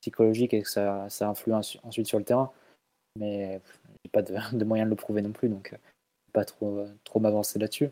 psychologique 0.00 0.54
et 0.54 0.62
que 0.62 0.68
ça, 0.68 1.08
ça 1.08 1.28
influe 1.28 1.52
ensuite 1.52 2.06
sur 2.06 2.18
le 2.18 2.24
terrain. 2.24 2.50
Mais 3.18 3.60
j'ai 4.04 4.10
pas 4.10 4.22
de, 4.52 4.64
moyen 4.64 4.84
de 4.84 4.90
le 4.90 4.96
prouver 4.96 5.22
non 5.22 5.32
plus, 5.32 5.48
donc 5.48 5.72
euh, 5.72 5.76
pas 6.32 6.44
trop, 6.44 6.78
euh, 6.78 6.88
trop 7.04 7.20
m'avancer 7.20 7.58
là-dessus. 7.58 7.90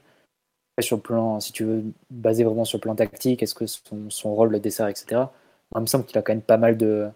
Sur 0.81 0.97
le 0.97 1.03
plan, 1.03 1.41
si 1.41 1.53
tu 1.53 1.65
veux 1.65 1.85
baser 2.09 2.43
vraiment 2.43 2.65
sur 2.65 2.79
le 2.79 2.83
plan 2.83 2.95
tactique, 2.95 3.43
est-ce 3.43 3.55
que 3.55 3.67
son, 3.67 4.35
rôle 4.35 4.51
le 4.51 4.61
dessert, 4.61 4.89
etc. 4.89 5.25
il 5.75 5.81
me 5.81 5.87
semble 5.87 6.07
qu'il 6.07 6.17
a 6.17 6.23
quand 6.23 6.33
même 6.33 6.41
pas 6.41 6.57
mal 6.57 6.79
de, 6.79 7.11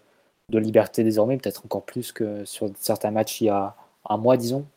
liberté 0.51 1.03
désormais, 1.03 1.37
peut-être 1.37 1.65
encore 1.65 1.83
plus 1.83 2.11
que 2.11 2.45
sur 2.45 2.69
certains 2.77 3.09
matchs 3.09 3.41
il 3.41 3.45
y 3.45 3.49
a 3.49 3.75
un 4.07 4.17
mois, 4.17 4.37
disons. 4.37 4.67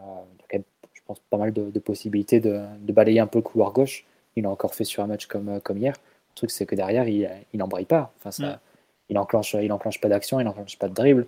il 0.00 0.04
y 0.04 0.42
a 0.42 0.46
quand 0.50 0.58
même, 0.58 0.64
je 0.92 1.00
pense, 1.06 1.20
pas 1.30 1.38
mal 1.38 1.54
de, 1.54 1.78
possibilités 1.78 2.38
de, 2.38 2.66
balayer 2.92 3.20
un 3.20 3.26
peu 3.26 3.38
le 3.38 3.42
couloir 3.42 3.72
gauche. 3.72 4.04
Il 4.36 4.44
l'a 4.44 4.50
encore 4.50 4.74
fait 4.74 4.84
sur 4.84 5.02
un 5.02 5.06
match 5.06 5.26
comme, 5.26 5.48
euh, 5.48 5.60
comme 5.60 5.78
hier. 5.78 5.94
Le 6.30 6.34
truc, 6.34 6.50
c'est 6.50 6.66
que 6.66 6.74
derrière, 6.74 7.08
il, 7.08 7.30
il 7.52 7.58
n'embraye 7.58 7.84
pas. 7.84 8.12
Enfin, 8.18 8.30
ça, 8.30 8.46
mm. 8.46 8.58
Il 9.08 9.18
enclenche, 9.18 9.54
il 9.54 9.70
enclenche 9.72 10.00
pas 10.00 10.08
d'action, 10.08 10.40
il 10.40 10.44
n'enclenche 10.44 10.78
pas 10.78 10.88
de 10.88 10.94
dribble. 10.94 11.26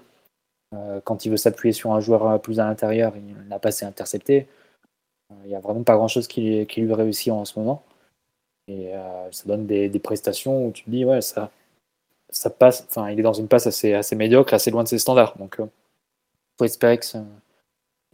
Euh, 0.74 1.00
quand 1.04 1.26
il 1.26 1.30
veut 1.30 1.36
s'appuyer 1.36 1.72
sur 1.72 1.92
un 1.92 2.00
joueur 2.00 2.26
euh, 2.26 2.38
plus 2.38 2.60
à 2.60 2.64
l'intérieur, 2.64 3.12
il 3.16 3.48
n'a 3.48 3.58
pas 3.58 3.68
assez 3.68 3.84
intercepté. 3.84 4.48
Il 5.42 5.48
n'y 5.48 5.56
a 5.56 5.60
vraiment 5.60 5.82
pas 5.82 5.96
grand-chose 5.96 6.26
qui, 6.28 6.66
qui, 6.66 6.80
lui 6.80 6.94
réussit 6.94 7.32
en 7.32 7.44
ce 7.44 7.58
moment. 7.58 7.82
Et 8.68 8.92
ça 9.30 9.44
donne 9.46 9.66
des, 9.66 9.90
des, 9.90 9.98
prestations 9.98 10.66
où 10.66 10.72
tu 10.72 10.84
te 10.84 10.90
dis, 10.90 11.04
ouais, 11.04 11.20
ça, 11.20 11.50
ça 12.30 12.48
passe. 12.48 12.86
Enfin, 12.88 13.10
il 13.10 13.18
est 13.18 13.22
dans 13.22 13.32
une 13.32 13.48
passe 13.48 13.66
assez, 13.66 13.92
assez 13.92 14.16
médiocre, 14.16 14.54
assez 14.54 14.70
loin 14.70 14.84
de 14.84 14.88
ses 14.88 14.98
standards. 14.98 15.36
Donc, 15.38 15.56
il 15.58 15.66
faut 16.58 16.64
espérer 16.64 16.98
que 16.98 17.04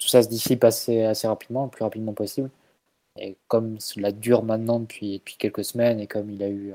tout 0.01 0.09
ça 0.09 0.23
se 0.23 0.29
dissipe 0.29 0.65
assez, 0.65 1.05
assez 1.05 1.29
rapidement, 1.29 1.65
le 1.65 1.71
plus 1.71 1.85
rapidement 1.85 2.15
possible. 2.15 2.51
Et 3.21 3.37
comme 3.49 3.79
cela 3.81 4.13
dure 4.13 4.43
maintenant 4.43 4.81
depuis, 4.81 5.19
depuis 5.19 5.37
quelques 5.37 5.65
semaines, 5.65 6.01
et 6.01 6.07
comme 6.07 6.31
il 6.31 6.43
a 6.43 6.49
eu 6.49 6.73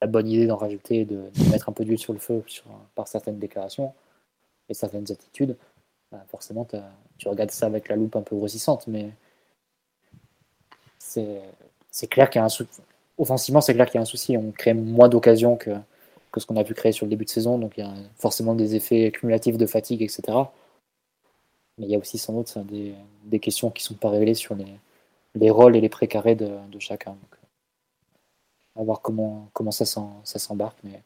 la 0.00 0.06
bonne 0.06 0.28
idée 0.28 0.46
d'en 0.46 0.56
rajouter, 0.56 1.06
de, 1.06 1.30
mettre 1.50 1.70
un 1.70 1.72
peu 1.72 1.84
d'huile 1.84 1.98
sur 1.98 2.12
le 2.12 2.18
feu 2.18 2.42
sur, 2.46 2.64
par 2.94 3.08
certaines 3.08 3.38
déclarations 3.38 3.94
et 4.68 4.74
certaines 4.74 5.10
attitudes, 5.10 5.56
bah, 6.12 6.22
forcément 6.28 6.66
tu 7.18 7.28
regardes 7.28 7.50
ça 7.50 7.66
avec 7.66 7.88
la 7.88 7.96
loupe 7.96 8.14
un 8.16 8.22
peu 8.22 8.36
grossissante, 8.36 8.86
mais 8.86 9.10
c'est 10.98 12.06
clair 12.08 12.28
qu'il 12.30 12.38
y 12.40 12.42
a 12.42 12.44
un 12.44 12.50
souci. 12.50 12.80
Offensivement, 13.18 13.60
c'est 13.60 13.74
clair 13.74 13.86
qu'il 13.86 13.96
y 13.96 13.98
a 13.98 14.02
un 14.02 14.06
souci. 14.06 14.36
On 14.36 14.52
crée 14.52 14.74
moins 14.74 15.08
d'occasions 15.08 15.56
que, 15.56 15.70
que 16.30 16.40
ce 16.40 16.46
qu'on 16.46 16.56
a 16.56 16.64
pu 16.64 16.74
créer 16.74 16.92
sur 16.92 17.04
le 17.06 17.10
début 17.10 17.24
de 17.24 17.30
saison, 17.30 17.58
donc 17.58 17.72
il 17.76 17.84
y 17.84 17.86
a 17.86 17.92
forcément 18.16 18.54
des 18.54 18.76
effets 18.76 19.10
cumulatifs 19.10 19.58
de 19.58 19.66
fatigue, 19.66 20.02
etc. 20.02 20.22
Mais 21.78 21.86
il 21.86 21.90
y 21.90 21.94
a 21.94 21.98
aussi 21.98 22.18
sans 22.18 22.34
doute 22.34 22.56
des, 22.66 22.94
des 23.24 23.40
questions 23.40 23.70
qui 23.70 23.82
ne 23.82 23.86
sont 23.88 23.94
pas 23.94 24.10
révélées 24.10 24.34
sur 24.34 24.54
les, 24.54 24.66
les 25.34 25.50
rôles 25.50 25.76
et 25.76 25.80
les 25.80 25.88
précarés 25.88 26.34
de, 26.34 26.50
de 26.70 26.78
chacun. 26.78 27.12
Donc, 27.12 27.40
à 28.76 28.82
voir 28.82 29.00
comment, 29.00 29.48
comment 29.52 29.70
ça 29.70 29.84
s'embarque. 29.84 30.78
Mais 30.84 31.02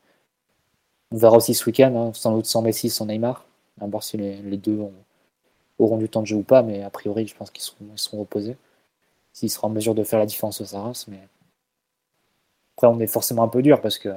on 1.11 1.17
verra 1.17 1.37
aussi 1.37 1.55
ce 1.55 1.65
week-end, 1.67 1.95
hein, 1.97 2.13
sans 2.15 2.35
doute 2.35 2.47
sans 2.47 2.63
Messi, 2.63 2.91
sans 2.91 3.07
Neymar. 3.07 3.45
À 3.81 3.87
voir 3.87 4.03
si 4.03 4.17
les, 4.17 4.37
les 4.37 4.57
deux 4.57 4.79
auront 5.79 5.99
du 5.99 6.09
temps 6.09 6.23
de 6.23 6.27
jeu 6.27 6.37
ou 6.37 6.43
pas, 6.43 6.63
mais 6.63 6.83
a 6.83 6.91
priori, 6.91 7.27
je 7.27 7.35
pense 7.35 7.51
qu'ils 7.51 7.65
seront, 7.65 7.87
ils 7.93 7.99
seront 7.99 8.21
reposés. 8.21 8.57
S'ils 9.33 9.51
seront 9.51 9.67
en 9.67 9.71
mesure 9.71 9.95
de 9.95 10.05
faire 10.05 10.21
la 10.21 10.27
différence 10.27 10.61
au 10.61 10.65
Saras. 10.65 11.07
Mais 11.09 11.19
après, 12.77 12.87
on 12.87 13.01
est 13.01 13.09
forcément 13.09 13.43
un 13.43 13.49
peu 13.49 13.63
dur 13.63 13.81
parce 13.81 13.99
que 13.99 14.11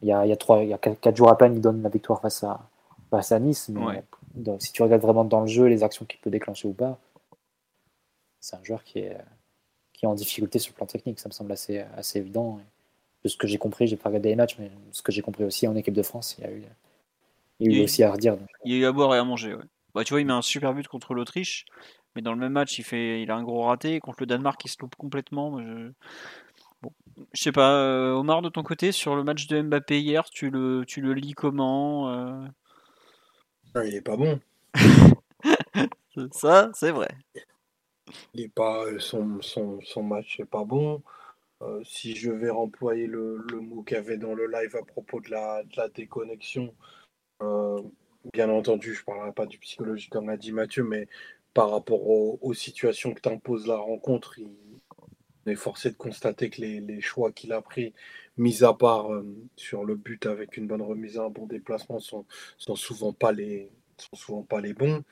il 0.00 0.08
y 0.08 0.12
a, 0.12 0.26
y 0.26 0.32
a, 0.32 0.36
trois, 0.36 0.64
il 0.64 0.68
y 0.68 0.74
a 0.74 0.78
quatre, 0.78 1.16
jours 1.16 1.28
à 1.28 1.38
peine, 1.38 1.54
il 1.54 1.60
donne 1.60 1.80
la 1.80 1.88
victoire 1.88 2.20
face 2.20 2.42
à, 2.42 2.60
face 3.10 3.30
à 3.30 3.38
Nice. 3.38 3.68
Mais 3.68 4.02
si 4.58 4.72
tu 4.72 4.82
regardes 4.82 5.02
vraiment 5.02 5.24
dans 5.24 5.42
le 5.42 5.46
jeu, 5.46 5.66
les 5.66 5.84
actions 5.84 6.04
qu'il 6.04 6.18
peut 6.18 6.30
déclencher 6.30 6.66
ou 6.66 6.72
pas, 6.72 6.98
c'est 8.42 8.56
un 8.56 8.64
joueur 8.64 8.82
qui 8.84 8.98
est, 8.98 9.16
qui 9.92 10.04
est 10.04 10.08
en 10.08 10.14
difficulté 10.14 10.58
sur 10.58 10.72
le 10.72 10.76
plan 10.76 10.86
technique. 10.86 11.20
Ça 11.20 11.28
me 11.28 11.32
semble 11.32 11.52
assez, 11.52 11.78
assez 11.96 12.18
évident. 12.18 12.60
de 13.24 13.28
ce 13.28 13.36
que 13.36 13.46
j'ai 13.46 13.56
compris, 13.56 13.86
j'ai 13.86 13.96
pas 13.96 14.08
regardé 14.10 14.28
les 14.28 14.36
matchs, 14.36 14.56
mais 14.58 14.70
ce 14.90 15.00
que 15.00 15.12
j'ai 15.12 15.22
compris 15.22 15.44
aussi 15.44 15.66
en 15.66 15.76
équipe 15.76 15.94
de 15.94 16.02
France, 16.02 16.36
il 16.38 16.44
y 16.44 16.46
a 16.46 16.50
eu, 16.50 16.64
il 17.60 17.72
y 17.72 17.76
a 17.76 17.80
eu 17.80 17.84
aussi 17.84 18.02
à 18.02 18.10
redire. 18.10 18.36
Il 18.64 18.72
y 18.72 18.74
a 18.74 18.78
eu 18.78 18.84
à 18.84 18.92
boire 18.92 19.14
et 19.14 19.18
à 19.18 19.24
manger. 19.24 19.54
Ouais. 19.54 19.64
Bah, 19.94 20.04
tu 20.04 20.12
vois, 20.12 20.20
il 20.20 20.26
met 20.26 20.32
un 20.32 20.42
super 20.42 20.74
but 20.74 20.88
contre 20.88 21.14
l'Autriche, 21.14 21.66
mais 22.16 22.22
dans 22.22 22.32
le 22.32 22.38
même 22.38 22.52
match, 22.52 22.78
il, 22.78 22.82
fait, 22.82 23.22
il 23.22 23.30
a 23.30 23.36
un 23.36 23.44
gros 23.44 23.62
raté. 23.62 24.00
Contre 24.00 24.18
le 24.20 24.26
Danemark, 24.26 24.60
il 24.64 24.68
se 24.68 24.76
loupe 24.80 24.96
complètement. 24.96 25.60
Je... 25.62 25.92
Bon. 26.82 26.90
Je 27.32 27.42
sais 27.42 27.52
pas, 27.52 27.74
euh, 27.74 28.12
Omar, 28.14 28.42
de 28.42 28.48
ton 28.48 28.64
côté, 28.64 28.90
sur 28.90 29.14
le 29.14 29.22
match 29.22 29.46
de 29.46 29.62
Mbappé 29.62 30.00
hier, 30.00 30.28
tu 30.30 30.50
le, 30.50 30.84
tu 30.84 31.00
le 31.00 31.14
lis 31.14 31.34
comment 31.34 32.10
euh? 32.10 32.44
ah, 33.76 33.84
Il 33.84 33.94
est 33.94 34.00
pas 34.00 34.16
bon. 34.16 34.40
Ça, 36.32 36.70
c'est 36.74 36.90
vrai. 36.90 37.08
Il 38.34 38.42
est 38.42 38.48
pas, 38.48 38.84
euh, 38.84 38.98
son, 38.98 39.40
son, 39.42 39.80
son 39.82 40.02
match 40.02 40.38
n'est 40.38 40.46
pas 40.46 40.64
bon. 40.64 41.02
Euh, 41.62 41.82
si 41.84 42.16
je 42.16 42.30
vais 42.32 42.50
remployer 42.50 43.06
le, 43.06 43.38
le 43.50 43.60
mot 43.60 43.82
qu'il 43.82 43.96
y 43.96 44.00
avait 44.00 44.18
dans 44.18 44.34
le 44.34 44.46
live 44.50 44.76
à 44.76 44.82
propos 44.84 45.20
de 45.20 45.30
la, 45.30 45.62
la 45.76 45.88
déconnexion, 45.88 46.74
euh, 47.42 47.80
bien 48.32 48.50
entendu, 48.50 48.94
je 48.94 49.00
ne 49.00 49.04
parlerai 49.06 49.32
pas 49.32 49.46
du 49.46 49.58
psychologique 49.58 50.10
comme 50.10 50.28
l'a 50.28 50.36
dit 50.36 50.52
Mathieu, 50.52 50.84
mais 50.84 51.08
par 51.54 51.70
rapport 51.70 52.08
aux, 52.08 52.54
situations 52.54 53.14
que 53.14 53.20
t'impose 53.20 53.66
la 53.66 53.76
rencontre, 53.76 54.38
il, 54.38 54.48
on 55.46 55.50
est 55.50 55.56
forcé 55.56 55.90
de 55.90 55.96
constater 55.96 56.50
que 56.50 56.60
les, 56.62 57.00
choix 57.00 57.32
qu'il 57.32 57.52
a 57.52 57.62
pris, 57.62 57.94
mis 58.36 58.64
à 58.64 58.72
part 58.74 59.08
sur 59.56 59.84
le 59.84 59.96
but 59.96 60.26
avec 60.26 60.56
une 60.56 60.66
bonne 60.68 60.82
remise 60.82 61.18
à 61.18 61.24
un 61.24 61.30
bon 61.30 61.46
déplacement, 61.46 61.98
sont, 61.98 62.26
sont 62.58 62.76
les 63.34 63.70
sont 63.98 64.16
souvent 64.16 64.42
pas 64.42 64.60
les 64.60 64.74
bons. 64.74 65.02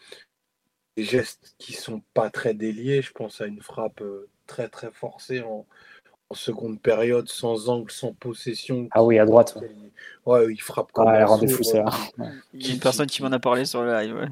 Des 0.96 1.04
gestes 1.04 1.54
qui 1.58 1.72
sont 1.72 2.02
pas 2.14 2.30
très 2.30 2.54
déliés. 2.54 3.02
Je 3.02 3.12
pense 3.12 3.40
à 3.40 3.46
une 3.46 3.62
frappe 3.62 4.02
très 4.46 4.68
très 4.68 4.90
forcée 4.90 5.40
en, 5.42 5.66
en 6.30 6.34
seconde 6.34 6.80
période, 6.80 7.28
sans 7.28 7.68
angle, 7.68 7.90
sans 7.90 8.12
possession. 8.12 8.88
Ah 8.92 9.02
oui, 9.02 9.18
à 9.18 9.24
droite. 9.24 9.58
Ouais, 10.26 10.52
il 10.52 10.60
frappe 10.60 10.92
comme 10.92 11.06
ouais, 11.06 11.24
rendez 11.24 11.48
fou, 11.48 11.64
ça. 11.64 11.84
Il 12.54 12.66
y 12.66 12.70
a 12.70 12.74
une 12.74 12.80
personne 12.80 13.06
qui 13.06 13.22
m'en 13.22 13.32
a 13.32 13.40
parlé 13.40 13.64
sur 13.64 13.82
le 13.82 13.92
live. 13.92 14.30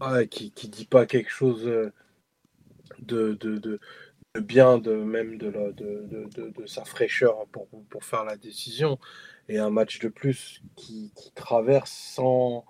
Ouais. 0.00 0.28
qui, 0.28 0.52
qui 0.52 0.68
dit 0.68 0.84
pas 0.86 1.04
quelque 1.06 1.30
chose 1.30 1.66
euh, 1.66 1.92
de, 3.00 3.34
de, 3.34 3.58
de, 3.58 3.80
bien, 4.40 4.78
de 4.78 4.94
même 4.94 5.36
de, 5.36 5.48
la, 5.48 5.72
de, 5.72 6.28
de, 6.34 6.66
sa 6.66 6.84
fraîcheur 6.84 7.46
pour, 7.52 7.68
pour 7.90 8.04
faire 8.04 8.24
la 8.24 8.36
décision. 8.36 8.98
Et 9.48 9.58
un 9.58 9.70
match 9.70 9.98
de 9.98 10.08
plus 10.08 10.62
qui, 10.76 11.12
qui 11.16 11.32
traverse 11.32 11.90
sans, 11.90 12.64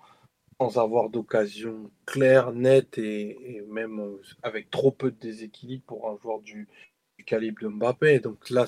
sans 0.59 0.77
avoir 0.77 1.09
d'occasion 1.09 1.91
claire, 2.05 2.51
nette 2.51 2.97
et, 2.97 3.63
même 3.69 3.99
euh, 3.99 4.21
avec 4.43 4.69
trop 4.71 4.91
peu 4.91 5.11
de 5.11 5.17
déséquilibre 5.19 5.83
pour 5.85 6.09
un 6.09 6.17
joueur 6.17 6.39
du, 6.41 6.67
calibre 7.25 7.61
de 7.61 7.67
Mbappé. 7.67 8.19
Donc 8.19 8.49
là, 8.49 8.65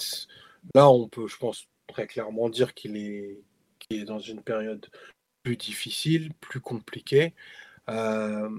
là, 0.74 0.90
on 0.90 1.08
peut, 1.08 1.28
je 1.28 1.38
pense, 1.38 1.68
très 1.88 2.08
clairement 2.08 2.50
dire 2.50 2.74
qu'il 2.74 2.98
est, 2.98 3.40
est 3.90 4.06
dans 4.06 4.20
une 4.20 4.42
période 4.42 4.88
plus 5.44 5.58
difficile, 5.58 6.34
plus 6.36 6.62
compliquée. 6.62 7.34
Euh, 7.90 8.50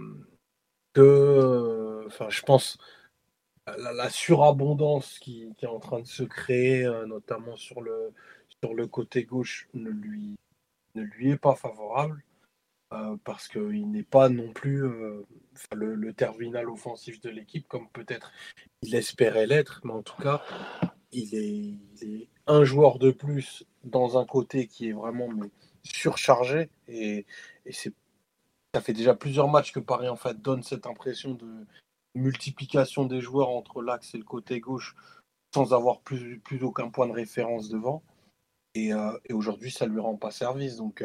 que, 0.94 2.04
enfin, 2.06 2.28
je 2.30 2.42
pense, 2.42 2.78
la, 3.66 4.08
surabondance 4.10 5.18
qui, 5.18 5.48
est 5.60 5.66
en 5.66 5.80
train 5.80 6.00
de 6.00 6.06
se 6.06 6.22
créer, 6.22 6.84
euh, 6.84 7.06
notamment 7.06 7.56
sur 7.56 7.80
le, 7.80 8.12
sur 8.62 8.74
le 8.74 8.86
côté 8.86 9.24
gauche, 9.24 9.68
ne 9.74 9.90
lui, 9.90 10.36
ne 10.94 11.02
lui 11.02 11.30
est 11.32 11.38
pas 11.38 11.54
favorable. 11.54 12.22
Euh, 12.92 13.16
parce 13.24 13.48
qu'il 13.48 13.90
n'est 13.90 14.04
pas 14.04 14.28
non 14.28 14.52
plus 14.52 14.84
euh, 14.84 15.26
le, 15.74 16.12
terminal 16.12 16.70
offensif 16.70 17.20
de 17.20 17.30
l'équipe 17.30 17.66
comme 17.66 17.88
peut-être 17.88 18.30
il 18.82 18.94
espérait 18.94 19.48
l'être, 19.48 19.80
mais 19.82 19.90
en 19.90 20.02
tout 20.02 20.22
cas, 20.22 20.40
il 21.10 21.34
est, 21.34 22.28
un 22.46 22.62
joueur 22.62 23.00
de 23.00 23.10
plus 23.10 23.64
dans 23.82 24.18
un 24.18 24.24
côté 24.24 24.68
qui 24.68 24.88
est 24.88 24.92
vraiment 24.92 25.28
surchargé 25.82 26.70
et, 26.86 27.26
ça 28.72 28.80
fait 28.80 28.92
déjà 28.92 29.16
plusieurs 29.16 29.48
matchs 29.48 29.72
que 29.72 29.80
Paris 29.80 30.08
en 30.08 30.16
fait 30.16 30.40
donne 30.40 30.62
cette 30.62 30.86
impression 30.86 31.34
de 31.34 31.66
multiplication 32.14 33.04
des 33.04 33.20
joueurs 33.20 33.48
entre 33.48 33.82
l'axe 33.82 34.14
et 34.14 34.18
le 34.18 34.24
côté 34.24 34.60
gauche 34.60 34.94
sans 35.52 35.74
avoir 35.74 36.02
plus, 36.02 36.40
aucun 36.62 36.90
point 36.90 37.08
de 37.08 37.12
référence 37.12 37.68
devant. 37.68 38.04
Et, 38.74 38.92
euh, 38.92 39.18
aujourd'hui, 39.30 39.72
ça 39.72 39.86
lui 39.86 39.98
rend 39.98 40.16
pas 40.16 40.30
service. 40.30 40.76
Donc, 40.76 41.02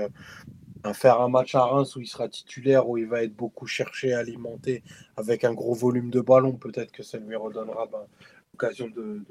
faire 0.93 1.21
un 1.21 1.29
match 1.29 1.55
à 1.55 1.63
Reims 1.63 1.95
où 1.95 2.01
il 2.01 2.07
sera 2.07 2.27
titulaire, 2.27 2.87
où 2.89 2.97
il 2.97 3.07
va 3.07 3.23
être 3.23 3.35
beaucoup 3.35 3.67
cherché, 3.67 4.13
alimenté, 4.13 4.83
avec 5.17 5.43
un 5.43 5.53
gros 5.53 5.73
volume 5.73 6.09
de 6.09 6.21
ballon, 6.21 6.53
peut-être 6.53 6.91
que 6.91 7.03
ça 7.03 7.17
lui 7.17 7.35
redonnera 7.35 7.87
ben, 7.87 8.05
l'occasion 8.53 8.87
de, 8.89 9.23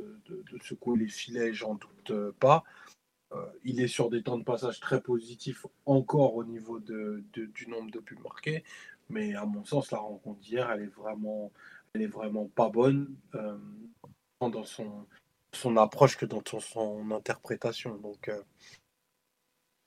secouer 0.63 0.99
les 0.99 1.09
filets, 1.09 1.53
j'en 1.53 1.75
doute 1.75 2.33
pas. 2.39 2.65
Euh, 3.33 3.47
il 3.65 3.81
est 3.81 3.89
sur 3.89 4.11
des 4.11 4.23
temps 4.23 4.39
de 4.39 4.45
passage 4.45 4.81
très 4.81 5.01
positifs 5.01 5.65
encore 5.87 6.35
au 6.35 6.45
niveau 6.45 6.81
du 6.81 7.67
nombre 7.69 7.91
de 7.91 8.01
buts 8.01 8.19
marqués, 8.23 8.65
mais 9.09 9.35
à 9.35 9.45
mon 9.45 9.65
sens, 9.65 9.91
la 9.91 9.99
rencontre 9.99 10.41
d'hier, 10.41 10.71
elle 10.71 10.83
est 10.83 10.95
vraiment, 10.97 11.53
elle 11.95 12.03
est 12.03 12.07
vraiment 12.07 12.47
pas 12.47 12.69
bonne 12.69 13.15
euh, 13.35 13.57
dans 14.41 14.65
son, 14.65 15.07
son 15.53 15.77
approche 15.77 16.17
que 16.17 16.27
dans 16.27 16.43
son, 16.61 17.11
interprétation. 17.11 17.97
Donc, 17.97 18.29
euh, 18.29 18.41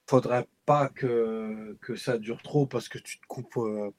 faudrait 0.08 0.48
pas 0.66 0.90
que, 0.90 1.78
que 1.82 1.96
ça 1.96 2.18
dure 2.18 2.42
trop 2.42 2.66
parce 2.66 2.90
que 2.90 2.98
tu 2.98 3.20
te 3.20 3.26
coupes. 3.28 3.58
Euh, 3.58 3.92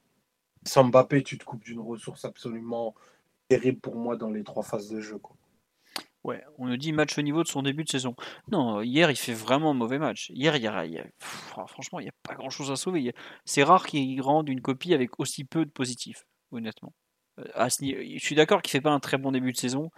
sans 0.67 0.85
Mbappé, 0.85 1.23
tu 1.23 1.37
te 1.37 1.45
coupes 1.45 1.63
d'une 1.63 1.81
ressource 1.81 2.25
absolument 2.25 2.95
terrible 3.49 3.81
pour 3.81 3.97
moi 3.97 4.17
dans 4.17 4.31
les 4.31 4.45
trois 4.45 4.63
phases 4.63 4.89
de 4.89 5.01
jeu. 5.01 5.19
Quoi. 5.19 5.37
Ouais, 6.25 6.43
on 6.57 6.69
nous 6.69 6.79
dit 6.79 6.93
match 6.93 7.19
au 7.19 7.23
niveau 7.23 7.43
de 7.43 7.49
son 7.49 7.63
début 7.63 7.85
de 7.85 7.91
saison. 7.91 8.17
Non, 8.51 8.81
hier 8.81 9.11
il 9.11 9.17
fait 9.17 9.35
vraiment 9.35 9.73
un 9.73 9.75
mauvais 9.75 9.99
match. 9.99 10.31
Hier, 10.31 10.57
il 10.57 10.63
y 10.63 10.67
a, 10.67 11.05
franchement, 11.19 12.01
il 12.01 12.05
n'y 12.05 12.09
a 12.09 12.15
pas 12.23 12.35
grand 12.35 12.49
chose 12.49 12.71
à 12.71 12.77
sauver. 12.77 13.13
C'est 13.45 13.63
rare 13.63 13.87
qu'il 13.87 14.21
rende 14.23 14.49
une 14.49 14.63
copie 14.63 14.95
avec 14.95 15.21
aussi 15.21 15.45
peu 15.45 15.67
de 15.67 15.71
positifs, 15.71 16.25
honnêtement. 16.51 16.95
Euh, 17.39 17.69
je 17.69 18.19
suis 18.21 18.35
d'accord 18.35 18.63
qu'il 18.63 18.71
fait 18.71 18.81
pas 18.81 18.93
un 18.93 19.01
très 19.01 19.19
bon 19.19 19.33
début 19.33 19.53
de 19.53 19.59
saison. 19.59 19.91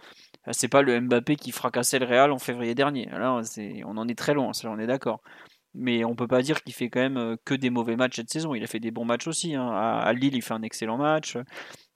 Euh, 0.47 0.51
c'est 0.51 0.67
pas 0.67 0.81
le 0.81 0.99
Mbappé 0.99 1.37
qui 1.37 1.51
fracassait 1.51 1.99
le 1.99 2.05
Real 2.05 2.33
en 2.33 2.39
février 2.39 2.75
dernier. 2.75 3.05
Là, 3.05 3.41
on 3.85 3.97
en 3.97 4.07
est 4.09 4.17
très 4.17 4.33
loin, 4.33 4.51
ça, 4.51 4.69
on 4.69 4.79
est 4.79 4.87
d'accord 4.87 5.21
mais 5.73 6.03
on 6.03 6.15
peut 6.15 6.27
pas 6.27 6.41
dire 6.41 6.63
qu'il 6.63 6.73
fait 6.73 6.89
quand 6.89 6.99
même 6.99 7.17
euh, 7.17 7.35
que 7.45 7.53
des 7.53 7.69
mauvais 7.69 7.95
matchs 7.95 8.17
cette 8.17 8.29
saison. 8.31 8.55
Il 8.55 8.63
a 8.63 8.67
fait 8.67 8.79
des 8.79 8.91
bons 8.91 9.05
matchs 9.05 9.27
aussi. 9.27 9.55
Hein. 9.55 9.69
À, 9.69 10.11
Lille, 10.13 10.35
il 10.35 10.41
fait 10.41 10.53
un 10.53 10.63
excellent 10.63 10.97
match. 10.97 11.37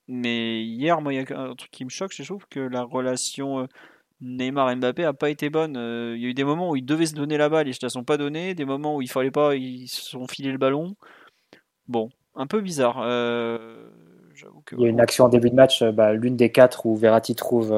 Mais 0.07 0.63
hier, 0.63 1.01
moi, 1.01 1.13
il 1.13 1.21
y 1.21 1.33
a 1.33 1.39
un 1.39 1.55
truc 1.55 1.71
qui 1.71 1.85
me 1.85 1.89
choque, 1.89 2.13
je 2.13 2.23
trouve 2.23 2.45
que 2.49 2.59
la 2.59 2.83
relation 2.83 3.61
euh, 3.61 3.65
Neymar-Mbappé 4.21 5.03
a 5.03 5.13
pas 5.13 5.29
été 5.29 5.49
bonne. 5.49 5.77
Euh, 5.77 6.15
il 6.15 6.21
y 6.21 6.25
a 6.25 6.29
eu 6.29 6.33
des 6.33 6.43
moments 6.43 6.71
où 6.71 6.75
ils 6.75 6.85
devaient 6.85 7.05
se 7.05 7.15
donner 7.15 7.37
la 7.37 7.49
balle, 7.49 7.67
ils 7.67 7.73
se 7.73 7.79
la 7.81 7.89
sont 7.89 8.03
pas 8.03 8.17
donnés. 8.17 8.53
Des 8.53 8.65
moments 8.65 8.95
où 8.95 9.01
il 9.01 9.09
fallait 9.09 9.31
pas, 9.31 9.55
ils 9.55 9.87
se 9.87 10.01
sont 10.01 10.27
filés 10.27 10.51
le 10.51 10.57
ballon. 10.57 10.95
Bon, 11.87 12.09
un 12.35 12.47
peu 12.47 12.61
bizarre. 12.61 12.97
Il 14.71 14.79
y 14.79 14.85
a 14.85 14.89
une 14.89 14.99
action 14.99 15.25
en 15.25 15.29
début 15.29 15.49
de 15.49 15.55
match, 15.55 15.83
bah, 15.83 16.13
l'une 16.13 16.35
des 16.35 16.51
quatre 16.51 16.85
où 16.85 16.95
Verratti 16.95 17.35
trouve 17.35 17.73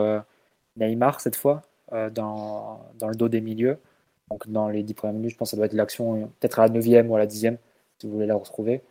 Neymar 0.78 1.20
cette 1.22 1.36
fois 1.36 1.62
dans, 2.12 2.82
le 3.02 3.16
dos 3.16 3.30
des 3.30 3.42
milieux. 3.42 3.80
Donc 4.30 4.48
dans 4.50 4.70
les 4.70 4.84
10 4.84 4.94
premières 4.94 5.14
minutes, 5.14 5.32
je 5.32 5.38
pense 5.38 5.50
que 5.50 5.52
ça 5.52 5.58
doit 5.58 5.66
être 5.66 5.74
l'action 5.74 6.32
peut-être 6.40 6.60
à 6.60 6.68
la 6.68 6.74
9e 6.74 7.08
ou 7.08 7.16
à 7.16 7.20
la 7.20 7.28
10e, 7.28 7.58
si 8.00 8.08
vous 8.08 8.14
voulez 8.14 8.26
la 8.26 8.36
retrouver. 8.36 8.82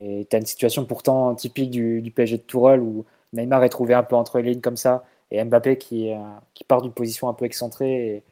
Et 0.00 0.26
tu 0.28 0.36
as 0.36 0.38
une 0.40 0.46
situation 0.46 0.84
pourtant 0.84 1.34
typique 1.34 1.70
du, 1.70 2.12
PSG 2.14 2.38
de 2.38 2.42
Tourelle 2.42 2.80
où 2.80 3.06
Neymar 3.32 3.64
est 3.64 3.68
trouvé 3.70 3.94
un 3.94 4.02
peu 4.02 4.16
entre 4.16 4.38
les 4.38 4.50
lignes 4.52 4.60
comme 4.60 4.76
ça, 4.76 5.04
et 5.30 5.42
Mbappé 5.42 5.78
qui, 5.78 6.12
euh, 6.12 6.18
qui 6.54 6.64
part 6.64 6.82
d'une 6.82 6.92
position 6.92 7.28
un 7.28 7.34
peu 7.34 7.44
excentrée, 7.46 8.22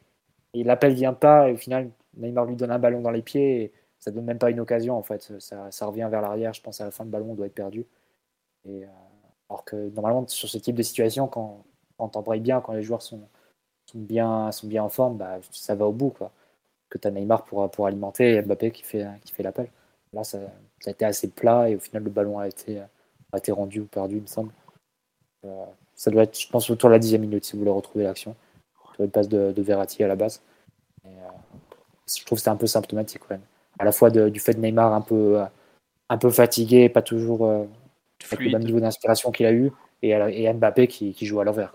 et, 0.55 0.65
l'appel 0.65 0.95
vient 0.95 1.15
pas, 1.15 1.49
et 1.51 1.53
au 1.55 1.57
final, 1.57 1.91
Neymar 2.17 2.47
lui 2.47 2.57
donne 2.57 2.71
un 2.71 2.79
ballon 2.79 3.01
dans 3.01 3.11
les 3.11 3.23
pieds, 3.23 3.63
et 3.63 3.73
ça 3.99 4.11
donne 4.11 4.25
même 4.25 4.39
pas 4.39 4.51
une 4.51 4.61
occasion 4.61 4.97
en 4.97 5.03
fait. 5.03 5.33
Ça, 5.41 5.87
revient 5.87 6.09
vers 6.11 6.23
l'arrière, 6.23 6.53
je 6.55 6.63
pense 6.63 6.81
à 6.81 6.85
la 6.85 6.91
fin, 6.91 7.05
le 7.05 7.11
ballon 7.11 7.35
doit 7.35 7.47
être 7.47 7.55
perdu. 7.55 7.87
Et, 8.67 8.85
euh, 8.85 8.89
alors 9.51 9.65
que 9.65 9.91
normalement, 9.91 10.27
sur 10.29 10.49
ce 10.49 10.59
type 10.59 10.77
de 10.77 10.83
situation, 10.83 11.29
quand, 11.29 11.65
quand 11.99 12.11
t'embrayes 12.11 12.41
bien, 12.41 12.61
quand 12.61 12.73
les 12.73 12.83
joueurs 12.83 13.03
sont, 13.03 13.21
sont 13.95 14.01
bien, 14.01 14.53
sont 14.53 14.67
bien 14.67 14.83
en 14.83 14.89
forme, 14.89 15.17
bah, 15.17 15.39
ça 15.51 15.75
va 15.75 15.87
au 15.87 15.93
bout. 15.93 16.11
Quoi. 16.11 16.31
Que 16.91 16.99
tu 16.99 17.09
as 17.09 17.11
Neymar 17.11 17.45
pour, 17.45 17.71
pour 17.71 17.87
alimenter 17.87 18.35
et 18.35 18.43
Mbappé 18.43 18.71
qui 18.71 18.83
fait, 18.83 19.07
qui 19.25 19.33
fait 19.33 19.43
l'appel. 19.43 19.69
Là, 20.13 20.25
ça, 20.25 20.39
ça, 20.81 20.91
a 20.91 20.93
été 20.93 21.05
assez 21.05 21.29
plat 21.29 21.69
et 21.71 21.77
au 21.77 21.81
final, 21.81 22.03
le 22.05 22.11
ballon 22.11 22.39
a 22.39 22.49
été, 22.49 22.81
a 23.33 23.39
été 23.39 23.53
rendu 23.53 23.81
ou 23.81 23.87
perdu, 23.87 24.17
il 24.17 24.23
me 24.23 24.27
semble. 24.27 24.53
Euh, 25.45 25.65
ça 25.95 26.11
doit 26.11 26.25
être, 26.25 26.39
je 26.39 26.49
pense, 26.49 26.71
autour 26.71 26.89
de 26.89 26.95
la 26.95 26.99
dixième 26.99 27.23
minute 27.23 27.45
si 27.45 27.53
vous 27.53 27.61
voulez 27.61 27.71
retrouver 27.71 28.05
l'action. 28.05 28.37
Sur 28.95 29.05
une 29.05 29.11
passe 29.11 29.29
de, 29.29 29.53
de 29.53 29.63
Verratti 29.63 30.05
à 30.05 30.09
la 30.09 30.17
base. 30.17 30.41
Et, 31.05 31.09
euh, 31.09 31.29
je 32.07 32.25
trouve 32.25 32.39
que 32.39 32.43
c'est 32.45 32.51
un 32.51 32.57
peu 32.57 32.67
symptomatique 32.67 33.21
quand 33.21 33.35
même. 33.35 33.45
À 33.79 33.85
la 33.85 33.93
fois 33.93 34.11
du 34.11 34.39
fait 34.39 34.55
de 34.55 34.61
Neymar 34.61 34.93
un 34.93 35.01
peu, 35.01 35.43
un 36.09 36.19
peu 36.19 36.31
fatigué, 36.31 36.89
pas 36.89 37.03
toujours 37.03 37.45
euh, 37.47 37.65
avec 38.31 38.45
le 38.45 38.53
même 38.53 38.63
niveau 38.63 38.79
d'inspiration 38.79 39.33
qu'il 39.33 39.47
a 39.47 39.53
eu, 39.53 39.73
et, 40.01 40.11
et 40.11 40.53
Mbappé 40.53 40.87
qui, 40.87 41.13
qui 41.13 41.27
joue 41.27 41.41
à 41.41 41.45
l'envers. 41.45 41.75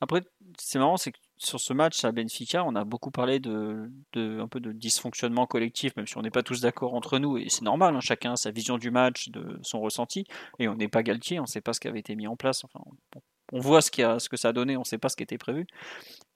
Après, 0.00 0.22
c'est 0.60 0.78
marrant, 0.78 0.96
c'est 0.96 1.12
que 1.12 1.18
sur 1.36 1.60
ce 1.60 1.72
match 1.72 2.04
à 2.04 2.12
Benfica, 2.12 2.64
on 2.64 2.74
a 2.74 2.84
beaucoup 2.84 3.10
parlé 3.10 3.38
de, 3.40 3.90
un 4.16 4.48
peu 4.48 4.60
de 4.60 4.72
dysfonctionnement 4.72 5.46
collectif, 5.46 5.94
même 5.96 6.06
si 6.06 6.16
on 6.18 6.22
n'est 6.22 6.30
pas 6.30 6.42
tous 6.42 6.60
d'accord 6.60 6.94
entre 6.94 7.18
nous, 7.18 7.38
et 7.38 7.48
c'est 7.48 7.62
normal, 7.62 7.94
hein, 7.94 8.00
chacun 8.00 8.32
a 8.32 8.36
sa 8.36 8.50
vision 8.50 8.78
du 8.78 8.90
match, 8.90 9.28
de 9.28 9.58
son 9.62 9.80
ressenti, 9.80 10.26
et 10.58 10.68
on 10.68 10.74
n'est 10.74 10.88
pas 10.88 11.02
Galtier, 11.02 11.38
on 11.38 11.42
ne 11.42 11.48
sait 11.48 11.60
pas 11.60 11.72
ce 11.72 11.80
qui 11.80 11.88
avait 11.88 12.00
été 12.00 12.16
mis 12.16 12.26
en 12.26 12.36
place, 12.36 12.64
enfin, 12.64 12.80
on, 13.52 13.60
voit 13.60 13.80
ce, 13.80 13.90
que 13.90 14.36
ça 14.36 14.48
a 14.48 14.52
donné, 14.52 14.76
on 14.76 14.80
ne 14.80 14.84
sait 14.84 14.98
pas 14.98 15.08
ce 15.08 15.16
qui 15.16 15.22
était 15.22 15.38
prévu, 15.38 15.66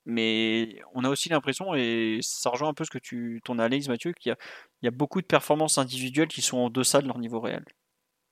mais 0.07 0.81
on 0.95 1.05
a 1.05 1.09
aussi 1.09 1.29
l'impression, 1.29 1.75
et 1.75 2.21
ça 2.23 2.51
rejoint 2.51 2.69
un 2.69 2.75
peu 2.75 2.85
ce 2.85 2.91
que 2.91 2.99
tu, 2.99 3.41
ton 3.45 3.59
analyse 3.59 3.89
Mathieu, 3.89 4.13
qu'il 4.13 4.35
y 4.83 4.87
a, 4.87 4.91
beaucoup 4.91 5.21
de 5.21 5.27
performances 5.27 5.79
individuelles 5.79 6.29
qui 6.29 6.43
sont 6.43 6.59
en 6.59 6.71
deçà 6.71 7.03
de 7.03 7.09
leur 7.09 7.19
niveau 7.19 7.41
réel. 7.41 7.65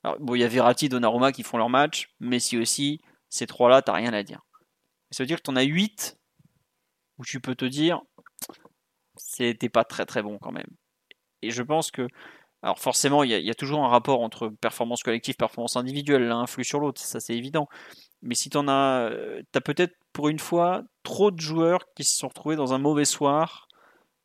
Alors, 0.02 0.18
bon, 0.20 0.34
il 0.34 0.40
y 0.40 0.44
a 0.44 0.48
Verratti, 0.48 0.88
Donnarumma 0.88 1.32
qui 1.32 1.42
font 1.42 1.58
leur 1.58 1.68
match, 1.68 2.08
mais 2.20 2.38
si 2.38 2.56
aussi, 2.56 3.00
ces 3.28 3.46
trois-là, 3.46 3.82
t'as 3.82 3.92
rien 3.92 4.14
à 4.14 4.22
dire. 4.22 4.40
Ça 5.10 5.22
veut 5.22 5.26
dire 5.26 5.38
que 5.38 5.42
tu 5.42 5.50
en 5.50 5.56
as 5.56 5.62
8 5.62 6.18
où 7.18 7.24
tu 7.24 7.40
peux 7.40 7.54
te 7.54 7.64
dire 7.64 8.00
c'était 9.16 9.68
pas 9.68 9.84
très 9.84 10.06
très 10.06 10.22
bon 10.22 10.38
quand 10.38 10.52
même. 10.52 10.66
Et 11.42 11.50
je 11.50 11.62
pense 11.62 11.90
que, 11.90 12.06
alors 12.62 12.78
forcément, 12.78 13.22
il 13.22 13.30
y, 13.30 13.50
a 13.50 13.54
toujours 13.54 13.84
un 13.84 13.88
rapport 13.88 14.20
entre 14.20 14.48
performance 14.48 15.02
collective, 15.02 15.36
performance 15.36 15.76
individuelle, 15.76 16.26
l'un 16.26 16.40
influe 16.40 16.64
sur 16.64 16.80
l'autre, 16.80 17.00
ça 17.00 17.20
c'est 17.20 17.36
évident. 17.36 17.68
Mais 18.22 18.34
si 18.34 18.50
tu 18.50 18.56
en 18.56 18.68
as, 18.68 19.10
tu 19.52 19.58
as 19.58 19.60
peut-être 19.60 19.94
pour 20.12 20.28
une 20.28 20.38
fois 20.38 20.82
trop 21.02 21.30
de 21.30 21.40
joueurs 21.40 21.80
qui 21.94 22.04
se 22.04 22.16
sont 22.16 22.28
retrouvés 22.28 22.56
dans 22.56 22.74
un 22.74 22.78
mauvais 22.78 23.04
soir 23.06 23.68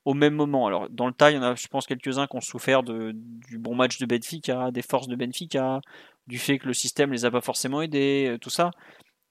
au 0.04 0.14
même 0.14 0.36
moment. 0.36 0.68
Alors 0.68 0.90
dans 0.90 1.08
le 1.08 1.14
tas, 1.14 1.32
il 1.32 1.36
y 1.36 1.38
en 1.38 1.44
a, 1.44 1.56
je 1.56 1.68
pense, 1.68 1.88
quelques-uns 1.88 2.28
qui 2.28 2.36
ont 2.36 2.42
souffert 2.42 2.84
du 2.84 3.58
bon 3.58 3.76
match 3.76 3.98
de 4.00 4.06
Benfica, 4.06 4.72
des 4.72 4.82
forces 4.82 5.08
de 5.08 5.16
Benfica, 5.16 5.82
du 6.28 6.38
fait 6.38 6.60
que 6.60 6.68
le 6.68 6.74
système 6.74 7.12
les 7.12 7.26
a 7.26 7.32
pas 7.32 7.42
forcément 7.42 7.82
aidés, 7.82 8.38
tout 8.42 8.50
ça 8.50 8.72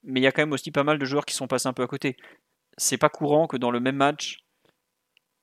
mais 0.05 0.19
il 0.21 0.23
y 0.23 0.27
a 0.27 0.31
quand 0.31 0.41
même 0.43 0.53
aussi 0.53 0.71
pas 0.71 0.83
mal 0.83 0.99
de 0.99 1.05
joueurs 1.05 1.25
qui 1.25 1.35
sont 1.35 1.47
passés 1.47 1.67
un 1.67 1.73
peu 1.73 1.83
à 1.83 1.87
côté. 1.87 2.17
c'est 2.77 2.97
pas 2.97 3.09
courant 3.09 3.47
que 3.47 3.57
dans 3.57 3.71
le 3.71 3.79
même 3.79 3.97
match, 3.97 4.39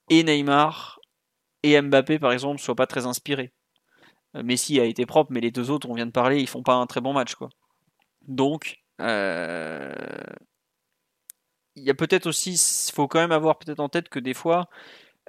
et 0.09 0.23
Neymar 0.23 0.99
et 1.63 1.81
Mbappé, 1.81 2.19
par 2.19 2.31
exemple, 2.33 2.59
soient 2.61 2.75
pas 2.75 2.87
très 2.87 3.05
inspirés. 3.05 3.53
Euh, 4.35 4.43
Messi 4.43 4.79
a 4.79 4.85
été 4.85 5.05
propre, 5.05 5.31
mais 5.31 5.41
les 5.41 5.51
deux 5.51 5.69
autres, 5.71 5.89
on 5.89 5.93
vient 5.95 6.05
de 6.05 6.11
parler, 6.11 6.39
ils 6.41 6.47
font 6.47 6.63
pas 6.63 6.75
un 6.75 6.87
très 6.87 7.01
bon 7.01 7.13
match. 7.13 7.35
Donc, 8.27 8.77
euh, 9.01 9.93
il 11.75 11.83
y 11.83 11.89
a 11.89 11.93
peut-être 11.93 12.27
aussi, 12.27 12.57
faut 12.93 13.07
quand 13.07 13.19
même 13.19 13.31
avoir 13.31 13.57
peut-être 13.59 13.79
en 13.79 13.89
tête 13.89 14.09
que 14.09 14.19
des 14.19 14.33
fois, 14.33 14.69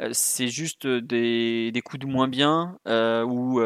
euh, 0.01 0.11
c'est 0.13 0.49
juste 0.49 0.87
des, 0.87 1.73
coups 1.85 2.01
de 2.01 2.07
moins 2.07 2.29
bien 2.29 2.79
ou 2.87 3.61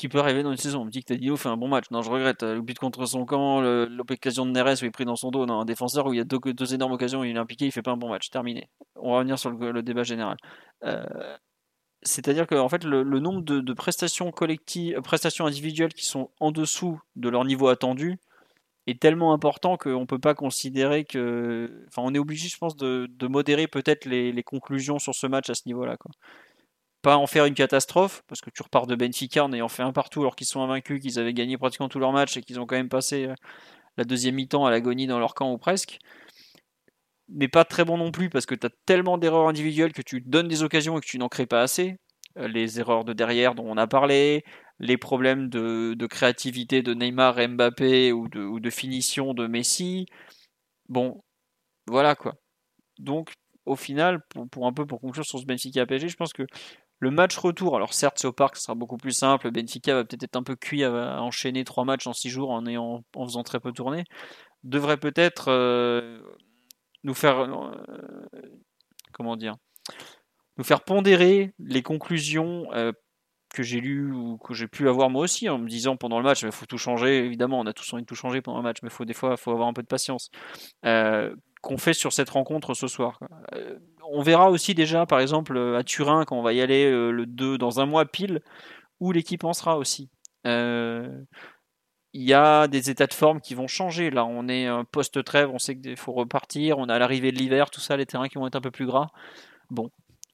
qui 0.00 0.08
peut 0.08 0.18
arriver 0.18 0.42
dans 0.42 0.50
une 0.50 0.56
saison. 0.56 0.82
On 0.82 0.84
me 0.86 0.90
dit 0.90 1.00
que 1.00 1.06
Tadino 1.06 1.36
fait 1.36 1.48
un 1.48 1.56
bon 1.56 1.68
match. 1.68 1.84
Non, 1.90 2.02
je 2.02 2.10
regrette. 2.10 2.42
Le 2.42 2.62
but 2.62 2.78
contre 2.78 3.06
son 3.06 3.24
camp, 3.24 3.60
l'occasion 3.60 4.46
de 4.46 4.50
Neres 4.50 4.80
où 4.80 4.84
il 4.84 4.86
est 4.86 4.90
pris 4.90 5.04
dans 5.04 5.16
son 5.16 5.30
dos. 5.30 5.46
Non, 5.46 5.60
un 5.60 5.64
défenseur 5.64 6.06
où 6.06 6.14
il 6.14 6.16
y 6.16 6.20
a 6.20 6.24
deux, 6.24 6.74
énormes 6.74 6.92
occasions, 6.92 7.22
il 7.22 7.36
est 7.36 7.38
impliqué, 7.38 7.66
il 7.66 7.72
fait 7.72 7.82
pas 7.82 7.92
un 7.92 7.96
bon 7.96 8.08
match. 8.08 8.30
Terminé. 8.30 8.68
On 8.96 9.12
va 9.12 9.18
revenir 9.18 9.38
sur 9.38 9.50
le, 9.50 9.82
débat 9.82 10.02
général. 10.02 10.36
C'est-à-dire 12.02 12.46
que 12.46 12.54
en 12.54 12.68
fait, 12.68 12.84
le, 12.84 13.02
nombre 13.18 13.42
de, 13.42 13.72
prestations 13.74 14.30
collectives, 14.30 14.96
euh, 14.96 15.02
prestations 15.02 15.46
individuelles 15.46 15.92
qui 15.92 16.06
sont 16.06 16.30
en 16.40 16.50
dessous 16.50 16.98
de 17.16 17.28
leur 17.28 17.44
niveau 17.44 17.68
attendu 17.68 18.18
est 18.86 19.00
tellement 19.00 19.34
important 19.34 19.76
qu'on 19.76 20.00
ne 20.00 20.06
peut 20.06 20.18
pas 20.18 20.34
considérer 20.34 21.04
que. 21.04 21.84
Enfin, 21.88 22.02
on 22.02 22.14
est 22.14 22.18
obligé, 22.18 22.48
je 22.48 22.56
pense, 22.56 22.76
de, 22.76 23.08
modérer 23.28 23.66
peut-être 23.66 24.06
les, 24.06 24.42
conclusions 24.42 24.98
sur 24.98 25.14
ce 25.14 25.26
match 25.26 25.50
à 25.50 25.54
ce 25.54 25.62
niveau-là. 25.66 25.98
Pas 27.02 27.16
en 27.16 27.26
faire 27.26 27.46
une 27.46 27.54
catastrophe, 27.54 28.22
parce 28.28 28.40
que 28.40 28.50
tu 28.50 28.62
repars 28.62 28.86
de 28.86 28.94
Benfica 28.94 29.44
en 29.44 29.52
ayant 29.52 29.68
fait 29.68 29.82
un 29.82 29.92
partout 29.92 30.20
alors 30.20 30.36
qu'ils 30.36 30.46
sont 30.46 30.60
invaincus, 30.60 31.00
qu'ils 31.00 31.18
avaient 31.18 31.32
gagné 31.32 31.56
pratiquement 31.56 31.88
tous 31.88 31.98
leurs 31.98 32.12
matchs 32.12 32.36
et 32.36 32.42
qu'ils 32.42 32.60
ont 32.60 32.66
quand 32.66 32.76
même 32.76 32.90
passé 32.90 33.26
euh, 33.26 33.34
la 33.96 34.04
deuxième 34.04 34.34
mi-temps 34.34 34.66
à 34.66 34.70
l'agonie 34.70 35.06
dans 35.06 35.18
leur 35.18 35.34
camp 35.34 35.52
ou 35.52 35.58
presque 35.58 35.98
mais 37.30 37.48
pas 37.48 37.64
très 37.64 37.84
bon 37.84 37.96
non 37.96 38.10
plus 38.10 38.28
parce 38.28 38.46
que 38.46 38.54
tu 38.54 38.66
as 38.66 38.70
tellement 38.86 39.18
d'erreurs 39.18 39.48
individuelles 39.48 39.92
que 39.92 40.02
tu 40.02 40.20
donnes 40.20 40.48
des 40.48 40.62
occasions 40.62 40.98
et 40.98 41.00
que 41.00 41.06
tu 41.06 41.18
n'en 41.18 41.28
crées 41.28 41.46
pas 41.46 41.62
assez. 41.62 41.96
Euh, 42.38 42.48
les 42.48 42.80
erreurs 42.80 43.04
de 43.04 43.12
derrière 43.12 43.54
dont 43.54 43.66
on 43.66 43.76
a 43.76 43.86
parlé, 43.86 44.44
les 44.78 44.96
problèmes 44.96 45.48
de, 45.48 46.06
créativité 46.06 46.82
de 46.82 46.94
Neymar 46.94 47.38
et 47.40 47.48
Mbappé 47.48 48.12
ou 48.12 48.28
de, 48.28 48.40
ou 48.40 48.60
de 48.60 48.70
finition 48.70 49.34
de 49.34 49.46
Messi. 49.46 50.06
Bon, 50.88 51.22
voilà 51.86 52.14
quoi. 52.14 52.34
Donc, 52.98 53.32
au 53.66 53.76
final, 53.76 54.20
pour, 54.50 54.66
un 54.66 54.72
peu 54.72 54.86
pour 54.86 55.00
conclure 55.00 55.24
sur 55.24 55.38
ce 55.38 55.46
Benfica 55.46 55.86
PSG, 55.86 56.08
je 56.08 56.16
pense 56.16 56.32
que 56.32 56.46
le 57.00 57.10
match 57.10 57.38
retour, 57.38 57.76
alors 57.76 57.94
certes, 57.94 58.18
c'est 58.18 58.26
au 58.26 58.32
parc, 58.32 58.56
ce 58.56 58.64
sera 58.64 58.74
beaucoup 58.74 58.98
plus 58.98 59.12
simple. 59.12 59.50
Benfica 59.50 59.94
va 59.94 60.04
peut-être 60.04 60.22
être 60.22 60.36
un 60.36 60.42
peu 60.42 60.54
cuit 60.54 60.84
à, 60.84 61.22
enchaîner 61.22 61.64
trois 61.64 61.86
matchs 61.86 62.06
en 62.06 62.12
six 62.12 62.28
jours 62.28 62.50
en, 62.50 62.66
ayant, 62.66 63.02
en 63.16 63.24
faisant 63.24 63.42
très 63.42 63.58
peu 63.58 63.72
tourner. 63.72 64.04
Devrait 64.64 64.98
peut-être 64.98 65.48
euh, 65.48 66.20
nous 67.02 67.14
faire 67.14 67.38
euh, 67.40 67.72
nous 70.58 70.64
faire 70.64 70.84
pondérer 70.84 71.54
les 71.58 71.82
conclusions 71.82 72.66
euh, 72.74 72.92
que 73.54 73.62
j'ai 73.62 73.80
lues 73.80 74.12
ou 74.12 74.36
que 74.36 74.52
j'ai 74.52 74.68
pu 74.68 74.86
avoir 74.86 75.08
moi 75.08 75.22
aussi 75.22 75.48
en 75.48 75.56
me 75.56 75.68
disant 75.68 75.96
pendant 75.96 76.18
le 76.18 76.24
match 76.24 76.42
il 76.42 76.52
faut 76.52 76.66
tout 76.66 76.78
changer 76.78 77.24
évidemment 77.24 77.58
on 77.58 77.66
a 77.66 77.72
tous 77.72 77.92
envie 77.94 78.02
de 78.02 78.06
tout 78.06 78.14
changer 78.14 78.42
pendant 78.42 78.58
le 78.58 78.64
match 78.64 78.78
mais 78.82 78.90
faut 78.90 79.04
des 79.04 79.14
fois 79.14 79.36
faut 79.36 79.50
avoir 79.50 79.68
un 79.68 79.72
peu 79.72 79.82
de 79.82 79.88
patience 79.88 80.30
qu'on 80.82 81.78
fait 81.78 81.94
sur 81.94 82.12
cette 82.12 82.30
rencontre 82.30 82.74
ce 82.74 82.86
soir 82.86 83.18
on 84.08 84.22
verra 84.22 84.50
aussi 84.50 84.74
déjà 84.74 85.06
par 85.06 85.20
exemple 85.20 85.58
à 85.76 85.82
Turin 85.84 86.24
quand 86.24 86.38
on 86.38 86.42
va 86.42 86.52
y 86.52 86.60
aller 86.60 86.90
le 86.90 87.26
2 87.26 87.58
dans 87.58 87.80
un 87.80 87.86
mois 87.86 88.04
pile 88.04 88.40
où 88.98 89.12
l'équipe 89.12 89.44
en 89.44 89.52
sera 89.52 89.76
aussi 89.78 90.10
il 92.12 92.22
y 92.22 92.32
a 92.32 92.66
des 92.68 92.90
états 92.90 93.06
de 93.06 93.14
forme 93.14 93.40
qui 93.40 93.54
vont 93.54 93.68
changer. 93.68 94.10
Là, 94.10 94.24
on 94.24 94.48
est 94.48 94.68
post-trêve, 94.90 95.50
on 95.50 95.58
sait 95.58 95.78
qu'il 95.78 95.96
faut 95.96 96.12
repartir, 96.12 96.78
on 96.78 96.88
a 96.88 96.98
l'arrivée 96.98 97.32
de 97.32 97.38
l'hiver, 97.38 97.70
tout 97.70 97.80
ça, 97.80 97.96
les 97.96 98.06
terrains 98.06 98.28
qui 98.28 98.36
vont 98.36 98.46
être 98.46 98.56
un 98.56 98.60
peu 98.60 98.70
plus 98.70 98.86
gras. 98.86 99.08
Bon, 99.70 99.90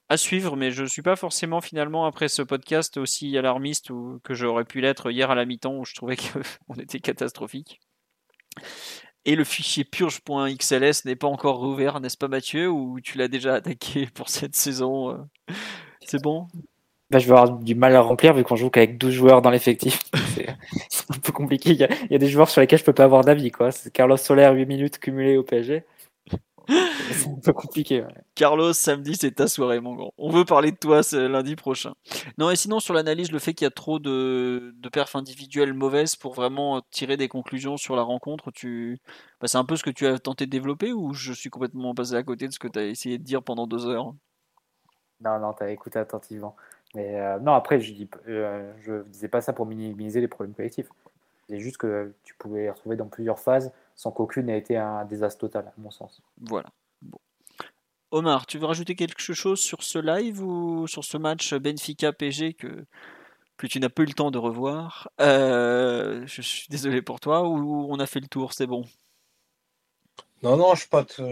à 0.09 0.17
suivre, 0.17 0.55
mais 0.55 0.71
je 0.71 0.83
ne 0.83 0.87
suis 0.87 1.01
pas 1.01 1.15
forcément 1.15 1.61
finalement 1.61 2.05
après 2.05 2.29
ce 2.29 2.41
podcast 2.41 2.97
aussi 2.97 3.37
alarmiste 3.37 3.91
que 4.23 4.33
j'aurais 4.33 4.65
pu 4.65 4.81
l'être 4.81 5.11
hier 5.11 5.29
à 5.29 5.35
la 5.35 5.45
mi-temps 5.45 5.75
où 5.75 5.85
je 5.85 5.93
trouvais 5.93 6.15
qu'on 6.67 6.75
était 6.75 6.99
catastrophique. 6.99 7.79
Et 9.25 9.35
le 9.35 9.43
fichier 9.43 9.83
purge.xls 9.83 11.01
n'est 11.05 11.15
pas 11.15 11.27
encore 11.27 11.57
rouvert, 11.57 11.99
n'est-ce 11.99 12.17
pas 12.17 12.27
Mathieu, 12.27 12.69
ou 12.69 12.99
tu 13.01 13.17
l'as 13.17 13.27
déjà 13.27 13.55
attaqué 13.55 14.07
pour 14.13 14.29
cette 14.29 14.55
saison 14.55 15.11
euh? 15.11 15.53
C'est 16.05 16.21
bon? 16.21 16.47
Bah, 17.09 17.19
je 17.19 17.27
vais 17.27 17.37
avoir 17.37 17.57
du 17.57 17.75
mal 17.75 17.95
à 17.95 18.01
remplir 18.01 18.33
vu 18.33 18.43
qu'on 18.43 18.55
joue 18.55 18.69
qu'avec 18.69 18.97
12 18.97 19.13
joueurs 19.13 19.41
dans 19.41 19.49
l'effectif. 19.49 20.01
C'est 20.89 21.09
un 21.09 21.19
peu 21.19 21.31
compliqué. 21.31 21.71
Il 21.71 21.77
y, 21.77 22.15
a, 22.15 22.17
des 22.17 22.27
joueurs 22.27 22.49
sur 22.49 22.59
lesquels 22.59 22.79
je 22.79 22.83
peux 22.83 22.93
pas 22.93 23.05
avoir 23.05 23.23
d'avis. 23.23 23.51
Carlos 23.93 24.17
Soler, 24.17 24.49
8 24.53 24.65
minutes 24.65 24.99
cumulées 24.99 25.37
au 25.37 25.43
PSG. 25.43 25.85
C'est 26.67 27.29
un 27.29 27.39
peu 27.43 27.53
compliqué. 27.53 28.03
Carlos, 28.35 28.73
samedi, 28.73 29.15
c'est 29.15 29.31
ta 29.31 29.47
soirée, 29.47 29.79
mon 29.79 29.95
grand. 29.95 30.13
On 30.17 30.29
veut 30.29 30.45
parler 30.45 30.71
de 30.71 30.77
toi 30.77 31.01
lundi 31.13 31.55
prochain. 31.55 31.93
Non, 32.37 32.51
et 32.51 32.55
sinon, 32.55 32.79
sur 32.79 32.93
l'analyse, 32.93 33.31
le 33.31 33.39
fait 33.39 33.53
qu'il 33.53 33.65
y 33.65 33.67
a 33.67 33.71
trop 33.71 33.99
de, 33.99 34.73
de 34.75 34.89
perfs 34.89 35.15
individuelles 35.15 35.73
mauvaises 35.73 36.15
pour 36.15 36.33
vraiment 36.33 36.81
tirer 36.91 37.15
des 37.15 37.27
conclusions 37.27 37.77
sur 37.77 37.95
la 37.95 38.01
rencontre, 38.01 38.51
tu... 38.51 38.99
Bah, 39.39 39.47
c'est 39.47 39.57
un 39.57 39.65
peu 39.65 39.75
ce 39.75 39.83
que 39.83 39.89
tu 39.89 40.05
as 40.07 40.19
tenté 40.19 40.45
de 40.45 40.51
développer 40.51 40.91
ou 40.91 41.13
je 41.13 41.31
suis 41.31 41.49
complètement 41.49 41.95
passé 41.95 42.15
à 42.15 42.23
côté 42.23 42.47
de 42.47 42.53
ce 42.53 42.59
que 42.59 42.67
tu 42.67 42.79
as 42.79 42.85
essayé 42.85 43.17
de 43.17 43.23
dire 43.23 43.43
pendant 43.43 43.67
deux 43.67 43.87
heures? 43.87 44.13
Non, 45.21 45.39
non, 45.39 45.53
tu 45.53 45.63
as 45.63 45.71
écouté 45.71 45.99
attentivement. 45.99 46.55
Mais 46.95 47.19
euh, 47.19 47.39
non, 47.39 47.53
après, 47.53 47.79
je 47.79 47.93
dis, 47.93 48.09
euh, 48.27 48.71
je 48.81 49.03
disais 49.03 49.27
pas 49.27 49.41
ça 49.41 49.53
pour 49.53 49.65
minimiser 49.65 50.21
les 50.21 50.27
problèmes 50.27 50.53
collectifs. 50.53 50.89
C'est 51.49 51.59
juste 51.59 51.77
que 51.77 52.13
tu 52.23 52.33
pouvais 52.35 52.63
les 52.63 52.69
retrouver 52.69 52.97
dans 52.97 53.07
plusieurs 53.07 53.39
phases 53.39 53.71
sans 53.97 54.11
qu'aucune 54.11 54.45
n'ait 54.45 54.57
été 54.57 54.77
un 54.77 55.03
désastre 55.03 55.41
total, 55.41 55.67
à 55.67 55.73
mon 55.77 55.91
sens. 55.91 56.21
Voilà. 56.39 56.69
Bon. 57.01 57.17
Omar, 58.11 58.45
tu 58.45 58.57
veux 58.57 58.65
rajouter 58.67 58.95
quelque 58.95 59.19
chose 59.33 59.59
sur 59.59 59.83
ce 59.83 59.99
live 59.99 60.41
ou 60.41 60.87
sur 60.87 61.03
ce 61.03 61.17
match 61.17 61.53
Benfica-PG 61.53 62.53
que, 62.53 62.85
que 63.57 63.67
tu 63.67 63.81
n'as 63.81 63.89
pas 63.89 64.03
eu 64.03 64.05
le 64.05 64.13
temps 64.13 64.31
de 64.31 64.37
revoir? 64.37 65.09
Euh, 65.19 66.25
Je 66.25 66.41
suis 66.41 66.67
désolé 66.69 67.01
pour 67.01 67.19
toi 67.19 67.49
ou 67.49 67.87
on 67.89 67.99
a 67.99 68.05
fait 68.05 68.21
le 68.21 68.27
tour, 68.27 68.53
c'est 68.53 68.67
bon? 68.67 68.85
Non, 70.43 70.55
non, 70.55 70.75
je, 70.75 70.85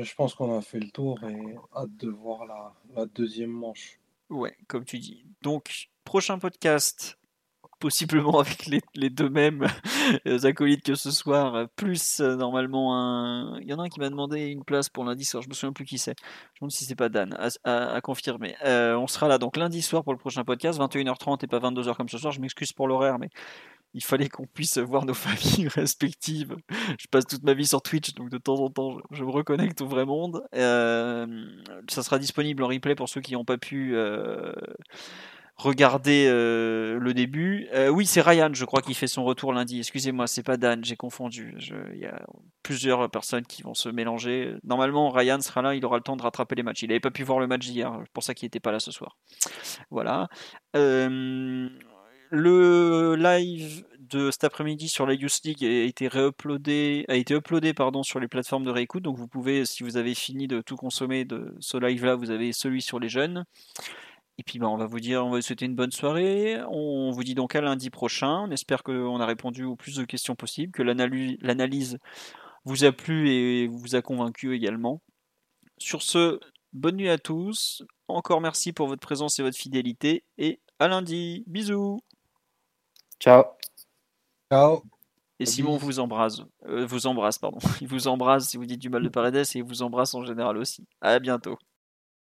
je 0.04 0.16
pense 0.16 0.34
qu'on 0.34 0.58
a 0.58 0.62
fait 0.62 0.80
le 0.80 0.90
tour 0.90 1.24
et 1.24 1.56
hâte 1.76 1.96
de 1.98 2.10
voir 2.10 2.46
la, 2.46 2.74
la 2.96 3.06
deuxième 3.06 3.52
manche. 3.52 4.00
Ouais, 4.30 4.58
comme 4.68 4.84
tu 4.84 4.98
dis. 4.98 5.24
Donc, 5.44 5.90
prochain 6.04 6.40
podcast, 6.40 7.18
possiblement 7.80 8.40
avec 8.40 8.68
les, 8.68 9.10
deux 9.10 9.30
mêmes 9.30 9.68
euh, 10.28 10.40
acolytes 10.44 10.84
que 10.84 10.96
ce 10.96 11.12
soir, 11.12 11.68
plus 11.76 12.20
euh, 12.20 12.36
normalement 12.36 12.96
un. 12.96 13.60
Il 13.62 13.68
y 13.68 13.74
en 13.74 13.80
a 13.80 13.84
un 13.84 13.90
qui 13.90 14.00
m'a 14.00 14.10
demandé 14.10 14.46
une 14.48 14.64
place 14.64 14.90
pour 14.90 15.04
lundi 15.04 15.26
soir, 15.26 15.44
je 15.44 15.50
me 15.50 15.54
souviens 15.54 15.74
plus 15.74 15.86
qui 15.86 15.98
c'est. 15.98 16.16
Je 16.20 16.58
me 16.58 16.60
demande 16.62 16.72
si 16.72 16.86
c'est 16.86 16.96
pas 16.96 17.10
Dan, 17.10 17.38
à, 17.64 18.02
confirmer. 18.02 18.56
Euh, 18.66 18.96
on 18.96 19.08
sera 19.08 19.28
là 19.28 19.38
donc 19.38 19.58
lundi 19.58 19.82
soir 19.82 20.04
pour 20.04 20.14
le 20.14 20.20
prochain 20.20 20.44
podcast, 20.44 20.80
21h30 20.80 21.44
et 21.44 21.48
pas 21.48 21.60
22h 21.60 21.96
comme 21.96 22.10
ce 22.10 22.18
soir. 22.18 22.32
Je 22.32 22.42
m'excuse 22.42 22.74
pour 22.74 22.88
l'horaire, 22.88 23.20
mais 23.20 23.30
il 23.96 24.04
fallait 24.04 24.28
qu'on 24.28 24.46
puisse 24.46 24.78
voir 24.78 25.06
nos 25.06 25.14
familles 25.16 25.70
respectives. 25.70 26.56
Je 27.00 27.08
passe 27.08 27.26
toute 27.26 27.44
ma 27.44 27.54
vie 27.54 27.66
sur 27.66 27.82
Twitch, 27.82 28.14
donc 28.14 28.30
de 28.30 28.38
temps 28.38 28.60
en 28.60 28.70
temps, 28.70 28.98
je, 29.12 29.24
me 29.24 29.32
reconnecte 29.32 29.82
au 29.82 29.88
vrai 29.88 30.06
monde. 30.06 30.44
Euh, 30.54 31.26
ça 31.90 32.04
sera 32.04 32.20
disponible 32.20 32.64
en 32.64 32.68
replay 32.68 32.94
pour 32.94 33.10
ceux 33.10 33.22
qui 33.22 33.34
n'ont 33.34 33.46
pas 33.46 33.58
pu 33.58 33.96
euh, 33.96 34.54
regarder 35.56 36.28
euh, 36.28 37.00
le 37.00 37.14
début. 37.14 37.68
oui, 37.92 38.06
c'est 38.06 38.22
Ryan, 38.22 38.50
je 38.54 38.66
crois, 38.66 38.82
qui 38.82 38.94
fait 38.94 39.08
son 39.08 39.24
retour 39.24 39.54
lundi. 39.54 39.80
Excusez-moi, 39.80 40.28
c'est 40.28 40.44
pas 40.44 40.58
Dan, 40.58 40.84
j'ai 40.84 40.96
confondu. 40.96 41.56
Il 41.94 42.00
y 42.00 42.06
a 42.06 42.26
plusieurs 42.64 43.10
personnes 43.10 43.46
qui 43.46 43.62
vont 43.62 43.74
se 43.74 43.90
mélanger. 43.90 44.56
Normalement, 44.64 45.10
Ryan 45.10 45.40
sera 45.42 45.62
là, 45.62 45.76
il 45.76 45.86
aura 45.86 45.98
le 45.98 46.04
temps 46.04 46.18
de 46.18 46.22
rattraper 46.22 46.56
les 46.56 46.64
matchs. 46.64 46.84
Il 46.84 46.90
n'avait 46.90 47.00
pas 47.00 47.12
pu 47.12 47.24
voir 47.24 47.40
le 47.40 47.48
match 47.48 47.66
d'hier, 47.68 48.02
pour 48.14 48.24
ça 48.24 48.34
qu'il 48.34 48.46
n'était 48.46 48.60
pas 48.60 48.72
là 48.72 48.80
ce 48.80 48.92
soir. 48.92 49.18
Voilà. 49.92 50.28
Le 52.32 53.16
live 53.16 53.86
de 54.00 54.32
cet 54.32 54.44
après-midi 54.44 54.90
sur 54.90 55.06
la 55.06 55.14
Youth 55.14 55.42
League 55.44 55.64
a 55.64 55.84
été 55.84 56.08
réuploadé, 56.08 57.06
a 57.08 57.16
été 57.16 57.34
uploadé 57.34 57.74
pardon, 57.74 58.04
sur 58.04 58.20
les 58.20 58.28
plateformes 58.28 58.64
de 58.64 58.72
réécoute. 58.72 59.04
Donc 59.04 59.18
vous 59.18 59.28
pouvez, 59.28 59.66
si 59.66 59.84
vous 59.84 59.98
avez 59.98 60.16
fini 60.16 60.48
de 60.48 60.62
tout 60.62 60.76
consommer 60.76 61.26
de 61.26 61.56
ce 61.60 61.78
live-là, 61.78 62.16
vous 62.16 62.32
avez 62.32 62.52
celui 62.52 62.82
sur 62.82 63.00
les 63.00 63.10
jeunes. 63.10 63.46
Et 64.38 64.44
puis 64.44 64.60
ben, 64.60 64.68
on 64.68 64.78
va 64.78 64.86
vous 64.86 65.00
dire, 65.00 65.26
on 65.26 65.30
va 65.30 65.38
vous 65.38 65.42
souhaiter 65.42 65.66
une 65.66 65.76
bonne 65.76 65.92
soirée. 65.92 66.58
On 66.70 67.12
vous 67.12 67.24
dit 67.24 67.36
donc 67.36 67.56
à 67.56 67.62
lundi 67.62 67.90
prochain. 67.90 68.42
On 68.42 68.52
espère 68.52 68.84
qu'on 68.84 69.20
a 69.20 69.26
répondu 69.26 69.64
aux 69.64 69.76
plus 69.76 69.96
de 69.96 70.04
questions 70.04 70.36
possibles, 70.36 70.74
que 70.74 70.84
l'analyse 70.84 72.00
vous 72.66 72.84
a 72.84 72.92
plu 72.92 73.30
et 73.30 73.68
vous 73.68 73.96
a 73.96 74.02
convaincu 74.02 74.54
également. 74.56 75.02
Sur 75.78 76.02
ce, 76.02 76.40
bonne 76.74 76.98
nuit 76.98 77.10
à 77.10 77.18
tous. 77.18 77.84
Encore 78.08 78.42
merci 78.42 78.74
pour 78.74 78.88
votre 78.88 79.02
présence 79.02 79.40
et 79.40 79.44
votre 79.44 79.58
fidélité. 79.58 80.24
Et 80.38 80.60
à 80.80 80.88
lundi. 80.88 81.44
Bisous. 81.48 82.02
Ciao. 83.20 83.44
Ciao. 84.52 84.84
Et 85.40 85.46
Simon 85.46 85.76
vous 85.76 86.00
embrasse, 86.00 86.42
euh, 86.66 86.86
vous 86.86 87.08
embrasse, 87.08 87.40
pardon. 87.40 87.60
Il 87.82 87.88
vous 87.88 88.08
embrasse 88.08 88.50
si 88.50 88.58
vous 88.58 88.66
dites 88.66 88.80
du 88.80 88.90
mal 88.90 89.04
de 89.04 89.10
Paredes 89.10 89.36
et 89.36 89.58
il 89.58 89.64
vous 89.64 89.82
embrasse 89.82 90.14
en 90.14 90.24
général 90.24 90.58
aussi. 90.58 90.88
À 91.02 91.20
bientôt. 91.20 91.58